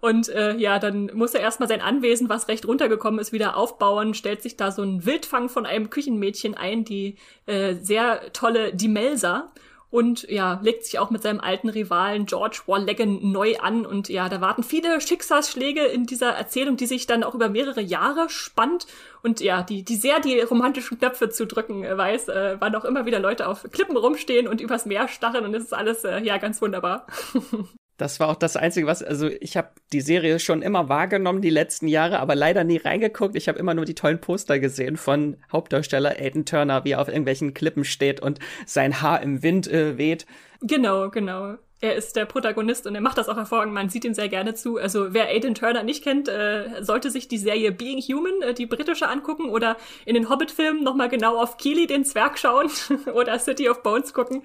Und 0.00 0.28
äh, 0.28 0.56
ja, 0.56 0.78
dann 0.78 1.10
muss 1.14 1.34
er 1.34 1.40
erstmal 1.40 1.68
sein 1.68 1.80
Anwesen, 1.80 2.28
was 2.28 2.48
recht 2.48 2.66
runtergekommen 2.66 3.20
ist, 3.20 3.32
wieder 3.32 3.56
aufbauen, 3.56 4.14
stellt 4.14 4.42
sich 4.42 4.56
da 4.56 4.70
so 4.70 4.82
ein 4.82 5.04
Wildfang 5.06 5.48
von 5.48 5.66
einem 5.66 5.90
Küchenmädchen 5.90 6.54
ein, 6.54 6.84
die 6.84 7.16
äh, 7.46 7.74
sehr 7.74 8.32
tolle 8.32 8.74
Dimelsa 8.74 9.50
und 9.90 10.28
ja, 10.28 10.60
legt 10.62 10.84
sich 10.84 10.98
auch 10.98 11.08
mit 11.08 11.22
seinem 11.22 11.40
alten 11.40 11.70
Rivalen 11.70 12.26
George 12.26 12.60
Warleggan 12.66 13.32
neu 13.32 13.56
an. 13.58 13.86
Und 13.86 14.10
ja, 14.10 14.28
da 14.28 14.42
warten 14.42 14.62
viele 14.62 15.00
Schicksalsschläge 15.00 15.84
in 15.84 16.04
dieser 16.04 16.32
Erzählung, 16.32 16.76
die 16.76 16.86
sich 16.86 17.06
dann 17.06 17.24
auch 17.24 17.34
über 17.34 17.48
mehrere 17.48 17.80
Jahre 17.80 18.28
spannt. 18.28 18.86
Und 19.22 19.40
ja, 19.40 19.62
die, 19.62 19.84
die 19.84 19.96
sehr 19.96 20.20
die 20.20 20.40
romantischen 20.40 20.98
Knöpfe 20.98 21.30
zu 21.30 21.46
drücken 21.46 21.84
äh, 21.84 21.96
weiß, 21.96 22.28
äh, 22.28 22.56
wann 22.58 22.74
auch 22.74 22.84
immer 22.84 23.06
wieder 23.06 23.18
Leute 23.18 23.48
auf 23.48 23.66
Klippen 23.72 23.96
rumstehen 23.96 24.46
und 24.46 24.60
übers 24.60 24.84
Meer 24.84 25.08
stacheln 25.08 25.44
und 25.44 25.54
es 25.54 25.64
ist 25.64 25.74
alles 25.74 26.04
äh, 26.04 26.20
ja 26.20 26.36
ganz 26.36 26.60
wunderbar. 26.60 27.06
Das 27.98 28.20
war 28.20 28.28
auch 28.28 28.36
das 28.36 28.56
Einzige, 28.56 28.86
was, 28.86 29.02
also 29.02 29.28
ich 29.28 29.56
habe 29.56 29.70
die 29.92 30.00
Serie 30.00 30.38
schon 30.38 30.62
immer 30.62 30.88
wahrgenommen 30.88 31.42
die 31.42 31.50
letzten 31.50 31.88
Jahre, 31.88 32.20
aber 32.20 32.34
leider 32.34 32.64
nie 32.64 32.78
reingeguckt. 32.78 33.36
Ich 33.36 33.48
habe 33.48 33.58
immer 33.58 33.74
nur 33.74 33.84
die 33.84 33.94
tollen 33.94 34.20
Poster 34.20 34.58
gesehen 34.58 34.96
von 34.96 35.36
Hauptdarsteller 35.52 36.16
Aiden 36.18 36.44
Turner, 36.44 36.84
wie 36.84 36.92
er 36.92 37.00
auf 37.00 37.08
irgendwelchen 37.08 37.54
Klippen 37.54 37.84
steht 37.84 38.20
und 38.20 38.38
sein 38.64 39.02
Haar 39.02 39.20
im 39.20 39.42
Wind 39.42 39.66
äh, 39.66 39.98
weht. 39.98 40.26
Genau, 40.62 41.10
genau 41.10 41.56
er 41.80 41.94
ist 41.94 42.16
der 42.16 42.24
Protagonist 42.24 42.88
und 42.88 42.94
er 42.96 43.00
macht 43.00 43.18
das 43.18 43.28
auch 43.28 43.36
hervorragend. 43.36 43.72
Man 43.72 43.88
sieht 43.88 44.04
ihm 44.04 44.14
sehr 44.14 44.28
gerne 44.28 44.54
zu. 44.54 44.78
Also 44.78 45.14
wer 45.14 45.28
Aidan 45.28 45.54
Turner 45.54 45.84
nicht 45.84 46.02
kennt, 46.02 46.28
äh, 46.28 46.82
sollte 46.82 47.10
sich 47.10 47.28
die 47.28 47.38
Serie 47.38 47.70
Being 47.70 48.00
Human, 48.00 48.42
äh, 48.42 48.52
die 48.52 48.66
britische, 48.66 49.08
angucken 49.08 49.48
oder 49.48 49.76
in 50.04 50.14
den 50.14 50.28
Hobbit-Filmen 50.28 50.82
nochmal 50.82 51.08
genau 51.08 51.38
auf 51.38 51.56
Keely, 51.56 51.86
den 51.86 52.04
Zwerg, 52.04 52.36
schauen 52.36 52.68
oder 53.14 53.38
City 53.38 53.68
of 53.68 53.84
Bones 53.84 54.12
gucken. 54.12 54.42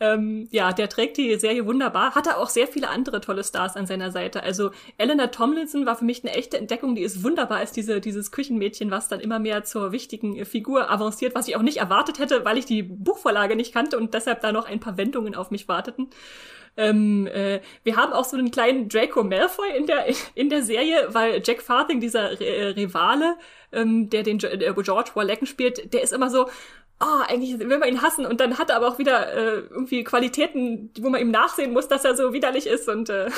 Ähm, 0.00 0.48
ja, 0.50 0.72
der 0.72 0.88
trägt 0.88 1.18
die 1.18 1.38
Serie 1.38 1.66
wunderbar. 1.66 2.14
Hat 2.14 2.26
er 2.26 2.38
auch 2.38 2.48
sehr 2.48 2.66
viele 2.66 2.88
andere 2.88 3.20
tolle 3.20 3.44
Stars 3.44 3.76
an 3.76 3.86
seiner 3.86 4.10
Seite. 4.10 4.42
Also 4.42 4.70
Eleanor 4.96 5.30
Tomlinson 5.30 5.84
war 5.84 5.96
für 5.96 6.06
mich 6.06 6.24
eine 6.24 6.34
echte 6.34 6.56
Entdeckung. 6.56 6.94
Die 6.94 7.02
ist 7.02 7.22
wunderbar 7.22 7.58
als 7.58 7.72
diese, 7.72 8.00
dieses 8.00 8.32
Küchenmädchen, 8.32 8.90
was 8.90 9.08
dann 9.08 9.20
immer 9.20 9.38
mehr 9.38 9.64
zur 9.64 9.92
wichtigen 9.92 10.42
Figur 10.46 10.90
avanciert, 10.90 11.34
was 11.34 11.48
ich 11.48 11.56
auch 11.56 11.62
nicht 11.62 11.76
erwartet 11.76 12.18
hätte, 12.18 12.46
weil 12.46 12.56
ich 12.56 12.64
die 12.64 12.82
Buchvorlage 12.82 13.56
nicht 13.56 13.74
kannte 13.74 13.98
und 13.98 14.14
deshalb 14.14 14.40
da 14.40 14.52
noch 14.52 14.66
ein 14.66 14.80
paar 14.80 14.96
Wendungen 14.96 15.34
auf 15.34 15.50
mich 15.50 15.68
warteten. 15.68 16.08
Ähm, 16.76 17.26
äh, 17.26 17.60
wir 17.84 17.96
haben 17.96 18.12
auch 18.12 18.24
so 18.24 18.36
einen 18.36 18.50
kleinen 18.50 18.88
Draco 18.88 19.22
Malfoy 19.22 19.76
in 19.76 19.86
der, 19.86 20.06
in 20.34 20.48
der 20.48 20.62
Serie, 20.62 21.08
weil 21.08 21.42
Jack 21.44 21.62
Farthing, 21.62 22.00
dieser 22.00 22.40
äh, 22.40 22.68
Rivale, 22.68 23.36
ähm, 23.72 24.08
der 24.10 24.22
den 24.22 24.38
äh, 24.40 24.72
George 24.82 25.10
Warlecken 25.14 25.46
spielt, 25.46 25.92
der 25.92 26.02
ist 26.02 26.12
immer 26.12 26.30
so, 26.30 26.48
oh, 27.02 27.22
eigentlich 27.26 27.58
will 27.58 27.78
man 27.78 27.88
ihn 27.88 28.00
hassen 28.00 28.24
und 28.24 28.40
dann 28.40 28.58
hat 28.58 28.70
er 28.70 28.76
aber 28.76 28.88
auch 28.88 28.98
wieder 28.98 29.32
äh, 29.32 29.58
irgendwie 29.70 30.04
Qualitäten, 30.04 30.90
wo 31.00 31.10
man 31.10 31.20
ihm 31.20 31.30
nachsehen 31.30 31.72
muss, 31.72 31.88
dass 31.88 32.04
er 32.04 32.14
so 32.16 32.32
widerlich 32.32 32.66
ist 32.66 32.88
und 32.88 33.10
äh, 33.10 33.28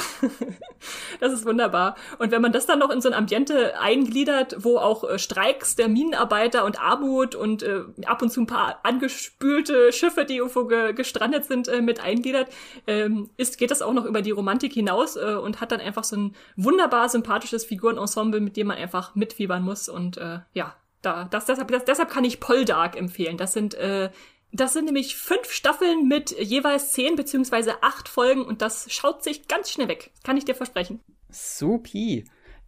das 1.20 1.32
ist 1.32 1.46
wunderbar. 1.46 1.96
Und 2.18 2.30
wenn 2.30 2.42
man 2.42 2.52
das 2.52 2.66
dann 2.66 2.78
noch 2.78 2.90
in 2.90 3.00
so 3.00 3.08
ein 3.08 3.14
Ambiente 3.14 3.78
eingliedert, 3.80 4.56
wo 4.58 4.76
auch 4.76 5.04
äh, 5.04 5.18
Streiks 5.18 5.76
der 5.76 5.88
Minenarbeiter 5.88 6.64
und 6.64 6.80
Armut 6.80 7.34
und 7.34 7.62
äh, 7.62 7.84
ab 8.04 8.20
und 8.20 8.30
zu 8.30 8.42
ein 8.42 8.46
paar 8.46 8.80
angespülte 8.82 9.92
Schiffe, 9.92 10.24
die 10.24 10.36
irgendwo 10.36 10.66
ge 10.66 10.92
gestrandet 10.92 11.46
sind, 11.46 11.68
äh, 11.68 11.80
mit 11.80 12.00
eingliedert, 12.00 12.48
ähm, 12.86 13.30
ist, 13.36 13.56
geht 13.56 13.70
das 13.70 13.82
auch 13.82 13.94
noch 13.94 14.04
über 14.04 14.20
die 14.20 14.30
Romantik 14.30 14.72
hinaus 14.74 15.16
äh, 15.16 15.34
und 15.34 15.60
hat 15.60 15.72
dann 15.72 15.80
einfach 15.80 16.04
so 16.04 16.16
ein 16.16 16.36
wunderbar 16.56 17.08
sympathisches 17.08 17.64
Figurenensemble, 17.64 18.40
mit 18.40 18.56
dem 18.56 18.66
man 18.66 18.76
einfach 18.76 19.14
mitfiebern 19.14 19.62
muss 19.62 19.88
und 19.88 20.18
äh, 20.18 20.40
ja, 20.52 20.74
da. 21.05 21.24
Das, 21.30 21.46
deshalb, 21.46 21.68
das, 21.68 21.84
deshalb 21.84 22.11
kann 22.11 22.24
ich 22.24 22.40
Poldark 22.40 22.96
empfehlen. 22.96 23.36
Das 23.36 23.52
sind, 23.52 23.74
äh, 23.74 24.11
das 24.52 24.72
sind 24.72 24.84
nämlich 24.84 25.16
fünf 25.16 25.50
Staffeln 25.50 26.07
mit 26.07 26.30
jeweils 26.38 26.92
zehn 26.92 27.16
beziehungsweise 27.16 27.82
acht 27.82 28.09
Folgen 28.09 28.44
und 28.44 28.62
das 28.62 28.92
schaut 28.92 29.22
sich 29.22 29.48
ganz 29.48 29.70
schnell 29.70 29.88
weg. 29.88 30.12
Kann 30.22 30.36
ich 30.36 30.44
dir 30.44 30.55
versprechen. 30.55 31.00
Supi. 31.30 32.24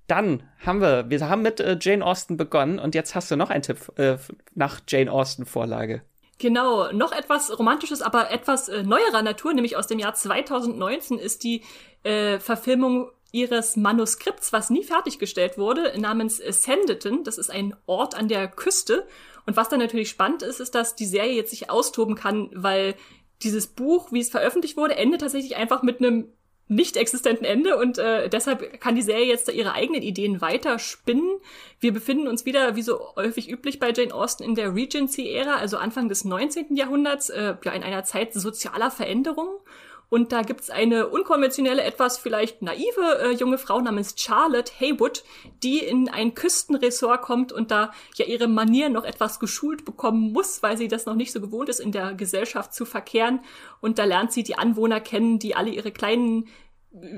Dann 0.06 0.44
haben 0.64 0.80
wir, 0.80 1.10
wir 1.10 1.28
haben 1.28 1.42
mit 1.42 1.58
äh, 1.60 1.76
Jane 1.80 2.04
Austen 2.04 2.36
begonnen 2.36 2.78
und 2.78 2.94
jetzt 2.94 3.14
hast 3.14 3.30
du 3.30 3.36
noch 3.36 3.50
einen 3.50 3.62
Tipp 3.62 3.92
äh, 3.98 4.18
nach 4.54 4.80
Jane 4.86 5.10
Austen 5.10 5.46
Vorlage. 5.46 6.02
Genau, 6.38 6.92
noch 6.92 7.12
etwas 7.12 7.56
Romantisches, 7.58 8.02
aber 8.02 8.30
etwas 8.30 8.68
äh, 8.68 8.82
neuerer 8.82 9.22
Natur, 9.22 9.54
nämlich 9.54 9.76
aus 9.76 9.86
dem 9.86 9.98
Jahr 9.98 10.14
2019 10.14 11.18
ist 11.18 11.44
die 11.44 11.62
äh, 12.02 12.38
Verfilmung 12.38 13.10
ihres 13.36 13.76
Manuskripts, 13.76 14.54
was 14.54 14.70
nie 14.70 14.82
fertiggestellt 14.82 15.58
wurde, 15.58 15.92
namens 16.00 16.38
Sanditon. 16.38 17.22
Das 17.22 17.36
ist 17.36 17.50
ein 17.50 17.76
Ort 17.84 18.14
an 18.14 18.28
der 18.28 18.48
Küste. 18.48 19.06
Und 19.44 19.58
was 19.58 19.68
dann 19.68 19.78
natürlich 19.78 20.08
spannend 20.08 20.42
ist, 20.42 20.58
ist, 20.58 20.74
dass 20.74 20.96
die 20.96 21.04
Serie 21.04 21.34
jetzt 21.34 21.50
sich 21.50 21.68
austoben 21.68 22.14
kann, 22.14 22.48
weil 22.54 22.94
dieses 23.42 23.66
Buch, 23.66 24.10
wie 24.10 24.20
es 24.20 24.30
veröffentlicht 24.30 24.78
wurde, 24.78 24.96
endet 24.96 25.20
tatsächlich 25.20 25.56
einfach 25.56 25.82
mit 25.82 26.00
einem 26.00 26.32
nicht 26.68 26.96
existenten 26.96 27.44
Ende 27.44 27.76
und 27.76 27.98
äh, 27.98 28.28
deshalb 28.28 28.80
kann 28.80 28.96
die 28.96 29.02
Serie 29.02 29.26
jetzt 29.26 29.46
da 29.46 29.52
ihre 29.52 29.74
eigenen 29.74 30.02
Ideen 30.02 30.40
weiter 30.40 30.80
spinnen. 30.80 31.38
Wir 31.78 31.92
befinden 31.92 32.26
uns 32.26 32.44
wieder, 32.44 32.74
wie 32.74 32.82
so 32.82 33.14
häufig 33.14 33.48
üblich 33.48 33.78
bei 33.78 33.92
Jane 33.92 34.12
Austen, 34.12 34.42
in 34.42 34.56
der 34.56 34.74
Regency-Ära, 34.74 35.56
also 35.56 35.76
Anfang 35.76 36.08
des 36.08 36.24
19. 36.24 36.74
Jahrhunderts, 36.74 37.28
äh, 37.28 37.54
ja 37.62 37.72
in 37.72 37.84
einer 37.84 38.02
Zeit 38.02 38.32
sozialer 38.32 38.90
Veränderung. 38.90 39.60
Und 40.08 40.32
da 40.32 40.42
gibt's 40.42 40.70
eine 40.70 41.08
unkonventionelle, 41.08 41.82
etwas 41.82 42.18
vielleicht 42.18 42.62
naive 42.62 43.18
äh, 43.20 43.30
junge 43.32 43.58
Frau 43.58 43.80
namens 43.80 44.14
Charlotte 44.16 44.72
Haywood, 44.78 45.24
die 45.62 45.78
in 45.78 46.08
ein 46.08 46.34
Küstenresort 46.34 47.22
kommt 47.22 47.52
und 47.52 47.70
da 47.70 47.92
ja 48.14 48.24
ihre 48.24 48.46
Manieren 48.46 48.92
noch 48.92 49.04
etwas 49.04 49.40
geschult 49.40 49.84
bekommen 49.84 50.32
muss, 50.32 50.62
weil 50.62 50.76
sie 50.76 50.88
das 50.88 51.06
noch 51.06 51.16
nicht 51.16 51.32
so 51.32 51.40
gewohnt 51.40 51.68
ist, 51.68 51.80
in 51.80 51.92
der 51.92 52.14
Gesellschaft 52.14 52.72
zu 52.72 52.84
verkehren. 52.84 53.40
Und 53.80 53.98
da 53.98 54.04
lernt 54.04 54.32
sie 54.32 54.44
die 54.44 54.58
Anwohner 54.58 55.00
kennen, 55.00 55.38
die 55.38 55.56
alle 55.56 55.70
ihre 55.70 55.90
kleinen 55.90 56.48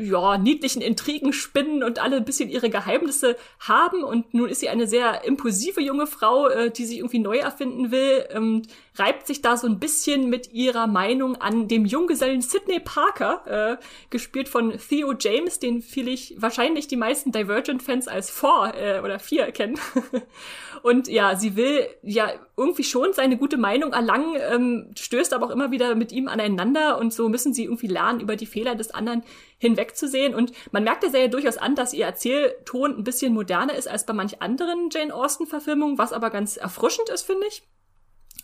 ja, 0.00 0.38
niedlichen 0.38 0.82
Intrigen 0.82 1.32
spinnen 1.32 1.84
und 1.84 2.00
alle 2.00 2.16
ein 2.16 2.24
bisschen 2.24 2.48
ihre 2.48 2.70
Geheimnisse 2.70 3.36
haben. 3.60 4.02
Und 4.02 4.34
nun 4.34 4.48
ist 4.48 4.60
sie 4.60 4.68
eine 4.68 4.86
sehr 4.86 5.24
impulsive 5.24 5.80
junge 5.80 6.06
Frau, 6.06 6.48
äh, 6.48 6.70
die 6.70 6.84
sich 6.84 6.98
irgendwie 6.98 7.20
neu 7.20 7.38
erfinden 7.38 7.90
will, 7.90 8.26
ähm, 8.30 8.62
reibt 8.98 9.26
sich 9.26 9.42
da 9.42 9.56
so 9.56 9.66
ein 9.66 9.78
bisschen 9.78 10.28
mit 10.28 10.52
ihrer 10.52 10.86
Meinung 10.86 11.36
an 11.36 11.68
dem 11.68 11.84
Junggesellen 11.84 12.40
Sidney 12.40 12.80
Parker, 12.80 13.78
äh, 13.78 13.84
gespielt 14.10 14.48
von 14.48 14.76
Theo 14.78 15.14
James, 15.18 15.58
den 15.58 15.82
vielleicht 15.82 16.40
wahrscheinlich 16.40 16.88
die 16.88 16.96
meisten 16.96 17.32
Divergent-Fans 17.32 18.08
als 18.08 18.30
Four 18.30 18.74
äh, 18.74 19.00
oder 19.00 19.18
Vier 19.18 19.50
kennen. 19.52 19.78
und 20.82 21.08
ja, 21.08 21.36
sie 21.36 21.56
will 21.56 21.88
ja 22.02 22.32
irgendwie 22.56 22.84
schon 22.84 23.12
seine 23.12 23.36
gute 23.36 23.56
Meinung 23.56 23.92
erlangen, 23.92 24.36
ähm, 24.50 24.90
stößt 24.98 25.32
aber 25.32 25.46
auch 25.46 25.50
immer 25.50 25.70
wieder 25.70 25.94
mit 25.94 26.12
ihm 26.12 26.28
aneinander 26.28 26.98
und 26.98 27.12
so 27.12 27.28
müssen 27.28 27.52
sie 27.54 27.64
irgendwie 27.64 27.86
lernen, 27.86 28.20
über 28.20 28.36
die 28.36 28.46
Fehler 28.46 28.74
des 28.74 28.90
anderen 28.90 29.22
hinwegzusehen. 29.58 30.34
Und 30.34 30.52
man 30.72 30.84
merkt 30.84 31.02
der 31.02 31.10
Serie 31.10 31.30
durchaus 31.30 31.56
an, 31.58 31.74
dass 31.74 31.92
ihr 31.92 32.06
Erzählton 32.06 32.98
ein 32.98 33.04
bisschen 33.04 33.32
moderner 33.32 33.74
ist 33.74 33.88
als 33.88 34.06
bei 34.06 34.12
manch 34.12 34.42
anderen 34.42 34.88
Jane 34.90 35.14
Austen-Verfilmungen, 35.14 35.98
was 35.98 36.12
aber 36.12 36.30
ganz 36.30 36.56
erfrischend 36.56 37.08
ist, 37.10 37.22
finde 37.22 37.46
ich. 37.46 37.62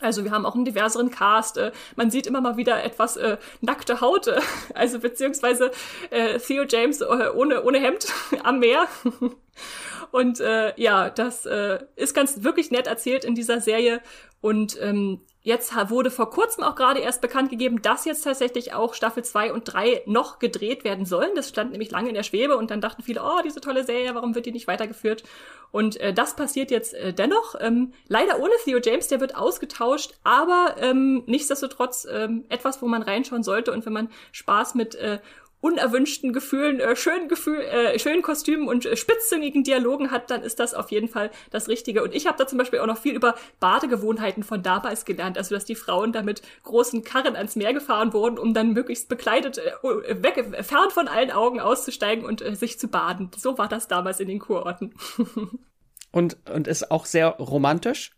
Also 0.00 0.24
wir 0.24 0.32
haben 0.32 0.44
auch 0.44 0.54
einen 0.54 0.64
diverseren 0.64 1.10
Cast. 1.10 1.56
Äh, 1.56 1.72
man 1.96 2.10
sieht 2.10 2.26
immer 2.26 2.40
mal 2.40 2.56
wieder 2.56 2.82
etwas 2.82 3.16
äh, 3.16 3.38
nackte 3.60 4.00
Haut, 4.00 4.26
äh, 4.26 4.40
also 4.74 4.98
beziehungsweise 4.98 5.70
äh, 6.10 6.38
Theo 6.38 6.64
James 6.68 7.00
äh, 7.00 7.30
ohne, 7.34 7.62
ohne 7.64 7.78
Hemd 7.78 8.06
am 8.42 8.58
Meer. 8.58 8.86
Und 10.10 10.40
äh, 10.40 10.72
ja, 10.76 11.10
das 11.10 11.46
äh, 11.46 11.78
ist 11.96 12.14
ganz 12.14 12.42
wirklich 12.42 12.70
nett 12.70 12.86
erzählt 12.86 13.24
in 13.24 13.34
dieser 13.34 13.60
Serie. 13.60 14.00
Und 14.40 14.78
ähm, 14.80 15.20
Jetzt 15.46 15.74
wurde 15.90 16.10
vor 16.10 16.30
kurzem 16.30 16.64
auch 16.64 16.74
gerade 16.74 17.00
erst 17.00 17.20
bekannt 17.20 17.50
gegeben, 17.50 17.82
dass 17.82 18.06
jetzt 18.06 18.22
tatsächlich 18.22 18.72
auch 18.72 18.94
Staffel 18.94 19.22
2 19.22 19.52
und 19.52 19.64
3 19.64 20.04
noch 20.06 20.38
gedreht 20.38 20.84
werden 20.84 21.04
sollen. 21.04 21.32
Das 21.34 21.50
stand 21.50 21.72
nämlich 21.72 21.90
lange 21.90 22.08
in 22.08 22.14
der 22.14 22.22
Schwebe 22.22 22.56
und 22.56 22.70
dann 22.70 22.80
dachten 22.80 23.02
viele, 23.02 23.22
oh, 23.22 23.42
diese 23.44 23.60
tolle 23.60 23.84
Serie, 23.84 24.14
warum 24.14 24.34
wird 24.34 24.46
die 24.46 24.52
nicht 24.52 24.68
weitergeführt? 24.68 25.22
Und 25.70 26.00
äh, 26.00 26.14
das 26.14 26.34
passiert 26.34 26.70
jetzt 26.70 26.94
äh, 26.94 27.12
dennoch. 27.12 27.56
Ähm, 27.60 27.92
leider 28.08 28.40
ohne 28.40 28.54
Theo 28.64 28.78
James, 28.82 29.08
der 29.08 29.20
wird 29.20 29.36
ausgetauscht, 29.36 30.14
aber 30.24 30.76
ähm, 30.78 31.24
nichtsdestotrotz 31.26 32.06
ähm, 32.10 32.46
etwas, 32.48 32.80
wo 32.80 32.88
man 32.88 33.02
reinschauen 33.02 33.42
sollte. 33.42 33.70
Und 33.70 33.84
wenn 33.84 33.92
man 33.92 34.08
Spaß 34.32 34.74
mit 34.76 34.94
äh, 34.94 35.18
unerwünschten 35.64 36.34
Gefühlen, 36.34 36.78
äh, 36.78 36.94
schönen 36.94 37.26
Gefühl, 37.26 37.58
äh, 37.62 37.98
schönen 37.98 38.20
Kostümen 38.20 38.68
und 38.68 38.84
äh, 38.84 38.98
spitzzüngigen 38.98 39.64
Dialogen 39.64 40.10
hat, 40.10 40.30
dann 40.30 40.42
ist 40.42 40.60
das 40.60 40.74
auf 40.74 40.90
jeden 40.90 41.08
Fall 41.08 41.30
das 41.50 41.68
Richtige. 41.68 42.02
Und 42.02 42.14
ich 42.14 42.26
habe 42.26 42.36
da 42.36 42.46
zum 42.46 42.58
Beispiel 42.58 42.80
auch 42.80 42.86
noch 42.86 42.98
viel 42.98 43.14
über 43.14 43.34
Badegewohnheiten 43.60 44.42
von 44.42 44.62
damals 44.62 45.06
gelernt, 45.06 45.38
also 45.38 45.54
dass 45.54 45.64
die 45.64 45.74
Frauen 45.74 46.12
da 46.12 46.22
mit 46.22 46.42
großen 46.64 47.02
Karren 47.02 47.34
ans 47.34 47.56
Meer 47.56 47.72
gefahren 47.72 48.12
wurden, 48.12 48.38
um 48.38 48.52
dann 48.52 48.74
möglichst 48.74 49.08
bekleidet, 49.08 49.56
äh, 49.56 50.22
weg, 50.22 50.44
fern 50.66 50.90
von 50.90 51.08
allen 51.08 51.30
Augen 51.30 51.60
auszusteigen 51.60 52.26
und 52.26 52.42
äh, 52.42 52.54
sich 52.54 52.78
zu 52.78 52.88
baden. 52.88 53.30
So 53.34 53.56
war 53.56 53.68
das 53.68 53.88
damals 53.88 54.20
in 54.20 54.28
den 54.28 54.40
Kurorten. 54.40 54.92
und, 56.12 56.36
und 56.50 56.68
ist 56.68 56.90
auch 56.90 57.06
sehr 57.06 57.28
romantisch? 57.28 58.10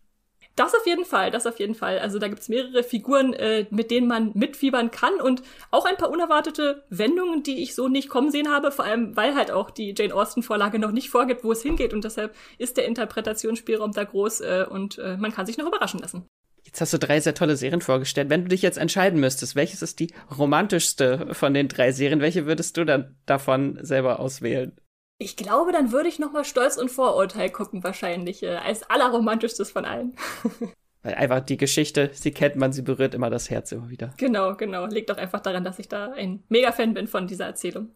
Das 0.56 0.74
auf 0.74 0.86
jeden 0.86 1.04
Fall, 1.04 1.30
das 1.30 1.46
auf 1.46 1.60
jeden 1.60 1.74
Fall. 1.74 1.98
Also 1.98 2.18
da 2.18 2.28
gibt's 2.28 2.48
mehrere 2.48 2.82
Figuren, 2.82 3.34
äh, 3.34 3.66
mit 3.70 3.90
denen 3.90 4.08
man 4.08 4.30
mitfiebern 4.34 4.90
kann 4.90 5.20
und 5.20 5.42
auch 5.70 5.84
ein 5.84 5.98
paar 5.98 6.10
unerwartete 6.10 6.82
Wendungen, 6.88 7.42
die 7.42 7.62
ich 7.62 7.74
so 7.74 7.88
nicht 7.88 8.08
kommen 8.08 8.30
sehen 8.30 8.50
habe, 8.50 8.72
vor 8.72 8.86
allem 8.86 9.14
weil 9.16 9.34
halt 9.34 9.50
auch 9.50 9.70
die 9.70 9.94
Jane 9.96 10.14
Austen-Vorlage 10.14 10.78
noch 10.78 10.92
nicht 10.92 11.10
vorgibt, 11.10 11.44
wo 11.44 11.52
es 11.52 11.62
hingeht 11.62 11.92
und 11.92 12.04
deshalb 12.04 12.34
ist 12.56 12.78
der 12.78 12.86
Interpretationsspielraum 12.86 13.92
da 13.92 14.04
groß 14.04 14.40
äh, 14.40 14.66
und 14.68 14.96
äh, 14.98 15.18
man 15.18 15.30
kann 15.30 15.44
sich 15.44 15.58
noch 15.58 15.66
überraschen 15.66 16.00
lassen. 16.00 16.26
Jetzt 16.64 16.80
hast 16.80 16.94
du 16.94 16.98
drei 16.98 17.20
sehr 17.20 17.34
tolle 17.34 17.56
Serien 17.56 17.82
vorgestellt. 17.82 18.30
Wenn 18.30 18.42
du 18.42 18.48
dich 18.48 18.62
jetzt 18.62 18.78
entscheiden 18.78 19.20
müsstest, 19.20 19.56
welches 19.56 19.82
ist 19.82 20.00
die 20.00 20.12
romantischste 20.36 21.34
von 21.34 21.54
den 21.54 21.68
drei 21.68 21.92
Serien, 21.92 22.20
welche 22.20 22.46
würdest 22.46 22.76
du 22.76 22.84
dann 22.84 23.14
davon 23.26 23.78
selber 23.82 24.18
auswählen? 24.20 24.72
Ich 25.18 25.36
glaube, 25.36 25.72
dann 25.72 25.92
würde 25.92 26.08
ich 26.08 26.18
noch 26.18 26.32
mal 26.32 26.44
Stolz 26.44 26.76
und 26.76 26.90
Vorurteil 26.90 27.50
gucken, 27.50 27.82
wahrscheinlich, 27.82 28.42
äh, 28.42 28.56
als 28.56 28.82
allerromantischstes 28.90 29.70
von 29.70 29.84
allen. 29.84 30.14
Einfach 31.02 31.40
die 31.40 31.56
Geschichte, 31.56 32.10
sie 32.12 32.32
kennt 32.32 32.56
man, 32.56 32.72
sie 32.72 32.82
berührt 32.82 33.14
immer 33.14 33.30
das 33.30 33.48
Herz 33.48 33.70
immer 33.70 33.88
wieder. 33.88 34.12
Genau, 34.16 34.56
genau. 34.56 34.86
Liegt 34.86 35.10
auch 35.12 35.18
einfach 35.18 35.38
daran, 35.38 35.62
dass 35.62 35.78
ich 35.78 35.88
da 35.88 36.10
ein 36.12 36.42
Mega-Fan 36.48 36.94
bin 36.94 37.06
von 37.06 37.28
dieser 37.28 37.46
Erzählung. 37.46 37.92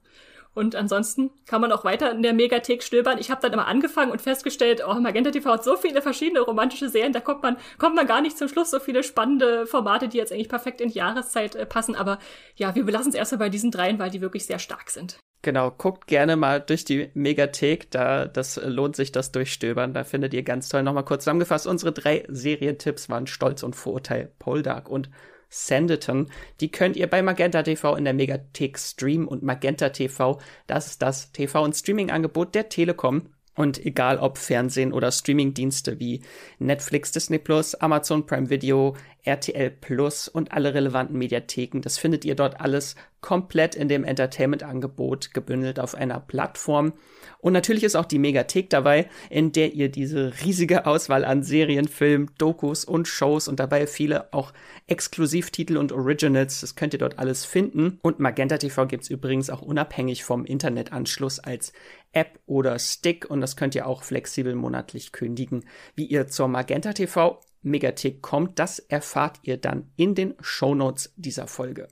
Und 0.55 0.77
ansonsten 0.77 1.31
kann 1.47 1.61
man 1.61 1.73
auch 1.73 1.85
weiter 1.85 2.13
in 2.13 2.23
der 2.23 2.35
Megathek 2.35 2.85
stöbern. 2.85 3.19
Ich 3.19 3.31
habe 3.31 3.41
dann 3.41 3.53
immer 3.53 3.67
angefangen 3.67 4.13
und 4.13 4.23
festgestellt, 4.23 4.83
oh, 4.87 4.95
Magenta 4.95 5.33
TV 5.33 5.51
hat 5.51 5.65
so 5.65 5.77
viele 5.77 6.03
verschiedene 6.03 6.41
romantische 6.41 6.89
Serien, 6.89 7.13
da 7.13 7.21
kommt 7.21 7.43
man, 7.43 7.57
kommt 7.79 7.97
man 7.97 8.07
gar 8.07 8.21
nicht 8.21 8.39
zum 8.39 8.49
Schluss. 8.49 8.71
So 8.71 8.79
viele 8.79 9.03
spannende 9.03 9.67
Formate, 9.67 10.07
die 10.07 10.19
jetzt 10.19 10.33
eigentlich 10.33 10.49
perfekt 10.49 10.81
in 10.81 10.89
die 10.89 10.99
Jahreszeit 10.99 11.57
äh, 11.57 11.67
passen. 11.67 11.97
Aber 11.97 12.21
ja, 12.55 12.77
wir 12.77 12.85
belassen 12.85 13.11
es 13.11 13.17
erstmal 13.17 13.41
bei 13.41 13.49
diesen 13.49 13.73
dreien, 13.73 13.99
weil 13.99 14.11
die 14.11 14.21
wirklich 14.21 14.47
sehr 14.47 14.61
stark 14.61 14.91
sind. 14.91 15.19
Genau, 15.43 15.71
guckt 15.71 16.07
gerne 16.07 16.37
mal 16.37 16.61
durch 16.61 16.85
die 16.85 17.11
Megathek, 17.15 17.91
da 17.91 18.27
das 18.27 18.61
lohnt 18.63 18.95
sich 18.95 19.11
das 19.11 19.33
Durchstöbern. 19.33 19.95
Da 19.95 20.05
findet 20.05 20.35
ihr 20.35 20.43
ganz 20.43 20.69
toll 20.69 20.83
nochmal 20.83 21.05
kurz 21.07 21.25
zusammengefasst. 21.25 21.67
Unsere 21.67 21.93
drei 21.93 22.25
Serientipps 22.29 23.09
waren 23.09 23.27
Stolz 23.27 23.63
und 23.63 23.75
Vorurteil, 23.75 24.33
Poldark 24.39 24.91
und 24.91 25.09
Sanditon. 25.49 26.31
Die 26.61 26.71
könnt 26.71 26.97
ihr 26.97 27.09
bei 27.09 27.23
Magenta 27.23 27.63
TV 27.63 27.97
in 27.97 28.05
der 28.05 28.13
Megathek 28.13 28.79
streamen 28.79 29.27
und 29.27 29.43
Magenta 29.43 29.89
TV, 29.89 30.39
das 30.67 30.87
ist 30.87 31.03
das 31.03 31.33
TV- 31.33 31.65
und 31.65 31.75
Streaming-Angebot 31.75 32.55
der 32.55 32.69
Telekom. 32.69 33.31
Und 33.57 33.85
egal 33.85 34.19
ob 34.19 34.39
Fernsehen 34.39 34.93
oder 34.93 35.11
Streamingdienste 35.11 35.99
wie 35.99 36.23
Netflix, 36.61 37.13
Disney 37.13 37.39
Plus, 37.39 37.75
Amazon 37.75 38.25
Prime 38.25 38.49
Video, 38.49 38.97
RTL 39.25 39.71
Plus 39.71 40.29
und 40.29 40.53
alle 40.53 40.75
relevanten 40.75 41.17
Mediatheken, 41.17 41.81
das 41.81 41.99
findet 41.99 42.25
ihr 42.25 42.35
dort 42.35 42.61
alles 42.61 42.97
komplett 43.21 43.75
in 43.75 43.89
dem 43.89 44.05
Entertainment-Angebot 44.05 45.35
gebündelt 45.35 45.79
auf 45.79 45.95
einer 45.95 46.21
Plattform. 46.21 46.95
Und 47.39 47.53
natürlich 47.53 47.85
ist 47.85 47.97
auch 47.97 48.05
die 48.05 48.19
Megathek 48.19 48.71
dabei, 48.71 49.09
in 49.29 49.53
der 49.53 49.73
ihr 49.75 49.91
diese 49.91 50.33
riesige 50.45 50.87
Auswahl 50.87 51.25
an 51.25 51.43
Serien, 51.43 51.89
Filmen, 51.89 52.31
Dokus 52.39 52.85
und 52.85 53.09
Shows 53.09 53.49
und 53.49 53.61
dabei 53.61 53.87
viele 53.87 54.33
auch 54.33 54.53
Exklusivtitel 54.87 55.77
und 55.77 55.93
Originals, 55.93 56.61
das 56.61 56.75
könnt 56.77 56.95
ihr 56.95 56.99
dort 56.99 57.19
alles 57.19 57.45
finden. 57.45 57.99
Und 58.03 58.21
Magenta 58.21 58.59
TV 58.59 58.87
gibt's 58.87 59.11
übrigens 59.11 59.51
auch 59.51 59.63
unabhängig 59.63 60.25
vom 60.25 60.45
Internetanschluss 60.45 61.41
als 61.41 61.73
App 62.13 62.41
oder 62.47 62.79
Stick 62.79 63.31
und 63.31 63.41
das 63.41 63.57
könnt 63.57 63.75
ihr 63.75 63.87
auch 63.87 64.03
flexibel 64.03 64.55
monatlich 64.55 65.13
kündigen. 65.13 65.65
Wie 65.95 66.07
ihr 66.07 66.27
zur 66.27 66.49
Magenta 66.49 66.93
TV 66.93 67.41
Megathek 67.63 68.23
kommt, 68.23 68.59
das 68.59 68.79
erfahrt 68.79 69.39
ihr 69.43 69.57
dann 69.57 69.91
in 69.97 70.15
den 70.15 70.35
Shownotes 70.41 71.13
dieser 71.17 71.47
Folge. 71.47 71.89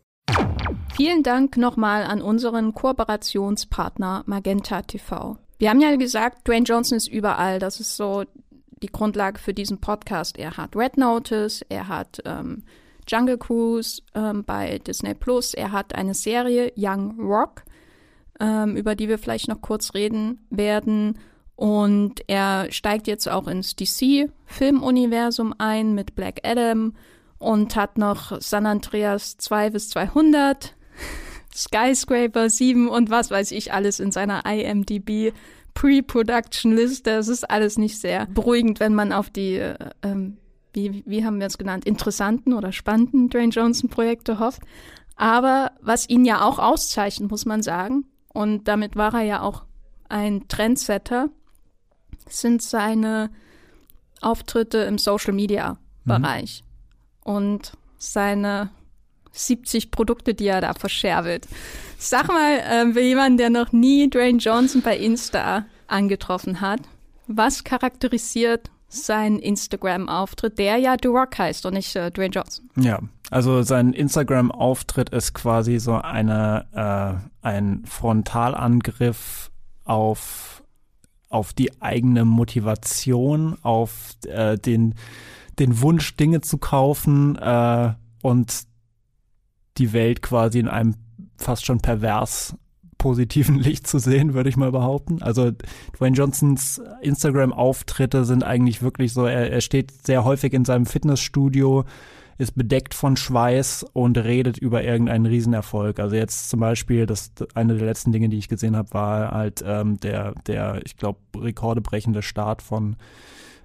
Vielen 0.95 1.23
Dank 1.23 1.57
nochmal 1.57 2.05
an 2.05 2.23
unseren 2.23 2.75
Kooperationspartner 2.75 4.25
Magenta 4.27 4.83
TV. 4.83 5.39
Wir 5.59 5.71
haben 5.71 5.81
ja 5.81 5.95
gesagt, 5.97 6.47
Dwayne 6.47 6.65
Johnson 6.65 6.97
ist 6.97 7.09
überall. 7.09 7.59
Das 7.59 7.81
ist 7.81 7.97
so 7.97 8.25
die 8.83 8.89
Grundlage 8.89 9.39
für 9.39 9.55
diesen 9.55 9.81
Podcast. 9.81 10.39
Er 10.39 10.57
hat 10.57 10.77
Red 10.77 10.97
Notice, 10.97 11.65
er 11.69 11.89
hat 11.89 12.21
ähm, 12.25 12.65
Jungle 13.09 13.39
Cruise 13.39 14.03
ähm, 14.15 14.45
bei 14.45 14.79
Disney 14.79 15.15
Plus, 15.15 15.55
er 15.55 15.73
hat 15.73 15.95
eine 15.95 16.15
Serie 16.15 16.73
Young 16.77 17.19
Rock, 17.21 17.65
ähm, 18.39 18.77
über 18.77 18.95
die 18.95 19.09
wir 19.09 19.19
vielleicht 19.19 19.49
noch 19.49 19.61
kurz 19.61 19.95
reden 19.95 20.47
werden. 20.51 21.19
Und 21.59 22.23
er 22.29 22.71
steigt 22.71 23.09
jetzt 23.09 23.29
auch 23.29 23.49
ins 23.49 23.75
DC-Filmuniversum 23.75 25.53
ein 25.59 25.93
mit 25.93 26.15
Black 26.15 26.43
Adam 26.45 26.95
und 27.39 27.75
hat 27.75 27.99
noch 27.99 28.41
San 28.41 28.65
Andreas 28.65 29.39
2 29.39 29.71
bis 29.71 29.89
200, 29.91 30.77
Skyscraper 31.53 32.49
7 32.49 32.89
und 32.89 33.11
was 33.11 33.33
weiß 33.33 33.51
ich 33.51 33.73
alles 33.73 33.99
in 33.99 34.13
seiner 34.13 34.47
IMDb 34.47 35.33
Pre-Production 35.75 36.77
Liste. 36.77 37.11
Das 37.11 37.27
ist 37.27 37.51
alles 37.51 37.77
nicht 37.77 37.99
sehr 37.99 38.27
beruhigend, 38.27 38.79
wenn 38.79 38.95
man 38.95 39.13
auf 39.13 39.29
die, 39.29 39.57
äh, 39.57 39.75
ähm, 40.05 40.37
wie, 40.75 41.03
wie 41.07 41.25
haben 41.25 41.41
wir 41.41 41.49
es 41.49 41.59
genannt, 41.59 41.85
interessanten 41.87 42.53
oder 42.53 42.71
spannenden 42.71 43.31
Dwayne 43.31 43.51
Johnson 43.51 43.91
Projekte 43.91 44.39
hofft. 44.39 44.63
Aber 45.17 45.73
was 45.81 46.09
ihn 46.09 46.25
ja 46.25 46.43
auch 46.43 46.61
auszeichnet, 46.61 47.33
muss 47.33 47.47
man 47.47 47.65
sagen, 47.65 48.05
und 48.33 48.69
damit 48.69 48.95
war 48.95 49.13
er 49.15 49.23
ja 49.23 49.43
auch 49.43 49.65
ein 50.09 50.47
Trendsetter, 50.47 51.31
sind 52.29 52.63
seine 52.63 53.31
Auftritte 54.21 54.79
im 54.79 54.99
Social 54.99 55.33
Media 55.33 55.79
Bereich. 56.05 56.63
Mhm 56.63 56.69
und 57.29 57.73
seine 57.99 58.71
70 59.33 59.91
Produkte, 59.91 60.33
die 60.33 60.47
er 60.47 60.63
da 60.63 60.73
verscherbelt. 60.73 61.47
Sag 61.99 62.29
mal, 62.29 62.59
äh, 62.59 62.93
für 62.93 63.03
jemanden, 63.03 63.37
der 63.37 63.51
noch 63.51 63.73
nie 63.73 64.09
Dwayne 64.09 64.39
Johnson 64.39 64.81
bei 64.81 64.97
Insta 64.97 65.67
angetroffen 65.87 66.63
hat, 66.63 66.81
was 67.27 67.65
charakterisiert 67.65 68.71
seinen 68.89 69.39
Instagram-Auftritt, 69.39 70.59
der 70.59 70.79
ja 70.79 70.97
The 71.01 71.09
Rock 71.09 71.39
heißt 71.39 71.67
und 71.67 71.75
nicht 71.75 71.95
äh, 71.95 72.11
Dwayne 72.11 72.31
Johnson? 72.31 72.71
Ja, 72.77 73.01
also 73.31 73.63
sein 73.63 73.93
Instagram-Auftritt 73.93 75.11
ist 75.11 75.35
quasi 75.35 75.79
so 75.79 75.97
eine 75.97 77.21
äh, 77.43 77.47
ein 77.47 77.85
Frontalangriff 77.85 79.51
auf 79.85 80.58
auf 81.29 81.53
die 81.53 81.81
eigene 81.83 82.25
Motivation, 82.25 83.57
auf 83.63 84.15
äh, 84.27 84.57
den 84.57 84.95
den 85.59 85.81
Wunsch, 85.81 86.17
Dinge 86.17 86.41
zu 86.41 86.59
kaufen 86.59 87.37
äh, 87.37 87.93
und 88.23 88.63
die 89.77 89.93
Welt 89.93 90.23
quasi 90.23 90.59
in 90.59 90.69
einem 90.69 90.95
fast 91.37 91.67
schon 91.67 91.81
pervers 91.81 92.57
positiven 92.97 93.59
Licht 93.59 93.87
zu 93.87 93.99
sehen, 93.99 94.35
würde 94.35 94.49
ich 94.49 94.57
mal 94.57 94.73
behaupten. 94.73 95.23
Also 95.23 95.53
Dwayne 95.97 96.17
Johnsons 96.17 96.81
Instagram-Auftritte 97.01 98.25
sind 98.25 98.43
eigentlich 98.43 98.83
wirklich 98.83 99.13
so, 99.13 99.25
er, 99.25 99.51
er 99.51 99.61
steht 99.61 100.05
sehr 100.05 100.25
häufig 100.25 100.53
in 100.53 100.65
seinem 100.65 100.87
Fitnessstudio, 100.87 101.85
ist 102.39 102.55
bedeckt 102.55 102.95
von 102.95 103.17
Schweiß 103.17 103.85
und 103.93 104.17
redet 104.17 104.59
über 104.59 104.85
irgendeinen 104.85 105.27
Riesenerfolg. 105.27 105.99
Also 105.99 106.15
jetzt 106.15 106.49
zum 106.49 106.61
Beispiel, 106.61 107.05
das 107.05 107.33
eine 107.55 107.75
der 107.75 107.87
letzten 107.87 108.13
Dinge, 108.13 108.29
die 108.29 108.39
ich 108.39 108.49
gesehen 108.49 108.77
habe, 108.77 108.95
war 108.95 109.33
halt 109.33 109.63
ähm, 109.67 109.99
der, 109.99 110.35
der, 110.47 110.81
ich 110.85 110.97
glaube, 110.97 111.19
rekordebrechende 111.37 112.23
Start 112.23 112.63
von 112.63 112.97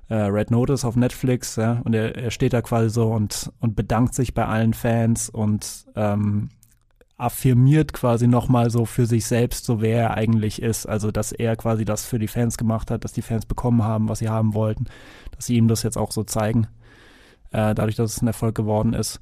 äh, 0.09 0.15
Red 0.15 0.49
Notice 0.49 0.86
auf 0.86 0.95
Netflix, 0.95 1.55
ja, 1.55 1.82
und 1.84 1.93
er, 1.93 2.15
er 2.15 2.32
steht 2.32 2.53
da 2.53 2.61
quasi 2.61 2.89
so 2.89 3.11
und, 3.11 3.51
und 3.59 3.76
bedankt 3.76 4.15
sich 4.15 4.34
bei 4.34 4.45
allen 4.45 4.74
Fans 4.74 5.30
und 5.30 5.86
ähm, 5.95 6.49
affirmiert 7.17 7.93
quasi 7.93 8.28
nochmal 8.28 8.69
so 8.69 8.86
für 8.86 9.05
sich 9.05 9.26
selbst, 9.26 9.65
so 9.65 9.82
wer 9.82 10.01
er 10.01 10.13
eigentlich 10.15 10.61
ist. 10.61 10.88
Also, 10.88 11.11
dass 11.11 11.32
er 11.32 11.55
quasi 11.55 11.86
das 11.86 12.05
für 12.05 12.19
die 12.19 12.28
Fans 12.28 12.57
gemacht 12.57 12.89
hat, 12.91 13.03
dass 13.03 13.13
die 13.13 13.21
Fans 13.21 13.45
bekommen 13.45 13.84
haben, 13.84 14.09
was 14.09 14.19
sie 14.19 14.30
haben 14.30 14.55
wollten, 14.55 14.86
dass 15.36 15.45
sie 15.45 15.55
ihm 15.55 15.67
das 15.67 15.84
jetzt 15.84 15.97
auch 15.97 16.11
so 16.11 16.24
zeigen, 16.24 16.67
äh, 17.54 17.74
dadurch, 17.74 17.95
dass 17.95 18.16
es 18.16 18.22
ein 18.22 18.28
Erfolg 18.28 18.56
geworden 18.56 18.93
ist. 18.93 19.22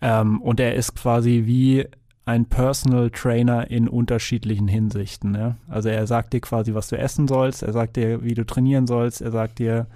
Ähm, 0.00 0.40
und 0.40 0.60
er 0.60 0.74
ist 0.74 0.94
quasi 0.94 1.42
wie 1.46 1.86
ein 2.24 2.44
Personal 2.44 3.10
Trainer 3.10 3.70
in 3.70 3.88
unterschiedlichen 3.88 4.68
Hinsichten. 4.68 5.34
Ja? 5.34 5.56
Also 5.66 5.88
er 5.88 6.06
sagt 6.06 6.34
dir 6.34 6.40
quasi, 6.40 6.74
was 6.74 6.88
du 6.88 6.98
essen 6.98 7.26
sollst, 7.26 7.62
er 7.62 7.72
sagt 7.72 7.96
dir, 7.96 8.22
wie 8.22 8.34
du 8.34 8.44
trainieren 8.44 8.86
sollst, 8.86 9.22
er 9.22 9.30
sagt 9.30 9.58
dir 9.58 9.86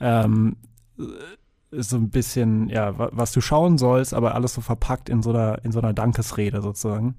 ähm, 0.00 0.56
so 1.72 1.96
ein 1.96 2.10
bisschen, 2.10 2.68
ja, 2.68 2.94
was 2.96 3.32
du 3.32 3.40
schauen 3.40 3.76
sollst, 3.76 4.14
aber 4.14 4.36
alles 4.36 4.54
so 4.54 4.60
verpackt 4.60 5.08
in 5.08 5.22
so 5.22 5.30
einer, 5.30 5.64
in 5.64 5.72
so 5.72 5.80
einer 5.80 5.92
Dankesrede 5.92 6.62
sozusagen. 6.62 7.16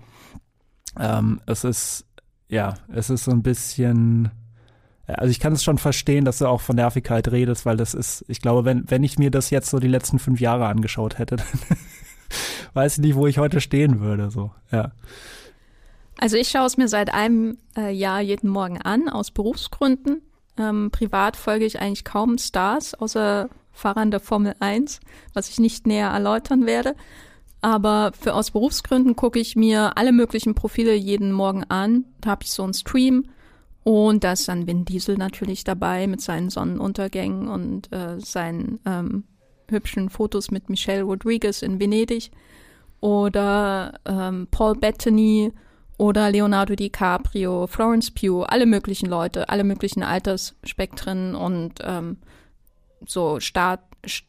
Ähm, 0.98 1.42
es 1.46 1.66
ist, 1.66 2.06
ja, 2.48 2.76
es 2.88 3.10
ist 3.10 3.26
so 3.26 3.32
ein 3.32 3.44
bisschen, 3.44 4.32
also 5.08 5.30
ich 5.30 5.40
kann 5.40 5.54
es 5.54 5.64
schon 5.64 5.78
verstehen, 5.78 6.26
dass 6.26 6.40
du 6.40 6.48
auch 6.48 6.62
von 6.62 6.76
Nervigkeit 6.76 7.32
redest, 7.32 7.66
weil 7.66 7.78
das 7.78 7.94
ist, 7.94 8.26
ich 8.28 8.42
glaube, 8.42 8.66
wenn, 8.66 8.90
wenn 8.90 9.04
ich 9.04 9.20
mir 9.20 9.32
das 9.32 9.50
jetzt 9.50 9.70
so 9.70 9.80
die 9.80 9.88
letzten 9.88 10.20
fünf 10.20 10.40
Jahre 10.40 10.66
angeschaut 10.66 11.20
hätte, 11.20 11.36
dann 11.38 11.48
weiß 12.74 12.98
ich 12.98 13.04
nicht, 13.04 13.16
wo 13.16 13.28
ich 13.28 13.38
heute 13.38 13.62
stehen 13.62 14.00
würde. 14.00 14.32
So, 14.32 14.52
ja. 14.72 14.92
Also 16.18 16.38
ich 16.38 16.50
schaue 16.50 16.66
es 16.66 16.78
mir 16.78 16.88
seit 16.88 17.14
einem 17.14 17.58
äh, 17.78 17.92
Jahr 17.92 18.22
jeden 18.22 18.50
Morgen 18.50 18.82
an, 18.82 19.10
aus 19.10 19.32
Berufsgründen. 19.32 20.22
Ähm, 20.58 20.90
privat 20.92 21.36
folge 21.36 21.66
ich 21.66 21.80
eigentlich 21.80 22.06
kaum 22.06 22.38
Stars, 22.38 22.94
außer 22.94 23.50
Fahrern 23.74 24.10
der 24.10 24.22
Formel 24.22 24.56
1, 24.60 25.02
was 25.34 25.50
ich 25.50 25.60
nicht 25.60 25.86
näher 25.86 26.10
erläutern 26.10 26.66
werde. 26.66 26.96
Aber 27.62 28.12
für 28.20 28.34
aus 28.34 28.52
Berufsgründen 28.52 29.16
gucke 29.16 29.40
ich 29.40 29.56
mir 29.56 29.98
alle 29.98 30.14
möglichen 30.14 30.56
Profile 30.56 30.94
jeden 30.94 31.32
Morgen 31.32 31.64
an. 31.66 32.06
Da 32.22 32.32
habe 32.32 32.44
ich 32.44 32.52
so 32.52 32.64
einen 32.64 32.74
Stream 32.74 33.26
und 33.86 34.24
da 34.24 34.32
ist 34.32 34.48
dann 34.48 34.66
Vin 34.66 34.84
Diesel 34.84 35.16
natürlich 35.16 35.64
dabei 35.64 36.08
mit 36.08 36.20
seinen 36.20 36.50
Sonnenuntergängen 36.50 37.48
und 37.48 37.94
äh, 37.94 38.20
seinen 38.20 38.80
ähm, 38.84 39.26
hübschen 39.70 40.10
Fotos 40.10 40.50
mit 40.50 40.72
Michelle 40.72 41.04
Rodriguez 41.04 41.62
in 41.62 41.80
Venedig 41.80 42.32
oder 43.00 44.00
ähm, 44.06 44.48
Paul 44.50 44.74
Bettany 44.74 45.54
oder 46.00 46.32
Leonardo 46.32 46.74
DiCaprio, 46.74 47.68
Florence 47.68 48.10
Pugh, 48.10 48.44
alle 48.50 48.66
möglichen 48.66 49.06
Leute, 49.06 49.50
alle 49.50 49.64
möglichen 49.64 50.02
Altersspektren 50.02 51.36
und 51.36 51.74
ähm, 51.84 52.18
so 53.06 53.40
Staat, 53.40 53.82
st 54.08 54.26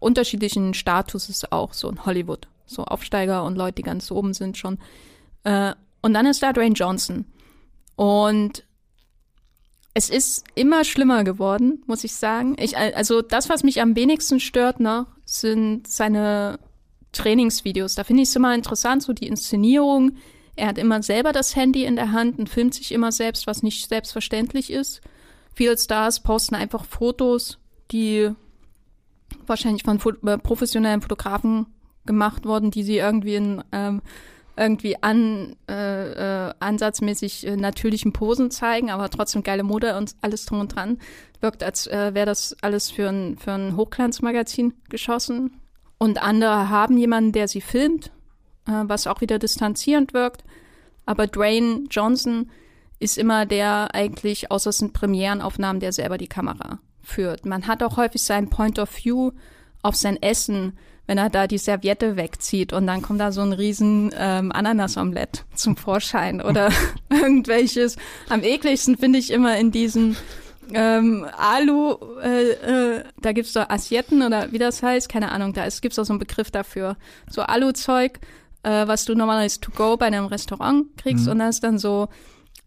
unterschiedlichen 0.00 0.74
Statuses 0.74 1.52
auch 1.52 1.72
so 1.72 1.88
in 1.88 2.04
Hollywood. 2.04 2.48
So 2.66 2.82
Aufsteiger 2.84 3.44
und 3.44 3.54
Leute, 3.54 3.76
die 3.76 3.82
ganz 3.82 4.10
oben 4.10 4.34
sind 4.34 4.58
schon. 4.58 4.78
Äh, 5.44 5.74
und 6.00 6.14
dann 6.14 6.26
ist 6.26 6.42
da 6.42 6.52
Dwayne 6.52 6.74
Johnson. 6.74 7.26
Und 7.94 8.64
es 9.94 10.08
ist 10.08 10.44
immer 10.54 10.84
schlimmer 10.84 11.22
geworden, 11.24 11.82
muss 11.86 12.04
ich 12.04 12.14
sagen. 12.14 12.56
Ich, 12.58 12.76
also 12.76 13.20
das, 13.20 13.48
was 13.48 13.62
mich 13.62 13.80
am 13.80 13.94
wenigsten 13.94 14.40
stört 14.40 14.80
noch, 14.80 15.06
sind 15.24 15.86
seine 15.86 16.58
Trainingsvideos. 17.12 17.94
Da 17.94 18.04
finde 18.04 18.22
ich 18.22 18.30
es 18.30 18.36
immer 18.36 18.54
interessant, 18.54 19.02
so 19.02 19.12
die 19.12 19.26
Inszenierung. 19.26 20.12
Er 20.56 20.68
hat 20.68 20.78
immer 20.78 21.02
selber 21.02 21.32
das 21.32 21.56
Handy 21.56 21.84
in 21.84 21.96
der 21.96 22.12
Hand 22.12 22.38
und 22.38 22.48
filmt 22.48 22.74
sich 22.74 22.92
immer 22.92 23.12
selbst, 23.12 23.46
was 23.46 23.62
nicht 23.62 23.88
selbstverständlich 23.88 24.70
ist. 24.70 25.02
Viele 25.54 25.76
Stars 25.76 26.22
posten 26.22 26.54
einfach 26.54 26.86
Fotos, 26.86 27.58
die 27.90 28.30
wahrscheinlich 29.46 29.82
von 29.82 30.00
äh, 30.26 30.38
professionellen 30.38 31.02
Fotografen 31.02 31.66
gemacht 32.06 32.46
wurden, 32.46 32.70
die 32.70 32.82
sie 32.82 32.96
irgendwie 32.96 33.34
in 33.34 33.62
ähm, 33.72 34.00
irgendwie 34.56 35.02
an, 35.02 35.56
äh, 35.68 36.48
äh, 36.48 36.54
ansatzmäßig 36.60 37.46
äh, 37.46 37.56
natürlichen 37.56 38.12
Posen 38.12 38.50
zeigen, 38.50 38.90
aber 38.90 39.08
trotzdem 39.08 39.42
geile 39.42 39.62
Mode 39.62 39.96
und 39.96 40.14
alles 40.20 40.44
drum 40.44 40.60
und 40.60 40.74
dran. 40.74 40.98
Wirkt, 41.40 41.62
als 41.62 41.86
äh, 41.86 42.14
wäre 42.14 42.26
das 42.26 42.56
alles 42.60 42.90
für 42.90 43.08
ein, 43.08 43.38
für 43.38 43.52
ein 43.52 43.76
Hochglanzmagazin 43.76 44.74
geschossen. 44.88 45.58
Und 45.98 46.22
andere 46.22 46.68
haben 46.68 46.98
jemanden, 46.98 47.32
der 47.32 47.48
sie 47.48 47.60
filmt, 47.60 48.12
äh, 48.66 48.82
was 48.84 49.06
auch 49.06 49.20
wieder 49.20 49.38
distanzierend 49.38 50.12
wirkt. 50.12 50.44
Aber 51.06 51.26
Dwayne 51.26 51.84
Johnson 51.90 52.50
ist 52.98 53.18
immer 53.18 53.46
der 53.46 53.94
eigentlich, 53.94 54.50
außer 54.50 54.70
es 54.70 54.78
sind 54.78 54.92
Premierenaufnahmen, 54.92 55.80
der 55.80 55.92
selber 55.92 56.18
die 56.18 56.28
Kamera 56.28 56.78
führt. 57.00 57.46
Man 57.46 57.66
hat 57.66 57.82
auch 57.82 57.96
häufig 57.96 58.22
seinen 58.22 58.50
Point 58.50 58.78
of 58.78 58.90
View 58.96 59.32
auf 59.82 59.96
sein 59.96 60.22
Essen 60.22 60.78
wenn 61.12 61.18
er 61.18 61.28
da 61.28 61.46
die 61.46 61.58
Serviette 61.58 62.16
wegzieht 62.16 62.72
und 62.72 62.86
dann 62.86 63.02
kommt 63.02 63.20
da 63.20 63.32
so 63.32 63.42
ein 63.42 63.52
riesen 63.52 64.14
ähm, 64.16 64.50
Ananasomelett 64.50 65.44
zum 65.54 65.76
Vorschein 65.76 66.40
oder 66.40 66.70
irgendwelches. 67.10 67.98
Am 68.30 68.42
ekligsten 68.42 68.96
finde 68.96 69.18
ich 69.18 69.30
immer 69.30 69.58
in 69.58 69.70
diesen 69.70 70.16
ähm, 70.72 71.26
Alu, 71.36 71.96
äh, 72.22 72.52
äh, 72.52 73.04
da 73.20 73.32
gibt's 73.32 73.52
so 73.52 73.60
Assietten 73.60 74.22
oder 74.22 74.52
wie 74.52 74.58
das 74.58 74.82
heißt, 74.82 75.10
keine 75.10 75.32
Ahnung, 75.32 75.52
da 75.52 75.64
ist, 75.64 75.82
gibt's 75.82 75.98
auch 75.98 76.04
so 76.04 76.14
einen 76.14 76.18
Begriff 76.18 76.50
dafür. 76.50 76.96
So 77.28 77.42
Alu-Zeug, 77.42 78.18
äh, 78.62 78.86
was 78.86 79.04
du 79.04 79.14
normalerweise 79.14 79.60
to 79.60 79.70
go 79.70 79.98
bei 79.98 80.06
einem 80.06 80.24
Restaurant 80.24 80.96
kriegst 80.96 81.26
mhm. 81.26 81.32
und 81.32 81.38
da 81.40 81.50
ist 81.50 81.62
dann 81.62 81.76
so, 81.76 82.08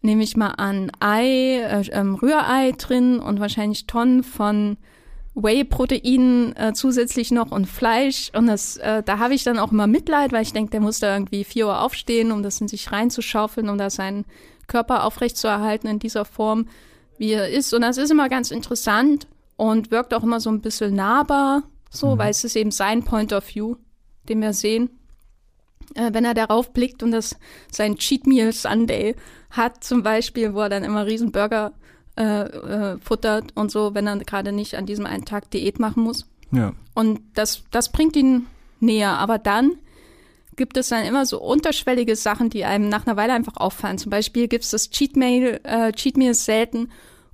nehme 0.02 0.22
ich 0.22 0.36
mal 0.36 0.50
an, 0.50 0.92
Ei, 1.00 1.58
äh, 1.58 1.84
ähm, 1.90 2.14
Rührei 2.14 2.74
drin 2.78 3.18
und 3.18 3.40
wahrscheinlich 3.40 3.88
Tonnen 3.88 4.22
von 4.22 4.76
Whey-Protein 5.36 6.56
äh, 6.56 6.72
zusätzlich 6.72 7.30
noch 7.30 7.52
und 7.52 7.66
Fleisch. 7.66 8.30
Und 8.34 8.46
das, 8.46 8.78
äh, 8.78 9.02
da 9.02 9.18
habe 9.18 9.34
ich 9.34 9.44
dann 9.44 9.58
auch 9.58 9.70
immer 9.70 9.86
Mitleid, 9.86 10.32
weil 10.32 10.42
ich 10.42 10.54
denke, 10.54 10.70
der 10.70 10.80
muss 10.80 10.98
da 10.98 11.12
irgendwie 11.14 11.44
vier 11.44 11.66
Uhr 11.66 11.82
aufstehen, 11.82 12.32
um 12.32 12.42
das 12.42 12.60
in 12.60 12.68
sich 12.68 12.90
reinzuschaufeln, 12.90 13.68
um 13.68 13.76
da 13.76 13.90
seinen 13.90 14.24
Körper 14.66 15.04
aufrechtzuerhalten 15.04 15.88
in 15.88 15.98
dieser 15.98 16.24
Form, 16.24 16.66
wie 17.18 17.32
er 17.32 17.50
ist. 17.50 17.74
Und 17.74 17.82
das 17.82 17.98
ist 17.98 18.10
immer 18.10 18.28
ganz 18.30 18.50
interessant 18.50 19.28
und 19.56 19.90
wirkt 19.90 20.14
auch 20.14 20.22
immer 20.22 20.40
so 20.40 20.50
ein 20.50 20.62
bisschen 20.62 20.94
nahbar, 20.94 21.62
so, 21.90 22.14
mhm. 22.14 22.18
weil 22.18 22.30
es 22.30 22.42
ist 22.42 22.56
eben 22.56 22.70
sein 22.70 23.04
Point 23.04 23.32
of 23.32 23.54
View, 23.54 23.76
den 24.28 24.40
wir 24.40 24.54
sehen. 24.54 24.88
Äh, 25.94 26.14
wenn 26.14 26.24
er 26.24 26.34
darauf 26.34 26.72
blickt 26.72 27.02
und 27.02 27.10
das 27.10 27.36
sein 27.70 27.96
Cheat 27.96 28.26
Meal 28.26 28.52
Sunday 28.52 29.14
hat, 29.50 29.84
zum 29.84 30.02
Beispiel, 30.02 30.54
wo 30.54 30.60
er 30.60 30.70
dann 30.70 30.82
immer 30.82 31.06
Riesenburger 31.06 31.72
äh, 32.16 32.44
äh, 32.44 32.98
futtert 32.98 33.52
und 33.54 33.70
so, 33.70 33.94
wenn 33.94 34.06
er 34.06 34.16
gerade 34.18 34.52
nicht 34.52 34.74
an 34.76 34.86
diesem 34.86 35.06
einen 35.06 35.24
Tag 35.24 35.50
Diät 35.50 35.78
machen 35.78 36.02
muss. 36.02 36.26
Ja. 36.50 36.72
Und 36.94 37.20
das, 37.34 37.64
das 37.70 37.92
bringt 37.92 38.16
ihn 38.16 38.46
näher. 38.80 39.18
Aber 39.18 39.38
dann 39.38 39.72
gibt 40.56 40.76
es 40.76 40.88
dann 40.88 41.04
immer 41.04 41.26
so 41.26 41.40
unterschwellige 41.40 42.16
Sachen, 42.16 42.50
die 42.50 42.64
einem 42.64 42.88
nach 42.88 43.06
einer 43.06 43.16
Weile 43.16 43.34
einfach 43.34 43.56
auffallen. 43.56 43.98
Zum 43.98 44.10
Beispiel 44.10 44.48
gibt 44.48 44.64
es 44.64 44.70
das 44.70 44.90
Cheat 44.90 45.16
Meal, 45.16 45.60
äh, 45.64 45.92
Cheat 45.92 46.16
Meal 46.16 46.34
selten 46.34 46.88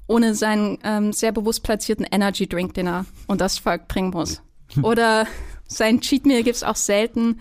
ohne 0.08 0.34
seinen 0.34 0.78
ähm, 0.82 1.12
sehr 1.12 1.32
bewusst 1.32 1.62
platzierten 1.62 2.06
Energy 2.10 2.48
Drink, 2.48 2.74
den 2.74 2.88
er 2.88 3.06
und 3.28 3.40
das 3.40 3.58
Volk 3.58 3.88
bringen 3.88 4.10
muss. 4.10 4.42
Oder 4.82 5.26
sein 5.66 6.00
Cheat 6.00 6.26
Meal 6.26 6.42
gibt 6.42 6.56
es 6.56 6.64
auch 6.64 6.76
selten 6.76 7.40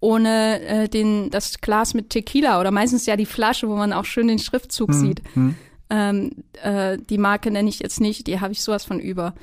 ohne 0.00 0.60
äh, 0.62 0.88
den, 0.88 1.30
das 1.30 1.60
Glas 1.60 1.94
mit 1.94 2.10
Tequila 2.10 2.58
oder 2.58 2.72
meistens 2.72 3.06
ja 3.06 3.16
die 3.16 3.24
Flasche, 3.24 3.68
wo 3.68 3.76
man 3.76 3.92
auch 3.92 4.04
schön 4.04 4.26
den 4.26 4.40
Schriftzug 4.40 4.88
hm, 4.88 5.00
sieht. 5.00 5.22
Hm. 5.34 5.54
Ähm, 5.92 6.30
äh, 6.62 6.96
die 6.96 7.18
Marke 7.18 7.50
nenne 7.50 7.68
ich 7.68 7.80
jetzt 7.80 8.00
nicht, 8.00 8.26
die 8.26 8.40
habe 8.40 8.54
ich 8.54 8.62
sowas 8.62 8.82
von 8.82 8.98
über. 8.98 9.34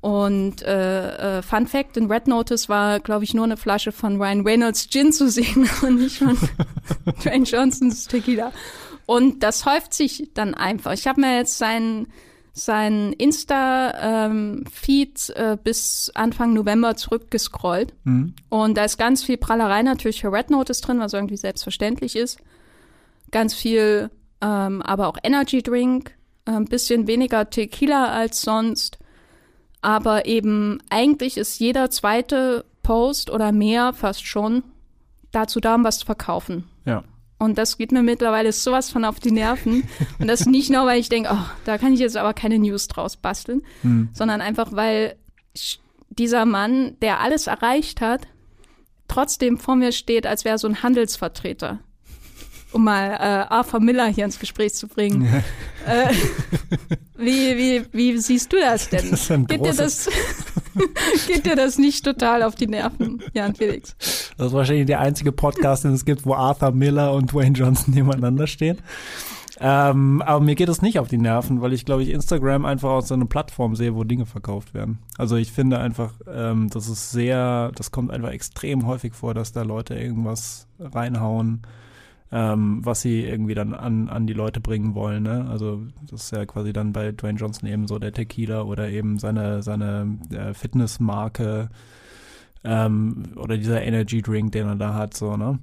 Und 0.00 0.62
äh, 0.62 1.38
äh, 1.38 1.42
Fun 1.42 1.66
Fact, 1.66 1.96
in 1.96 2.08
Red 2.08 2.28
Notice 2.28 2.68
war, 2.68 3.00
glaube 3.00 3.24
ich, 3.24 3.34
nur 3.34 3.42
eine 3.42 3.56
Flasche 3.56 3.90
von 3.90 4.22
Ryan 4.22 4.42
Reynolds 4.42 4.88
Gin 4.88 5.12
zu 5.12 5.28
sehen 5.28 5.68
und 5.82 5.96
nicht 5.96 6.18
von 6.18 6.38
Dwayne 7.24 7.44
Johnsons 7.44 8.06
Tequila. 8.06 8.52
Und 9.04 9.42
das 9.42 9.66
häuft 9.66 9.94
sich 9.94 10.30
dann 10.32 10.54
einfach. 10.54 10.92
Ich 10.92 11.08
habe 11.08 11.20
mir 11.20 11.36
jetzt 11.36 11.58
seinen 11.58 12.06
sein 12.52 13.12
Insta-Feed 13.12 14.64
ähm, 15.36 15.52
äh, 15.52 15.58
bis 15.62 16.12
Anfang 16.14 16.54
November 16.54 16.94
zurückgescrollt. 16.96 17.92
Mhm. 18.04 18.32
Und 18.48 18.78
da 18.78 18.84
ist 18.84 18.96
ganz 18.96 19.24
viel 19.24 19.38
Prallerei 19.38 19.82
natürlich 19.82 20.20
für 20.20 20.32
Red 20.32 20.50
Notice 20.50 20.80
drin, 20.82 21.00
was 21.00 21.12
irgendwie 21.12 21.36
selbstverständlich 21.36 22.14
ist. 22.14 22.38
Ganz 23.32 23.52
viel 23.52 24.10
ähm, 24.46 24.80
aber 24.82 25.08
auch 25.08 25.18
Energy 25.24 25.60
Drink, 25.62 26.12
ein 26.44 26.62
äh, 26.62 26.68
bisschen 26.68 27.08
weniger 27.08 27.50
Tequila 27.50 28.06
als 28.06 28.42
sonst. 28.42 28.98
Aber 29.82 30.26
eben 30.26 30.80
eigentlich 30.88 31.36
ist 31.36 31.58
jeder 31.58 31.90
zweite 31.90 32.64
Post 32.82 33.30
oder 33.30 33.50
mehr 33.50 33.92
fast 33.92 34.24
schon 34.24 34.62
dazu 35.32 35.58
da, 35.58 35.74
um 35.74 35.84
was 35.84 35.98
zu 35.98 36.06
verkaufen. 36.06 36.64
Ja. 36.84 37.02
Und 37.38 37.58
das 37.58 37.76
geht 37.76 37.92
mir 37.92 38.02
mittlerweile 38.02 38.52
sowas 38.52 38.90
von 38.90 39.04
auf 39.04 39.20
die 39.20 39.32
Nerven. 39.32 39.86
Und 40.18 40.28
das 40.28 40.46
nicht 40.46 40.70
nur, 40.70 40.86
weil 40.86 41.00
ich 41.00 41.08
denke, 41.08 41.30
oh, 41.32 41.46
da 41.64 41.76
kann 41.76 41.92
ich 41.92 42.00
jetzt 42.00 42.16
aber 42.16 42.32
keine 42.32 42.58
News 42.58 42.88
draus 42.88 43.16
basteln, 43.16 43.62
hm. 43.82 44.08
sondern 44.12 44.40
einfach, 44.40 44.72
weil 44.72 45.16
dieser 46.08 46.46
Mann, 46.46 46.96
der 47.02 47.20
alles 47.20 47.46
erreicht 47.46 48.00
hat, 48.00 48.26
trotzdem 49.08 49.58
vor 49.58 49.76
mir 49.76 49.92
steht, 49.92 50.26
als 50.26 50.44
wäre 50.44 50.56
so 50.56 50.68
ein 50.68 50.82
Handelsvertreter 50.82 51.80
um 52.72 52.84
mal 52.84 53.12
äh, 53.12 53.52
Arthur 53.52 53.80
Miller 53.80 54.06
hier 54.06 54.24
ins 54.24 54.38
Gespräch 54.38 54.74
zu 54.74 54.88
bringen. 54.88 55.24
Ja. 55.86 56.02
Äh, 56.08 56.14
wie, 57.18 57.56
wie, 57.56 57.84
wie 57.92 58.18
siehst 58.18 58.52
du 58.52 58.56
das 58.58 58.88
denn? 58.88 59.10
Das 59.10 59.28
geht, 59.28 59.64
dir 59.64 59.72
das, 59.72 60.08
geht 61.26 61.46
dir 61.46 61.56
das 61.56 61.78
nicht 61.78 62.04
total 62.04 62.42
auf 62.42 62.54
die 62.54 62.66
Nerven, 62.66 63.22
Jan 63.34 63.54
Felix? 63.54 63.96
Das 64.36 64.48
ist 64.48 64.52
wahrscheinlich 64.52 64.86
der 64.86 65.00
einzige 65.00 65.32
Podcast, 65.32 65.84
den 65.84 65.92
es 65.92 66.04
gibt, 66.04 66.26
wo 66.26 66.34
Arthur 66.34 66.72
Miller 66.72 67.12
und 67.12 67.32
Dwayne 67.32 67.56
Johnson 67.56 67.94
nebeneinander 67.94 68.46
stehen. 68.46 68.78
Ähm, 69.58 70.20
aber 70.22 70.44
mir 70.44 70.54
geht 70.54 70.68
es 70.68 70.82
nicht 70.82 70.98
auf 70.98 71.08
die 71.08 71.16
Nerven, 71.16 71.62
weil 71.62 71.72
ich 71.72 71.86
glaube 71.86 72.02
ich 72.02 72.10
Instagram 72.10 72.66
einfach 72.66 72.90
aus 72.90 73.08
so 73.08 73.14
einer 73.14 73.24
Plattform 73.24 73.74
sehe, 73.74 73.94
wo 73.94 74.04
Dinge 74.04 74.26
verkauft 74.26 74.74
werden. 74.74 74.98
Also 75.16 75.36
ich 75.36 75.50
finde 75.50 75.78
einfach, 75.78 76.12
ähm, 76.30 76.68
das 76.68 76.88
ist 76.88 77.10
sehr, 77.10 77.72
das 77.74 77.90
kommt 77.90 78.10
einfach 78.10 78.30
extrem 78.30 78.86
häufig 78.86 79.14
vor, 79.14 79.32
dass 79.32 79.52
da 79.52 79.62
Leute 79.62 79.94
irgendwas 79.94 80.66
reinhauen 80.78 81.62
ähm, 82.32 82.84
was 82.84 83.02
sie 83.02 83.24
irgendwie 83.24 83.54
dann 83.54 83.74
an, 83.74 84.08
an 84.08 84.26
die 84.26 84.32
Leute 84.32 84.60
bringen 84.60 84.94
wollen. 84.94 85.22
Ne? 85.22 85.46
Also 85.48 85.82
das 86.10 86.24
ist 86.24 86.32
ja 86.32 86.44
quasi 86.44 86.72
dann 86.72 86.92
bei 86.92 87.12
Dwayne 87.12 87.38
Johnson 87.38 87.68
eben 87.68 87.86
so 87.86 87.98
der 87.98 88.12
Tequila 88.12 88.62
oder 88.62 88.88
eben 88.88 89.18
seine, 89.18 89.62
seine 89.62 90.18
äh, 90.30 90.52
Fitnessmarke 90.54 91.70
ähm, 92.64 93.24
oder 93.36 93.56
dieser 93.56 93.82
Energy 93.82 94.22
Drink, 94.22 94.52
den 94.52 94.66
er 94.66 94.76
da 94.76 94.94
hat, 94.94 95.14
so, 95.14 95.36
ne? 95.36 95.58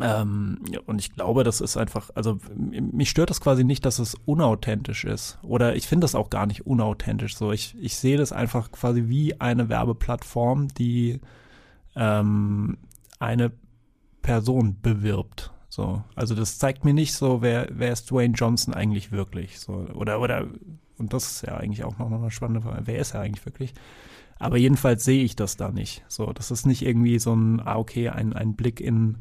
Ähm, 0.00 0.60
und 0.86 1.00
ich 1.00 1.12
glaube, 1.14 1.42
das 1.42 1.60
ist 1.60 1.76
einfach, 1.76 2.10
also 2.14 2.38
mich 2.54 3.10
stört 3.10 3.30
das 3.30 3.40
quasi 3.40 3.64
nicht, 3.64 3.84
dass 3.84 3.98
es 3.98 4.14
unauthentisch 4.24 5.04
ist. 5.04 5.38
Oder 5.42 5.74
ich 5.74 5.88
finde 5.88 6.04
das 6.04 6.14
auch 6.14 6.30
gar 6.30 6.46
nicht 6.46 6.64
unauthentisch. 6.64 7.36
So, 7.36 7.50
ich, 7.50 7.74
ich 7.80 7.96
sehe 7.96 8.16
das 8.16 8.32
einfach 8.32 8.70
quasi 8.70 9.08
wie 9.08 9.40
eine 9.40 9.68
Werbeplattform, 9.68 10.68
die 10.68 11.18
ähm, 11.96 12.78
eine 13.18 13.50
Person 14.22 14.76
bewirbt. 14.80 15.52
So, 15.70 16.02
also 16.16 16.34
das 16.34 16.58
zeigt 16.58 16.84
mir 16.84 16.92
nicht 16.92 17.14
so, 17.14 17.42
wer, 17.42 17.68
wer 17.70 17.92
ist 17.92 18.10
Dwayne 18.10 18.34
Johnson 18.34 18.74
eigentlich 18.74 19.12
wirklich? 19.12 19.60
So, 19.60 19.86
oder, 19.94 20.20
oder, 20.20 20.48
und 20.98 21.12
das 21.12 21.30
ist 21.30 21.42
ja 21.46 21.56
eigentlich 21.56 21.84
auch 21.84 21.96
noch 21.96 22.10
eine 22.10 22.30
spannende 22.32 22.60
Frage, 22.60 22.82
wer 22.86 22.98
ist 22.98 23.14
er 23.14 23.20
eigentlich 23.20 23.46
wirklich? 23.46 23.74
Aber 24.40 24.56
jedenfalls 24.56 25.04
sehe 25.04 25.22
ich 25.22 25.36
das 25.36 25.56
da 25.56 25.70
nicht. 25.70 26.02
So, 26.08 26.32
das 26.32 26.50
ist 26.50 26.66
nicht 26.66 26.82
irgendwie 26.82 27.20
so 27.20 27.34
ein, 27.34 27.60
ah, 27.60 27.76
okay, 27.76 28.08
ein, 28.08 28.32
ein 28.32 28.56
Blick 28.56 28.80
in, 28.80 29.18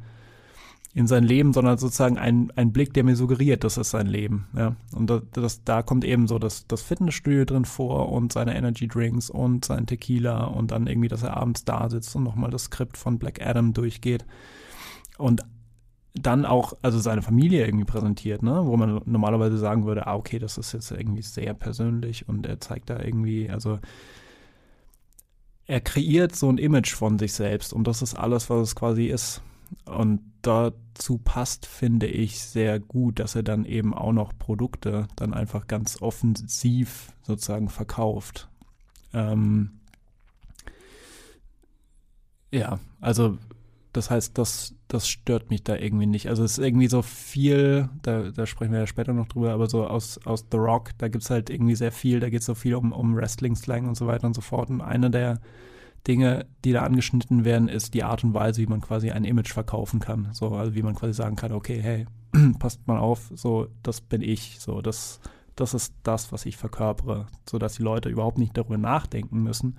in 0.95 1.05
sein 1.05 1.23
Leben, 1.23 1.53
sondern 1.53 1.77
sozusagen 1.77 2.17
ein, 2.17 2.51
ein 2.55 2.71
Blick, 2.71 2.95
der 2.95 3.03
mir 3.03 3.15
suggeriert, 3.15 3.63
das 3.63 3.77
ist 3.77 3.91
sein 3.91 4.07
Leben. 4.07 4.47
Ja. 4.55 4.75
Und 4.91 5.09
das, 5.11 5.21
das, 5.33 5.63
da 5.65 5.83
kommt 5.83 6.03
eben 6.03 6.25
so 6.27 6.39
das, 6.39 6.65
das 6.65 6.81
Fitnessstudio 6.81 7.45
drin 7.45 7.65
vor 7.65 8.11
und 8.11 8.33
seine 8.33 8.55
Energy 8.55 8.87
Drinks 8.87 9.29
und 9.29 9.65
sein 9.65 9.85
Tequila 9.85 10.45
und 10.45 10.71
dann 10.71 10.87
irgendwie, 10.87 11.09
dass 11.09 11.21
er 11.21 11.37
abends 11.37 11.63
da 11.63 11.89
sitzt 11.89 12.15
und 12.15 12.23
nochmal 12.23 12.49
das 12.49 12.63
Skript 12.63 12.97
von 12.97 13.19
Black 13.19 13.45
Adam 13.45 13.73
durchgeht 13.73 14.25
und 15.19 15.43
dann 16.13 16.45
auch, 16.45 16.73
also 16.81 16.99
seine 16.99 17.21
Familie 17.21 17.65
irgendwie 17.65 17.85
präsentiert, 17.85 18.41
ne? 18.41 18.65
wo 18.65 18.75
man 18.77 19.01
normalerweise 19.05 19.57
sagen 19.57 19.85
würde, 19.85 20.07
ah, 20.07 20.15
okay, 20.15 20.39
das 20.39 20.57
ist 20.57 20.73
jetzt 20.73 20.91
irgendwie 20.91 21.21
sehr 21.21 21.53
persönlich 21.53 22.27
und 22.27 22.45
er 22.45 22.59
zeigt 22.59 22.89
da 22.89 22.99
irgendwie, 22.99 23.49
also 23.49 23.79
er 25.67 25.81
kreiert 25.81 26.35
so 26.35 26.49
ein 26.49 26.57
Image 26.57 26.93
von 26.93 27.19
sich 27.19 27.33
selbst 27.33 27.73
und 27.73 27.85
das 27.85 28.01
ist 28.01 28.15
alles, 28.15 28.49
was 28.49 28.69
es 28.69 28.75
quasi 28.75 29.05
ist. 29.05 29.41
und 29.85 30.21
dazu 30.41 31.17
passt, 31.17 31.65
finde 31.65 32.07
ich, 32.07 32.39
sehr 32.39 32.79
gut, 32.79 33.19
dass 33.19 33.35
er 33.35 33.43
dann 33.43 33.65
eben 33.65 33.93
auch 33.93 34.13
noch 34.13 34.31
Produkte 34.37 35.07
dann 35.15 35.33
einfach 35.33 35.67
ganz 35.67 36.01
offensiv 36.01 37.11
sozusagen 37.23 37.69
verkauft. 37.69 38.47
Ähm, 39.13 39.79
ja, 42.51 42.79
also 43.01 43.37
das 43.93 44.11
heißt, 44.11 44.37
das, 44.37 44.75
das 44.87 45.07
stört 45.07 45.49
mich 45.49 45.63
da 45.63 45.75
irgendwie 45.75 46.05
nicht. 46.05 46.27
Also 46.27 46.43
es 46.43 46.57
ist 46.57 46.63
irgendwie 46.63 46.87
so 46.87 47.01
viel, 47.01 47.89
da, 48.03 48.29
da 48.29 48.45
sprechen 48.45 48.71
wir 48.71 48.79
ja 48.79 48.87
später 48.87 49.13
noch 49.13 49.27
drüber, 49.27 49.51
aber 49.51 49.67
so 49.67 49.87
aus, 49.87 50.19
aus 50.25 50.45
The 50.51 50.57
Rock, 50.57 50.91
da 50.99 51.07
gibt 51.07 51.23
es 51.23 51.29
halt 51.29 51.49
irgendwie 51.49 51.75
sehr 51.75 51.91
viel, 51.91 52.19
da 52.19 52.29
geht 52.29 52.41
es 52.41 52.45
so 52.45 52.55
viel 52.55 52.75
um, 52.75 52.91
um 52.91 53.15
Wrestling-Slang 53.15 53.87
und 53.87 53.95
so 53.95 54.05
weiter 54.05 54.27
und 54.27 54.35
so 54.35 54.41
fort. 54.41 54.69
Und 54.69 54.81
eine 54.81 55.09
der 55.09 55.39
Dinge, 56.07 56.45
die 56.63 56.71
da 56.71 56.83
angeschnitten 56.83 57.45
werden, 57.45 57.67
ist 57.67 57.93
die 57.93 58.03
Art 58.03 58.23
und 58.23 58.33
Weise, 58.33 58.61
wie 58.61 58.67
man 58.67 58.81
quasi 58.81 59.09
ein 59.11 59.25
Image 59.25 59.51
verkaufen 59.51 59.99
kann. 59.99 60.29
So, 60.33 60.49
also 60.49 60.75
wie 60.75 60.83
man 60.83 60.95
quasi 60.95 61.13
sagen 61.13 61.35
kann, 61.35 61.51
okay, 61.51 61.81
hey, 61.81 62.05
passt 62.59 62.87
mal 62.87 62.99
auf, 62.99 63.31
so, 63.33 63.67
das 63.81 64.01
bin 64.01 64.21
ich, 64.21 64.57
so, 64.59 64.81
das, 64.81 65.19
das 65.55 65.73
ist 65.73 65.93
das, 66.03 66.31
was 66.31 66.45
ich 66.45 66.57
verkörpere, 66.57 67.25
sodass 67.49 67.73
die 67.73 67.83
Leute 67.83 68.09
überhaupt 68.09 68.37
nicht 68.37 68.55
darüber 68.55 68.77
nachdenken 68.77 69.41
müssen. 69.41 69.77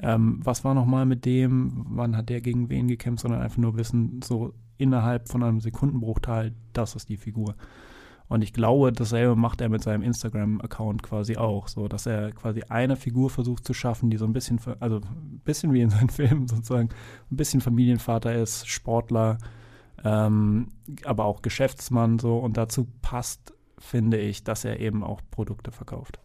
Ähm, 0.00 0.40
was 0.42 0.64
war 0.64 0.74
nochmal 0.74 1.04
mit 1.04 1.24
dem, 1.26 1.84
wann 1.90 2.16
hat 2.16 2.28
der 2.28 2.40
gegen 2.40 2.70
wen 2.70 2.88
gekämpft, 2.88 3.22
sondern 3.22 3.42
einfach 3.42 3.58
nur 3.58 3.76
wissen, 3.76 4.20
so 4.22 4.54
innerhalb 4.78 5.28
von 5.28 5.42
einem 5.42 5.60
Sekundenbruchteil, 5.60 6.54
das 6.72 6.96
ist 6.96 7.08
die 7.08 7.16
Figur. 7.16 7.54
Und 8.28 8.42
ich 8.42 8.54
glaube, 8.54 8.92
dasselbe 8.92 9.36
macht 9.36 9.60
er 9.60 9.68
mit 9.68 9.82
seinem 9.82 10.02
Instagram-Account 10.02 11.02
quasi 11.02 11.36
auch, 11.36 11.68
so 11.68 11.86
dass 11.86 12.06
er 12.06 12.32
quasi 12.32 12.62
eine 12.68 12.96
Figur 12.96 13.28
versucht 13.28 13.66
zu 13.66 13.74
schaffen, 13.74 14.08
die 14.08 14.16
so 14.16 14.24
ein 14.24 14.32
bisschen, 14.32 14.58
also 14.80 14.96
ein 14.96 15.42
bisschen 15.44 15.74
wie 15.74 15.82
in 15.82 15.90
seinen 15.90 16.08
Filmen 16.10 16.48
sozusagen, 16.48 16.88
ein 17.30 17.36
bisschen 17.36 17.60
Familienvater 17.60 18.34
ist, 18.34 18.66
Sportler, 18.66 19.36
ähm, 20.02 20.68
aber 21.04 21.26
auch 21.26 21.42
Geschäftsmann 21.42 22.18
so. 22.18 22.38
Und 22.38 22.56
dazu 22.56 22.86
passt, 23.02 23.52
finde 23.78 24.18
ich, 24.18 24.44
dass 24.44 24.64
er 24.64 24.80
eben 24.80 25.04
auch 25.04 25.20
Produkte 25.30 25.70
verkauft. 25.70 26.18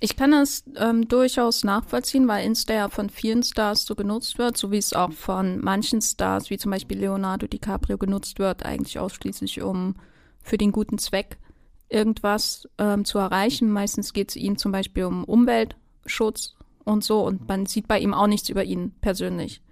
Ich 0.00 0.16
kann 0.16 0.30
das 0.30 0.62
ähm, 0.76 1.08
durchaus 1.08 1.64
nachvollziehen, 1.64 2.28
weil 2.28 2.46
Insta 2.46 2.72
ja 2.72 2.88
von 2.88 3.10
vielen 3.10 3.42
Stars 3.42 3.84
so 3.84 3.96
genutzt 3.96 4.38
wird, 4.38 4.56
so 4.56 4.70
wie 4.70 4.78
es 4.78 4.92
auch 4.92 5.12
von 5.12 5.58
manchen 5.60 6.00
Stars, 6.00 6.50
wie 6.50 6.58
zum 6.58 6.70
Beispiel 6.70 6.98
Leonardo 6.98 7.48
DiCaprio, 7.48 7.98
genutzt 7.98 8.38
wird, 8.38 8.64
eigentlich 8.64 8.98
ausschließlich 9.00 9.60
um 9.62 9.96
für 10.40 10.56
den 10.56 10.70
guten 10.70 10.98
Zweck 10.98 11.36
irgendwas 11.88 12.68
ähm, 12.78 13.04
zu 13.04 13.18
erreichen. 13.18 13.70
Meistens 13.70 14.12
geht 14.12 14.30
es 14.30 14.36
ihm 14.36 14.56
zum 14.56 14.70
Beispiel 14.70 15.04
um 15.04 15.24
Umweltschutz 15.24 16.54
und 16.84 17.02
so 17.02 17.24
und 17.26 17.48
man 17.48 17.66
sieht 17.66 17.88
bei 17.88 17.98
ihm 17.98 18.14
auch 18.14 18.28
nichts 18.28 18.48
über 18.48 18.62
ihn 18.62 18.92
persönlich. 19.00 19.62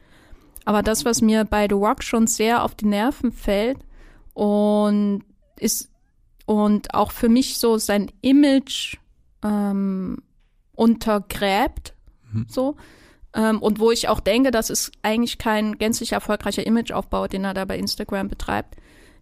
Aber 0.65 0.83
das, 0.83 1.05
was 1.05 1.23
mir 1.23 1.45
bei 1.45 1.69
The 1.69 1.77
Rock 1.77 2.03
schon 2.03 2.27
sehr 2.27 2.65
auf 2.65 2.75
die 2.75 2.87
Nerven 2.87 3.31
fällt 3.31 3.79
und 4.35 5.23
ist 5.61 5.89
und 6.47 6.95
auch 6.95 7.13
für 7.13 7.29
mich 7.29 7.59
so 7.59 7.79
sein 7.79 8.11
Image 8.23 8.97
ähm, 9.47 10.23
untergräbt, 10.75 11.95
mhm. 12.33 12.47
so. 12.49 12.77
Ähm, 13.35 13.61
und 13.61 13.79
wo 13.79 13.91
ich 13.91 14.09
auch 14.09 14.21
denke, 14.21 14.51
das 14.51 14.71
ist 14.71 14.93
eigentlich 15.03 15.39
kein 15.39 15.79
gänzlich 15.79 16.13
erfolgreicher 16.13 16.67
Imageaufbau, 16.67 17.29
den 17.29 17.45
er 17.45 17.55
da 17.55 17.65
bei 17.65 17.79
Instagram 17.79 18.29
betreibt, 18.29 18.77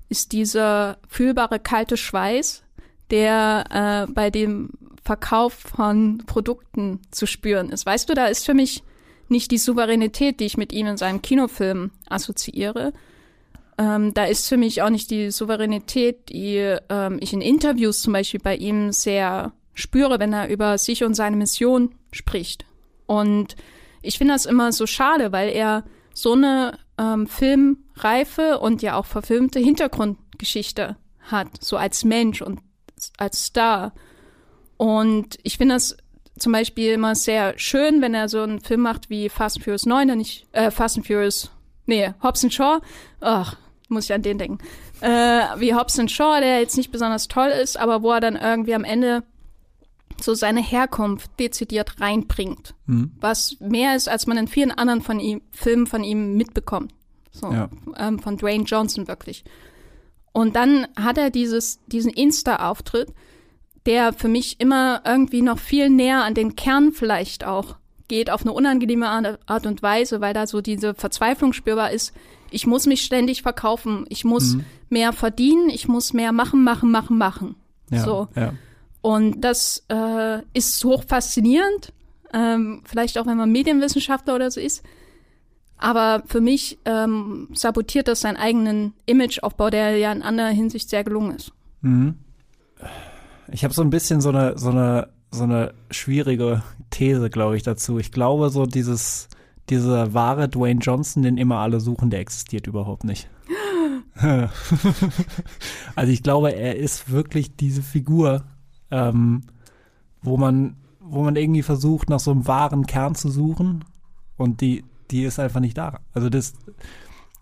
ist 0.08 0.32
dieser 0.32 0.98
fühlbare 1.08 1.58
kalte 1.58 1.96
Schweiß, 1.96 2.62
der 3.10 4.06
äh, 4.08 4.12
bei 4.12 4.30
dem 4.30 4.70
Verkauf 5.04 5.52
von 5.52 6.22
Produkten 6.26 7.00
zu 7.10 7.26
spüren 7.26 7.70
ist. 7.70 7.84
Weißt 7.84 8.08
du, 8.08 8.14
da 8.14 8.26
ist 8.26 8.46
für 8.46 8.54
mich 8.54 8.82
nicht 9.28 9.50
die 9.50 9.58
Souveränität, 9.58 10.40
die 10.40 10.46
ich 10.46 10.56
mit 10.56 10.72
ihm 10.72 10.86
in 10.86 10.96
seinem 10.96 11.20
Kinofilm 11.20 11.90
assoziiere. 12.08 12.92
Ähm, 13.76 14.14
da 14.14 14.24
ist 14.24 14.48
für 14.48 14.56
mich 14.56 14.82
auch 14.82 14.90
nicht 14.90 15.10
die 15.10 15.30
Souveränität, 15.30 16.28
die 16.28 16.76
ähm, 16.88 17.18
ich 17.20 17.32
in 17.32 17.40
Interviews 17.40 18.00
zum 18.00 18.12
Beispiel 18.12 18.40
bei 18.40 18.56
ihm 18.56 18.92
sehr 18.92 19.52
spüre, 19.74 20.18
wenn 20.18 20.32
er 20.32 20.48
über 20.48 20.78
sich 20.78 21.04
und 21.04 21.14
seine 21.14 21.36
Mission 21.36 21.94
spricht. 22.12 22.64
Und 23.06 23.56
ich 24.02 24.18
finde 24.18 24.34
das 24.34 24.46
immer 24.46 24.72
so 24.72 24.86
schade, 24.86 25.32
weil 25.32 25.50
er 25.50 25.84
so 26.12 26.32
eine 26.32 26.78
ähm, 26.98 27.26
filmreife 27.26 28.58
und 28.60 28.82
ja 28.82 28.96
auch 28.96 29.06
verfilmte 29.06 29.58
Hintergrundgeschichte 29.58 30.96
hat, 31.22 31.48
so 31.60 31.76
als 31.76 32.04
Mensch 32.04 32.42
und 32.42 32.60
als 33.18 33.44
Star. 33.46 33.92
Und 34.76 35.38
ich 35.42 35.58
finde 35.58 35.74
das 35.74 35.96
zum 36.38 36.52
Beispiel 36.52 36.92
immer 36.92 37.14
sehr 37.14 37.58
schön, 37.58 38.02
wenn 38.02 38.14
er 38.14 38.28
so 38.28 38.42
einen 38.42 38.60
Film 38.60 38.80
macht 38.80 39.10
wie 39.10 39.28
Fast 39.28 39.56
and 39.56 39.64
Furious 39.64 39.86
9, 39.86 40.06
der 40.08 40.16
nicht, 40.16 40.46
äh, 40.52 40.70
Fast 40.70 40.96
and 40.96 41.06
Furious, 41.06 41.50
nee, 41.86 42.12
Hobbs 42.22 42.44
and 42.44 42.52
Shaw, 42.52 42.80
ach, 43.20 43.56
muss 43.88 44.04
ich 44.04 44.12
an 44.12 44.22
den 44.22 44.38
denken, 44.38 44.58
äh, 45.00 45.08
wie 45.58 45.74
Hobbs 45.74 45.98
and 45.98 46.10
Shaw, 46.10 46.40
der 46.40 46.60
jetzt 46.60 46.76
nicht 46.76 46.90
besonders 46.90 47.28
toll 47.28 47.48
ist, 47.48 47.78
aber 47.78 48.02
wo 48.02 48.12
er 48.12 48.20
dann 48.20 48.36
irgendwie 48.36 48.74
am 48.74 48.84
Ende 48.84 49.22
so 50.20 50.34
seine 50.34 50.62
Herkunft 50.62 51.30
dezidiert 51.38 52.00
reinbringt. 52.00 52.74
Mhm. 52.86 53.12
Was 53.20 53.56
mehr 53.60 53.96
ist, 53.96 54.08
als 54.08 54.26
man 54.26 54.36
in 54.36 54.48
vielen 54.48 54.70
anderen 54.70 55.02
von 55.02 55.20
ihm, 55.20 55.42
Filmen 55.52 55.86
von 55.86 56.04
ihm 56.04 56.36
mitbekommt. 56.36 56.92
So, 57.30 57.50
ja. 57.50 57.68
ähm, 57.96 58.20
von 58.20 58.36
Dwayne 58.36 58.64
Johnson 58.64 59.08
wirklich. 59.08 59.44
Und 60.32 60.56
dann 60.56 60.86
hat 60.96 61.18
er 61.18 61.30
dieses, 61.30 61.80
diesen 61.86 62.12
Insta-Auftritt, 62.12 63.12
der 63.86 64.12
für 64.12 64.28
mich 64.28 64.60
immer 64.60 65.02
irgendwie 65.04 65.42
noch 65.42 65.58
viel 65.58 65.90
näher 65.90 66.24
an 66.24 66.34
den 66.34 66.56
Kern 66.56 66.92
vielleicht 66.92 67.44
auch 67.44 67.76
geht, 68.08 68.30
auf 68.30 68.42
eine 68.42 68.52
unangenehme 68.52 69.08
Art 69.46 69.66
und 69.66 69.82
Weise, 69.82 70.20
weil 70.20 70.34
da 70.34 70.46
so 70.46 70.60
diese 70.60 70.94
Verzweiflung 70.94 71.52
spürbar 71.52 71.90
ist. 71.90 72.12
Ich 72.50 72.66
muss 72.66 72.86
mich 72.86 73.02
ständig 73.02 73.42
verkaufen, 73.42 74.06
ich 74.08 74.24
muss 74.24 74.54
mhm. 74.54 74.64
mehr 74.88 75.12
verdienen, 75.12 75.68
ich 75.70 75.88
muss 75.88 76.12
mehr 76.12 76.32
machen, 76.32 76.62
machen, 76.62 76.90
machen, 76.90 77.18
machen. 77.18 77.56
Ja, 77.90 78.04
so. 78.04 78.28
Ja. 78.34 78.52
Und 79.04 79.42
das 79.42 79.84
äh, 79.90 80.38
ist 80.54 80.82
hoch 80.82 81.04
faszinierend, 81.06 81.92
ähm, 82.32 82.80
vielleicht 82.86 83.18
auch 83.18 83.26
wenn 83.26 83.36
man 83.36 83.52
Medienwissenschaftler 83.52 84.34
oder 84.34 84.50
so 84.50 84.60
ist. 84.60 84.82
Aber 85.76 86.22
für 86.24 86.40
mich 86.40 86.78
ähm, 86.86 87.48
sabotiert 87.52 88.08
das 88.08 88.22
seinen 88.22 88.38
eigenen 88.38 88.94
Imageaufbau, 89.04 89.68
der 89.68 89.98
ja 89.98 90.10
in 90.10 90.22
anderer 90.22 90.48
Hinsicht 90.48 90.88
sehr 90.88 91.04
gelungen 91.04 91.36
ist. 91.36 91.52
Mhm. 91.82 92.14
Ich 93.52 93.62
habe 93.62 93.74
so 93.74 93.82
ein 93.82 93.90
bisschen 93.90 94.22
so 94.22 94.30
eine, 94.30 94.56
so 94.56 94.70
eine, 94.70 95.10
so 95.30 95.42
eine 95.42 95.74
schwierige 95.90 96.62
These, 96.88 97.28
glaube 97.28 97.58
ich, 97.58 97.62
dazu. 97.62 97.98
Ich 97.98 98.10
glaube, 98.10 98.48
so 98.48 98.64
dieses, 98.64 99.28
dieser 99.68 100.14
wahre 100.14 100.48
Dwayne 100.48 100.80
Johnson, 100.80 101.24
den 101.24 101.36
immer 101.36 101.58
alle 101.58 101.80
suchen, 101.80 102.08
der 102.08 102.20
existiert 102.20 102.66
überhaupt 102.66 103.04
nicht. 103.04 103.28
also 105.94 106.10
ich 106.10 106.22
glaube, 106.22 106.54
er 106.54 106.76
ist 106.76 107.10
wirklich 107.10 107.54
diese 107.54 107.82
Figur, 107.82 108.44
ähm, 108.94 109.42
wo 110.22 110.36
man, 110.36 110.76
wo 111.00 111.22
man 111.22 111.36
irgendwie 111.36 111.62
versucht, 111.62 112.08
nach 112.08 112.20
so 112.20 112.30
einem 112.30 112.46
wahren 112.46 112.86
Kern 112.86 113.14
zu 113.16 113.28
suchen 113.28 113.84
und 114.36 114.60
die, 114.60 114.84
die 115.10 115.24
ist 115.24 115.40
einfach 115.40 115.60
nicht 115.60 115.76
da. 115.76 115.98
Also 116.12 116.30
das, 116.30 116.54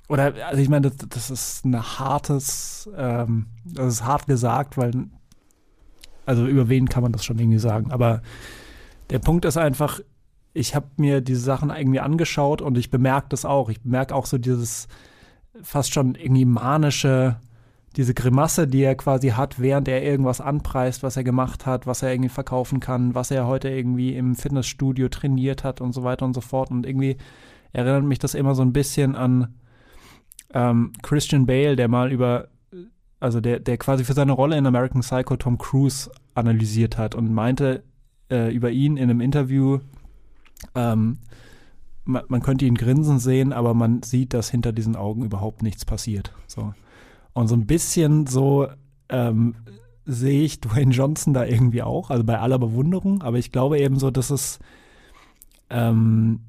oder, 0.09 0.34
also 0.46 0.62
ich 0.62 0.68
meine, 0.68 0.90
das, 0.90 1.09
das 1.09 1.30
ist 1.30 1.64
ein 1.64 1.80
hartes, 1.80 2.90
ähm, 2.96 3.46
das 3.64 3.94
ist 3.94 4.05
hart 4.05 4.26
gesagt, 4.26 4.78
weil, 4.78 4.92
also 6.24 6.46
über 6.46 6.68
wen 6.68 6.88
kann 6.88 7.03
man 7.03 7.12
das 7.12 7.24
schon 7.24 7.38
irgendwie 7.38 7.59
sagen, 7.59 7.92
aber 7.92 8.22
der 9.11 9.18
Punkt 9.18 9.44
ist 9.44 9.59
einfach, 9.59 10.00
ich 10.55 10.74
habe 10.74 10.86
mir 10.96 11.20
diese 11.20 11.40
Sachen 11.40 11.70
irgendwie 11.70 12.00
angeschaut 12.00 12.62
und 12.62 12.78
ich 12.78 12.90
bemerke 12.90 13.28
das 13.30 13.44
auch. 13.44 13.70
Ich 13.70 13.80
bemerke 13.80 14.14
auch 14.14 14.26
so 14.26 14.38
dieses 14.38 14.86
fast 15.62 15.92
schon 15.92 16.14
irgendwie 16.14 16.45
manische, 16.45 17.37
diese 17.97 18.14
Grimasse, 18.14 18.67
die 18.67 18.83
er 18.83 18.95
quasi 18.95 19.31
hat, 19.31 19.61
während 19.61 19.89
er 19.89 20.03
irgendwas 20.03 20.41
anpreist, 20.41 21.03
was 21.03 21.17
er 21.17 21.25
gemacht 21.25 21.67
hat, 21.67 21.87
was 21.87 22.03
er 22.03 22.13
irgendwie 22.13 22.31
verkaufen 22.31 22.81
kann, 22.81 23.14
was 23.14 23.31
er 23.31 23.47
heute 23.47 23.69
irgendwie 23.69 24.17
im 24.17 24.35
Fitnessstudio 24.35 25.09
trainiert 25.09 25.64
hat 25.64 25.81
und 25.81 25.93
so 25.93 26.03
weiter 26.03 26.25
und 26.25 26.35
so 26.35 26.41
fort. 26.41 26.71
Und 26.71 26.87
irgendwie 26.87 27.17
erinnert 27.73 28.05
mich 28.05 28.19
das 28.19 28.35
immer 28.35 28.55
so 28.55 28.63
ein 28.63 28.73
bisschen 28.73 29.14
an 29.14 29.55
ähm, 30.55 30.93
Christian 31.03 31.47
Bale, 31.47 31.77
der 31.77 31.89
mal 31.89 32.13
über, 32.13 32.49
also 33.21 33.41
der, 33.41 33.61
der 33.61 33.77
quasi 33.77 34.05
für 34.05 34.14
seine 34.14 34.33
Rolle 34.33 34.57
in 34.57 34.67
American 34.67 35.03
Psycho 35.03 35.37
Tom 35.37 35.59
Cruise 35.59 36.11
analysiert 36.35 36.99
hat 36.99 37.14
und 37.14 37.33
meinte 37.33 37.83
äh, 38.31 38.55
über 38.55 38.71
ihn 38.71 38.97
in 38.97 39.11
einem 39.11 39.21
Interview, 39.21 39.81
ähm, 40.75 41.19
man, 42.05 42.25
man 42.29 42.43
könnte 42.43 42.64
ihn 42.64 42.75
grinsen 42.75 43.19
sehen, 43.19 43.53
aber 43.53 43.75
man 43.75 44.03
sieht, 44.03 44.35
dass 44.35 44.51
hinter 44.51 44.73
diesen 44.73 44.97
Augen 44.97 45.25
überhaupt 45.25 45.63
nichts 45.63 45.85
passiert. 45.85 46.33
So. 46.47 46.73
Und 47.34 47.49
so 47.49 47.54
ein 47.54 47.67
bisschen 47.67 48.26
so 48.26 48.68
ähm, 49.09 49.54
sehe 50.04 50.42
ich 50.42 50.61
Dwayne 50.61 50.92
Johnson 50.92 51.34
da 51.34 51.45
irgendwie 51.45 51.83
auch, 51.83 52.11
also 52.11 52.25
bei 52.25 52.38
aller 52.38 52.59
Bewunderung, 52.59 53.22
aber 53.22 53.38
ich 53.38 53.53
glaube 53.53 53.79
eben 53.79 53.99
so, 53.99 54.11
dass 54.11 54.30
es 54.30 54.59
ähm, 55.71 56.41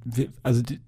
also 0.41 0.61
die, 0.61 0.79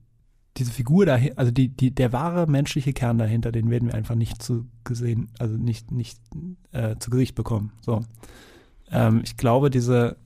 diese 0.58 0.72
Figur 0.72 1.06
da, 1.06 1.20
also 1.36 1.52
die, 1.52 1.70
die, 1.70 1.92
der 1.92 2.14
wahre 2.14 2.48
menschliche 2.48 2.94
Kern 2.94 3.18
dahinter, 3.18 3.52
den 3.52 3.70
werden 3.70 3.90
wir 3.90 3.96
einfach 3.96 4.16
nicht 4.16 4.42
zu 4.42 4.66
gesehen, 4.84 5.30
also 5.38 5.58
nicht, 5.58 5.92
nicht 5.92 6.20
äh, 6.72 6.96
zu 6.98 7.10
Gesicht 7.10 7.36
bekommen. 7.36 7.74
So. 7.82 8.02
Ähm, 8.90 9.22
ich 9.24 9.38
glaube, 9.38 9.70
diese, 9.70 10.18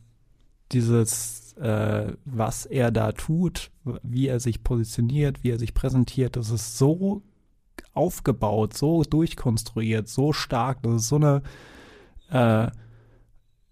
dieses 0.71 1.53
äh, 1.53 2.13
was 2.25 2.65
er 2.65 2.91
da 2.91 3.11
tut, 3.11 3.71
wie 4.03 4.27
er 4.27 4.39
sich 4.39 4.63
positioniert, 4.63 5.43
wie 5.43 5.49
er 5.49 5.59
sich 5.59 5.73
präsentiert, 5.73 6.35
das 6.35 6.51
ist 6.51 6.77
so 6.77 7.23
aufgebaut, 7.93 8.75
so 8.75 9.03
durchkonstruiert, 9.03 10.07
so 10.07 10.33
stark, 10.33 10.81
das 10.83 11.03
ist 11.03 11.07
so 11.07 11.15
eine 11.15 11.41
äh, 12.31 12.71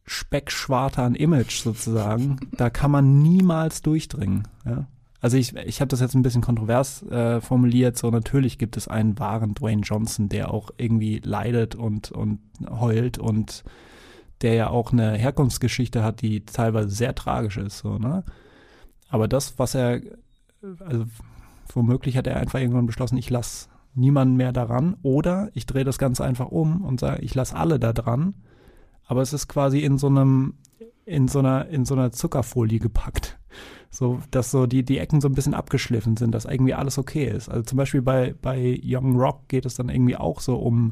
Speckschwarte 0.06 1.02
an 1.02 1.16
Image 1.16 1.60
sozusagen, 1.62 2.40
da 2.54 2.70
kann 2.70 2.92
man 2.92 3.22
niemals 3.22 3.82
durchdringen. 3.82 4.48
Ja? 4.66 4.88
Also 5.20 5.38
ich, 5.38 5.56
ich 5.56 5.82
habe 5.82 5.90
das 5.90 6.00
jetzt 6.00 6.16
ein 6.16 6.22
bisschen 6.22 6.42
kontrovers 6.42 7.04
äh, 7.04 7.42
formuliert, 7.42 7.98
so 7.98 8.10
natürlich 8.10 8.58
gibt 8.58 8.78
es 8.78 8.88
einen 8.88 9.18
wahren 9.20 9.54
Dwayne 9.54 9.82
Johnson, 9.82 10.30
der 10.30 10.54
auch 10.54 10.70
irgendwie 10.78 11.20
leidet 11.24 11.76
und, 11.76 12.12
und 12.12 12.40
heult 12.70 13.18
und 13.18 13.64
der 14.42 14.54
ja 14.54 14.70
auch 14.70 14.92
eine 14.92 15.14
Herkunftsgeschichte 15.14 16.04
hat, 16.04 16.22
die 16.22 16.46
teilweise 16.46 16.90
sehr 16.90 17.16
tragisch 17.16 17.58
ist, 17.58 17.80
so, 17.80 17.98
ne? 17.98 18.24
Aber 19.10 19.28
das, 19.28 19.58
was 19.58 19.74
er, 19.74 20.02
also 20.80 21.06
womöglich 21.74 22.18
hat 22.18 22.28
er 22.28 22.38
einfach 22.38 22.60
irgendwann 22.60 22.86
beschlossen, 22.86 23.18
ich 23.18 23.30
lasse 23.30 23.70
niemanden 23.98 24.36
mehr 24.36 24.54
daran 24.54 24.96
oder 25.02 25.50
ich 25.54 25.66
drehe 25.66 25.84
das 25.84 25.98
Ganze 25.98 26.24
einfach 26.24 26.48
um 26.48 26.84
und 26.84 27.00
sage, 27.00 27.22
ich 27.22 27.36
lasse 27.36 27.56
alle 27.56 27.80
da 27.80 27.94
dran, 27.94 28.36
aber 29.06 29.22
es 29.22 29.34
ist 29.34 29.48
quasi 29.48 29.80
in 29.80 29.98
so 29.98 30.08
einem, 30.08 30.56
in 31.06 31.28
so 31.28 31.40
einer, 31.40 31.68
in 31.68 31.86
so 31.86 31.96
einer 31.96 32.12
Zuckerfolie 32.12 32.80
gepackt. 32.80 33.40
So, 33.90 34.20
dass 34.32 34.52
so 34.52 34.68
die, 34.68 34.84
die 34.84 35.00
Ecken 35.00 35.22
so 35.22 35.30
ein 35.30 35.34
bisschen 35.34 35.54
abgeschliffen 35.54 36.18
sind, 36.18 36.36
dass 36.36 36.46
irgendwie 36.46 36.74
alles 36.74 36.98
okay 36.98 37.26
ist. 37.26 37.50
Also 37.50 37.64
zum 37.64 37.78
Beispiel 37.78 38.02
bei, 38.02 38.36
bei 38.42 38.80
Young 38.84 39.16
Rock 39.16 39.48
geht 39.48 39.66
es 39.66 39.76
dann 39.76 39.90
irgendwie 39.90 40.18
auch 40.18 40.42
so 40.42 40.58
um 40.58 40.92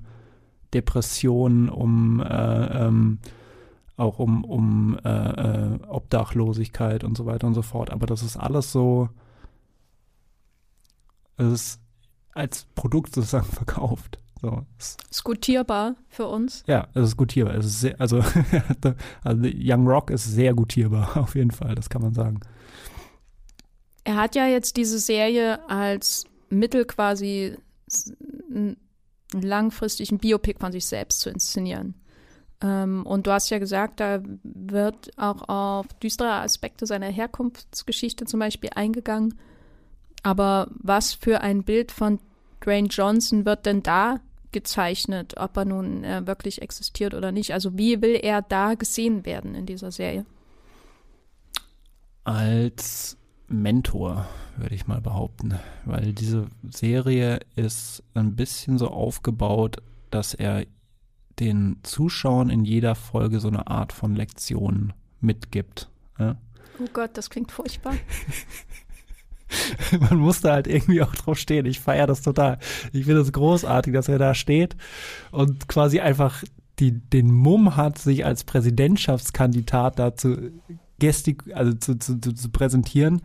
Depressionen, 0.73 1.69
um 1.69 2.22
äh, 2.22 2.86
ähm, 2.88 3.19
auch 3.98 4.19
um, 4.19 4.44
um 4.44 4.98
äh, 5.03 5.10
äh, 5.10 5.80
Obdachlosigkeit 5.88 7.03
und 7.03 7.15
so 7.15 7.26
weiter 7.26 7.48
und 7.48 7.53
so 7.53 7.61
fort. 7.61 7.91
Aber 7.91 8.06
das 8.07 8.23
ist 8.23 8.38
alles 8.38 8.72
so, 8.72 9.10
es 11.38 11.52
ist 11.52 11.85
als 12.36 12.66
Produkt 12.76 13.16
sozusagen 13.16 13.45
verkauft. 13.52 14.20
So, 14.41 14.64
Skutierbar 15.12 15.95
für 16.07 16.28
uns. 16.28 16.64
Ja, 16.68 16.88
es 16.94 17.07
ist 17.07 17.18
gutierbar. 17.18 17.56
Es 17.56 17.66
ist 17.66 17.82
sehr, 17.82 17.99
also, 17.99 18.24
also 19.24 19.41
Young 19.44 19.88
Rock 19.88 20.12
ist 20.12 20.26
sehr 20.26 20.53
gutierbar, 20.53 21.18
auf 21.24 21.36
jeden 21.36 21.52
Fall, 21.52 21.74
das 21.74 21.90
kann 21.90 22.02
man 22.02 22.14
sagen. 22.14 22.41
Er 24.03 24.18
hat 24.18 24.36
ja 24.36 24.45
jetzt 24.45 24.78
diese 24.78 24.99
Serie 24.99 25.68
als 25.68 26.26
Mittel 26.49 26.86
quasi 26.86 27.57
einen 28.52 28.78
langfristigen 29.34 30.20
Biopic 30.20 30.60
von 30.60 30.72
sich 30.72 30.86
selbst 30.86 31.22
zu 31.22 31.30
inszenieren. 31.30 31.95
Ähm, 32.62 33.06
und 33.06 33.26
du 33.26 33.32
hast 33.32 33.49
ja 33.49 33.57
gesagt, 33.57 33.99
da 33.99 34.22
wird 34.44 35.18
auch 35.18 35.49
auf 35.49 35.88
düstere 36.03 36.34
Aspekte 36.34 36.86
seiner 36.86 37.07
Herkunftsgeschichte 37.07 38.26
zum 38.26 38.40
Beispiel 38.40 38.70
eingegangen. 38.76 39.40
Aber 40.26 40.69
was 40.72 41.14
für 41.14 41.41
ein 41.41 41.61
Bild 41.61 41.91
von 41.91 42.19
Dwayne 42.60 42.88
Johnson 42.88 43.45
wird 43.45 43.68
denn 43.68 43.84
da 43.84 44.22
gezeichnet, 44.52 45.35
ob 45.38 45.56
er 45.56 45.65
nun 45.65 46.03
äh, 46.03 46.26
wirklich 46.26 46.64
existiert 46.64 47.14
oder 47.14 47.31
nicht? 47.31 47.53
Also 47.53 47.77
wie 47.77 48.02
will 48.02 48.19
er 48.19 48.41
da 48.41 48.73
gesehen 48.73 49.23
werden 49.23 49.53
in 49.53 49.68
dieser 49.68 49.91
Serie? 49.91 50.26
Als 52.23 53.18
Mentor, 53.47 54.26
würde 54.57 54.73
ich 54.73 54.88
mal 54.88 54.99
behaupten, 54.99 55.60
weil 55.85 56.11
diese 56.14 56.47
Serie 56.72 57.41
ist 57.56 58.02
ein 58.15 58.35
bisschen 58.35 58.80
so 58.80 58.88
aufgebaut, 58.88 59.77
dass 60.10 60.34
er 60.34 60.65
den 61.39 61.81
Zuschauern 61.84 62.49
in 62.49 62.65
jeder 62.65 62.95
Folge 62.95 63.39
so 63.39 63.49
eine 63.49 63.68
Art 63.68 63.93
von 63.93 64.15
Lektion 64.15 64.91
mitgibt. 65.22 65.88
Ja? 66.18 66.35
Oh 66.80 66.88
Gott, 66.93 67.11
das 67.14 67.30
klingt 67.30 67.52
furchtbar. 67.52 67.93
Man 69.99 70.19
muss 70.19 70.41
da 70.41 70.53
halt 70.53 70.67
irgendwie 70.67 71.01
auch 71.01 71.13
drauf 71.13 71.38
stehen. 71.38 71.65
Ich 71.65 71.80
feiere 71.80 72.07
das 72.07 72.22
total. 72.22 72.59
Ich 72.93 73.05
finde 73.05 73.22
es 73.22 73.31
großartig, 73.31 73.93
dass 73.93 74.07
er 74.07 74.19
da 74.19 74.34
steht 74.34 74.76
und 75.31 75.67
quasi 75.67 75.99
einfach 75.99 76.43
die, 76.80 76.91
den 76.91 77.31
Mumm 77.31 77.76
hat, 77.76 77.97
sich 77.97 78.26
als 78.26 78.43
Präsidentschaftskandidat 78.43 79.99
dazu 79.99 80.38
gestik 80.99 81.43
also 81.53 81.73
zu, 81.73 81.97
zu, 81.97 82.19
zu, 82.19 82.34
zu 82.34 82.49
präsentieren. 82.49 83.22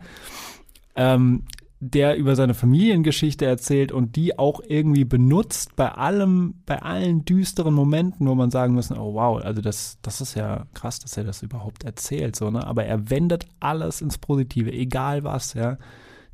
Ähm, 0.95 1.43
der 1.83 2.15
über 2.15 2.35
seine 2.35 2.53
Familiengeschichte 2.53 3.43
erzählt 3.43 3.91
und 3.91 4.15
die 4.15 4.37
auch 4.37 4.61
irgendwie 4.63 5.03
benutzt 5.03 5.75
bei 5.75 5.91
allem, 5.91 6.61
bei 6.67 6.79
allen 6.79 7.25
düsteren 7.25 7.73
Momenten, 7.73 8.27
wo 8.27 8.35
man 8.35 8.51
sagen 8.51 8.75
müssen, 8.75 8.99
oh 8.99 9.15
wow, 9.15 9.43
also 9.43 9.61
das, 9.63 9.97
das 10.03 10.21
ist 10.21 10.35
ja 10.35 10.67
krass, 10.75 10.99
dass 10.99 11.17
er 11.17 11.23
das 11.23 11.41
überhaupt 11.41 11.83
erzählt, 11.83 12.35
so, 12.35 12.51
ne? 12.51 12.67
Aber 12.67 12.85
er 12.85 13.09
wendet 13.09 13.47
alles 13.59 14.01
ins 14.01 14.19
Positive, 14.19 14.71
egal 14.71 15.23
was, 15.23 15.55
ja. 15.55 15.79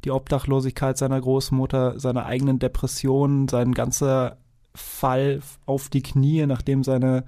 Die 0.08 0.12
Obdachlosigkeit 0.12 0.98
seiner 0.98 1.20
Großmutter, 1.20 2.00
seine 2.00 2.26
eigenen 2.26 2.60
Depressionen, 2.60 3.50
sein 3.50 3.74
ganzer 3.74 4.38
Fall 4.74 5.42
auf 5.66 5.90
die 5.90 6.02
Knie, 6.02 6.46
nachdem 6.46 6.86
seine, 6.86 7.26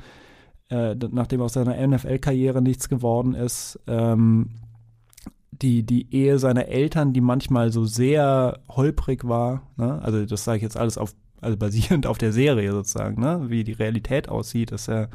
äh, 0.70 0.96
nachdem 0.96 1.42
aus 1.42 1.52
seiner 1.52 1.76
NFL-Karriere 1.86 2.62
nichts 2.62 2.88
geworden 2.88 3.34
ist, 3.34 3.82
ähm, 3.86 4.52
die, 5.52 5.84
die 5.84 6.16
Ehe 6.16 6.40
seiner 6.40 6.70
Eltern, 6.70 7.12
die 7.12 7.20
manchmal 7.20 7.70
so 7.70 7.84
sehr 7.84 8.62
holprig 8.70 9.28
war, 9.28 9.64
ne? 9.76 10.02
also 10.02 10.26
das 10.26 10.46
sage 10.46 10.56
ich 10.60 10.64
jetzt 10.64 10.78
alles 10.78 10.98
auf, 10.98 11.14
also 11.42 11.58
basierend 11.58 12.08
auf 12.08 12.18
der 12.18 12.32
Serie 12.32 12.72
sozusagen, 12.72 13.20
ne? 13.22 13.50
wie 13.50 13.66
die 13.66 13.74
Realität 13.74 14.30
aussieht, 14.30 14.72
ist 14.72 14.88
ja 14.88 15.10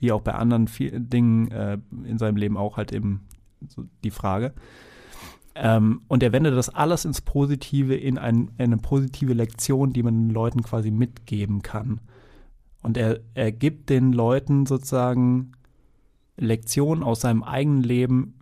wie 0.00 0.10
auch 0.10 0.22
bei 0.22 0.32
anderen 0.32 0.70
Dingen 0.80 1.50
äh, 1.50 1.76
in 2.06 2.16
seinem 2.16 2.38
Leben 2.38 2.56
auch 2.56 2.78
halt 2.78 2.92
eben 2.92 3.28
so 3.68 3.84
die 4.04 4.10
Frage. 4.10 4.54
Ähm, 5.54 6.02
und 6.08 6.22
er 6.22 6.32
wendet 6.32 6.56
das 6.56 6.68
alles 6.68 7.04
ins 7.04 7.20
Positive, 7.20 7.94
in 7.94 8.18
ein, 8.18 8.50
eine 8.58 8.76
positive 8.76 9.34
Lektion, 9.34 9.92
die 9.92 10.02
man 10.02 10.28
den 10.28 10.34
Leuten 10.34 10.62
quasi 10.62 10.90
mitgeben 10.90 11.62
kann. 11.62 12.00
Und 12.82 12.96
er, 12.96 13.20
er 13.34 13.52
gibt 13.52 13.88
den 13.88 14.12
Leuten 14.12 14.66
sozusagen 14.66 15.52
Lektionen 16.36 17.04
aus 17.04 17.20
seinem 17.20 17.44
eigenen 17.44 17.82
Leben 17.82 18.34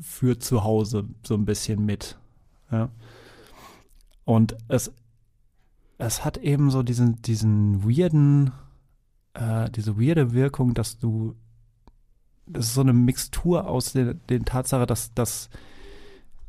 für 0.00 0.38
zu 0.38 0.62
Hause 0.62 1.08
so 1.26 1.34
ein 1.34 1.44
bisschen 1.44 1.84
mit. 1.84 2.18
Ja. 2.70 2.90
Und 4.24 4.56
es, 4.68 4.92
es 5.98 6.24
hat 6.24 6.38
eben 6.38 6.70
so 6.70 6.82
diesen, 6.84 7.20
diesen 7.22 7.82
weirden, 7.84 8.52
äh, 9.34 9.68
diese 9.70 10.00
weirde 10.00 10.32
Wirkung, 10.32 10.72
dass 10.72 10.98
du, 10.98 11.34
das 12.46 12.66
ist 12.66 12.74
so 12.74 12.80
eine 12.82 12.92
Mixtur 12.92 13.66
aus 13.66 13.92
den, 13.92 14.20
den 14.28 14.44
Tatsache, 14.44 14.86
dass, 14.86 15.12
dass 15.14 15.50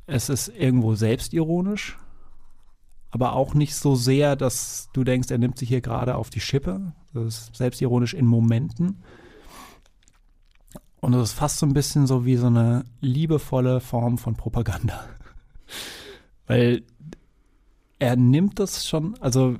es 0.07 0.29
ist 0.29 0.49
irgendwo 0.49 0.95
selbstironisch, 0.95 1.97
aber 3.09 3.33
auch 3.33 3.53
nicht 3.53 3.75
so 3.75 3.95
sehr, 3.95 4.35
dass 4.35 4.89
du 4.93 5.03
denkst, 5.03 5.31
er 5.31 5.37
nimmt 5.37 5.57
sich 5.57 5.69
hier 5.69 5.81
gerade 5.81 6.15
auf 6.15 6.29
die 6.29 6.39
Schippe. 6.39 6.93
Das 7.13 7.25
ist 7.25 7.55
selbstironisch 7.55 8.13
in 8.13 8.25
Momenten 8.25 9.03
und 11.01 11.15
es 11.15 11.31
ist 11.31 11.33
fast 11.33 11.57
so 11.57 11.65
ein 11.65 11.73
bisschen 11.73 12.07
so 12.07 12.25
wie 12.25 12.37
so 12.37 12.47
eine 12.47 12.85
liebevolle 13.01 13.81
Form 13.81 14.17
von 14.17 14.35
Propaganda. 14.35 15.03
Weil 16.47 16.83
er 17.97 18.15
nimmt 18.15 18.59
das 18.59 18.87
schon, 18.87 19.15
also 19.19 19.57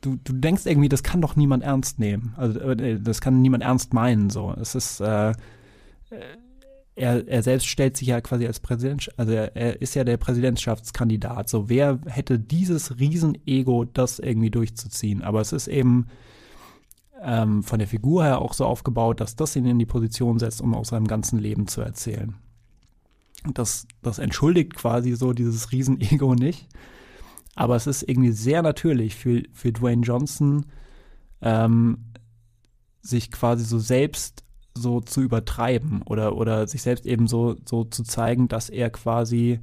du, 0.00 0.16
du 0.16 0.32
denkst 0.32 0.64
irgendwie, 0.64 0.88
das 0.88 1.02
kann 1.02 1.20
doch 1.20 1.36
niemand 1.36 1.62
ernst 1.62 1.98
nehmen. 1.98 2.32
Also 2.38 2.58
äh, 2.60 2.98
das 3.00 3.20
kann 3.20 3.42
niemand 3.42 3.64
ernst 3.64 3.92
meinen. 3.92 4.30
So, 4.30 4.54
es 4.58 4.74
ist 4.74 5.00
äh, 5.00 5.34
er, 6.96 7.26
er 7.26 7.42
selbst 7.42 7.66
stellt 7.66 7.96
sich 7.96 8.08
ja 8.08 8.20
quasi 8.20 8.46
als 8.46 8.60
Präsident, 8.60 9.10
also 9.16 9.32
er, 9.32 9.56
er 9.56 9.82
ist 9.82 9.94
ja 9.94 10.04
der 10.04 10.16
Präsidentschaftskandidat. 10.16 11.48
So, 11.48 11.68
wer 11.68 11.98
hätte 12.06 12.38
dieses 12.38 12.98
Riesenego, 12.98 13.84
das 13.84 14.18
irgendwie 14.18 14.50
durchzuziehen? 14.50 15.22
Aber 15.22 15.40
es 15.40 15.52
ist 15.52 15.66
eben 15.66 16.06
ähm, 17.20 17.62
von 17.62 17.78
der 17.78 17.88
Figur 17.88 18.24
her 18.24 18.40
auch 18.40 18.54
so 18.54 18.64
aufgebaut, 18.64 19.20
dass 19.20 19.34
das 19.34 19.56
ihn 19.56 19.66
in 19.66 19.78
die 19.78 19.86
Position 19.86 20.38
setzt, 20.38 20.60
um 20.60 20.74
aus 20.74 20.88
seinem 20.88 21.08
ganzen 21.08 21.38
Leben 21.38 21.66
zu 21.66 21.80
erzählen. 21.80 22.34
Das, 23.52 23.86
das 24.02 24.18
entschuldigt 24.18 24.74
quasi 24.74 25.12
so 25.14 25.32
dieses 25.32 25.72
Riesenego 25.72 26.34
nicht. 26.34 26.68
Aber 27.56 27.76
es 27.76 27.86
ist 27.86 28.02
irgendwie 28.02 28.32
sehr 28.32 28.62
natürlich 28.62 29.16
für, 29.16 29.42
für 29.52 29.72
Dwayne 29.72 30.02
Johnson, 30.02 30.66
ähm, 31.40 31.98
sich 33.00 33.30
quasi 33.30 33.64
so 33.64 33.78
selbst 33.78 34.43
so 34.76 35.00
zu 35.00 35.20
übertreiben 35.20 36.02
oder, 36.02 36.36
oder 36.36 36.66
sich 36.66 36.82
selbst 36.82 37.06
eben 37.06 37.26
so, 37.26 37.56
so 37.64 37.84
zu 37.84 38.02
zeigen, 38.02 38.48
dass 38.48 38.68
er 38.68 38.90
quasi 38.90 39.60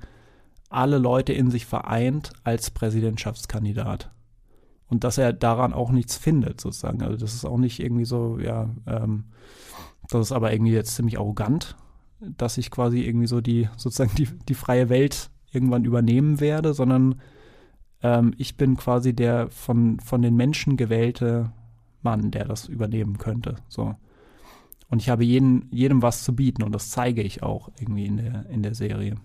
alle 0.69 0.97
Leute 0.97 1.33
in 1.33 1.51
sich 1.51 1.65
vereint 1.65 2.31
als 2.43 2.71
Präsidentschaftskandidat 2.71 4.11
und 4.87 5.03
dass 5.03 5.17
er 5.17 5.33
daran 5.33 5.73
auch 5.73 5.91
nichts 5.91 6.17
findet, 6.17 6.61
sozusagen. 6.61 7.01
Also 7.01 7.17
das 7.17 7.33
ist 7.33 7.45
auch 7.45 7.57
nicht 7.57 7.79
irgendwie 7.79 8.05
so, 8.05 8.39
ja, 8.39 8.69
ähm, 8.87 9.25
das 10.09 10.27
ist 10.27 10.31
aber 10.31 10.51
irgendwie 10.53 10.73
jetzt 10.73 10.95
ziemlich 10.95 11.17
arrogant, 11.17 11.75
dass 12.19 12.57
ich 12.57 12.71
quasi 12.71 13.01
irgendwie 13.01 13.27
so 13.27 13.41
die, 13.41 13.69
sozusagen 13.77 14.15
die, 14.15 14.27
die 14.47 14.53
freie 14.53 14.89
Welt 14.89 15.29
irgendwann 15.51 15.85
übernehmen 15.85 16.39
werde, 16.39 16.73
sondern 16.73 17.21
ähm, 18.01 18.33
ich 18.37 18.57
bin 18.57 18.77
quasi 18.77 19.13
der 19.13 19.49
von, 19.49 19.99
von 19.99 20.21
den 20.21 20.35
Menschen 20.35 20.77
gewählte 20.77 21.51
Mann, 22.01 22.31
der 22.31 22.45
das 22.45 22.67
übernehmen 22.67 23.17
könnte. 23.17 23.57
So. 23.67 23.95
Und 24.91 25.01
ich 25.01 25.09
habe 25.09 25.23
jeden, 25.23 25.67
jedem 25.71 26.01
was 26.01 26.23
zu 26.23 26.35
bieten 26.35 26.63
und 26.63 26.73
das 26.73 26.89
zeige 26.89 27.23
ich 27.23 27.41
auch 27.41 27.69
irgendwie 27.79 28.05
in 28.05 28.17
der, 28.17 28.45
in 28.49 28.61
der 28.61 28.75
Serie. 28.75 29.15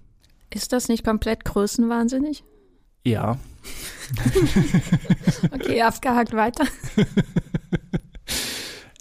Ist 0.48 0.72
das 0.72 0.88
nicht 0.88 1.04
komplett 1.04 1.44
größenwahnsinnig? 1.44 2.44
Ja. 3.04 3.36
okay, 5.52 5.82
abgehakt 5.82 6.32
weiter. 6.32 6.64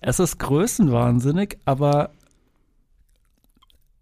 es 0.02 0.20
ist 0.20 0.40
größenwahnsinnig, 0.40 1.60
aber 1.66 2.10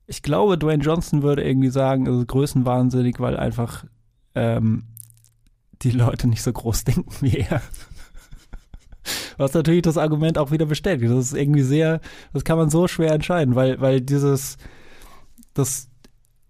ich 0.08 0.22
glaube, 0.22 0.58
Dwayne 0.58 0.84
Johnson 0.84 1.22
würde 1.22 1.44
irgendwie 1.44 1.70
sagen, 1.70 2.08
es 2.08 2.18
ist 2.18 2.28
größenwahnsinnig, 2.28 3.20
weil 3.20 3.36
einfach 3.36 3.86
ähm, 4.36 4.84
die 5.82 5.92
Leute 5.92 6.28
nicht 6.28 6.44
so 6.44 6.54
groß 6.54 6.84
denken 6.86 7.14
wie 7.20 7.38
er. 7.38 7.62
Was 9.38 9.54
natürlich 9.54 9.82
das 9.82 9.98
Argument 9.98 10.38
auch 10.38 10.52
wieder 10.52 10.66
bestätigt. 10.66 11.12
Das 11.12 11.26
ist 11.26 11.38
irgendwie 11.38 11.62
sehr, 11.62 12.02
das 12.34 12.44
kann 12.44 12.58
man 12.58 12.70
so 12.70 12.88
schwer 12.88 13.12
entscheiden, 13.12 13.56
weil, 13.56 13.80
weil 13.82 14.02
dieses, 14.02 14.58
das, 15.54 15.90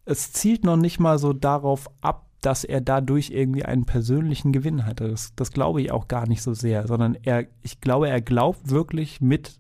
es 0.06 0.34
zielt 0.34 0.64
noch 0.64 0.78
nicht 0.78 1.00
mal 1.00 1.18
so 1.20 1.34
darauf 1.34 1.90
ab, 2.02 2.26
dass 2.42 2.66
er 2.66 2.82
dadurch 2.82 3.32
irgendwie 3.32 3.64
einen 3.64 3.86
persönlichen 3.86 4.52
Gewinn 4.52 4.86
hatte. 4.86 5.10
Das, 5.10 5.34
das 5.36 5.52
glaube 5.52 5.82
ich 5.82 5.92
auch 5.92 6.08
gar 6.08 6.28
nicht 6.28 6.42
so 6.42 6.54
sehr, 6.54 6.88
sondern 6.88 7.18
er, 7.24 7.46
ich 7.62 7.80
glaube, 7.80 8.10
er 8.10 8.22
glaubt 8.22 8.70
wirklich 8.70 9.22
mit, 9.22 9.60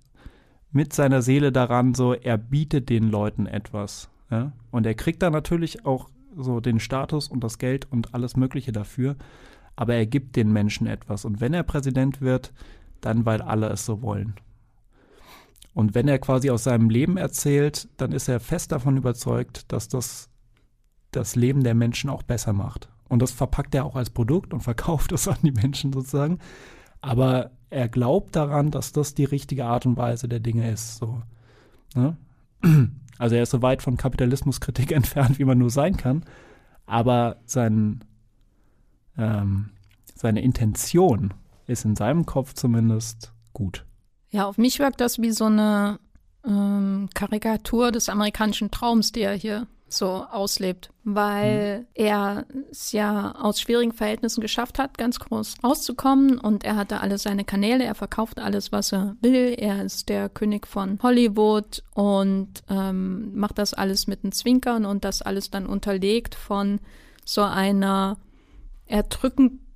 mit 0.72 0.92
seiner 0.92 1.22
Seele 1.22 1.52
daran, 1.52 1.94
so, 1.94 2.14
er 2.14 2.38
bietet 2.38 2.90
den 2.90 3.10
Leuten 3.10 3.48
etwas. 3.48 4.10
Ja? 4.30 4.52
Und 4.72 4.86
er 4.86 4.96
kriegt 4.96 5.22
da 5.22 5.30
natürlich 5.30 5.86
auch 5.86 6.10
so 6.36 6.60
den 6.60 6.80
Status 6.80 7.30
und 7.30 7.44
das 7.44 7.58
Geld 7.58 7.90
und 7.90 8.14
alles 8.14 8.36
Mögliche 8.36 8.72
dafür, 8.72 9.16
aber 9.76 9.96
er 9.96 10.06
gibt 10.06 10.36
den 10.36 10.52
Menschen 10.52 10.88
etwas. 10.88 11.26
Und 11.26 11.42
wenn 11.42 11.54
er 11.54 11.64
Präsident 11.64 12.22
wird, 12.22 12.54
dann 13.06 13.26
weil 13.26 13.42
alle 13.42 13.68
es 13.70 13.86
so 13.86 14.02
wollen. 14.02 14.36
Und 15.74 15.96
wenn 15.96 16.08
er 16.08 16.20
quasi 16.20 16.50
aus 16.50 16.64
seinem 16.64 16.90
Leben 16.90 17.18
erzählt, 17.18 17.88
dann 17.98 18.12
ist 18.12 18.28
er 18.28 18.40
fest 18.40 18.72
davon 18.72 18.98
überzeugt, 18.98 19.72
dass 19.72 19.88
das 19.88 20.30
das 21.12 21.36
Leben 21.36 21.64
der 21.64 21.76
Menschen 21.76 22.10
auch 22.10 22.24
besser 22.24 22.54
macht. 22.54 22.90
Und 23.08 23.22
das 23.22 23.32
verpackt 23.32 23.76
er 23.76 23.86
auch 23.86 23.96
als 23.96 24.10
Produkt 24.10 24.54
und 24.54 24.62
verkauft 24.62 25.12
es 25.14 25.28
an 25.28 25.38
die 25.44 25.52
Menschen 25.52 25.94
sozusagen. 25.94 26.40
Aber 27.02 27.52
er 27.70 27.90
glaubt 27.90 28.36
daran, 28.36 28.72
dass 28.72 28.92
das 28.92 29.14
die 29.14 29.26
richtige 29.26 29.66
Art 29.66 29.86
und 29.86 29.98
Weise 29.98 30.28
der 30.28 30.40
Dinge 30.40 30.70
ist. 30.72 30.98
So. 30.98 31.22
Ne? 31.96 32.18
Also 33.20 33.36
er 33.36 33.44
ist 33.44 33.52
so 33.52 33.62
weit 33.62 33.84
von 33.84 33.96
Kapitalismuskritik 33.96 34.92
entfernt, 34.96 35.38
wie 35.38 35.46
man 35.46 35.60
nur 35.60 35.70
sein 35.70 35.98
kann. 35.98 36.26
Aber 36.88 37.38
sein, 37.46 38.04
ähm, 39.18 39.70
seine 40.16 40.42
Intention 40.42 41.32
ist 41.74 41.86
in 41.86 41.96
seinem 41.96 42.26
Kopf 42.26 42.54
zumindest 42.54 43.34
gut. 43.52 43.86
Ja, 44.30 44.46
auf 44.46 44.58
mich 44.58 44.80
wirkt 44.80 45.02
das 45.02 45.22
wie 45.22 45.32
so 45.32 45.46
eine 45.46 46.00
ähm, 46.46 47.10
Karikatur 47.14 47.92
des 47.92 48.10
amerikanischen 48.10 48.72
Traums, 48.72 49.12
die 49.12 49.22
er 49.22 49.34
hier 49.34 49.68
so 49.94 50.26
auslebt, 50.32 50.90
weil 51.04 51.80
mhm. 51.80 51.86
er 51.94 52.46
es 52.72 52.92
ja 52.92 53.36
aus 53.36 53.62
schwierigen 53.62 53.92
Verhältnissen 53.92 54.42
geschafft 54.42 54.80
hat, 54.80 54.98
ganz 54.98 55.20
groß 55.20 55.58
rauszukommen 55.64 56.40
und 56.40 56.64
er 56.64 56.76
hatte 56.76 57.02
alle 57.02 57.18
seine 57.18 57.46
Kanäle, 57.46 57.84
er 57.84 57.96
verkauft 57.96 58.40
alles, 58.40 58.72
was 58.72 58.92
er 58.92 59.16
will, 59.22 59.56
er 59.58 59.84
ist 59.84 60.10
der 60.10 60.30
König 60.30 60.68
von 60.68 61.00
Hollywood 61.02 61.84
und 61.94 62.64
ähm, 62.70 63.36
macht 63.36 63.60
das 63.60 63.74
alles 63.74 64.08
mit 64.08 64.24
den 64.24 64.32
Zwinkern 64.32 64.86
und 64.86 65.06
das 65.06 65.22
alles 65.22 65.52
dann 65.52 65.68
unterlegt 65.68 66.34
von 66.36 66.80
so 67.26 67.42
einer 67.44 68.18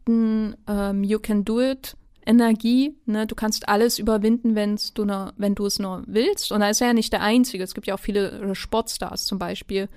erdrückenden 0.08 0.56
ähm, 0.68 1.04
You 1.04 1.20
can 1.20 1.46
do 1.46 1.62
it 1.62 1.96
Energie, 2.26 2.94
ne, 3.06 3.26
du 3.26 3.36
kannst 3.36 3.70
alles 3.70 4.00
überwinden, 4.00 4.54
wenn's 4.54 4.94
du 4.94 5.06
nur, 5.06 5.34
wenn 5.38 5.56
du 5.56 5.66
es 5.66 5.80
nur 5.80 6.04
willst. 6.08 6.52
Und 6.52 6.60
da 6.60 6.70
ist 6.70 6.82
er 6.82 6.88
ja 6.88 6.94
nicht 6.94 7.14
der 7.14 7.22
Einzige. 7.22 7.64
Es 7.64 7.74
gibt 7.74 7.88
ja 7.88 7.94
auch 7.96 8.02
viele 8.02 8.32
äh, 8.32 8.54
Sportstars 8.54 9.24
zum 9.24 9.40
Beispiel, 9.40 9.88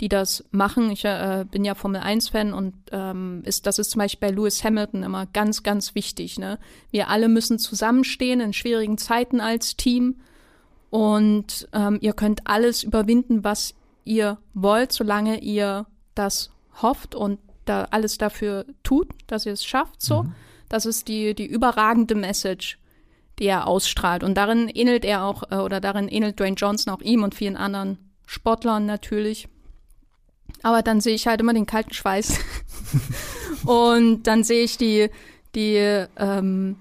die 0.00 0.08
das 0.08 0.42
machen. 0.52 0.90
Ich 0.90 1.04
äh, 1.04 1.44
bin 1.50 1.66
ja 1.66 1.74
Formel 1.74 2.00
1-Fan 2.00 2.54
und 2.54 2.72
ähm, 2.92 3.42
ist, 3.44 3.66
das 3.66 3.78
ist 3.78 3.90
zum 3.90 3.98
Beispiel 3.98 4.30
bei 4.30 4.34
Lewis 4.34 4.64
Hamilton 4.64 5.02
immer 5.02 5.26
ganz, 5.26 5.62
ganz 5.62 5.94
wichtig. 5.94 6.38
Ne? 6.38 6.58
Wir 6.90 7.10
alle 7.10 7.28
müssen 7.28 7.58
zusammenstehen 7.58 8.40
in 8.40 8.54
schwierigen 8.54 8.96
Zeiten 8.96 9.42
als 9.42 9.76
Team. 9.76 10.16
Und 10.88 11.68
ähm, 11.74 11.98
ihr 12.00 12.14
könnt 12.14 12.46
alles 12.46 12.84
überwinden, 12.84 13.44
was 13.44 13.74
ihr 14.06 14.38
wollt, 14.54 14.92
solange 14.92 15.40
ihr 15.40 15.84
das 16.14 16.48
hofft 16.80 17.14
und 17.14 17.38
da 17.68 17.88
alles 17.90 18.18
dafür 18.18 18.64
tut, 18.82 19.08
dass 19.26 19.46
ihr 19.46 19.52
es 19.52 19.64
schafft. 19.64 20.00
So. 20.02 20.24
Mhm. 20.24 20.34
Das 20.68 20.86
ist 20.86 21.08
die, 21.08 21.34
die 21.34 21.46
überragende 21.46 22.14
Message, 22.14 22.78
die 23.38 23.46
er 23.46 23.66
ausstrahlt. 23.66 24.24
Und 24.24 24.34
darin 24.34 24.68
ähnelt 24.68 25.04
er 25.04 25.24
auch, 25.24 25.44
äh, 25.50 25.56
oder 25.56 25.80
darin 25.80 26.08
ähnelt 26.08 26.40
Dwayne 26.40 26.56
Johnson 26.56 26.92
auch 26.92 27.02
ihm 27.02 27.22
und 27.22 27.34
vielen 27.34 27.56
anderen 27.56 27.98
Sportlern 28.26 28.86
natürlich. 28.86 29.48
Aber 30.62 30.82
dann 30.82 31.00
sehe 31.00 31.14
ich 31.14 31.26
halt 31.26 31.40
immer 31.40 31.54
den 31.54 31.66
kalten 31.66 31.92
Schweiß. 31.92 32.38
und 33.66 34.24
dann 34.24 34.42
sehe 34.42 34.64
ich 34.64 34.78
die, 34.78 35.10
die, 35.54 36.06
ähm, 36.16 36.76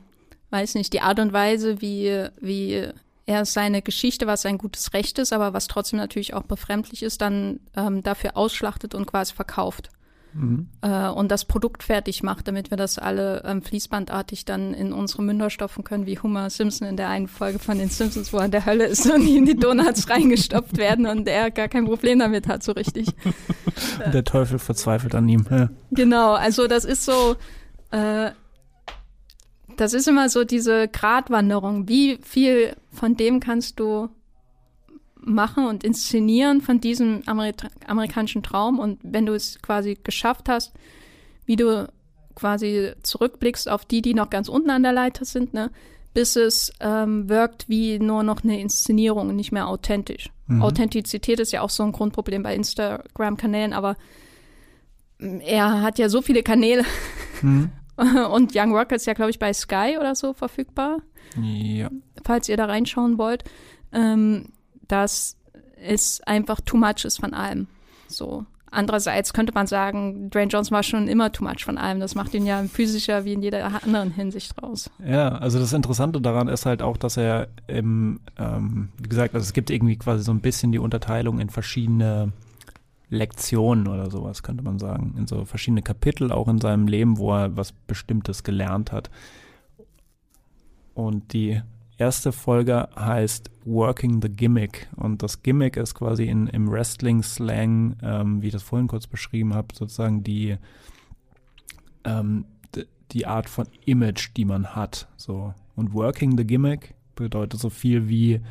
weiß 0.49 0.75
nicht, 0.75 0.93
die 0.93 1.01
Art 1.01 1.19
und 1.19 1.33
Weise, 1.33 1.81
wie, 1.81 2.27
wie 2.39 2.87
er 3.25 3.45
seine 3.45 3.81
Geschichte, 3.81 4.27
was 4.27 4.45
ein 4.45 4.57
gutes 4.57 4.93
Recht 4.93 5.19
ist, 5.19 5.33
aber 5.33 5.53
was 5.53 5.67
trotzdem 5.67 5.97
natürlich 5.97 6.33
auch 6.33 6.43
befremdlich 6.43 7.03
ist, 7.03 7.21
dann 7.21 7.59
ähm, 7.75 8.03
dafür 8.03 8.37
ausschlachtet 8.37 8.95
und 8.95 9.07
quasi 9.07 9.33
verkauft 9.33 9.89
mhm. 10.35 10.67
äh, 10.81 11.07
und 11.07 11.31
das 11.31 11.45
Produkt 11.45 11.83
fertig 11.83 12.21
macht, 12.23 12.47
damit 12.47 12.69
wir 12.69 12.77
das 12.77 12.99
alle 12.99 13.43
ähm, 13.45 13.61
fließbandartig 13.61 14.45
dann 14.45 14.73
in 14.73 14.93
unsere 14.93 15.23
Münder 15.23 15.49
stopfen 15.49 15.83
können, 15.83 16.05
wie 16.05 16.19
Homer 16.19 16.49
Simpson 16.49 16.87
in 16.87 16.97
der 16.97 17.09
einen 17.09 17.27
Folge 17.27 17.59
von 17.59 17.77
den 17.77 17.89
Simpsons, 17.89 18.31
wo 18.33 18.37
er 18.37 18.45
in 18.45 18.51
der 18.51 18.65
Hölle 18.65 18.85
ist 18.85 19.09
und 19.09 19.27
in 19.27 19.45
die 19.45 19.55
Donuts 19.55 20.09
reingestopft 20.09 20.77
werden 20.77 21.05
und 21.05 21.27
er 21.27 21.51
gar 21.51 21.67
kein 21.67 21.85
Problem 21.85 22.19
damit 22.19 22.47
hat, 22.47 22.63
so 22.63 22.73
richtig. 22.73 23.07
der 24.13 24.23
Teufel 24.23 24.59
verzweifelt 24.59 25.15
an 25.15 25.27
ihm. 25.27 25.45
Ja. 25.49 25.69
Genau, 25.91 26.33
also 26.33 26.67
das 26.67 26.85
ist 26.85 27.05
so, 27.05 27.35
äh, 27.91 28.31
das 29.77 29.93
ist 29.93 30.07
immer 30.07 30.29
so 30.29 30.43
diese 30.43 30.87
Gratwanderung. 30.87 31.87
Wie 31.87 32.19
viel 32.21 32.75
von 32.91 33.15
dem 33.15 33.39
kannst 33.39 33.79
du 33.79 34.09
machen 35.25 35.65
und 35.65 35.83
inszenieren 35.83 36.61
von 36.61 36.79
diesem 36.79 37.23
Amerika 37.25 37.67
amerikanischen 37.87 38.43
Traum. 38.43 38.79
Und 38.79 38.99
wenn 39.03 39.25
du 39.25 39.33
es 39.33 39.61
quasi 39.61 39.97
geschafft 40.01 40.49
hast, 40.49 40.73
wie 41.45 41.55
du 41.55 41.87
quasi 42.35 42.91
zurückblickst 43.03 43.69
auf 43.69 43.85
die, 43.85 44.01
die 44.01 44.13
noch 44.13 44.29
ganz 44.29 44.49
unten 44.49 44.69
an 44.69 44.83
der 44.83 44.93
Leiter 44.93 45.25
sind, 45.25 45.53
ne, 45.53 45.71
bis 46.13 46.35
es 46.35 46.71
ähm, 46.79 47.29
wirkt 47.29 47.67
wie 47.69 47.99
nur 47.99 48.23
noch 48.23 48.43
eine 48.43 48.59
Inszenierung 48.59 49.29
und 49.29 49.35
nicht 49.35 49.51
mehr 49.51 49.67
authentisch. 49.67 50.29
Mhm. 50.47 50.61
Authentizität 50.61 51.39
ist 51.39 51.51
ja 51.51 51.61
auch 51.61 51.69
so 51.69 51.83
ein 51.83 51.91
Grundproblem 51.91 52.43
bei 52.43 52.55
Instagram-Kanälen, 52.55 53.73
aber 53.73 53.95
mm, 55.19 55.39
er 55.41 55.81
hat 55.81 55.99
ja 55.99 56.09
so 56.09 56.21
viele 56.21 56.43
Kanäle. 56.43 56.83
Mhm. 57.41 57.69
Und 58.31 58.53
Young 58.53 58.75
Rockets 58.75 59.03
ist 59.03 59.07
ja, 59.07 59.13
glaube 59.13 59.31
ich, 59.31 59.39
bei 59.39 59.53
Sky 59.53 59.97
oder 59.99 60.15
so 60.15 60.33
verfügbar. 60.33 60.99
Ja. 61.41 61.89
Falls 62.23 62.49
ihr 62.49 62.57
da 62.57 62.65
reinschauen 62.65 63.17
wollt. 63.17 63.45
Ähm, 63.93 64.49
dass 64.87 65.37
es 65.81 66.21
einfach 66.21 66.61
too 66.61 66.77
much 66.77 67.05
ist 67.05 67.19
von 67.19 67.33
allem. 67.33 67.67
So. 68.07 68.45
Andererseits 68.71 69.31
könnte 69.31 69.53
man 69.53 69.67
sagen, 69.67 70.29
Dwayne 70.29 70.51
Johnson 70.51 70.75
war 70.75 70.83
schon 70.83 71.07
immer 71.07 71.31
too 71.31 71.45
much 71.45 71.63
von 71.63 71.77
allem. 71.77 72.01
Das 72.01 72.13
macht 72.13 72.33
ihn 72.33 72.45
ja 72.45 72.61
physischer 72.63 73.23
wie 73.23 73.31
in 73.31 73.41
jeder 73.41 73.65
anderen 73.65 74.11
Hinsicht 74.11 74.61
raus. 74.61 74.89
Ja, 75.05 75.29
also 75.29 75.59
das 75.59 75.71
Interessante 75.71 76.19
daran 76.19 76.49
ist 76.49 76.65
halt 76.65 76.81
auch, 76.81 76.97
dass 76.97 77.15
er 77.15 77.47
im, 77.67 78.19
ähm, 78.37 78.89
wie 78.97 79.07
gesagt, 79.07 79.33
also 79.33 79.45
es 79.45 79.53
gibt 79.53 79.69
irgendwie 79.69 79.95
quasi 79.95 80.25
so 80.25 80.33
ein 80.33 80.41
bisschen 80.41 80.73
die 80.73 80.79
Unterteilung 80.79 81.39
in 81.39 81.49
verschiedene 81.49 82.33
Lektionen 83.09 83.87
oder 83.87 84.11
sowas, 84.11 84.43
könnte 84.43 84.63
man 84.63 84.77
sagen. 84.77 85.15
In 85.17 85.25
so 85.25 85.45
verschiedene 85.45 85.81
Kapitel 85.81 86.31
auch 86.33 86.49
in 86.49 86.59
seinem 86.59 86.87
Leben, 86.87 87.17
wo 87.17 87.33
er 87.33 87.55
was 87.55 87.71
Bestimmtes 87.71 88.43
gelernt 88.43 88.91
hat. 88.91 89.09
Und 90.93 91.31
die 91.31 91.61
erste 91.97 92.31
Folge 92.31 92.89
heißt 92.95 93.49
Working 93.65 94.21
the 94.21 94.29
Gimmick. 94.29 94.87
Und 94.95 95.23
das 95.23 95.43
Gimmick 95.43 95.77
ist 95.77 95.95
quasi 95.95 96.25
in, 96.25 96.47
im 96.47 96.69
Wrestling-Slang, 96.69 97.97
ähm, 98.01 98.41
wie 98.41 98.47
ich 98.47 98.53
das 98.53 98.63
vorhin 98.63 98.87
kurz 98.87 99.07
beschrieben 99.07 99.53
habe, 99.53 99.73
sozusagen 99.73 100.23
die, 100.23 100.57
ähm, 102.03 102.45
die 103.11 103.25
Art 103.25 103.49
von 103.49 103.67
Image, 103.85 104.31
die 104.35 104.45
man 104.45 104.75
hat. 104.75 105.07
So. 105.15 105.53
Und 105.75 105.93
Working 105.93 106.37
the 106.37 106.45
Gimmick 106.45 106.95
bedeutet 107.15 107.59
so 107.59 107.69
viel 107.69 108.09
wie, 108.09 108.41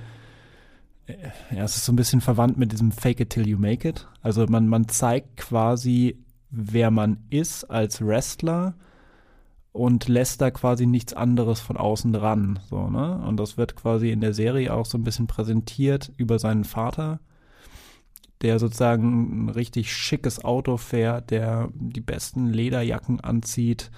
äh, 1.06 1.14
ja, 1.54 1.64
es 1.64 1.76
ist 1.76 1.84
so 1.84 1.92
ein 1.92 1.96
bisschen 1.96 2.20
verwandt 2.20 2.56
mit 2.56 2.72
diesem 2.72 2.92
Fake 2.92 3.20
it 3.20 3.30
till 3.30 3.46
you 3.46 3.58
make 3.58 3.88
it. 3.88 4.08
Also 4.22 4.46
man, 4.46 4.68
man 4.68 4.88
zeigt 4.88 5.36
quasi, 5.36 6.18
wer 6.50 6.90
man 6.90 7.18
ist 7.30 7.64
als 7.64 8.04
Wrestler 8.04 8.74
und 9.74 10.06
lässt 10.06 10.40
da 10.40 10.52
quasi 10.52 10.86
nichts 10.86 11.14
anderes 11.14 11.58
von 11.58 11.76
außen 11.76 12.12
dran. 12.12 12.60
So, 12.70 12.88
ne? 12.88 13.20
Und 13.26 13.38
das 13.38 13.58
wird 13.58 13.74
quasi 13.74 14.12
in 14.12 14.20
der 14.20 14.32
Serie 14.32 14.72
auch 14.72 14.86
so 14.86 14.96
ein 14.96 15.02
bisschen 15.02 15.26
präsentiert 15.26 16.12
über 16.16 16.38
seinen 16.38 16.62
Vater, 16.62 17.18
der 18.40 18.60
sozusagen 18.60 19.46
ein 19.46 19.48
richtig 19.48 19.92
schickes 19.92 20.44
Auto 20.44 20.76
fährt, 20.76 21.32
der 21.32 21.70
die 21.74 22.00
besten 22.00 22.46
Lederjacken 22.46 23.18
anzieht, 23.18 23.90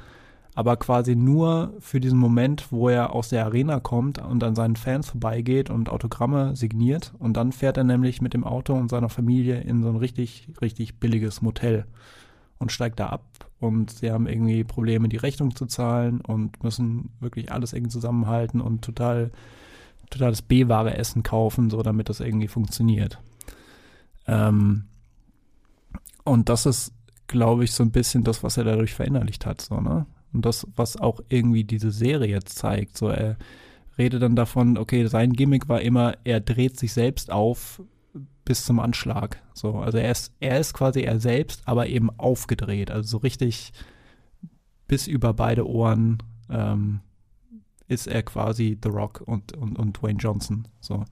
aber 0.54 0.78
quasi 0.78 1.14
nur 1.14 1.74
für 1.80 2.00
diesen 2.00 2.18
Moment, 2.18 2.72
wo 2.72 2.88
er 2.88 3.12
aus 3.12 3.28
der 3.28 3.44
Arena 3.44 3.78
kommt 3.78 4.16
und 4.18 4.42
an 4.44 4.54
seinen 4.54 4.76
Fans 4.76 5.10
vorbeigeht 5.10 5.68
und 5.68 5.90
Autogramme 5.90 6.56
signiert. 6.56 7.12
Und 7.18 7.36
dann 7.36 7.52
fährt 7.52 7.76
er 7.76 7.84
nämlich 7.84 8.22
mit 8.22 8.32
dem 8.32 8.44
Auto 8.44 8.72
und 8.72 8.88
seiner 8.88 9.10
Familie 9.10 9.60
in 9.60 9.82
so 9.82 9.90
ein 9.90 9.96
richtig, 9.96 10.48
richtig 10.62 10.98
billiges 10.98 11.42
Motel 11.42 11.84
und 12.58 12.72
steigt 12.72 13.00
da 13.00 13.08
ab. 13.08 13.24
Und 13.58 13.90
sie 13.90 14.10
haben 14.10 14.26
irgendwie 14.26 14.64
Probleme, 14.64 15.08
die 15.08 15.16
Rechnung 15.16 15.54
zu 15.54 15.66
zahlen 15.66 16.20
und 16.20 16.62
müssen 16.62 17.10
wirklich 17.20 17.52
alles 17.52 17.72
irgendwie 17.72 17.92
zusammenhalten 17.92 18.60
und 18.60 18.82
total, 18.84 19.30
totales 20.10 20.42
B-Ware 20.42 20.96
Essen 20.96 21.22
kaufen, 21.22 21.70
so 21.70 21.82
damit 21.82 22.08
das 22.08 22.20
irgendwie 22.20 22.48
funktioniert. 22.48 23.18
Ähm, 24.26 24.84
und 26.24 26.48
das 26.48 26.66
ist, 26.66 26.92
glaube 27.28 27.64
ich, 27.64 27.72
so 27.72 27.82
ein 27.82 27.92
bisschen 27.92 28.24
das, 28.24 28.42
was 28.42 28.56
er 28.56 28.64
dadurch 28.64 28.94
verinnerlicht 28.94 29.46
hat, 29.46 29.60
so, 29.60 29.80
ne? 29.80 30.06
Und 30.32 30.44
das, 30.44 30.66
was 30.76 30.98
auch 30.98 31.20
irgendwie 31.30 31.64
diese 31.64 31.90
Serie 31.90 32.28
jetzt 32.28 32.58
zeigt. 32.58 32.98
So, 32.98 33.08
er 33.08 33.38
redet 33.96 34.20
dann 34.20 34.36
davon, 34.36 34.76
okay, 34.76 35.06
sein 35.06 35.32
Gimmick 35.32 35.68
war 35.68 35.80
immer, 35.80 36.14
er 36.24 36.40
dreht 36.40 36.78
sich 36.78 36.92
selbst 36.92 37.30
auf 37.30 37.80
bis 38.46 38.64
zum 38.64 38.80
Anschlag. 38.80 39.42
So, 39.52 39.80
also 39.80 39.98
er 39.98 40.10
ist, 40.10 40.32
er 40.40 40.58
ist 40.58 40.72
quasi 40.72 41.00
er 41.00 41.20
selbst, 41.20 41.60
aber 41.66 41.88
eben 41.88 42.08
aufgedreht. 42.18 42.90
Also 42.90 43.08
so 43.08 43.16
richtig 43.18 43.72
bis 44.88 45.06
über 45.06 45.34
beide 45.34 45.68
Ohren 45.68 46.22
ähm, 46.48 47.00
ist 47.88 48.06
er 48.06 48.22
quasi 48.22 48.78
The 48.82 48.88
Rock 48.88 49.22
und, 49.26 49.52
und, 49.56 49.78
und 49.78 50.00
Dwayne 50.00 50.18
Johnson. 50.18 50.66
So. 50.80 51.04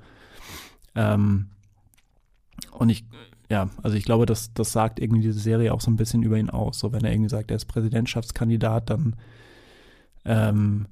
Ähm, 0.95 1.51
und 2.71 2.89
ich, 2.89 3.05
ja, 3.51 3.69
also 3.83 3.97
ich 3.97 4.05
glaube, 4.05 4.27
das, 4.27 4.55
das 4.55 4.73
sagt 4.73 5.01
irgendwie 5.01 5.23
diese 5.23 5.41
Serie 5.41 5.75
auch 5.75 5.81
so 5.81 5.91
ein 5.91 5.97
bisschen 5.97 6.23
über 6.23 6.39
ihn 6.39 6.51
aus. 6.51 6.79
So, 6.79 6.93
wenn 6.93 7.05
er 7.05 7.13
irgendwie 7.13 7.31
sagt, 7.31 7.51
er 7.51 7.57
ist 7.57 7.67
Präsidentschaftskandidat, 7.67 8.91
dann, 8.91 9.17
ähm, 10.25 10.87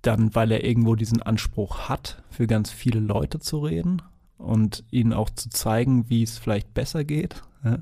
dann, 0.00 0.34
weil 0.34 0.50
er 0.50 0.64
irgendwo 0.64 0.94
diesen 0.94 1.20
Anspruch 1.20 1.90
hat, 1.90 2.22
für 2.30 2.46
ganz 2.46 2.70
viele 2.70 3.00
Leute 3.00 3.38
zu 3.38 3.58
reden 3.58 4.00
und 4.40 4.84
ihnen 4.90 5.12
auch 5.12 5.30
zu 5.30 5.50
zeigen, 5.50 6.08
wie 6.08 6.22
es 6.22 6.38
vielleicht 6.38 6.74
besser 6.74 7.04
geht. 7.04 7.42
Ja? 7.64 7.78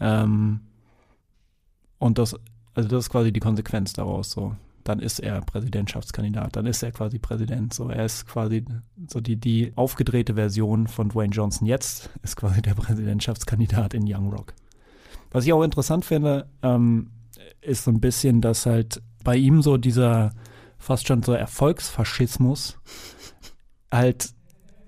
Ähm, 0.00 0.60
und 1.98 2.18
das, 2.18 2.34
also 2.74 2.88
das 2.88 3.04
ist 3.04 3.10
quasi 3.10 3.32
die 3.32 3.40
Konsequenz 3.40 3.92
daraus 3.92 4.30
so 4.30 4.56
dann 4.84 4.98
ist 4.98 5.20
er 5.20 5.40
Präsidentschaftskandidat, 5.40 6.56
dann 6.56 6.66
ist 6.66 6.82
er 6.82 6.92
quasi 6.92 7.18
Präsident. 7.18 7.74
So, 7.74 7.88
er 7.88 8.04
ist 8.04 8.26
quasi 8.26 8.64
so 9.08 9.20
die, 9.20 9.36
die 9.36 9.72
aufgedrehte 9.76 10.34
Version 10.34 10.86
von 10.86 11.10
Dwayne 11.10 11.32
Johnson 11.32 11.66
jetzt, 11.66 12.10
ist 12.22 12.36
quasi 12.36 12.62
der 12.62 12.74
Präsidentschaftskandidat 12.74 13.94
in 13.94 14.04
Young 14.06 14.30
Rock. 14.30 14.54
Was 15.30 15.44
ich 15.44 15.52
auch 15.52 15.62
interessant 15.62 16.04
finde, 16.04 16.48
ähm, 16.62 17.10
ist 17.60 17.84
so 17.84 17.90
ein 17.90 18.00
bisschen, 18.00 18.40
dass 18.40 18.66
halt 18.66 19.02
bei 19.22 19.36
ihm 19.36 19.62
so 19.62 19.76
dieser 19.76 20.32
fast 20.78 21.06
schon 21.06 21.22
so 21.22 21.32
Erfolgsfaschismus 21.32 22.78
halt, 23.92 24.32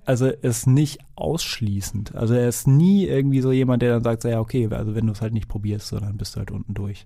also 0.05 0.27
ist 0.27 0.67
nicht 0.67 0.99
ausschließend. 1.15 2.15
Also 2.15 2.33
er 2.33 2.49
ist 2.49 2.67
nie 2.67 3.05
irgendwie 3.05 3.41
so 3.41 3.51
jemand, 3.51 3.81
der 3.81 3.93
dann 3.93 4.03
sagt, 4.03 4.21
so, 4.23 4.29
ja, 4.29 4.39
okay, 4.39 4.67
also 4.71 4.95
wenn 4.95 5.07
du 5.07 5.13
es 5.13 5.21
halt 5.21 5.33
nicht 5.33 5.47
probierst, 5.47 5.87
so, 5.87 5.99
dann 5.99 6.17
bist 6.17 6.35
du 6.35 6.39
halt 6.39 6.51
unten 6.51 6.73
durch. 6.73 7.05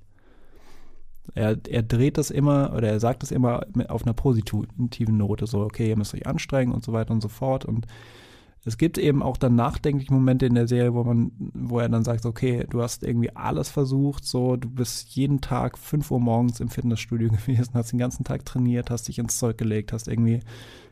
Er, 1.36 1.58
er 1.68 1.84
dreht 1.84 2.18
das 2.18 2.32
immer 2.32 2.74
oder 2.76 2.90
er 2.90 3.00
sagt 3.00 3.22
das 3.22 3.32
immer 3.32 3.66
auf 3.90 4.04
einer 4.04 4.14
positiven 4.14 5.18
Note, 5.18 5.46
so, 5.46 5.62
okay, 5.62 5.90
ihr 5.90 5.98
müsst 5.98 6.14
euch 6.14 6.26
anstrengen 6.26 6.74
und 6.74 6.84
so 6.84 6.94
weiter 6.94 7.12
und 7.12 7.22
so 7.22 7.28
fort. 7.28 7.66
Und 7.66 7.86
es 8.66 8.78
gibt 8.78 8.98
eben 8.98 9.24
auch 9.24 9.38
dann 9.38 9.56
nachdenkliche 9.56 10.14
Momente 10.14 10.46
in 10.46 10.56
der 10.56 10.68
Serie, 10.68 10.94
wo 10.94 11.04
man, 11.04 11.32
wo 11.54 11.80
er 11.80 11.90
dann 11.90 12.04
sagt, 12.04 12.26
okay, 12.26 12.66
du 12.70 12.82
hast 12.82 13.04
irgendwie 13.04 13.34
alles 13.36 13.70
versucht, 13.70 14.26
so, 14.26 14.56
du 14.56 14.70
bist 14.70 15.10
jeden 15.16 15.42
Tag 15.42 15.78
5 15.78 16.12
Uhr 16.12 16.20
morgens 16.20 16.60
im 16.60 16.70
Fitnessstudio 16.70 17.30
gewesen, 17.48 17.74
hast 17.74 17.92
den 17.92 18.00
ganzen 18.00 18.24
Tag 18.24 18.46
trainiert, 18.46 18.90
hast 18.90 19.08
dich 19.08 19.20
ins 19.20 19.40
Zeug 19.40 19.58
gelegt, 19.58 19.94
hast 19.94 20.08
irgendwie, 20.08 20.42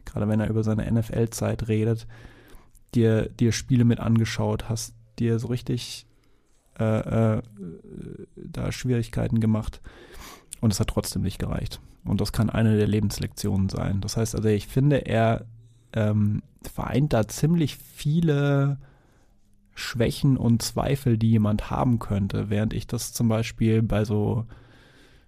gerade 0.06 0.28
wenn 0.28 0.40
er 0.40 0.50
über 0.50 0.64
seine 0.64 0.90
NFL-Zeit 0.92 1.68
redet, 1.68 2.08
dir, 2.94 3.30
dir 3.30 3.52
Spiele 3.52 3.86
mit 3.86 4.00
angeschaut, 4.00 4.70
hast 4.70 4.96
dir 5.20 5.40
so 5.40 5.48
richtig 5.48 6.06
äh, 6.80 7.38
äh, 7.38 7.42
da 8.36 8.72
Schwierigkeiten 8.72 9.40
gemacht. 9.40 9.82
Und 10.62 10.72
es 10.72 10.80
hat 10.80 10.88
trotzdem 10.88 11.22
nicht 11.22 11.40
gereicht. 11.40 11.80
Und 12.04 12.22
das 12.22 12.32
kann 12.32 12.50
eine 12.50 12.78
der 12.78 12.88
Lebenslektionen 12.88 13.70
sein. 13.70 14.02
Das 14.02 14.18
heißt 14.18 14.36
also, 14.36 14.48
ich 14.48 14.68
finde, 14.68 15.06
er 15.06 15.46
ähm, 15.94 16.44
vereint 16.64 17.14
da 17.14 17.28
ziemlich 17.28 17.78
viele 17.78 18.78
Schwächen 19.74 20.38
und 20.38 20.62
Zweifel, 20.62 21.18
die 21.18 21.32
jemand 21.32 21.70
haben 21.70 22.00
könnte, 22.00 22.50
während 22.50 22.74
ich 22.74 22.88
das 22.88 23.12
zum 23.14 23.28
Beispiel 23.28 23.82
bei 23.82 24.06
so 24.06 24.46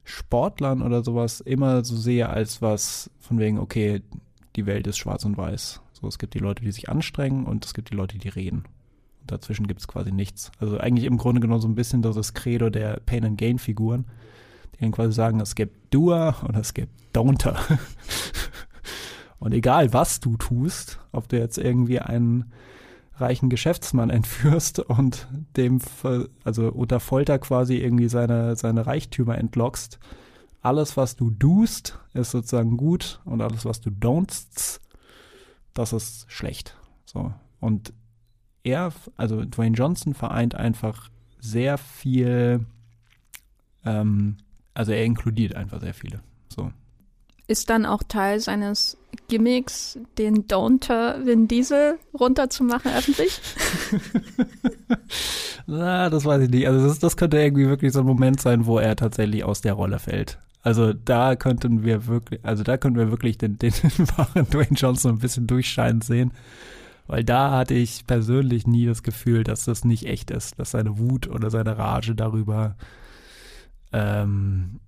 Sportlern 0.03 0.81
oder 0.81 1.03
sowas 1.03 1.41
immer 1.41 1.83
so 1.83 1.97
sehe 1.97 2.29
als 2.29 2.61
was 2.61 3.09
von 3.19 3.39
wegen, 3.39 3.59
okay, 3.59 4.01
die 4.57 4.65
Welt 4.65 4.87
ist 4.87 4.97
schwarz 4.97 5.23
und 5.23 5.37
weiß. 5.37 5.81
So, 5.93 6.07
es 6.07 6.19
gibt 6.19 6.33
die 6.33 6.39
Leute, 6.39 6.63
die 6.63 6.71
sich 6.71 6.89
anstrengen 6.89 7.45
und 7.45 7.65
es 7.65 7.73
gibt 7.73 7.91
die 7.91 7.95
Leute, 7.95 8.17
die 8.17 8.29
reden. 8.29 8.65
Und 9.21 9.31
dazwischen 9.31 9.67
gibt 9.67 9.79
es 9.79 9.87
quasi 9.87 10.11
nichts. 10.11 10.51
Also 10.59 10.77
eigentlich 10.77 11.05
im 11.05 11.17
Grunde 11.17 11.39
genommen 11.39 11.61
so 11.61 11.67
ein 11.67 11.75
bisschen 11.75 12.01
das 12.01 12.33
Credo 12.33 12.69
der 12.69 12.99
Pain 13.05 13.23
and 13.23 13.37
Gain 13.37 13.59
Figuren 13.59 14.05
die 14.77 14.83
dann 14.83 14.91
quasi 14.91 15.13
sagen, 15.13 15.39
es 15.39 15.55
gibt 15.55 15.93
Doer 15.93 16.35
und 16.47 16.55
es 16.55 16.73
gibt 16.73 16.91
Don'ter. 17.13 17.57
und 19.39 19.53
egal 19.53 19.93
was 19.93 20.19
du 20.19 20.37
tust, 20.37 20.99
ob 21.11 21.27
du 21.29 21.37
jetzt 21.37 21.57
irgendwie 21.57 21.99
einen 21.99 22.51
reichen 23.15 23.49
Geschäftsmann 23.49 24.09
entführst 24.11 24.79
und 24.79 25.27
dem, 25.55 25.81
also 26.43 26.71
unter 26.71 26.99
Folter 26.99 27.39
quasi 27.39 27.77
irgendwie 27.77 28.09
seine, 28.09 28.55
seine 28.55 28.85
Reichtümer 28.85 29.37
entlockst, 29.37 29.99
alles, 30.67 30.97
was 30.97 31.15
du 31.15 31.29
dost, 31.29 31.97
ist 32.13 32.31
sozusagen 32.31 32.77
gut 32.77 33.21
und 33.25 33.41
alles, 33.41 33.65
was 33.65 33.81
du 33.81 33.89
don'tst, 33.89 34.79
das 35.73 35.93
ist 35.93 36.25
schlecht. 36.31 36.75
So. 37.05 37.33
Und 37.59 37.93
er, 38.63 38.91
also 39.15 39.45
Dwayne 39.45 39.75
Johnson 39.75 40.13
vereint 40.13 40.55
einfach 40.55 41.09
sehr 41.39 41.77
viel 41.77 42.65
ähm, 43.85 44.37
also 44.73 44.91
er 44.91 45.03
inkludiert 45.05 45.55
einfach 45.55 45.81
sehr 45.81 45.93
viele. 45.93 46.19
So. 46.49 46.71
Ist 47.47 47.69
dann 47.69 47.85
auch 47.85 48.03
Teil 48.03 48.39
seines 48.39 48.97
Gimmicks, 49.27 49.97
den 50.17 50.47
Don'ter 50.47 51.25
Vin 51.25 51.47
Diesel 51.47 51.97
runterzumachen 52.13 52.91
öffentlich? 52.91 53.41
Na, 55.65 56.09
das 56.09 56.25
weiß 56.25 56.43
ich 56.43 56.49
nicht. 56.49 56.67
Also 56.67 56.85
das, 56.85 56.99
das 56.99 57.17
könnte 57.17 57.39
irgendwie 57.39 57.67
wirklich 57.67 57.93
so 57.93 58.01
ein 58.01 58.05
Moment 58.05 58.39
sein, 58.41 58.65
wo 58.65 58.77
er 58.77 58.95
tatsächlich 58.95 59.43
aus 59.43 59.61
der 59.61 59.73
Rolle 59.73 59.99
fällt. 59.99 60.37
Also 60.67 60.91
da 60.91 61.37
könnten 61.37 61.85
wir 61.85 62.07
wirklich, 62.07 62.43
also 62.43 62.61
da 62.61 62.75
könnten 62.75 62.99
wir 62.99 63.09
wirklich 63.09 63.37
den, 63.37 63.57
den 63.57 63.71
wahren 64.17 64.49
Dwayne 64.49 64.75
Johnson 64.75 65.13
ein 65.13 65.19
bisschen 65.19 65.47
durchscheinen 65.47 66.01
sehen. 66.01 66.33
Weil 67.07 67.23
da 67.23 67.51
hatte 67.51 67.73
ich 67.73 68.05
persönlich 68.05 68.67
nie 68.67 68.85
das 68.85 69.01
Gefühl, 69.01 69.45
dass 69.45 69.63
das 69.63 69.85
nicht 69.85 70.07
echt 70.07 70.29
ist, 70.29 70.59
dass 70.59 70.71
seine 70.71 70.99
Wut 70.99 71.29
oder 71.29 71.49
seine 71.49 71.77
Rage 71.77 72.15
darüber 72.15 72.75
ähm, 73.93 74.81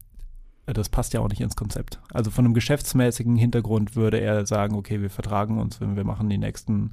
das 0.65 0.89
passt 0.89 1.13
ja 1.13 1.21
auch 1.21 1.29
nicht 1.29 1.39
ins 1.39 1.55
Konzept. 1.55 2.01
Also 2.13 2.29
von 2.29 2.43
einem 2.43 2.53
geschäftsmäßigen 2.53 3.37
Hintergrund 3.37 3.95
würde 3.95 4.19
er 4.19 4.45
sagen, 4.45 4.75
okay, 4.75 5.01
wir 5.01 5.09
vertragen 5.09 5.59
uns, 5.59 5.79
wenn 5.79 5.95
wir 5.95 6.03
machen 6.03 6.29
die 6.29 6.37
nächsten 6.37 6.91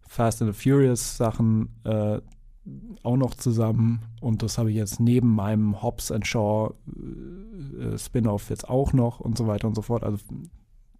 Fast 0.00 0.42
and 0.42 0.52
the 0.52 0.60
Furious 0.60 1.16
Sachen 1.16 1.68
äh, 1.84 2.18
auch 3.02 3.16
noch 3.16 3.34
zusammen 3.34 4.02
und 4.20 4.42
das 4.42 4.58
habe 4.58 4.70
ich 4.70 4.76
jetzt 4.76 5.00
neben 5.00 5.34
meinem 5.34 5.82
Hobbs 5.82 6.12
and 6.12 6.26
Shaw 6.26 6.74
äh, 7.78 7.98
Spin-off 7.98 8.50
jetzt 8.50 8.68
auch 8.68 8.92
noch 8.92 9.20
und 9.20 9.36
so 9.38 9.46
weiter 9.46 9.66
und 9.66 9.74
so 9.74 9.82
fort. 9.82 10.04
Also 10.04 10.18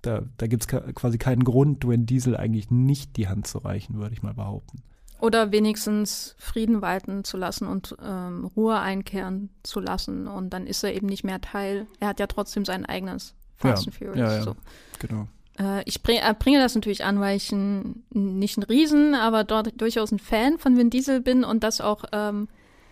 da, 0.02 0.22
da 0.38 0.46
gibt 0.46 0.62
es 0.62 0.94
quasi 0.94 1.18
keinen 1.18 1.44
Grund, 1.44 1.84
Dwayne 1.84 2.04
Diesel 2.04 2.36
eigentlich 2.36 2.70
nicht 2.70 3.16
die 3.16 3.28
Hand 3.28 3.46
zu 3.46 3.58
reichen, 3.58 3.98
würde 3.98 4.14
ich 4.14 4.22
mal 4.22 4.34
behaupten. 4.34 4.82
Oder 5.20 5.52
wenigstens 5.52 6.34
Frieden 6.38 6.80
walten 6.80 7.24
zu 7.24 7.36
lassen 7.36 7.66
und 7.66 7.94
ähm, 8.02 8.46
Ruhe 8.56 8.80
einkehren 8.80 9.50
zu 9.62 9.78
lassen. 9.80 10.26
Und 10.26 10.50
dann 10.50 10.66
ist 10.66 10.82
er 10.82 10.94
eben 10.94 11.06
nicht 11.06 11.24
mehr 11.24 11.42
Teil. 11.42 11.86
Er 12.00 12.08
hat 12.08 12.20
ja 12.20 12.26
trotzdem 12.26 12.64
sein 12.64 12.86
eigenes 12.86 13.34
Fast 13.56 13.84
ja, 13.84 13.88
and 13.88 13.94
Furious. 13.94 14.16
Ja, 14.16 14.36
ja, 14.36 14.42
so. 14.42 14.56
genau. 14.98 15.28
Äh, 15.60 15.82
ich 15.84 16.02
bring, 16.02 16.18
äh, 16.18 16.34
bringe 16.36 16.58
das 16.58 16.74
natürlich 16.74 17.04
an, 17.04 17.20
weil 17.20 17.36
ich 17.36 17.52
ein, 17.52 18.02
nicht 18.10 18.56
ein 18.56 18.62
Riesen, 18.62 19.14
aber 19.14 19.44
dort 19.44 19.80
durchaus 19.80 20.10
ein 20.10 20.18
Fan 20.18 20.58
von 20.58 20.76
Vin 20.76 20.90
Diesel 20.90 21.20
bin 21.20 21.44
und 21.44 21.62
das 21.62 21.80
auch 21.80 22.04
ähm, 22.12 22.48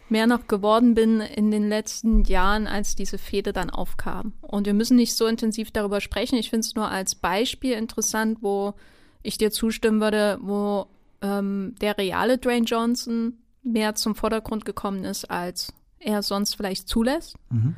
mehr 0.09 0.27
noch 0.27 0.47
geworden 0.47 0.95
bin 0.95 1.21
in 1.21 1.51
den 1.51 1.69
letzten 1.69 2.25
Jahren, 2.25 2.67
als 2.67 2.95
diese 2.95 3.19
Fehde 3.19 3.53
dann 3.53 3.71
aufkam. 3.71 4.33
Und 4.43 4.67
wir 4.67 4.75
müssen 4.75 4.97
nicht 4.97 5.15
so 5.15 5.27
intensiv 5.27 5.71
darüber 5.71 6.01
sprechen. 6.01 6.37
Ich 6.37 6.51
finde 6.51 6.67
es 6.67 6.75
nur 6.75 6.91
als 6.91 7.15
Beispiel 7.15 7.73
interessant, 7.73 8.39
wo 8.43 8.75
ich 9.23 9.39
dir 9.39 9.51
zustimmen 9.51 10.01
würde, 10.01 10.39
wo 10.41 10.87
ähm, 11.23 11.75
der 11.81 11.99
reale 11.99 12.39
Dwayne 12.39 12.65
Johnson 12.65 13.35
mehr 13.63 13.95
zum 13.95 14.15
Vordergrund 14.15 14.65
gekommen 14.65 15.05
ist, 15.05 15.31
als 15.31 15.73
er 15.99 16.23
sonst 16.23 16.55
vielleicht 16.55 16.89
zulässt. 16.89 17.37
Mhm. 17.51 17.75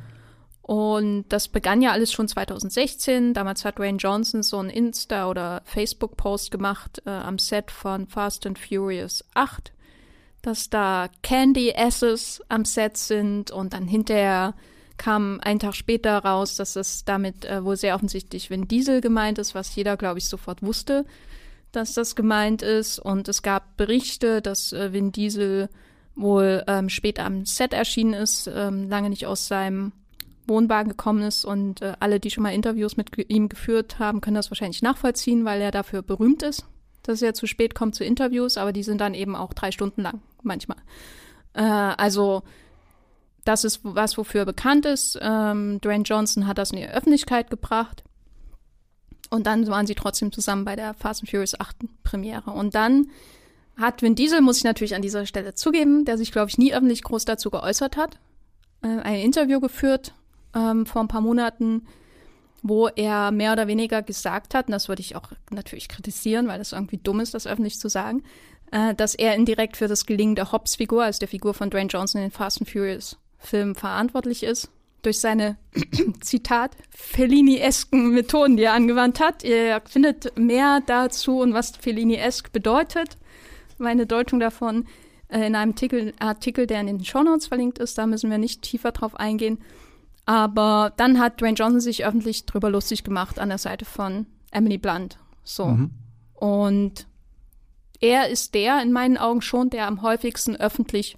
Und 0.61 1.25
das 1.29 1.47
begann 1.47 1.81
ja 1.81 1.91
alles 1.91 2.11
schon 2.11 2.27
2016. 2.27 3.33
Damals 3.33 3.65
hat 3.65 3.79
Dwayne 3.79 3.97
Johnson 3.97 4.43
so 4.43 4.57
einen 4.57 4.69
Insta- 4.69 5.27
oder 5.27 5.61
Facebook-Post 5.65 6.51
gemacht 6.51 7.01
äh, 7.05 7.09
am 7.09 7.39
Set 7.39 7.71
von 7.71 8.07
Fast 8.07 8.45
and 8.45 8.59
Furious 8.59 9.23
8, 9.33 9.73
dass 10.41 10.69
da 10.69 11.09
Candy 11.23 11.73
Asses 11.75 12.41
am 12.47 12.65
Set 12.65 12.97
sind 12.97 13.51
und 13.51 13.73
dann 13.73 13.87
hinterher 13.87 14.53
kam 14.97 15.39
einen 15.41 15.59
Tag 15.59 15.75
später 15.75 16.19
raus, 16.19 16.57
dass 16.57 16.75
es 16.75 17.05
damit 17.05 17.43
äh, 17.45 17.63
wohl 17.65 17.75
sehr 17.75 17.95
offensichtlich 17.95 18.51
Vin 18.51 18.67
Diesel 18.67 19.01
gemeint 19.01 19.39
ist, 19.39 19.55
was 19.55 19.75
jeder, 19.75 19.97
glaube 19.97 20.19
ich, 20.19 20.29
sofort 20.29 20.61
wusste, 20.61 21.05
dass 21.71 21.95
das 21.95 22.15
gemeint 22.15 22.61
ist. 22.61 22.99
Und 22.99 23.27
es 23.27 23.41
gab 23.41 23.77
Berichte, 23.77 24.43
dass 24.43 24.73
äh, 24.73 24.93
Vin 24.93 25.11
Diesel 25.11 25.69
wohl 26.15 26.63
ähm, 26.67 26.87
spät 26.89 27.19
am 27.19 27.45
Set 27.45 27.73
erschienen 27.73 28.13
ist, 28.13 28.45
ähm, 28.53 28.89
lange 28.89 29.09
nicht 29.09 29.25
aus 29.25 29.47
seinem 29.47 29.91
Wohnwagen 30.51 30.89
gekommen 30.89 31.23
ist 31.23 31.45
und 31.45 31.81
äh, 31.81 31.93
alle, 31.99 32.19
die 32.19 32.29
schon 32.29 32.43
mal 32.43 32.53
Interviews 32.53 32.97
mit 32.97 33.09
ihm 33.29 33.49
geführt 33.49 33.97
haben, 33.97 34.21
können 34.21 34.35
das 34.35 34.51
wahrscheinlich 34.51 34.81
nachvollziehen, 34.81 35.45
weil 35.45 35.61
er 35.61 35.71
dafür 35.71 36.01
berühmt 36.01 36.43
ist, 36.43 36.65
dass 37.03 37.21
er 37.21 37.33
zu 37.33 37.47
spät 37.47 37.73
kommt 37.73 37.95
zu 37.95 38.03
Interviews, 38.03 38.57
aber 38.57 38.73
die 38.73 38.83
sind 38.83 39.01
dann 39.01 39.13
eben 39.13 39.35
auch 39.35 39.53
drei 39.53 39.71
Stunden 39.71 40.01
lang 40.01 40.21
manchmal. 40.43 40.77
Äh, 41.53 41.61
also 41.61 42.43
das 43.45 43.63
ist 43.63 43.79
was, 43.83 44.17
wofür 44.17 44.41
er 44.41 44.45
bekannt 44.45 44.85
ist. 44.85 45.17
Ähm, 45.21 45.79
Dwayne 45.81 46.03
Johnson 46.03 46.47
hat 46.47 46.57
das 46.57 46.71
in 46.71 46.77
die 46.77 46.87
Öffentlichkeit 46.87 47.49
gebracht. 47.49 48.03
Und 49.29 49.47
dann 49.47 49.65
waren 49.67 49.87
sie 49.87 49.95
trotzdem 49.95 50.31
zusammen 50.31 50.65
bei 50.65 50.75
der 50.75 50.93
Fast 50.93 51.21
and 51.21 51.29
Furious 51.29 51.59
8 51.59 51.77
Premiere. 52.03 52.51
Und 52.51 52.75
dann 52.75 53.07
hat 53.77 54.01
Vin 54.01 54.15
Diesel, 54.15 54.41
muss 54.41 54.57
ich 54.57 54.63
natürlich 54.63 54.93
an 54.93 55.01
dieser 55.01 55.25
Stelle 55.25 55.55
zugeben, 55.55 56.05
der 56.05 56.17
sich, 56.17 56.31
glaube 56.31 56.49
ich, 56.49 56.57
nie 56.57 56.73
öffentlich 56.73 57.01
groß 57.01 57.25
dazu 57.25 57.49
geäußert 57.49 57.97
hat, 57.97 58.19
äh, 58.83 58.87
ein 58.87 59.15
Interview 59.15 59.59
geführt 59.59 60.13
ähm, 60.55 60.85
vor 60.85 61.01
ein 61.01 61.07
paar 61.07 61.21
Monaten, 61.21 61.87
wo 62.63 62.87
er 62.87 63.31
mehr 63.31 63.53
oder 63.53 63.67
weniger 63.67 64.01
gesagt 64.01 64.53
hat, 64.53 64.67
und 64.67 64.71
das 64.71 64.87
würde 64.87 65.01
ich 65.01 65.15
auch 65.15 65.31
natürlich 65.49 65.87
kritisieren, 65.87 66.47
weil 66.47 66.59
das 66.59 66.73
irgendwie 66.73 66.97
dumm 66.97 67.19
ist, 67.19 67.33
das 67.33 67.47
öffentlich 67.47 67.79
zu 67.79 67.89
sagen, 67.89 68.23
äh, 68.71 68.93
dass 68.95 69.15
er 69.15 69.35
indirekt 69.35 69.77
für 69.77 69.87
das 69.87 70.05
Gelingen 70.05 70.35
der 70.35 70.51
Hobbs-Figur, 70.51 71.03
also 71.03 71.19
der 71.19 71.27
Figur 71.27 71.53
von 71.53 71.69
Dwayne 71.69 71.89
Johnson 71.89 72.21
in 72.21 72.27
den 72.27 72.31
Fast 72.31 72.61
and 72.61 72.69
Furious 72.69 73.17
Film 73.37 73.75
verantwortlich 73.75 74.43
ist. 74.43 74.69
Durch 75.01 75.19
seine, 75.19 75.57
Zitat, 76.21 76.77
Fellini-esken 76.91 78.11
Methoden, 78.11 78.55
die 78.55 78.63
er 78.63 78.73
angewandt 78.73 79.19
hat. 79.19 79.43
Ihr 79.43 79.81
findet 79.85 80.37
mehr 80.37 80.81
dazu 80.85 81.39
und 81.39 81.55
was 81.55 81.71
Fellini-esk 81.71 82.51
bedeutet, 82.51 83.17
meine 83.79 84.05
Deutung 84.05 84.39
davon, 84.39 84.85
äh, 85.27 85.47
in 85.47 85.55
einem 85.55 85.73
Artikel, 86.19 86.67
der 86.67 86.81
in 86.81 86.87
den 86.87 87.03
Shownotes 87.03 87.47
verlinkt 87.47 87.79
ist. 87.79 87.97
Da 87.97 88.05
müssen 88.05 88.29
wir 88.29 88.37
nicht 88.37 88.61
tiefer 88.61 88.91
drauf 88.91 89.15
eingehen. 89.15 89.57
Aber 90.25 90.93
dann 90.97 91.19
hat 91.19 91.41
Dwayne 91.41 91.55
Johnson 91.55 91.81
sich 91.81 92.05
öffentlich 92.05 92.45
drüber 92.45 92.69
lustig 92.69 93.03
gemacht 93.03 93.39
an 93.39 93.49
der 93.49 93.57
Seite 93.57 93.85
von 93.85 94.27
Emily 94.51 94.77
Blunt. 94.77 95.17
So. 95.43 95.65
Mhm. 95.65 95.91
Und 96.35 97.07
er 97.99 98.29
ist 98.29 98.53
der 98.53 98.81
in 98.81 98.91
meinen 98.91 99.17
Augen 99.17 99.41
schon, 99.41 99.69
der 99.69 99.87
am 99.87 100.01
häufigsten 100.01 100.55
öffentlich 100.55 101.17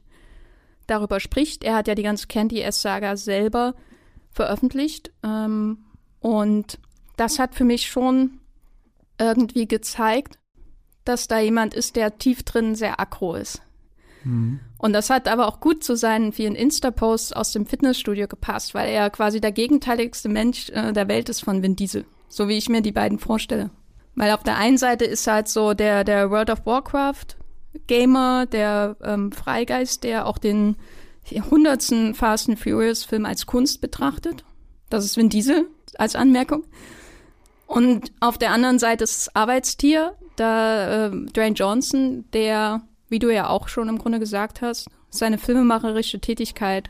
darüber 0.88 1.20
spricht. 1.20 1.64
Er 1.64 1.76
hat 1.76 1.88
ja 1.88 1.96
die 1.96 2.04
ganze 2.04 2.28
Candy 2.28 2.62
S-Saga 2.62 3.16
selber 3.16 3.76
veröffentlicht. 4.32 5.12
Ähm, 5.24 5.86
und 6.20 6.80
das 7.16 7.40
hat 7.40 7.56
für 7.56 7.64
mich 7.64 7.88
schon 7.88 8.40
irgendwie 9.18 9.68
gezeigt, 9.68 10.40
dass 11.06 11.28
da 11.28 11.40
jemand 11.40 11.74
ist, 11.74 11.96
der 11.96 12.18
tief 12.18 12.44
drin 12.44 12.76
sehr 12.76 13.00
aggro 13.00 13.36
ist. 13.36 13.62
Mhm. 14.24 14.60
Und 14.84 14.92
das 14.92 15.10
hat 15.10 15.30
aber 15.30 15.48
auch 15.48 15.62
gut 15.62 15.82
zu 15.82 15.96
seinen 15.96 16.34
vielen 16.34 16.56
Insta-Posts 16.56 17.32
aus 17.32 17.54
dem 17.54 17.66
Fitnessstudio 17.66 18.28
gepasst, 18.28 18.74
weil 18.74 18.90
er 18.90 19.10
quasi 19.10 19.40
der 19.40 19.54
gegenteiligste 19.54 20.28
Mensch 20.28 20.70
äh, 20.72 20.92
der 20.92 21.08
Welt 21.08 21.30
ist 21.30 21.40
von 21.40 21.64
Vin 21.64 21.78
Diesel. 21.78 22.04
So 22.28 22.50
wie 22.50 22.58
ich 22.58 22.68
mir 22.68 22.82
die 22.82 22.92
beiden 22.92 23.18
vorstelle. 23.18 23.70
Weil 24.16 24.34
auf 24.34 24.44
der 24.44 24.58
einen 24.58 24.78
Seite 24.78 25.06
ist 25.06 25.26
halt 25.26 25.48
so 25.48 25.74
der, 25.74 26.04
der 26.04 26.30
World 26.32 26.50
of 26.50 26.66
Warcraft 26.66 27.38
Gamer, 27.88 28.46
der 28.46 28.98
ähm, 29.02 29.32
Freigeist, 29.32 30.04
der 30.04 30.26
auch 30.26 30.38
den 30.38 30.76
hundertsten 31.50 32.14
Fast 32.14 32.50
and 32.50 32.60
Furious 32.60 33.06
Film 33.06 33.26
als 33.26 33.46
Kunst 33.46 33.80
betrachtet. 33.80 34.44
Das 34.90 35.06
ist 35.06 35.16
Vin 35.16 35.30
Diesel 35.30 35.66
als 35.98 36.18
Anmerkung. 36.18 36.66
Und 37.68 38.12
auf 38.20 38.38
der 38.38 38.52
anderen 38.52 38.80
Seite 38.80 39.06
ist 39.06 39.28
das 39.28 39.34
Arbeitstier, 39.34 40.18
da 40.36 41.06
äh, 41.06 41.10
Dwayne 41.10 41.56
Johnson, 41.56 42.26
der, 42.34 42.82
wie 43.14 43.20
du 43.20 43.32
ja 43.32 43.48
auch 43.48 43.68
schon 43.68 43.90
im 43.90 44.00
Grunde 44.00 44.18
gesagt 44.18 44.64
hast, 44.64 44.90
seine 45.12 45.38
filmemacherische 45.38 46.20
Tätigkeit 46.20 46.90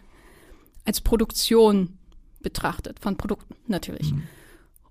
als 0.86 1.02
Produktion 1.02 1.98
betrachtet, 2.42 3.02
von 3.02 3.18
Produkten 3.18 3.56
natürlich. 3.68 4.14
Mhm. 4.14 4.24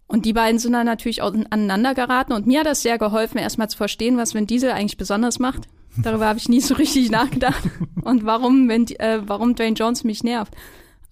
Und 0.07 0.27
die 0.27 0.35
beiden 0.35 0.59
sind 0.59 0.75
dann 0.75 0.85
natürlich 0.85 1.23
auch 1.23 1.33
aneinander 1.33 1.95
geraten 1.95 2.35
und 2.35 2.47
mir 2.47 2.61
hat 2.61 2.67
das 2.67 2.83
sehr 2.83 2.99
geholfen, 2.99 3.39
erstmal 3.39 3.71
zu 3.71 3.79
verstehen, 3.79 4.19
was 4.19 4.35
Vin 4.35 4.47
Diesel 4.47 4.73
eigentlich 4.73 4.99
besonders 4.99 5.39
macht. 5.39 5.69
Darüber 5.97 6.27
habe 6.27 6.39
ich 6.39 6.51
nie 6.51 6.61
so 6.61 6.75
richtig 6.75 7.11
nachgedacht. 7.11 7.63
Und 8.03 8.27
warum, 8.27 8.69
wenn, 8.69 8.87
äh, 8.99 9.23
warum 9.25 9.55
Dwayne 9.55 9.75
Jones 9.75 10.05
mich 10.05 10.23
nervt. 10.23 10.55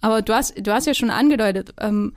Aber 0.01 0.21
du 0.21 0.35
hast, 0.35 0.53
du 0.55 0.71
hast 0.71 0.85
ja 0.85 0.93
schon 0.93 1.09
angedeutet, 1.09 1.73
ähm, 1.79 2.13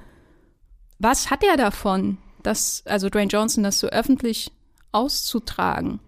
was 0.98 1.31
hat 1.31 1.43
er 1.43 1.56
davon, 1.56 2.18
dass, 2.43 2.82
also 2.85 3.09
Dwayne 3.09 3.31
Johnson, 3.31 3.64
das 3.64 3.81
so 3.81 3.86
öffentlich 3.86 4.52
auszutragen? 4.93 6.01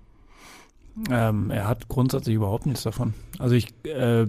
Ähm, 1.11 1.51
er 1.51 1.69
hat 1.69 1.89
grundsätzlich 1.89 2.35
überhaupt 2.35 2.67
nichts 2.67 2.83
davon. 2.83 3.15
Also 3.39 3.55
ich 3.55 3.69
äh, 3.85 4.27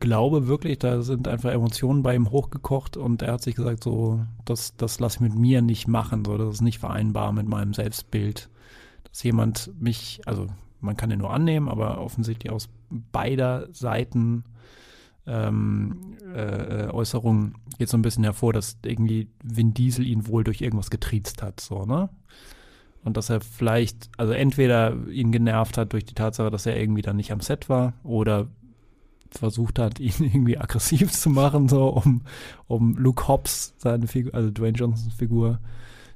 glaube 0.00 0.46
wirklich, 0.46 0.78
da 0.78 1.02
sind 1.02 1.28
einfach 1.28 1.50
Emotionen 1.50 2.02
bei 2.02 2.14
ihm 2.14 2.30
hochgekocht 2.30 2.96
und 2.96 3.22
er 3.22 3.34
hat 3.34 3.42
sich 3.42 3.56
gesagt, 3.56 3.82
so, 3.84 4.20
das, 4.44 4.76
das 4.76 5.00
lasse 5.00 5.16
ich 5.16 5.20
mit 5.20 5.34
mir 5.34 5.62
nicht 5.62 5.88
machen, 5.88 6.24
so, 6.24 6.36
das 6.38 6.54
ist 6.54 6.60
nicht 6.60 6.78
vereinbar 6.78 7.32
mit 7.32 7.48
meinem 7.48 7.74
Selbstbild. 7.74 8.48
Dass 9.04 9.22
jemand 9.22 9.72
mich, 9.80 10.20
also 10.26 10.46
man 10.80 10.96
kann 10.96 11.10
den 11.10 11.20
nur 11.20 11.32
annehmen, 11.32 11.68
aber 11.68 12.00
offensichtlich 12.00 12.52
aus 12.52 12.68
beider 12.90 13.68
Seiten 13.72 14.44
ähm, 15.26 16.16
äh, 16.34 16.88
Äußerungen 16.88 17.54
geht 17.78 17.88
so 17.88 17.96
ein 17.96 18.02
bisschen 18.02 18.24
hervor, 18.24 18.52
dass 18.52 18.78
irgendwie 18.84 19.28
Vin 19.42 19.74
Diesel 19.74 20.06
ihn 20.06 20.26
wohl 20.26 20.44
durch 20.44 20.60
irgendwas 20.60 20.90
getriezt 20.90 21.42
hat, 21.42 21.60
so, 21.60 21.84
ne? 21.84 22.08
Und 23.08 23.16
dass 23.16 23.30
er 23.30 23.40
vielleicht, 23.40 24.10
also 24.18 24.32
entweder 24.32 24.94
ihn 25.08 25.32
genervt 25.32 25.78
hat 25.78 25.94
durch 25.94 26.04
die 26.04 26.14
Tatsache, 26.14 26.50
dass 26.50 26.66
er 26.66 26.78
irgendwie 26.78 27.02
dann 27.02 27.16
nicht 27.16 27.32
am 27.32 27.40
Set 27.40 27.68
war 27.68 27.94
oder 28.04 28.48
versucht 29.30 29.78
hat, 29.78 29.98
ihn 30.00 30.12
irgendwie 30.18 30.58
aggressiv 30.58 31.10
zu 31.10 31.30
machen, 31.30 31.68
so 31.68 31.88
um, 31.88 32.20
um 32.66 32.96
Luke 32.96 33.26
Hobbs, 33.26 33.74
seine 33.78 34.06
Figur, 34.06 34.34
also 34.34 34.50
Dwayne 34.50 34.76
Johnsons 34.76 35.14
Figur, 35.14 35.58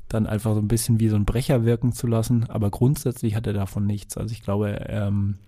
dann 0.09 0.27
einfach 0.27 0.53
so 0.53 0.61
ein 0.61 0.69
bisschen 0.69 1.01
wie 1.01 1.09
so 1.09 1.17
ein 1.17 1.25
Brecher 1.25 1.65
wirken 1.65 1.93
zu 1.93 2.07
lassen. 2.07 2.45
Aber 2.51 2.71
grundsätzlich 2.71 3.35
hat 3.35 3.47
er 3.47 3.55
davon 3.55 3.87
nichts. 3.87 4.19
Also 4.19 4.33
ich 4.33 4.43
glaube, 4.43 4.71
er 4.71 5.09
ähm, 5.09 5.39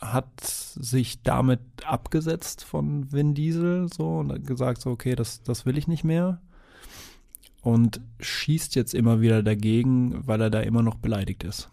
hat 0.00 0.40
sich 0.40 1.22
damit 1.22 1.60
abgesetzt 1.84 2.64
von 2.64 3.12
Vin 3.12 3.34
Diesel 3.34 3.88
so 3.92 4.18
und 4.18 4.32
hat 4.32 4.44
gesagt, 4.44 4.80
so, 4.80 4.90
okay, 4.90 5.14
das, 5.14 5.42
das 5.44 5.66
will 5.66 5.78
ich 5.78 5.86
nicht 5.86 6.02
mehr. 6.02 6.40
Und 7.68 8.00
schießt 8.18 8.76
jetzt 8.76 8.94
immer 8.94 9.20
wieder 9.20 9.42
dagegen, 9.42 10.26
weil 10.26 10.40
er 10.40 10.48
da 10.48 10.60
immer 10.60 10.80
noch 10.80 10.94
beleidigt 10.94 11.44
ist. 11.44 11.68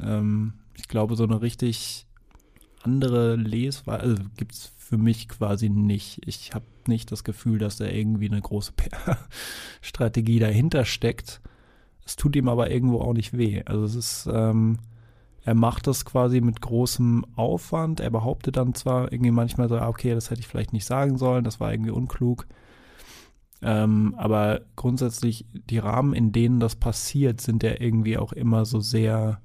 Ähm, 0.00 0.52
ich 0.76 0.86
glaube, 0.86 1.16
so 1.16 1.24
eine 1.24 1.42
richtig 1.42 2.06
andere 2.84 3.34
Lesweise 3.34 4.02
also 4.02 4.22
gibt 4.36 4.52
es 4.52 4.70
für 4.78 4.98
mich 4.98 5.28
quasi 5.28 5.68
nicht. 5.68 6.20
Ich 6.24 6.54
habe 6.54 6.64
nicht 6.86 7.10
das 7.10 7.24
Gefühl, 7.24 7.58
dass 7.58 7.76
da 7.76 7.86
irgendwie 7.86 8.28
eine 8.28 8.40
große 8.40 8.70
PR-Strategie 8.76 10.38
dahinter 10.38 10.84
steckt. 10.84 11.40
Es 12.04 12.14
tut 12.14 12.36
ihm 12.36 12.48
aber 12.48 12.70
irgendwo 12.70 13.00
auch 13.00 13.12
nicht 13.12 13.36
weh. 13.36 13.64
Also 13.66 13.82
es 13.82 13.96
ist, 13.96 14.28
ähm, 14.32 14.78
er 15.44 15.54
macht 15.54 15.88
das 15.88 16.04
quasi 16.04 16.40
mit 16.40 16.60
großem 16.60 17.26
Aufwand. 17.34 17.98
Er 17.98 18.10
behauptet 18.10 18.58
dann 18.58 18.74
zwar 18.74 19.10
irgendwie 19.10 19.32
manchmal 19.32 19.68
so, 19.68 19.76
ah, 19.76 19.88
okay, 19.88 20.14
das 20.14 20.30
hätte 20.30 20.42
ich 20.42 20.46
vielleicht 20.46 20.72
nicht 20.72 20.86
sagen 20.86 21.18
sollen, 21.18 21.42
das 21.42 21.58
war 21.58 21.72
irgendwie 21.72 21.90
unklug. 21.90 22.46
Ähm, 23.62 24.14
aber 24.16 24.60
grundsätzlich 24.76 25.46
die 25.70 25.78
Rahmen, 25.78 26.12
in 26.12 26.32
denen 26.32 26.60
das 26.60 26.76
passiert, 26.76 27.40
sind 27.40 27.62
ja 27.62 27.80
irgendwie 27.80 28.18
auch 28.18 28.32
immer 28.32 28.64
so 28.64 28.80
sehr 28.80 29.40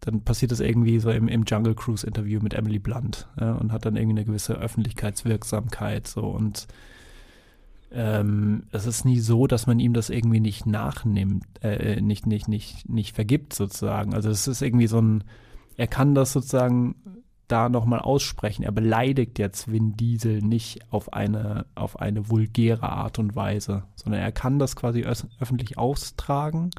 dann 0.00 0.22
passiert 0.22 0.50
das 0.50 0.60
irgendwie 0.60 0.98
so 0.98 1.10
im, 1.10 1.28
im 1.28 1.44
Jungle 1.44 1.74
Cruise 1.74 2.06
Interview 2.06 2.40
mit 2.40 2.54
Emily 2.54 2.78
Blunt 2.78 3.28
ja, 3.38 3.52
und 3.52 3.70
hat 3.70 3.84
dann 3.84 3.96
irgendwie 3.96 4.18
eine 4.18 4.24
gewisse 4.24 4.54
Öffentlichkeitswirksamkeit 4.54 6.08
so 6.08 6.22
und 6.22 6.66
ähm, 7.92 8.64
es 8.70 8.86
ist 8.86 9.04
nie 9.04 9.18
so, 9.18 9.46
dass 9.46 9.66
man 9.66 9.80
ihm 9.80 9.94
das 9.94 10.10
irgendwie 10.10 10.40
nicht 10.40 10.64
nachnimmt, 10.64 11.44
äh, 11.62 11.96
äh, 11.96 12.00
nicht, 12.00 12.26
nicht, 12.26 12.46
nicht, 12.46 12.88
nicht 12.88 13.16
vergibt 13.16 13.52
sozusagen. 13.52 14.14
Also 14.14 14.30
es 14.30 14.46
ist 14.46 14.62
irgendwie 14.62 14.86
so 14.86 15.00
ein, 15.00 15.24
er 15.76 15.88
kann 15.88 16.14
das 16.14 16.32
sozusagen 16.32 16.94
da 17.50 17.68
nochmal 17.68 18.00
aussprechen. 18.00 18.62
Er 18.62 18.72
beleidigt 18.72 19.38
jetzt 19.38 19.70
Vin 19.70 19.96
Diesel 19.96 20.40
nicht 20.42 20.80
auf 20.90 21.12
eine, 21.12 21.66
auf 21.74 22.00
eine 22.00 22.28
vulgäre 22.28 22.88
Art 22.88 23.18
und 23.18 23.34
Weise, 23.36 23.84
sondern 23.96 24.20
er 24.20 24.32
kann 24.32 24.58
das 24.58 24.76
quasi 24.76 25.04
öffentlich 25.04 25.78
austragen 25.78 26.70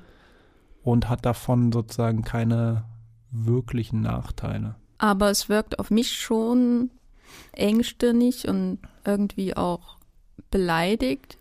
und 0.84 1.10
hat 1.10 1.26
davon 1.26 1.72
sozusagen 1.72 2.24
keine 2.24 2.86
wirklichen 3.32 4.02
Nachteile. 4.02 4.76
Aber 4.98 5.30
es 5.30 5.50
wirkt 5.50 5.80
auf 5.80 5.90
mich 5.90 6.14
schon 6.14 6.92
engstirnig 7.54 8.48
und 8.48 8.80
irgendwie 9.06 9.56
auch 9.56 9.98
beleidigt, 10.52 11.38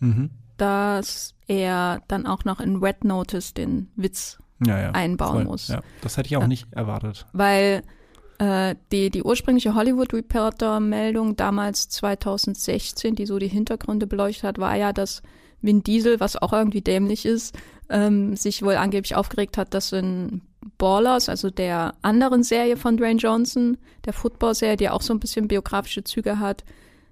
mhm. 0.00 0.30
dass 0.56 1.34
er 1.46 2.02
dann 2.08 2.26
auch 2.26 2.44
noch 2.44 2.60
in 2.60 2.76
Red 2.76 3.04
Notice 3.04 3.54
den 3.54 3.90
Witz 3.96 4.38
ja, 4.64 4.80
ja, 4.80 4.90
einbauen 4.90 5.34
voll. 5.34 5.44
muss. 5.44 5.68
Ja, 5.68 5.80
das 6.00 6.16
hätte 6.16 6.28
ich 6.28 6.36
auch 6.36 6.46
nicht 6.46 6.72
erwartet. 6.72 7.26
Weil 7.32 7.82
Äh, 8.38 8.76
die, 8.92 9.10
die 9.10 9.22
ursprüngliche 9.22 9.74
Hollywood 9.74 10.14
Reporter-Meldung 10.14 11.36
damals 11.36 11.88
2016, 11.88 13.16
die 13.16 13.26
so 13.26 13.38
die 13.38 13.48
Hintergründe 13.48 14.06
beleuchtet 14.06 14.44
hat, 14.44 14.58
war 14.58 14.76
ja, 14.76 14.92
dass 14.92 15.22
Vin 15.60 15.82
Diesel, 15.82 16.20
was 16.20 16.36
auch 16.36 16.52
irgendwie 16.52 16.80
dämlich 16.80 17.26
ist, 17.26 17.56
ähm, 17.90 18.36
sich 18.36 18.62
wohl 18.62 18.76
angeblich 18.76 19.16
aufgeregt 19.16 19.58
hat, 19.58 19.74
dass 19.74 19.92
in 19.92 20.42
Ballers, 20.76 21.28
also 21.28 21.50
der 21.50 21.94
anderen 22.02 22.42
Serie 22.44 22.76
von 22.76 22.96
Dwayne 22.96 23.18
Johnson, 23.18 23.76
der 24.04 24.12
Football-Serie, 24.12 24.76
die 24.76 24.88
auch 24.88 25.02
so 25.02 25.12
ein 25.12 25.20
bisschen 25.20 25.48
biografische 25.48 26.04
Züge 26.04 26.38
hat, 26.38 26.64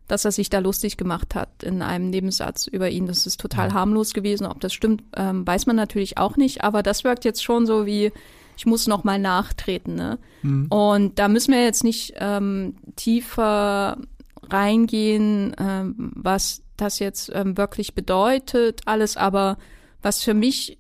dass 0.07 0.24
er 0.24 0.31
sich 0.31 0.51
da 0.51 0.61
lustig 0.61 0.97
gemacht 0.97 1.35
hat 1.35 1.65
in 1.65 1.82
einem 1.82 2.11
Nebensatz 2.11 2.69
über 2.69 2.89
ihn. 2.90 3.07
Das 3.07 3.27
ist 3.27 3.40
total 3.40 3.73
harmlos 3.73 4.15
gewesen. 4.15 4.47
Ob 4.47 4.61
das 4.61 4.73
stimmt, 4.73 5.03
ähm, 5.16 5.44
weiß 5.44 5.66
man 5.66 5.74
natürlich 5.74 6.19
auch 6.19 6.36
nicht. 6.36 6.62
Aber 6.62 6.85
das 6.85 7.03
wirkt 7.03 7.24
jetzt 7.24 7.43
schon 7.43 7.66
so 7.66 7.86
wie, 7.86 8.12
ich 8.57 8.66
muss 8.66 8.87
noch 8.87 9.05
mal 9.05 9.19
nachtreten. 9.19 9.95
Ne? 9.95 10.19
Mhm. 10.43 10.66
Und 10.69 11.19
da 11.19 11.28
müssen 11.28 11.53
wir 11.53 11.62
jetzt 11.62 11.85
nicht 11.85 12.15
ähm, 12.16 12.77
tiefer 12.97 13.99
reingehen, 14.43 15.55
ähm, 15.59 16.12
was 16.15 16.62
das 16.77 16.99
jetzt 16.99 17.31
ähm, 17.35 17.57
wirklich 17.57 17.95
bedeutet, 17.95 18.83
alles. 18.87 19.16
Aber 19.16 19.59
was 20.03 20.23
für 20.23 20.35
mich 20.35 20.78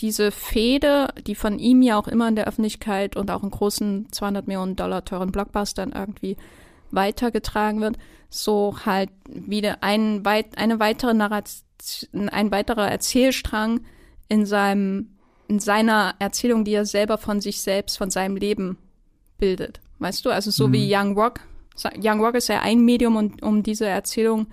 diese 0.00 0.32
Fehde, 0.32 1.08
die 1.26 1.34
von 1.34 1.58
ihm 1.58 1.80
ja 1.82 1.96
auch 1.96 2.08
immer 2.08 2.28
in 2.28 2.36
der 2.36 2.48
Öffentlichkeit 2.48 3.16
und 3.16 3.30
auch 3.30 3.42
in 3.42 3.50
großen 3.50 4.08
200 4.10 4.46
Millionen 4.46 4.76
Dollar 4.76 5.04
teuren 5.04 5.32
Blockbustern 5.32 5.92
irgendwie 5.92 6.36
weitergetragen 6.90 7.80
wird, 7.80 7.98
so 8.28 8.76
halt 8.84 9.10
wieder 9.28 9.82
ein, 9.82 10.24
eine 10.24 10.80
weitere 10.80 11.14
Narration, 11.14 12.28
ein 12.30 12.50
weiterer 12.50 12.90
Erzählstrang 12.90 13.80
in 14.28 14.46
seinem, 14.46 15.18
in 15.48 15.58
seiner 15.58 16.14
Erzählung, 16.18 16.64
die 16.64 16.74
er 16.74 16.86
selber 16.86 17.18
von 17.18 17.40
sich 17.40 17.60
selbst, 17.60 17.98
von 17.98 18.10
seinem 18.10 18.36
Leben 18.36 18.78
bildet. 19.38 19.80
Weißt 19.98 20.24
du? 20.24 20.30
Also 20.30 20.50
so 20.50 20.68
mhm. 20.68 20.72
wie 20.72 20.94
Young 20.94 21.18
Rock. 21.18 21.40
Young 22.02 22.20
Rock 22.20 22.34
ist 22.34 22.48
ja 22.48 22.60
ein 22.60 22.84
Medium, 22.84 23.16
um, 23.16 23.36
um 23.40 23.62
diese 23.62 23.86
Erzählung 23.86 24.46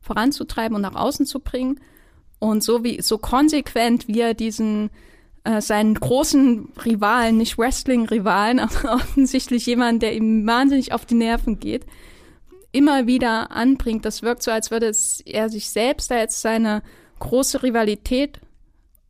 voranzutreiben 0.00 0.74
und 0.74 0.82
nach 0.82 0.94
außen 0.94 1.26
zu 1.26 1.40
bringen. 1.40 1.80
Und 2.38 2.62
so 2.62 2.84
wie, 2.84 3.00
so 3.00 3.18
konsequent, 3.18 4.06
wie 4.08 4.20
er 4.20 4.34
diesen, 4.34 4.90
äh, 5.44 5.60
seinen 5.60 5.94
großen 5.94 6.72
Rivalen, 6.84 7.38
nicht 7.38 7.58
Wrestling-Rivalen, 7.58 8.58
aber 8.60 8.94
offensichtlich 8.94 9.66
jemand, 9.66 10.02
der 10.02 10.14
ihm 10.14 10.46
wahnsinnig 10.46 10.92
auf 10.92 11.06
die 11.06 11.14
Nerven 11.14 11.58
geht, 11.58 11.86
immer 12.72 13.06
wieder 13.06 13.50
anbringt. 13.52 14.04
Das 14.04 14.22
wirkt 14.22 14.42
so, 14.42 14.50
als 14.50 14.70
würde 14.70 14.86
es, 14.86 15.20
er 15.20 15.48
sich 15.48 15.70
selbst 15.70 16.10
da 16.10 16.18
jetzt 16.18 16.42
seine 16.42 16.82
große 17.20 17.62
Rivalität 17.62 18.40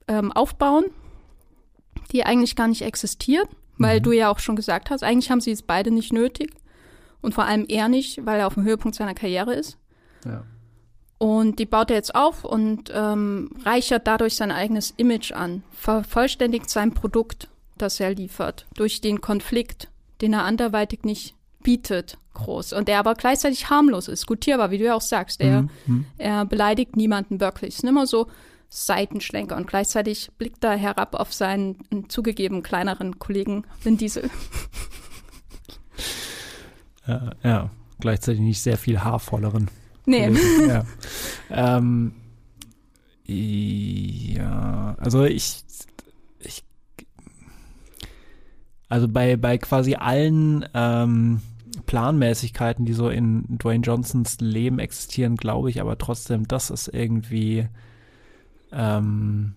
ähm, 0.06 0.30
aufbauen, 0.32 0.84
die 2.14 2.24
eigentlich 2.24 2.56
gar 2.56 2.68
nicht 2.68 2.82
existiert, 2.82 3.48
weil 3.76 3.98
mhm. 3.98 4.04
du 4.04 4.12
ja 4.12 4.30
auch 4.30 4.38
schon 4.38 4.56
gesagt 4.56 4.88
hast, 4.88 5.02
eigentlich 5.02 5.30
haben 5.30 5.40
sie 5.40 5.50
es 5.50 5.62
beide 5.62 5.90
nicht 5.90 6.12
nötig. 6.12 6.54
Und 7.20 7.34
vor 7.34 7.44
allem 7.44 7.64
er 7.68 7.88
nicht, 7.88 8.24
weil 8.24 8.40
er 8.40 8.46
auf 8.46 8.54
dem 8.54 8.64
Höhepunkt 8.64 8.94
seiner 8.94 9.14
Karriere 9.14 9.54
ist. 9.54 9.78
Ja. 10.24 10.44
Und 11.18 11.58
die 11.58 11.66
baut 11.66 11.90
er 11.90 11.96
jetzt 11.96 12.14
auf 12.14 12.44
und 12.44 12.92
ähm, 12.94 13.50
reichert 13.64 14.06
dadurch 14.06 14.36
sein 14.36 14.50
eigenes 14.50 14.92
Image 14.96 15.32
an, 15.32 15.62
vervollständigt 15.72 16.68
sein 16.68 16.92
Produkt, 16.92 17.48
das 17.78 17.98
er 17.98 18.14
liefert, 18.14 18.66
durch 18.74 19.00
den 19.00 19.20
Konflikt, 19.20 19.88
den 20.20 20.34
er 20.34 20.44
anderweitig 20.44 21.02
nicht 21.04 21.34
bietet, 21.62 22.18
groß. 22.34 22.74
Und 22.74 22.88
der 22.88 22.98
aber 22.98 23.14
gleichzeitig 23.14 23.70
harmlos 23.70 24.06
ist, 24.08 24.26
gutierbar, 24.26 24.70
wie 24.70 24.78
du 24.78 24.84
ja 24.84 24.94
auch 24.94 25.00
sagst. 25.00 25.40
Er, 25.40 25.62
mhm, 25.62 25.70
mhm. 25.86 26.06
er 26.18 26.44
beleidigt 26.44 26.96
niemanden 26.96 27.40
wirklich. 27.40 27.70
Es 27.70 27.76
ist 27.76 27.88
immer 27.88 28.06
so 28.06 28.28
Seitenschlenker 28.76 29.56
und 29.56 29.68
gleichzeitig 29.68 30.30
blickt 30.36 30.64
er 30.64 30.76
herab 30.76 31.14
auf 31.14 31.32
seinen 31.32 31.76
zugegeben 32.08 32.64
kleineren 32.64 33.20
Kollegen 33.20 33.64
Vin 33.82 33.96
Diesel. 33.96 34.28
Ja, 37.06 37.32
ja, 37.42 37.70
gleichzeitig 38.00 38.40
nicht 38.40 38.62
sehr 38.62 38.78
viel 38.78 39.04
haarvolleren. 39.04 39.70
Nee. 40.06 40.30
Ja. 40.66 40.86
ähm, 41.50 42.14
ja, 43.26 44.96
also 44.98 45.24
ich, 45.24 45.64
ich 46.40 46.64
also 48.88 49.06
bei, 49.06 49.36
bei 49.36 49.58
quasi 49.58 49.96
allen 49.96 50.66
ähm, 50.72 51.42
Planmäßigkeiten, 51.84 52.86
die 52.86 52.94
so 52.94 53.10
in 53.10 53.44
Dwayne 53.58 53.84
Johnsons 53.84 54.40
Leben 54.40 54.78
existieren, 54.78 55.36
glaube 55.36 55.68
ich 55.68 55.82
aber 55.82 55.98
trotzdem, 55.98 56.48
das 56.48 56.70
ist 56.70 56.88
irgendwie 56.88 57.68
ähm, 58.74 59.54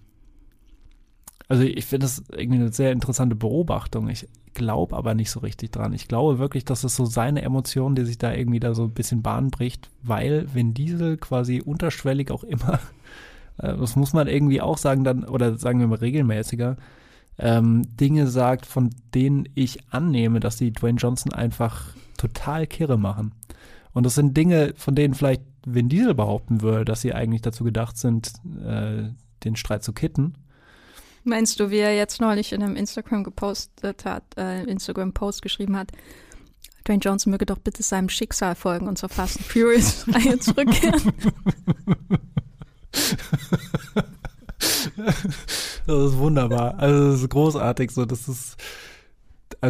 also 1.49 1.63
ich 1.63 1.85
finde 1.85 2.05
das 2.05 2.23
irgendwie 2.29 2.59
eine 2.59 2.71
sehr 2.71 2.91
interessante 2.91 3.35
Beobachtung. 3.35 4.09
Ich 4.09 4.27
glaube 4.53 4.95
aber 4.95 5.13
nicht 5.13 5.31
so 5.31 5.39
richtig 5.39 5.71
dran. 5.71 5.93
Ich 5.93 6.07
glaube 6.07 6.39
wirklich, 6.39 6.65
dass 6.65 6.83
es 6.83 6.95
so 6.95 7.05
seine 7.05 7.41
Emotion, 7.41 7.95
die 7.95 8.05
sich 8.05 8.17
da 8.17 8.33
irgendwie 8.33 8.59
da 8.59 8.73
so 8.73 8.83
ein 8.83 8.93
bisschen 8.93 9.21
Bahn 9.21 9.49
bricht, 9.49 9.89
weil 10.03 10.47
wenn 10.53 10.73
Diesel 10.73 11.17
quasi 11.17 11.61
unterschwellig 11.61 12.31
auch 12.31 12.43
immer, 12.43 12.79
äh, 13.59 13.77
das 13.77 13.95
muss 13.95 14.13
man 14.13 14.27
irgendwie 14.27 14.61
auch 14.61 14.77
sagen 14.77 15.03
dann, 15.03 15.23
oder 15.23 15.57
sagen 15.57 15.79
wir 15.79 15.87
mal 15.87 15.99
regelmäßiger, 15.99 16.75
ähm, 17.39 17.83
Dinge 17.97 18.27
sagt, 18.27 18.65
von 18.65 18.89
denen 19.13 19.47
ich 19.55 19.79
annehme, 19.91 20.39
dass 20.39 20.57
die 20.57 20.73
Dwayne 20.73 20.97
Johnson 20.97 21.33
einfach 21.33 21.93
total 22.17 22.67
kirre 22.67 22.97
machen. 22.97 23.31
Und 23.97 24.05
das 24.05 24.13
sind 24.13 24.37
Dinge, 24.37 24.75
von 24.77 24.93
denen 24.93 25.15
vielleicht 25.15 25.41
Vin 25.65 25.89
Diesel 25.89 26.13
behaupten 26.13 26.61
würde, 26.61 26.85
dass 26.85 27.01
sie 27.01 27.15
eigentlich 27.15 27.41
dazu 27.41 27.63
gedacht 27.63 27.97
sind, 27.97 28.31
äh, 28.63 29.09
den 29.43 29.55
Streit 29.55 29.83
zu 29.83 29.91
kitten. 29.91 30.35
Meinst 31.23 31.59
du, 31.59 31.71
wie 31.71 31.79
er 31.79 31.95
jetzt 31.95 32.21
neulich 32.21 32.53
in 32.53 32.61
einem 32.61 32.75
Instagram 32.75 33.23
gepostet 33.23 34.05
hat, 34.05 34.23
äh, 34.37 34.61
Instagram-Post 34.65 35.41
geschrieben 35.41 35.75
hat, 35.75 35.91
Dwayne 36.85 36.99
Johnson 36.99 37.31
möge 37.31 37.47
doch 37.47 37.57
bitte 37.57 37.81
seinem 37.81 38.07
Schicksal 38.09 38.53
folgen 38.53 38.87
und 38.87 38.99
zur 38.99 39.09
Fast 39.09 39.37
and 39.37 39.47
Furious-Reihe 39.47 40.37
zurückkehren? 40.41 41.13
das 45.87 46.11
ist 46.11 46.17
wunderbar. 46.19 46.77
Also 46.77 47.13
das 47.13 47.21
ist 47.21 47.29
großartig. 47.29 47.89
So, 47.89 48.05
das 48.05 48.27
ist 48.27 48.57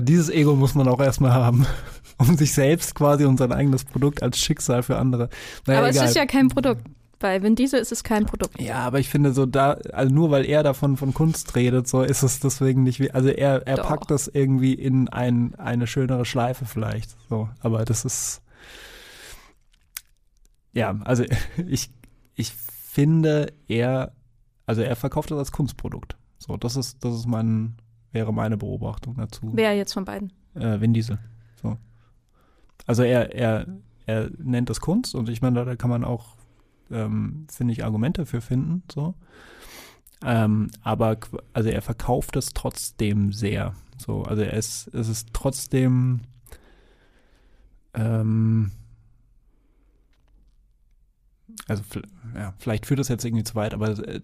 dieses 0.02 0.30
Ego 0.30 0.56
muss 0.56 0.76
man 0.76 0.88
auch 0.88 1.00
erstmal 1.00 1.34
haben, 1.34 1.66
um 2.18 2.38
sich 2.38 2.54
selbst 2.54 2.96
quasi 2.96 3.26
und 3.26 3.38
sein 3.38 3.52
eigenes 3.52 3.86
Produkt 3.86 4.24
als 4.24 4.40
Schicksal 4.40 4.84
für 4.84 4.98
andere. 4.98 5.30
Naja, 5.66 5.80
Aber 5.80 5.90
egal. 5.90 6.04
es 6.04 6.12
ist 6.12 6.16
ja 6.16 6.26
kein 6.26 6.50
Produkt. 6.50 6.84
Bei 7.20 7.42
Vin 7.42 7.56
Diesel 7.56 7.80
ist 7.80 7.92
es 7.92 8.04
kein 8.04 8.28
Produkt. 8.28 8.62
Ja, 8.62 8.80
aber 8.80 9.00
ich 9.00 9.10
finde 9.10 9.34
so 9.34 9.48
da, 9.48 9.78
also 9.92 10.14
nur 10.14 10.30
weil 10.30 10.46
er 10.46 10.62
davon 10.62 10.98
von 10.98 11.16
Kunst 11.16 11.56
redet, 11.56 11.88
so 11.88 12.04
ist 12.04 12.22
es 12.22 12.40
deswegen 12.40 12.84
nicht 12.84 13.00
wie, 13.00 13.10
also 13.10 13.30
er, 13.30 13.66
er 13.66 13.78
packt 13.78 14.12
das 14.12 14.28
irgendwie 14.28 14.74
in 14.74 15.10
ein, 15.10 15.56
eine 15.56 15.88
schönere 15.88 16.26
Schleife 16.26 16.66
vielleicht, 16.66 17.16
so, 17.28 17.50
aber 17.60 17.86
das 17.86 18.06
ist, 18.06 18.44
ja, 20.74 20.96
also 21.06 21.24
ich, 21.68 21.90
ich 22.36 22.54
finde 22.54 23.52
er, 23.68 24.12
also 24.68 24.84
er 24.84 24.96
verkauft 24.96 25.32
das 25.32 25.40
als 25.40 25.52
Kunstprodukt. 25.52 26.18
So, 26.38 26.56
das 26.56 26.76
ist, 26.76 27.04
das 27.04 27.16
ist 27.16 27.28
mein, 27.28 27.78
wäre 28.12 28.34
meine 28.34 28.58
Beobachtung 28.58 29.16
dazu. 29.18 29.52
Wer 29.54 29.76
jetzt 29.76 29.94
von 29.94 30.06
beiden? 30.06 30.34
Äh, 30.56 30.80
Vin 30.80 30.94
Diesel. 30.94 31.20
So. 31.62 31.78
Also 32.86 33.04
er, 33.04 33.34
er, 33.36 33.68
er 34.06 34.30
nennt 34.38 34.70
das 34.70 34.82
Kunst 34.82 35.16
und 35.16 35.30
ich 35.30 35.42
meine, 35.42 35.66
da 35.66 35.76
kann 35.76 35.90
man 35.90 36.04
auch 36.04 36.38
ähm, 36.92 37.48
finde 37.50 37.74
ich, 37.74 37.84
Argumente 37.84 38.26
für 38.26 38.42
finden. 38.42 38.84
So. 38.92 39.16
Ähm, 40.24 40.70
aber 40.82 41.18
also 41.54 41.70
er 41.70 41.82
verkauft 41.82 42.36
es 42.36 42.54
trotzdem 42.54 43.32
sehr. 43.32 43.74
So, 43.98 44.24
also 44.24 44.42
er 44.42 44.54
ist, 44.54 44.88
es 44.94 45.10
ist 45.10 45.30
trotzdem 45.34 46.22
ähm, 47.94 48.72
also 51.68 51.84
ja, 52.36 52.54
vielleicht 52.58 52.86
führt 52.86 53.00
das 53.00 53.08
jetzt 53.08 53.26
irgendwie 53.26 53.44
zu 53.44 53.56
weit, 53.56 53.74
aber 53.74 53.90
äh, 53.90 54.22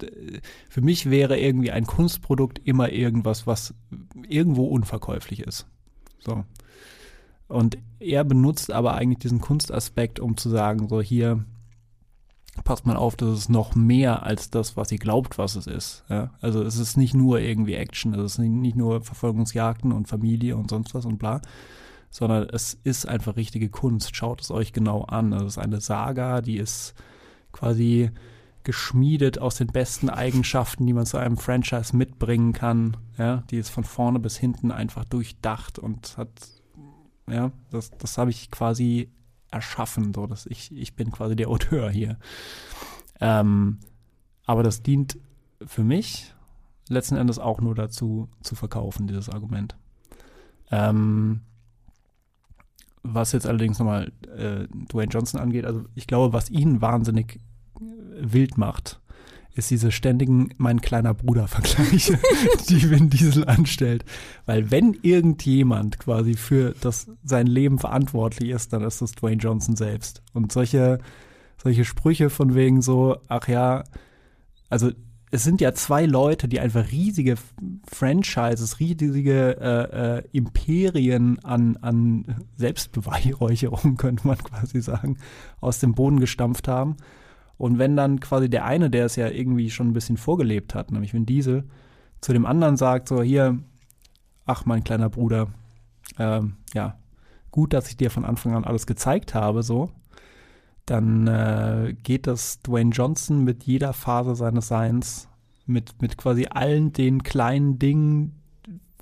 für 0.69 0.81
mich 0.81 1.09
wäre 1.09 1.39
irgendwie 1.39 1.71
ein 1.71 1.85
Kunstprodukt 1.85 2.59
immer 2.63 2.91
irgendwas, 2.91 3.47
was 3.47 3.73
irgendwo 4.27 4.65
unverkäuflich 4.65 5.41
ist. 5.41 5.65
So. 6.19 6.45
Und 7.47 7.77
er 7.99 8.23
benutzt 8.23 8.71
aber 8.71 8.93
eigentlich 8.93 9.19
diesen 9.19 9.41
Kunstaspekt, 9.41 10.19
um 10.19 10.37
zu 10.37 10.49
sagen, 10.49 10.87
so 10.87 11.01
hier, 11.01 11.45
passt 12.63 12.85
mal 12.85 12.95
auf, 12.95 13.15
das 13.15 13.37
ist 13.37 13.49
noch 13.49 13.75
mehr 13.75 14.23
als 14.23 14.49
das, 14.49 14.77
was 14.77 14.91
ihr 14.91 14.99
glaubt, 14.99 15.37
was 15.37 15.55
es 15.55 15.67
ist. 15.67 16.03
Ja? 16.09 16.31
Also 16.39 16.63
es 16.63 16.77
ist 16.77 16.97
nicht 16.97 17.13
nur 17.13 17.39
irgendwie 17.39 17.73
Action, 17.73 18.13
es 18.13 18.33
ist 18.33 18.37
nicht 18.39 18.75
nur 18.75 19.01
Verfolgungsjagden 19.01 19.91
und 19.91 20.07
Familie 20.07 20.55
und 20.55 20.69
sonst 20.69 20.93
was 20.93 21.05
und 21.05 21.17
bla, 21.17 21.41
sondern 22.09 22.47
es 22.49 22.75
ist 22.83 23.07
einfach 23.07 23.35
richtige 23.35 23.69
Kunst. 23.69 24.15
Schaut 24.15 24.41
es 24.41 24.51
euch 24.51 24.71
genau 24.71 25.03
an. 25.03 25.33
Es 25.33 25.43
ist 25.43 25.57
eine 25.57 25.81
Saga, 25.81 26.41
die 26.41 26.57
ist 26.57 26.93
quasi 27.53 28.11
geschmiedet 28.63 29.39
aus 29.39 29.55
den 29.55 29.67
besten 29.67 30.09
Eigenschaften, 30.09 30.85
die 30.85 30.93
man 30.93 31.05
zu 31.05 31.17
einem 31.17 31.37
Franchise 31.37 31.95
mitbringen 31.95 32.53
kann. 32.53 32.97
Ja, 33.17 33.43
die 33.49 33.57
ist 33.57 33.69
von 33.69 33.83
vorne 33.83 34.19
bis 34.19 34.37
hinten 34.37 34.71
einfach 34.71 35.05
durchdacht 35.05 35.79
und 35.79 36.17
hat, 36.17 36.29
ja, 37.29 37.51
das, 37.71 37.91
das 37.91 38.17
habe 38.17 38.31
ich 38.31 38.51
quasi 38.51 39.09
erschaffen, 39.51 40.13
so 40.13 40.27
dass 40.27 40.45
ich, 40.45 40.75
ich 40.75 40.95
bin 40.95 41.11
quasi 41.11 41.35
der 41.35 41.49
Auteur 41.49 41.89
hier. 41.89 42.17
Ähm, 43.19 43.79
aber 44.45 44.63
das 44.63 44.81
dient 44.81 45.17
für 45.65 45.83
mich 45.83 46.33
letzten 46.89 47.15
Endes 47.15 47.39
auch 47.39 47.61
nur 47.61 47.75
dazu, 47.75 48.29
zu 48.41 48.55
verkaufen, 48.55 49.07
dieses 49.07 49.29
Argument. 49.29 49.77
Ähm, 50.71 51.41
was 53.03 53.33
jetzt 53.33 53.45
allerdings 53.45 53.79
nochmal 53.79 54.11
äh, 54.35 54.67
Dwayne 54.91 55.11
Johnson 55.11 55.39
angeht, 55.39 55.65
also 55.65 55.83
ich 55.93 56.07
glaube, 56.07 56.33
was 56.33 56.49
ihn 56.49 56.81
wahnsinnig 56.81 57.39
wild 58.19 58.57
macht, 58.57 59.01
ist 59.55 59.69
diese 59.69 59.91
ständigen 59.91 60.49
mein 60.57 60.81
kleiner 60.81 61.13
Bruder 61.13 61.47
Vergleiche, 61.47 62.17
die 62.69 62.89
Vin 62.89 63.09
Diesel 63.09 63.45
anstellt. 63.45 64.03
Weil 64.45 64.71
wenn 64.71 64.97
irgendjemand 65.01 65.99
quasi 65.99 66.33
für 66.33 66.73
das 66.81 67.07
sein 67.23 67.45
Leben 67.45 67.77
verantwortlich 67.77 68.49
ist, 68.49 68.73
dann 68.73 68.83
ist 68.83 69.01
das 69.01 69.11
Dwayne 69.11 69.41
Johnson 69.41 69.75
selbst. 69.75 70.23
Und 70.33 70.51
solche, 70.51 70.99
solche 71.61 71.85
Sprüche 71.85 72.29
von 72.29 72.55
wegen 72.55 72.81
so, 72.81 73.17
ach 73.27 73.47
ja, 73.47 73.83
also 74.69 74.91
es 75.33 75.43
sind 75.43 75.61
ja 75.61 75.73
zwei 75.73 76.05
Leute, 76.05 76.47
die 76.47 76.59
einfach 76.59 76.91
riesige 76.91 77.37
Franchises, 77.91 78.79
riesige 78.79 79.57
äh, 79.59 80.17
äh, 80.17 80.23
Imperien 80.31 81.43
an, 81.43 81.75
an 81.77 82.45
Selbstbeweihräucherung, 82.55 83.95
könnte 83.97 84.27
man 84.27 84.37
quasi 84.37 84.79
sagen, 84.79 85.17
aus 85.59 85.79
dem 85.79 85.95
Boden 85.95 86.19
gestampft 86.19 86.67
haben. 86.67 86.97
Und 87.57 87.79
wenn 87.79 87.95
dann 87.95 88.19
quasi 88.19 88.47
der 88.47 88.65
eine, 88.65 88.91
der 88.91 89.05
es 89.05 89.15
ja 89.15 89.27
irgendwie 89.27 89.71
schon 89.71 89.87
ein 89.87 89.93
bisschen 89.93 90.17
vorgelebt 90.17 90.75
hat, 90.75 90.91
nämlich 90.91 91.15
Vin 91.15 91.25
Diesel, 91.25 91.63
zu 92.21 92.31
dem 92.31 92.45
anderen 92.45 92.77
sagt, 92.77 93.07
so 93.07 93.23
hier, 93.23 93.57
ach 94.45 94.65
mein 94.65 94.83
kleiner 94.83 95.09
Bruder, 95.09 95.47
ähm, 96.19 96.57
ja, 96.75 96.99
gut, 97.49 97.73
dass 97.73 97.89
ich 97.89 97.97
dir 97.97 98.11
von 98.11 98.23
Anfang 98.23 98.53
an 98.53 98.65
alles 98.65 98.85
gezeigt 98.85 99.33
habe, 99.33 99.63
so, 99.63 99.89
dann 100.85 101.27
äh, 101.27 101.95
geht 102.03 102.27
das 102.27 102.59
Dwayne 102.61 102.91
Johnson 102.91 103.43
mit 103.43 103.63
jeder 103.63 103.93
Phase 103.93 104.35
seines 104.35 104.67
Seins, 104.67 105.29
mit, 105.65 106.01
mit 106.01 106.17
quasi 106.17 106.47
allen 106.49 106.91
den 106.91 107.23
kleinen 107.23 107.79
Dingen, 107.79 108.41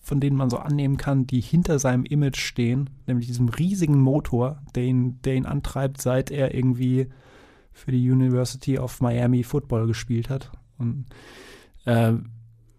von 0.01 0.19
denen 0.19 0.37
man 0.37 0.49
so 0.49 0.57
annehmen 0.57 0.97
kann, 0.97 1.25
die 1.25 1.41
hinter 1.41 1.79
seinem 1.79 2.05
Image 2.05 2.39
stehen, 2.39 2.89
nämlich 3.07 3.27
diesem 3.27 3.49
riesigen 3.49 3.99
Motor, 3.99 4.61
der 4.75 4.83
ihn, 4.83 5.21
der 5.23 5.35
ihn 5.35 5.45
antreibt, 5.45 6.01
seit 6.01 6.31
er 6.31 6.53
irgendwie 6.53 7.07
für 7.71 7.91
die 7.91 8.11
University 8.11 8.77
of 8.77 9.01
Miami 9.01 9.43
Football 9.43 9.87
gespielt 9.87 10.29
hat. 10.29 10.51
Und 10.77 11.05
äh, 11.85 12.13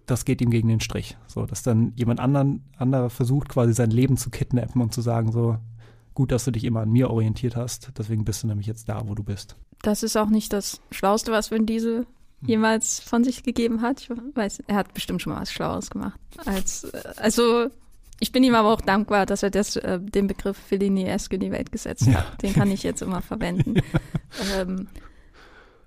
das 0.07 0.25
geht 0.25 0.41
ihm 0.41 0.51
gegen 0.51 0.69
den 0.69 0.81
Strich. 0.81 1.17
So, 1.27 1.47
dass 1.47 1.63
dann 1.63 1.93
jemand 1.97 2.21
anderer 2.21 3.11
versucht, 3.11 3.49
quasi 3.49 3.73
sein 3.73 3.91
Leben 3.91 4.17
zu 4.17 4.31
kidnappen 4.31 4.83
und 4.83 4.93
zu 4.93 5.01
sagen, 5.01 5.33
so, 5.33 5.59
gut, 6.15 6.33
dass 6.33 6.45
du 6.45 6.51
dich 6.51 6.65
immer 6.65 6.81
an 6.81 6.91
mir 6.91 7.11
orientiert 7.11 7.57
hast, 7.57 7.93
deswegen 7.99 8.25
bist 8.25 8.43
du 8.43 8.47
nämlich 8.47 8.67
jetzt 8.67 8.89
da, 8.89 9.03
wo 9.07 9.15
du 9.15 9.23
bist. 9.23 9.57
Das 9.83 10.03
ist 10.03 10.17
auch 10.17 10.29
nicht 10.29 10.53
das 10.53 10.81
Schlauste, 10.91 11.33
was 11.33 11.51
Vin 11.51 11.67
Diesel 11.67 11.99
hm. 11.99 12.07
jemals 12.49 13.01
von 13.01 13.25
sich 13.25 13.43
gegeben 13.43 13.83
hat. 13.83 14.01
Ich 14.01 14.11
weiß, 14.11 14.63
er 14.67 14.77
hat 14.77 14.95
bestimmt 14.95 15.23
schon 15.23 15.33
mal 15.33 15.41
was 15.41 15.53
Schlaues 15.53 15.91
gemacht. 15.91 16.21
Als, 16.45 16.85
äh, 16.85 17.03
also 17.17 17.69
ich 18.21 18.31
bin 18.31 18.45
ihm 18.45 18.55
aber 18.55 18.73
auch 18.73 18.81
dankbar, 18.81 19.27
dass 19.27 19.43
er 19.43 19.51
das, 19.51 19.75
äh, 19.77 19.99
den 20.01 20.29
Begriff 20.29 20.57
Fellini-esque 20.57 21.35
in 21.35 21.41
die 21.41 21.51
Welt 21.51 21.73
gesetzt 21.73 22.07
hat. 22.07 22.13
Ja. 22.13 22.37
Den 22.41 22.53
kann 22.53 22.71
ich 22.71 22.85
jetzt 22.85 23.03
immer 23.03 23.21
verwenden. 23.21 23.75
ja. 24.55 24.61
ähm, 24.61 24.87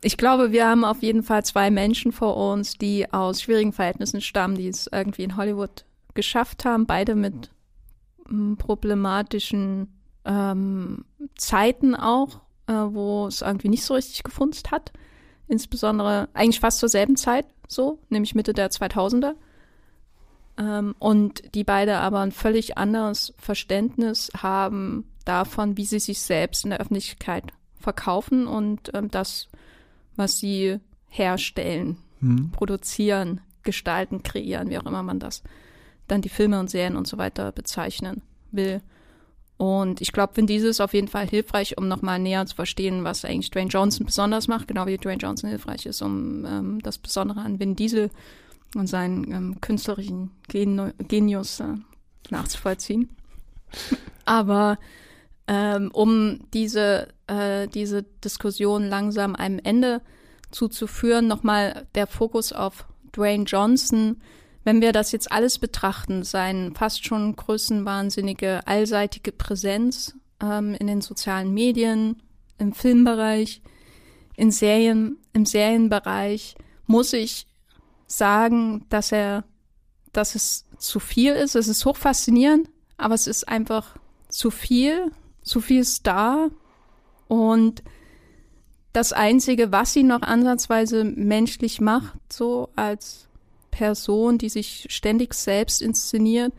ich 0.02 0.18
glaube, 0.18 0.52
wir 0.52 0.68
haben 0.68 0.84
auf 0.84 1.02
jeden 1.02 1.23
Fall 1.23 1.45
zwei 1.45 1.72
Menschen 1.72 2.11
vor 2.11 2.35
uns, 2.35 2.77
die 2.77 3.11
aus 3.11 3.41
schwierigen 3.41 3.73
Verhältnissen 3.73 4.22
stammen, 4.22 4.56
die 4.56 4.68
es 4.68 4.88
irgendwie 4.91 5.23
in 5.23 5.38
Hollywood 5.38 5.85
geschafft 6.14 6.65
haben, 6.65 6.85
beide 6.85 7.15
mit 7.15 7.52
m, 8.30 8.57
problematischen 8.57 9.94
ähm, 10.26 11.06
Zeiten 11.38 11.95
auch, 11.95 12.41
äh, 12.68 12.73
wo 12.73 13.27
es 13.27 13.41
irgendwie 13.41 13.69
nicht 13.69 13.84
so 13.84 13.93
richtig 13.93 14.23
gefunzt 14.23 14.72
hat. 14.72 14.91
Insbesondere 15.47 16.30
eigentlich 16.34 16.60
fast 16.60 16.80
zur 16.80 16.89
selben 16.89 17.15
Zeit, 17.15 17.45
so, 17.68 17.99
nämlich 18.10 18.35
Mitte 18.35 18.53
der 18.53 18.72
2000er. 18.72 19.34
Ähm, 20.57 20.95
und 20.99 21.56
die 21.56 21.64
beide 21.64 21.97
aber 21.97 22.22
ein 22.22 22.31
völlig 22.31 22.77
anderes 22.77 23.34
Verständnis 23.38 24.31
haben 24.38 25.06
davon, 25.26 25.77
wie 25.77 25.85
sie 25.85 25.99
sich 25.99 26.22
selbst 26.22 26.64
in 26.64 26.72
der 26.72 26.80
Öffentlichkeit 26.80 27.43
verkaufen 27.80 28.47
und 28.47 28.91
ähm, 28.93 29.11
das, 29.11 29.47
was 30.15 30.38
sie 30.38 30.80
herstellen, 31.10 31.97
hm. 32.19 32.52
produzieren, 32.52 33.41
gestalten, 33.64 34.23
kreieren, 34.23 34.69
wie 34.69 34.77
auch 34.77 34.85
immer 34.85 35.03
man 35.03 35.19
das 35.19 35.43
dann 36.07 36.22
die 36.22 36.30
Filme 36.30 36.60
und 36.60 36.69
Serien 36.69 36.95
und 36.95 37.07
so 37.07 37.18
weiter 37.18 37.52
bezeichnen 37.52 38.22
will. 38.52 38.81
Und 39.57 40.02
ich 40.02 40.11
glaube, 40.11 40.36
Vin 40.36 40.48
Diesel 40.48 40.69
ist 40.69 40.82
auf 40.82 40.94
jeden 40.94 41.07
Fall 41.07 41.27
hilfreich, 41.27 41.77
um 41.77 41.88
nochmal 41.88 42.19
näher 42.19 42.45
zu 42.45 42.56
verstehen, 42.56 43.03
was 43.06 43.23
eigentlich 43.23 43.52
Dwayne 43.52 43.69
Johnson 43.69 44.06
besonders 44.06 44.48
macht, 44.48 44.68
genau 44.68 44.86
wie 44.86 44.98
Dwayne 44.98 45.22
Johnson 45.22 45.49
hilfreich 45.49 45.86
ist, 45.86 46.02
um 46.02 46.45
ähm, 46.45 46.82
das 46.82 46.98
Besondere 46.98 47.40
an 47.40 47.60
Vin 47.60 47.76
Diesel 47.76 48.10
und 48.76 48.88
seinen 48.88 49.32
ähm, 49.32 49.61
künstlerischen 49.61 50.32
Gen 50.49 50.94
Genius 51.07 51.61
äh, 51.61 51.76
nachzuvollziehen. 52.30 53.10
Aber 54.26 54.77
ähm, 55.48 55.91
um 55.94 56.40
diese, 56.53 57.07
äh, 57.27 57.68
diese 57.68 58.03
Diskussion 58.03 58.90
langsam 58.90 59.36
einem 59.36 59.60
Ende 59.64 60.02
zuzuführen, 60.52 61.27
nochmal 61.27 61.88
der 61.95 62.07
Fokus 62.07 62.52
auf 62.52 62.86
Dwayne 63.15 63.44
Johnson. 63.44 64.22
Wenn 64.65 64.81
wir 64.81 64.91
das 64.91 65.11
jetzt 65.11 65.31
alles 65.31 65.59
betrachten, 65.59 66.23
sein 66.23 66.73
fast 66.73 67.05
schon 67.05 67.35
größenwahnsinnige, 67.35 68.65
allseitige 68.65 69.31
Präsenz 69.31 70.15
ähm, 70.41 70.73
in 70.73 70.87
den 70.87 71.01
sozialen 71.01 71.53
Medien, 71.53 72.23
im 72.57 72.73
Filmbereich, 72.73 73.61
in 74.35 74.49
Serien, 74.49 75.17
im 75.33 75.45
Serienbereich, 75.45 76.55
muss 76.87 77.13
ich 77.13 77.45
sagen, 78.07 78.87
dass 78.89 79.11
er, 79.11 79.43
dass 80.11 80.33
es 80.33 80.65
zu 80.79 80.99
viel 80.99 81.33
ist. 81.33 81.55
Es 81.55 81.67
ist 81.67 81.85
hochfaszinierend, 81.85 82.67
aber 82.97 83.13
es 83.13 83.27
ist 83.27 83.47
einfach 83.47 83.95
zu 84.29 84.49
viel, 84.49 85.11
zu 85.43 85.61
viel 85.61 85.85
Star 85.85 86.49
und 87.27 87.83
das 88.93 89.13
einzige, 89.13 89.71
was 89.71 89.95
ihn 89.95 90.07
noch 90.07 90.23
ansatzweise 90.23 91.03
menschlich 91.03 91.81
macht, 91.81 92.17
so 92.33 92.69
als 92.75 93.27
Person, 93.76 94.38
die 94.38 94.47
sich 94.47 94.88
ständig 94.89 95.34
selbst 95.34 95.81
inszeniert, 95.81 96.53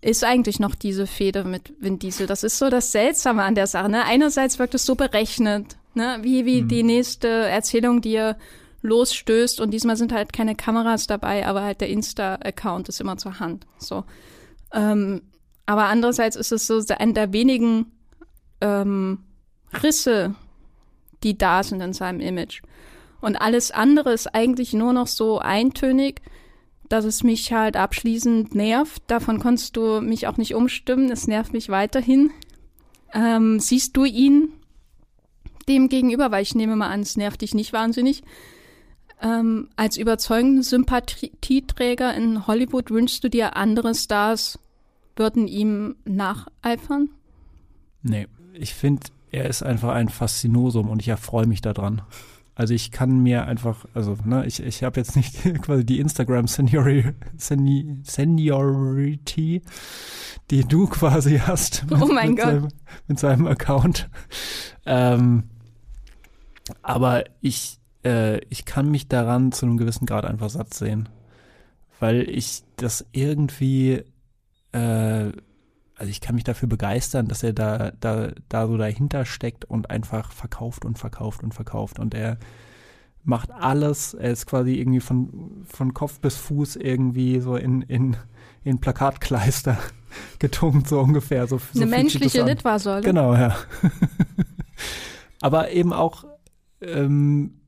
ist 0.00 0.24
eigentlich 0.24 0.58
noch 0.58 0.74
diese 0.74 1.06
Fehde 1.06 1.44
mit 1.44 1.72
Vin 1.78 2.00
Diesel. 2.00 2.26
Das 2.26 2.42
ist 2.42 2.58
so 2.58 2.70
das 2.70 2.90
Seltsame 2.90 3.44
an 3.44 3.54
der 3.54 3.68
Sache. 3.68 3.88
Ne? 3.88 4.04
Einerseits 4.04 4.58
wirkt 4.58 4.74
es 4.74 4.84
so 4.84 4.96
berechnet, 4.96 5.76
ne? 5.94 6.18
wie, 6.22 6.46
wie 6.46 6.62
mhm. 6.62 6.68
die 6.68 6.82
nächste 6.82 7.28
Erzählung, 7.28 8.00
die 8.00 8.14
er 8.14 8.36
losstößt 8.82 9.60
und 9.60 9.70
diesmal 9.70 9.96
sind 9.96 10.12
halt 10.12 10.32
keine 10.32 10.56
Kameras 10.56 11.06
dabei, 11.06 11.46
aber 11.46 11.62
halt 11.62 11.80
der 11.82 11.90
Insta-Account 11.90 12.88
ist 12.88 13.00
immer 13.00 13.16
zur 13.16 13.38
Hand. 13.38 13.66
So. 13.78 14.04
Ähm, 14.72 15.22
aber 15.66 15.84
andererseits 15.84 16.34
ist 16.34 16.50
es 16.50 16.66
so 16.66 16.82
einer 16.98 17.12
der 17.12 17.32
wenigen 17.32 17.92
ähm, 18.60 19.20
Risse, 19.84 20.34
die 21.22 21.38
da 21.38 21.62
sind 21.62 21.80
in 21.80 21.92
seinem 21.92 22.18
Image. 22.18 22.62
Und 23.20 23.36
alles 23.36 23.70
andere 23.70 24.12
ist 24.12 24.34
eigentlich 24.34 24.72
nur 24.72 24.92
noch 24.92 25.06
so 25.06 25.38
eintönig, 25.38 26.22
dass 26.90 27.04
es 27.04 27.22
mich 27.22 27.52
halt 27.52 27.76
abschließend 27.76 28.54
nervt. 28.54 29.02
Davon 29.06 29.38
konntest 29.38 29.76
du 29.76 30.00
mich 30.00 30.26
auch 30.26 30.36
nicht 30.36 30.54
umstimmen. 30.54 31.10
Es 31.10 31.28
nervt 31.28 31.52
mich 31.52 31.68
weiterhin. 31.68 32.30
Ähm, 33.14 33.60
siehst 33.60 33.96
du 33.96 34.04
ihn 34.04 34.52
dem 35.68 35.88
gegenüber? 35.88 36.32
Weil 36.32 36.42
ich 36.42 36.56
nehme 36.56 36.74
mal 36.74 36.88
an, 36.88 37.00
es 37.00 37.16
nervt 37.16 37.42
dich 37.42 37.54
nicht 37.54 37.72
wahnsinnig. 37.72 38.22
Ähm, 39.22 39.68
als 39.76 39.96
überzeugenden 39.96 40.64
Sympathieträger 40.64 42.12
in 42.14 42.48
Hollywood 42.48 42.90
wünschst 42.90 43.22
du 43.22 43.30
dir 43.30 43.56
andere 43.56 43.94
Stars 43.94 44.58
würden 45.14 45.46
ihm 45.46 45.94
nacheifern? 46.04 47.10
Nee, 48.02 48.26
ich 48.52 48.74
finde, 48.74 49.06
er 49.30 49.48
ist 49.48 49.62
einfach 49.62 49.90
ein 49.90 50.08
Faszinosum 50.08 50.88
und 50.88 51.00
ich 51.00 51.08
erfreue 51.08 51.46
mich 51.46 51.60
daran. 51.60 52.02
Also 52.60 52.74
ich 52.74 52.90
kann 52.90 53.20
mir 53.20 53.46
einfach, 53.46 53.86
also 53.94 54.18
ne, 54.22 54.44
ich, 54.44 54.62
ich 54.62 54.84
habe 54.84 55.00
jetzt 55.00 55.16
nicht 55.16 55.42
quasi 55.62 55.82
die 55.82 55.98
Instagram 55.98 56.46
Seniori, 56.46 57.14
Seni, 57.38 58.00
Seniority, 58.02 59.62
die 60.50 60.64
du 60.64 60.86
quasi 60.86 61.38
hast. 61.38 61.86
Mit, 61.88 62.02
oh 62.02 62.08
mein 62.12 62.32
mit 62.32 62.38
Gott. 62.38 62.46
Seinem, 62.48 62.68
mit 63.08 63.18
seinem 63.18 63.46
Account. 63.46 64.10
Ähm, 64.84 65.44
aber 66.82 67.24
ich, 67.40 67.78
äh, 68.04 68.44
ich 68.50 68.66
kann 68.66 68.90
mich 68.90 69.08
daran 69.08 69.52
zu 69.52 69.64
einem 69.64 69.78
gewissen 69.78 70.04
Grad 70.04 70.26
einfach 70.26 70.50
satt 70.50 70.74
sehen. 70.74 71.08
Weil 71.98 72.28
ich 72.28 72.62
das 72.76 73.06
irgendwie, 73.12 74.04
äh, 74.72 75.32
also 76.00 76.10
ich 76.10 76.22
kann 76.22 76.34
mich 76.34 76.44
dafür 76.44 76.66
begeistern, 76.66 77.28
dass 77.28 77.42
er 77.42 77.52
da, 77.52 77.92
da, 78.00 78.30
da 78.48 78.66
so 78.66 78.78
dahinter 78.78 79.26
steckt 79.26 79.66
und 79.66 79.90
einfach 79.90 80.32
verkauft 80.32 80.86
und 80.86 80.98
verkauft 80.98 81.42
und 81.42 81.52
verkauft. 81.52 81.98
Und 81.98 82.14
er 82.14 82.38
macht 83.22 83.50
alles, 83.50 84.14
er 84.14 84.30
ist 84.30 84.46
quasi 84.46 84.76
irgendwie 84.76 85.00
von, 85.00 85.66
von 85.66 85.92
Kopf 85.92 86.18
bis 86.20 86.36
Fuß 86.36 86.76
irgendwie 86.76 87.40
so 87.40 87.54
in, 87.54 87.82
in, 87.82 88.16
in 88.64 88.80
Plakatkleister 88.80 89.76
getunkt, 90.38 90.88
so 90.88 91.00
ungefähr. 91.00 91.46
So, 91.46 91.58
so 91.58 91.82
Eine 91.82 91.90
menschliche 91.90 92.44
Litfaßsäule. 92.44 93.02
Genau, 93.02 93.34
ja. 93.34 93.54
Aber 95.42 95.70
eben 95.70 95.92
auch 95.92 96.24
ähm, 96.80 97.59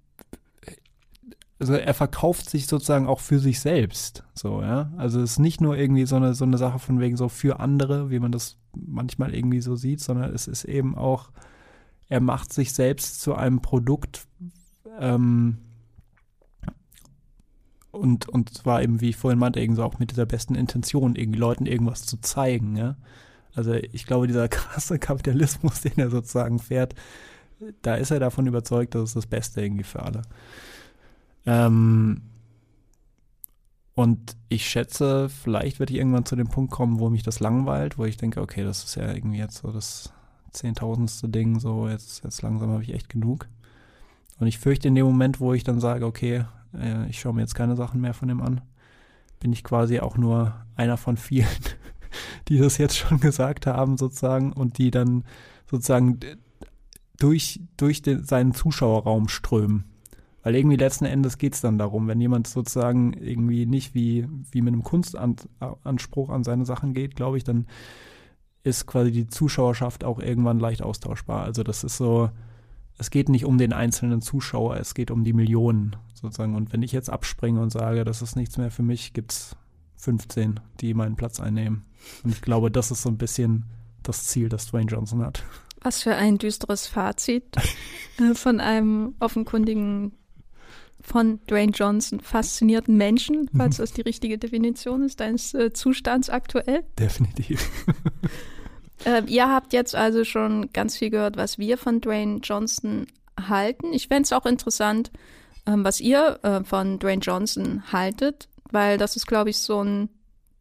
also 1.62 1.74
er 1.74 1.94
verkauft 1.94 2.50
sich 2.50 2.66
sozusagen 2.66 3.06
auch 3.06 3.20
für 3.20 3.38
sich 3.38 3.60
selbst. 3.60 4.24
So, 4.34 4.62
ja. 4.62 4.90
Also 4.96 5.20
es 5.20 5.32
ist 5.32 5.38
nicht 5.38 5.60
nur 5.60 5.76
irgendwie 5.76 6.06
so 6.06 6.16
eine, 6.16 6.34
so 6.34 6.44
eine 6.44 6.58
Sache 6.58 6.80
von 6.80 6.98
wegen 6.98 7.16
so 7.16 7.28
für 7.28 7.60
andere, 7.60 8.10
wie 8.10 8.18
man 8.18 8.32
das 8.32 8.56
manchmal 8.74 9.32
irgendwie 9.32 9.60
so 9.60 9.76
sieht, 9.76 10.00
sondern 10.00 10.34
es 10.34 10.48
ist 10.48 10.64
eben 10.64 10.98
auch, 10.98 11.30
er 12.08 12.18
macht 12.18 12.52
sich 12.52 12.72
selbst 12.72 13.20
zu 13.20 13.36
einem 13.36 13.62
Produkt, 13.62 14.26
ähm, 14.98 15.58
und, 17.92 18.28
und 18.28 18.52
zwar 18.52 18.82
eben, 18.82 19.00
wie 19.00 19.10
ich 19.10 19.16
vorhin 19.16 19.38
meinte, 19.38 19.60
irgendwie 19.60 19.76
so 19.76 19.84
auch 19.84 20.00
mit 20.00 20.10
dieser 20.10 20.26
besten 20.26 20.56
Intention, 20.56 21.14
irgendwie 21.14 21.38
Leuten 21.38 21.66
irgendwas 21.66 22.04
zu 22.06 22.20
zeigen, 22.20 22.74
ja. 22.74 22.96
Also 23.54 23.74
ich 23.74 24.04
glaube, 24.04 24.26
dieser 24.26 24.48
krasse 24.48 24.98
Kapitalismus, 24.98 25.82
den 25.82 25.96
er 25.98 26.10
sozusagen 26.10 26.58
fährt, 26.58 26.96
da 27.82 27.94
ist 27.94 28.10
er 28.10 28.18
davon 28.18 28.48
überzeugt, 28.48 28.96
dass 28.96 29.10
es 29.10 29.14
das 29.14 29.26
Beste 29.28 29.62
irgendwie 29.62 29.84
für 29.84 30.02
alle. 30.02 30.22
Ähm, 31.46 32.22
und 33.94 34.36
ich 34.48 34.68
schätze, 34.68 35.28
vielleicht 35.28 35.78
werde 35.78 35.92
ich 35.92 35.98
irgendwann 35.98 36.24
zu 36.24 36.36
dem 36.36 36.48
Punkt 36.48 36.72
kommen, 36.72 36.98
wo 36.98 37.10
mich 37.10 37.22
das 37.22 37.40
langweilt, 37.40 37.98
wo 37.98 38.04
ich 38.04 38.16
denke, 38.16 38.40
okay, 38.40 38.64
das 38.64 38.84
ist 38.84 38.94
ja 38.94 39.12
irgendwie 39.12 39.38
jetzt 39.38 39.58
so 39.58 39.70
das 39.70 40.12
zehntausendste 40.52 41.28
Ding, 41.28 41.60
so 41.60 41.88
jetzt, 41.88 42.24
jetzt 42.24 42.42
langsam 42.42 42.70
habe 42.70 42.82
ich 42.82 42.94
echt 42.94 43.08
genug. 43.08 43.48
Und 44.38 44.46
ich 44.46 44.58
fürchte 44.58 44.88
in 44.88 44.94
dem 44.94 45.06
Moment, 45.06 45.40
wo 45.40 45.52
ich 45.52 45.64
dann 45.64 45.80
sage, 45.80 46.06
okay, 46.06 46.44
äh, 46.74 47.08
ich 47.08 47.20
schaue 47.20 47.34
mir 47.34 47.42
jetzt 47.42 47.54
keine 47.54 47.76
Sachen 47.76 48.00
mehr 48.00 48.14
von 48.14 48.28
dem 48.28 48.40
an, 48.40 48.62
bin 49.40 49.52
ich 49.52 49.62
quasi 49.62 50.00
auch 50.00 50.16
nur 50.16 50.54
einer 50.74 50.96
von 50.96 51.16
vielen, 51.16 51.48
die 52.48 52.58
das 52.58 52.78
jetzt 52.78 52.96
schon 52.96 53.20
gesagt 53.20 53.66
haben, 53.66 53.98
sozusagen, 53.98 54.52
und 54.52 54.78
die 54.78 54.90
dann 54.90 55.24
sozusagen 55.70 56.18
durch, 57.18 57.60
durch 57.76 58.02
den, 58.02 58.24
seinen 58.24 58.54
Zuschauerraum 58.54 59.28
strömen. 59.28 59.84
Weil 60.42 60.56
irgendwie 60.56 60.76
letzten 60.76 61.04
Endes 61.04 61.38
geht 61.38 61.54
es 61.54 61.60
dann 61.60 61.78
darum, 61.78 62.08
wenn 62.08 62.20
jemand 62.20 62.46
sozusagen 62.46 63.12
irgendwie 63.12 63.66
nicht 63.66 63.94
wie, 63.94 64.26
wie 64.50 64.62
mit 64.62 64.72
einem 64.72 64.82
Kunstanspruch 64.82 66.30
an 66.30 66.44
seine 66.44 66.66
Sachen 66.66 66.94
geht, 66.94 67.14
glaube 67.14 67.36
ich, 67.36 67.44
dann 67.44 67.66
ist 68.64 68.86
quasi 68.86 69.12
die 69.12 69.26
Zuschauerschaft 69.26 70.04
auch 70.04 70.18
irgendwann 70.18 70.58
leicht 70.58 70.82
austauschbar. 70.82 71.44
Also 71.44 71.62
das 71.62 71.84
ist 71.84 71.96
so, 71.96 72.30
es 72.98 73.10
geht 73.10 73.28
nicht 73.28 73.44
um 73.44 73.58
den 73.58 73.72
einzelnen 73.72 74.20
Zuschauer, 74.20 74.76
es 74.76 74.94
geht 74.94 75.10
um 75.10 75.24
die 75.24 75.32
Millionen 75.32 75.96
sozusagen. 76.14 76.54
Und 76.54 76.72
wenn 76.72 76.82
ich 76.82 76.92
jetzt 76.92 77.10
abspringe 77.10 77.60
und 77.60 77.70
sage, 77.70 78.04
das 78.04 78.22
ist 78.22 78.36
nichts 78.36 78.58
mehr 78.58 78.70
für 78.70 78.82
mich, 78.82 79.12
gibt 79.12 79.32
es 79.32 79.56
15, 79.96 80.60
die 80.80 80.94
meinen 80.94 81.16
Platz 81.16 81.40
einnehmen. 81.40 81.84
Und 82.24 82.32
ich 82.32 82.42
glaube, 82.42 82.70
das 82.70 82.90
ist 82.90 83.02
so 83.02 83.08
ein 83.08 83.18
bisschen 83.18 83.64
das 84.02 84.24
Ziel, 84.24 84.48
das 84.48 84.66
Dwayne 84.66 84.90
Johnson 84.90 85.24
hat. 85.24 85.44
Was 85.80 86.02
für 86.02 86.14
ein 86.14 86.38
düsteres 86.38 86.86
Fazit 86.86 87.56
äh, 88.18 88.34
von 88.34 88.60
einem 88.60 89.14
offenkundigen, 89.18 90.12
von 91.02 91.40
Dwayne 91.46 91.72
Johnson 91.72 92.20
faszinierten 92.20 92.96
Menschen, 92.96 93.50
falls 93.56 93.78
mhm. 93.78 93.82
das 93.82 93.92
die 93.92 94.02
richtige 94.02 94.38
Definition 94.38 95.02
ist, 95.02 95.20
deines 95.20 95.52
äh, 95.52 95.72
Zustands 95.72 96.30
aktuell. 96.30 96.84
Definitiv. 96.98 97.68
äh, 99.04 99.22
ihr 99.26 99.48
habt 99.48 99.72
jetzt 99.72 99.94
also 99.94 100.24
schon 100.24 100.70
ganz 100.72 100.96
viel 100.96 101.10
gehört, 101.10 101.36
was 101.36 101.58
wir 101.58 101.76
von 101.76 102.00
Dwayne 102.00 102.40
Johnson 102.42 103.06
halten. 103.38 103.92
Ich 103.92 104.08
fände 104.08 104.22
es 104.22 104.32
auch 104.32 104.46
interessant, 104.46 105.10
ähm, 105.66 105.84
was 105.84 106.00
ihr 106.00 106.38
äh, 106.42 106.64
von 106.64 106.98
Dwayne 106.98 107.20
Johnson 107.20 107.92
haltet, 107.92 108.48
weil 108.70 108.98
das 108.98 109.16
ist, 109.16 109.26
glaube 109.26 109.50
ich, 109.50 109.58
so 109.58 109.82
ein 109.82 110.08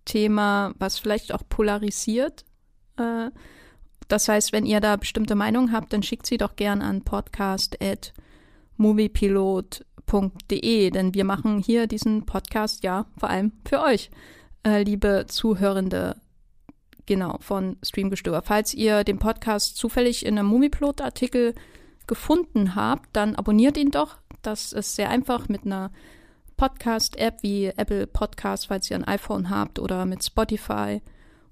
Thema, 0.05 0.73
was 0.79 0.97
vielleicht 0.97 1.33
auch 1.33 1.43
polarisiert. 1.47 2.45
Äh, 2.97 3.29
das 4.07 4.27
heißt, 4.27 4.51
wenn 4.51 4.65
ihr 4.65 4.81
da 4.81 4.97
bestimmte 4.97 5.35
Meinungen 5.35 5.71
habt, 5.71 5.93
dann 5.93 6.03
schickt 6.03 6.25
sie 6.25 6.37
doch 6.37 6.55
gern 6.55 6.81
an 6.81 7.01
podcast.moviepilot.de, 10.11 10.89
denn 10.91 11.13
wir 11.13 11.23
machen 11.23 11.59
hier 11.59 11.87
diesen 11.87 12.25
Podcast 12.25 12.83
ja 12.83 13.05
vor 13.17 13.29
allem 13.29 13.53
für 13.65 13.81
euch, 13.81 14.11
äh, 14.65 14.83
liebe 14.83 15.25
Zuhörende, 15.27 16.17
genau, 17.05 17.37
von 17.39 17.77
Streamgestöber. 17.81 18.41
Falls 18.43 18.73
ihr 18.73 19.03
den 19.03 19.19
Podcast 19.19 19.77
zufällig 19.77 20.25
in 20.25 20.37
einem 20.37 20.49
Moviepilot-Artikel 20.49 21.55
gefunden 22.07 22.75
habt, 22.75 23.09
dann 23.13 23.35
abonniert 23.35 23.77
ihn 23.77 23.91
doch. 23.91 24.17
Das 24.41 24.73
ist 24.73 24.95
sehr 24.95 25.09
einfach 25.09 25.47
mit 25.47 25.65
einer 25.65 25.91
Podcast-App 26.57 27.41
wie 27.41 27.67
Apple 27.67 28.05
Podcast, 28.05 28.67
falls 28.67 28.91
ihr 28.91 28.97
ein 28.97 29.07
iPhone 29.07 29.49
habt, 29.49 29.79
oder 29.79 30.05
mit 30.05 30.23
Spotify 30.23 31.01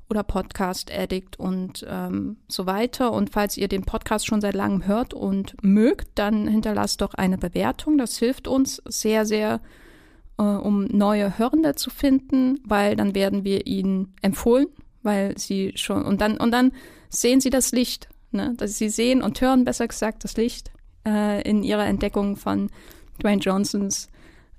oder 0.09 0.23
Podcast 0.23 0.91
Addict 0.91 1.39
und 1.39 1.85
ähm, 1.87 2.37
so 2.47 2.65
weiter. 2.65 3.13
Und 3.13 3.29
falls 3.29 3.57
ihr 3.57 3.67
den 3.67 3.83
Podcast 3.83 4.25
schon 4.25 4.41
seit 4.41 4.55
langem 4.55 4.87
hört 4.87 5.13
und 5.13 5.55
mögt, 5.63 6.07
dann 6.15 6.47
hinterlasst 6.47 7.01
doch 7.01 7.13
eine 7.13 7.37
Bewertung. 7.37 7.97
Das 7.97 8.17
hilft 8.17 8.47
uns 8.47 8.81
sehr, 8.85 9.25
sehr, 9.25 9.61
äh, 10.37 10.43
um 10.43 10.85
neue 10.85 11.37
Hörende 11.37 11.75
zu 11.75 11.89
finden, 11.89 12.59
weil 12.65 12.95
dann 12.95 13.13
werden 13.13 13.43
wir 13.43 13.67
ihnen 13.67 14.15
empfohlen, 14.21 14.67
weil 15.03 15.37
sie 15.37 15.73
schon 15.75 16.03
und 16.03 16.21
dann 16.21 16.37
und 16.37 16.51
dann 16.51 16.71
sehen 17.09 17.39
sie 17.39 17.51
das 17.51 17.71
Licht, 17.71 18.09
ne? 18.31 18.53
Dass 18.57 18.77
sie 18.77 18.89
sehen 18.89 19.21
und 19.21 19.39
hören, 19.41 19.63
besser 19.63 19.87
gesagt, 19.87 20.23
das 20.23 20.37
Licht 20.37 20.71
äh, 21.05 21.41
in 21.47 21.63
ihrer 21.63 21.85
Entdeckung 21.85 22.35
von 22.35 22.69
Dwayne 23.21 23.41
Johnsons 23.41 24.09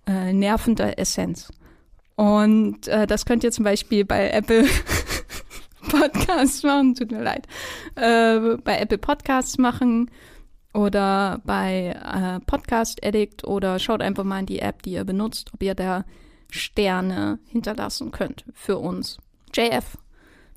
äh, 0.06 0.32
nervender 0.32 0.98
Essenz. 0.98 1.51
Und 2.16 2.86
äh, 2.86 3.06
das 3.06 3.24
könnt 3.24 3.44
ihr 3.44 3.51
zum 3.51 3.64
Beispiel 3.64 4.05
bei 4.05 4.28
Apple 4.31 4.66
Podcasts 5.91 6.62
machen, 6.62 6.95
tut 6.95 7.11
mir 7.11 7.23
leid, 7.23 7.47
äh, 7.97 8.57
bei 8.62 8.79
Apple 8.79 8.99
Podcasts 8.99 9.59
machen 9.59 10.11
oder 10.73 11.41
bei 11.45 11.97
äh, 11.97 12.41
Podcast 12.47 13.05
Addict 13.05 13.45
oder 13.45 13.79
schaut 13.79 14.03
einfach 14.03 14.25
mal 14.25 14.41
in 14.41 14.47
die 14.47 14.61
App, 14.61 14.83
die 14.83 14.93
ihr 14.93 15.05
benutzt, 15.05 15.51
ob 15.53 15.62
ihr 15.62 15.75
da 15.75 16.05
Sterne 16.51 17.39
hinterlassen 17.47 18.11
könnt 18.11 18.45
für 18.55 18.79
uns. 18.79 19.19
JF, 19.55 19.99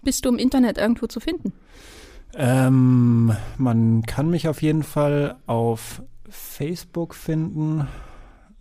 bist 0.04 0.26
du 0.26 0.30
im 0.30 0.38
Internet 0.38 0.78
irgendwo 0.78 1.08
zu 1.08 1.20
finden? 1.20 1.54
Ähm, 2.36 3.36
man 3.58 4.04
kann 4.04 4.30
mich 4.30 4.48
auf 4.48 4.62
jeden 4.62 4.84
Fall 4.84 5.36
auf 5.46 6.02
Facebook 6.30 7.14
finden 7.14 7.88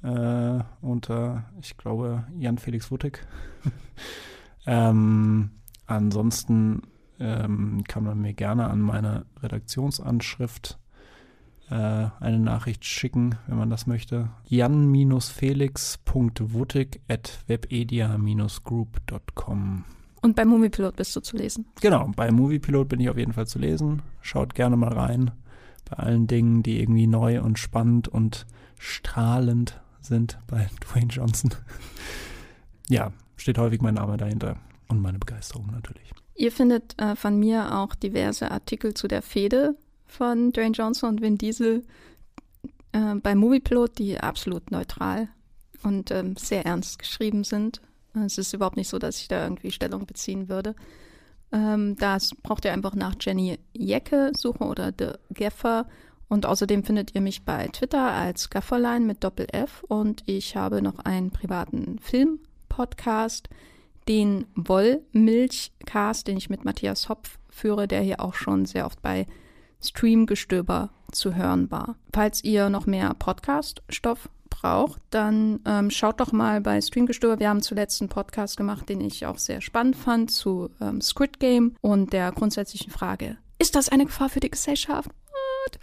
äh, 0.03 0.59
unter, 0.81 1.45
ich 1.61 1.77
glaube, 1.77 2.25
Jan 2.39 2.59
Felix 2.59 2.91
Wuttig. 2.91 3.27
ähm, 4.67 5.51
Ansonsten 5.93 6.83
ähm, 7.21 7.85
kann 7.87 8.03
man 8.05 8.19
mir 8.19 8.33
gerne 8.33 8.71
an 8.71 8.81
meine 8.81 9.27
Redaktionsanschrift 9.43 10.79
äh, 11.69 12.07
eine 12.19 12.39
Nachricht 12.39 12.87
schicken, 12.87 13.35
wenn 13.47 13.59
man 13.59 13.69
das 13.69 13.87
möchte. 13.87 14.31
jan-felix.wuttig 14.49 17.03
at 17.09 17.41
webedia-group.com 17.47 19.85
Und 20.23 20.35
bei 20.35 20.47
Moviepilot 20.47 20.97
bist 20.97 21.15
du 21.15 21.21
zu 21.21 21.37
lesen? 21.37 21.67
Genau, 21.83 22.11
bei 22.17 22.31
Moviepilot 22.31 22.89
bin 22.89 23.01
ich 23.01 23.11
auf 23.11 23.19
jeden 23.19 23.35
Fall 23.35 23.47
zu 23.47 23.59
lesen. 23.59 24.01
Schaut 24.23 24.55
gerne 24.55 24.79
mal 24.79 24.95
rein. 24.95 25.31
Bei 25.91 25.99
allen 25.99 26.27
Dingen, 26.27 26.63
die 26.63 26.81
irgendwie 26.81 27.07
neu 27.07 27.43
und 27.43 27.59
spannend 27.59 28.09
und 28.09 28.47
strahlend 28.79 29.79
sind 30.01 30.39
bei 30.47 30.71
Dwayne 30.81 31.09
Johnson. 31.09 31.51
ja, 32.89 33.13
steht 33.37 33.59
häufig 33.59 33.83
mein 33.83 33.97
Name 33.97 34.17
dahinter 34.17 34.57
und 34.93 35.01
meine 35.01 35.19
Begeisterung 35.19 35.71
natürlich. 35.73 36.13
Ihr 36.35 36.53
findet 36.53 37.01
äh, 37.01 37.17
von 37.17 37.39
mir 37.39 37.77
auch 37.79 37.95
diverse 37.95 38.51
Artikel 38.51 38.95
zu 38.95 39.09
der 39.09 39.23
Fehde 39.23 39.77
von 40.07 40.53
Dwayne 40.53 40.73
Johnson 40.73 41.11
und 41.11 41.21
Vin 41.21 41.39
Diesel 41.39 41.85
äh, 42.93 43.15
bei 43.17 43.35
Moviepilot, 43.35 43.99
die 43.99 44.19
absolut 44.19 44.71
neutral 44.71 45.29
und 45.83 46.11
ähm, 46.11 46.37
sehr 46.37 46.65
ernst 46.65 46.99
geschrieben 46.99 47.45
sind. 47.45 47.81
Es 48.15 48.39
ist 48.39 48.53
überhaupt 48.53 48.77
nicht 48.77 48.89
so, 48.89 48.99
dass 48.99 49.19
ich 49.21 49.29
da 49.29 49.43
irgendwie 49.43 49.73
Stellung 49.73 50.07
beziehen 50.07 50.49
würde. 50.49 50.75
Ähm, 51.51 51.97
das 51.97 52.35
braucht 52.43 52.65
ihr 52.65 52.73
einfach 52.73 52.95
nach 52.95 53.15
Jenny 53.19 53.59
Jecke 53.73 54.33
suchen 54.37 54.67
oder 54.67 54.93
The 54.97 55.13
Gaffer. 55.35 55.87
Und 56.29 56.47
außerdem 56.47 56.85
findet 56.85 57.15
ihr 57.15 57.21
mich 57.21 57.45
bei 57.45 57.69
Twitter 57.69 58.11
als 58.11 58.49
Gafferline 58.49 59.05
mit 59.05 59.23
Doppel-F 59.23 59.85
und 59.89 60.23
ich 60.27 60.57
habe 60.57 60.81
noch 60.81 60.99
einen 61.01 61.31
privaten 61.31 61.99
Film-Podcast, 61.99 63.51
den 64.09 64.47
Wollmilchcast, 64.55 66.27
den 66.27 66.37
ich 66.37 66.51
mit 66.51 66.65
Matthias 66.65 67.09
Hopf 67.09 67.39
führe, 67.49 67.87
der 67.87 68.01
hier 68.01 68.21
auch 68.21 68.35
schon 68.35 68.67
sehr 68.67 68.87
oft 68.87 69.03
bei 69.03 69.27
Streamgestöber 69.81 70.91
zu 71.11 71.35
hören 71.35 71.71
war. 71.71 71.97
Falls 72.13 72.43
ihr 72.45 72.69
noch 72.69 72.87
mehr 72.87 73.15
Podcast-Stoff 73.15 74.29
braucht, 74.49 75.03
dann 75.11 75.61
ähm, 75.67 75.91
schaut 75.91 76.21
doch 76.21 76.33
mal 76.33 76.61
bei 76.61 76.81
Streamgestöber. 76.81 77.39
Wir 77.39 77.49
haben 77.49 77.63
zuletzt 77.63 78.01
einen 78.01 78.09
Podcast 78.09 78.57
gemacht, 78.57 78.89
den 78.89 79.01
ich 79.01 79.27
auch 79.27 79.39
sehr 79.39 79.61
spannend 79.61 79.97
fand 79.97 80.31
zu 80.31 80.71
ähm, 80.81 81.01
Squid 81.01 81.41
Game 81.41 81.77
und 81.81 82.13
der 82.13 82.33
grundsätzlichen 82.33 82.91
Frage, 82.91 83.37
ist 83.59 83.75
das 83.75 83.89
eine 83.89 84.07
Gefahr 84.07 84.29
für 84.29 84.41
die 84.41 84.51
Gesellschaft? 84.51 85.09
What? 85.09 85.79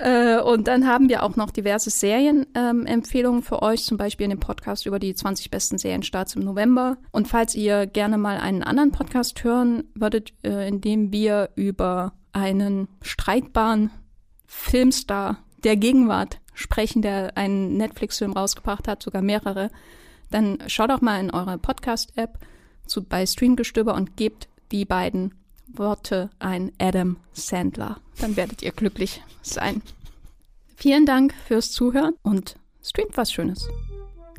Äh, 0.00 0.40
und 0.40 0.66
dann 0.66 0.86
haben 0.86 1.10
wir 1.10 1.22
auch 1.22 1.36
noch 1.36 1.50
diverse 1.50 1.90
Serienempfehlungen 1.90 3.40
ähm, 3.40 3.44
für 3.44 3.62
euch, 3.62 3.84
zum 3.84 3.98
Beispiel 3.98 4.24
in 4.24 4.30
dem 4.30 4.40
Podcast 4.40 4.86
über 4.86 4.98
die 4.98 5.14
20 5.14 5.50
besten 5.50 5.76
Serienstarts 5.76 6.36
im 6.36 6.42
November. 6.42 6.96
Und 7.12 7.28
falls 7.28 7.54
ihr 7.54 7.86
gerne 7.86 8.16
mal 8.16 8.38
einen 8.38 8.62
anderen 8.62 8.92
Podcast 8.92 9.44
hören 9.44 9.84
würdet, 9.94 10.32
äh, 10.42 10.66
in 10.66 10.80
dem 10.80 11.12
wir 11.12 11.50
über 11.54 12.14
einen 12.32 12.88
streitbaren 13.02 13.90
Filmstar 14.46 15.38
der 15.64 15.76
Gegenwart 15.76 16.40
sprechen, 16.54 17.02
der 17.02 17.36
einen 17.36 17.76
Netflix-Film 17.76 18.32
rausgebracht 18.32 18.88
hat, 18.88 19.02
sogar 19.02 19.20
mehrere, 19.20 19.70
dann 20.30 20.58
schaut 20.66 20.90
doch 20.90 21.02
mal 21.02 21.20
in 21.20 21.30
eure 21.30 21.58
Podcast-App 21.58 22.38
zu, 22.86 23.04
bei 23.04 23.26
Streamgestöber 23.26 23.94
und 23.94 24.16
gebt 24.16 24.48
die 24.72 24.86
beiden 24.86 25.34
Worte 25.66 26.30
ein 26.38 26.72
Adam 26.78 27.18
Sandler. 27.32 28.00
Dann 28.20 28.36
werdet 28.36 28.62
ihr 28.62 28.72
glücklich 28.72 29.22
sein. 29.42 29.82
Vielen 30.76 31.06
Dank 31.06 31.34
fürs 31.46 31.72
Zuhören 31.72 32.14
und 32.22 32.56
streamt 32.82 33.16
was 33.16 33.32
Schönes. 33.32 33.68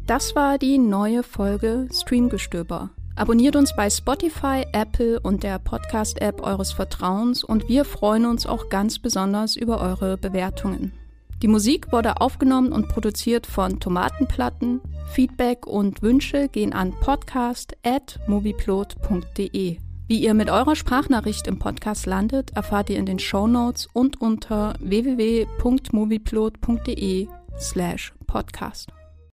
Das 0.07 0.35
war 0.35 0.57
die 0.57 0.77
neue 0.77 1.23
Folge 1.23 1.87
Streamgestöber. 1.91 2.89
Abonniert 3.15 3.55
uns 3.55 3.73
bei 3.75 3.89
Spotify, 3.89 4.65
Apple 4.71 5.19
und 5.19 5.43
der 5.43 5.59
Podcast-App 5.59 6.41
eures 6.41 6.71
Vertrauens 6.71 7.43
und 7.43 7.67
wir 7.69 7.85
freuen 7.85 8.25
uns 8.25 8.47
auch 8.47 8.69
ganz 8.69 8.99
besonders 8.99 9.55
über 9.55 9.81
eure 9.81 10.17
Bewertungen. 10.17 10.93
Die 11.41 11.47
Musik 11.47 11.91
wurde 11.91 12.21
aufgenommen 12.21 12.71
und 12.71 12.87
produziert 12.87 13.47
von 13.47 13.79
Tomatenplatten. 13.79 14.79
Feedback 15.11 15.67
und 15.67 16.01
Wünsche 16.01 16.49
gehen 16.49 16.73
an 16.73 16.93
podcast@movieplot.de. 16.99 19.77
Wie 20.11 20.21
ihr 20.21 20.33
mit 20.33 20.49
eurer 20.49 20.75
Sprachnachricht 20.75 21.47
im 21.47 21.57
Podcast 21.57 22.05
landet, 22.05 22.51
erfahrt 22.51 22.89
ihr 22.89 22.97
in 22.97 23.05
den 23.05 23.17
Show 23.17 23.47
Notes 23.47 23.87
und 23.93 24.19
unter 24.19 24.73
www.movieplot.de 24.81 27.29
slash 27.57 28.13
podcast. 28.27 28.91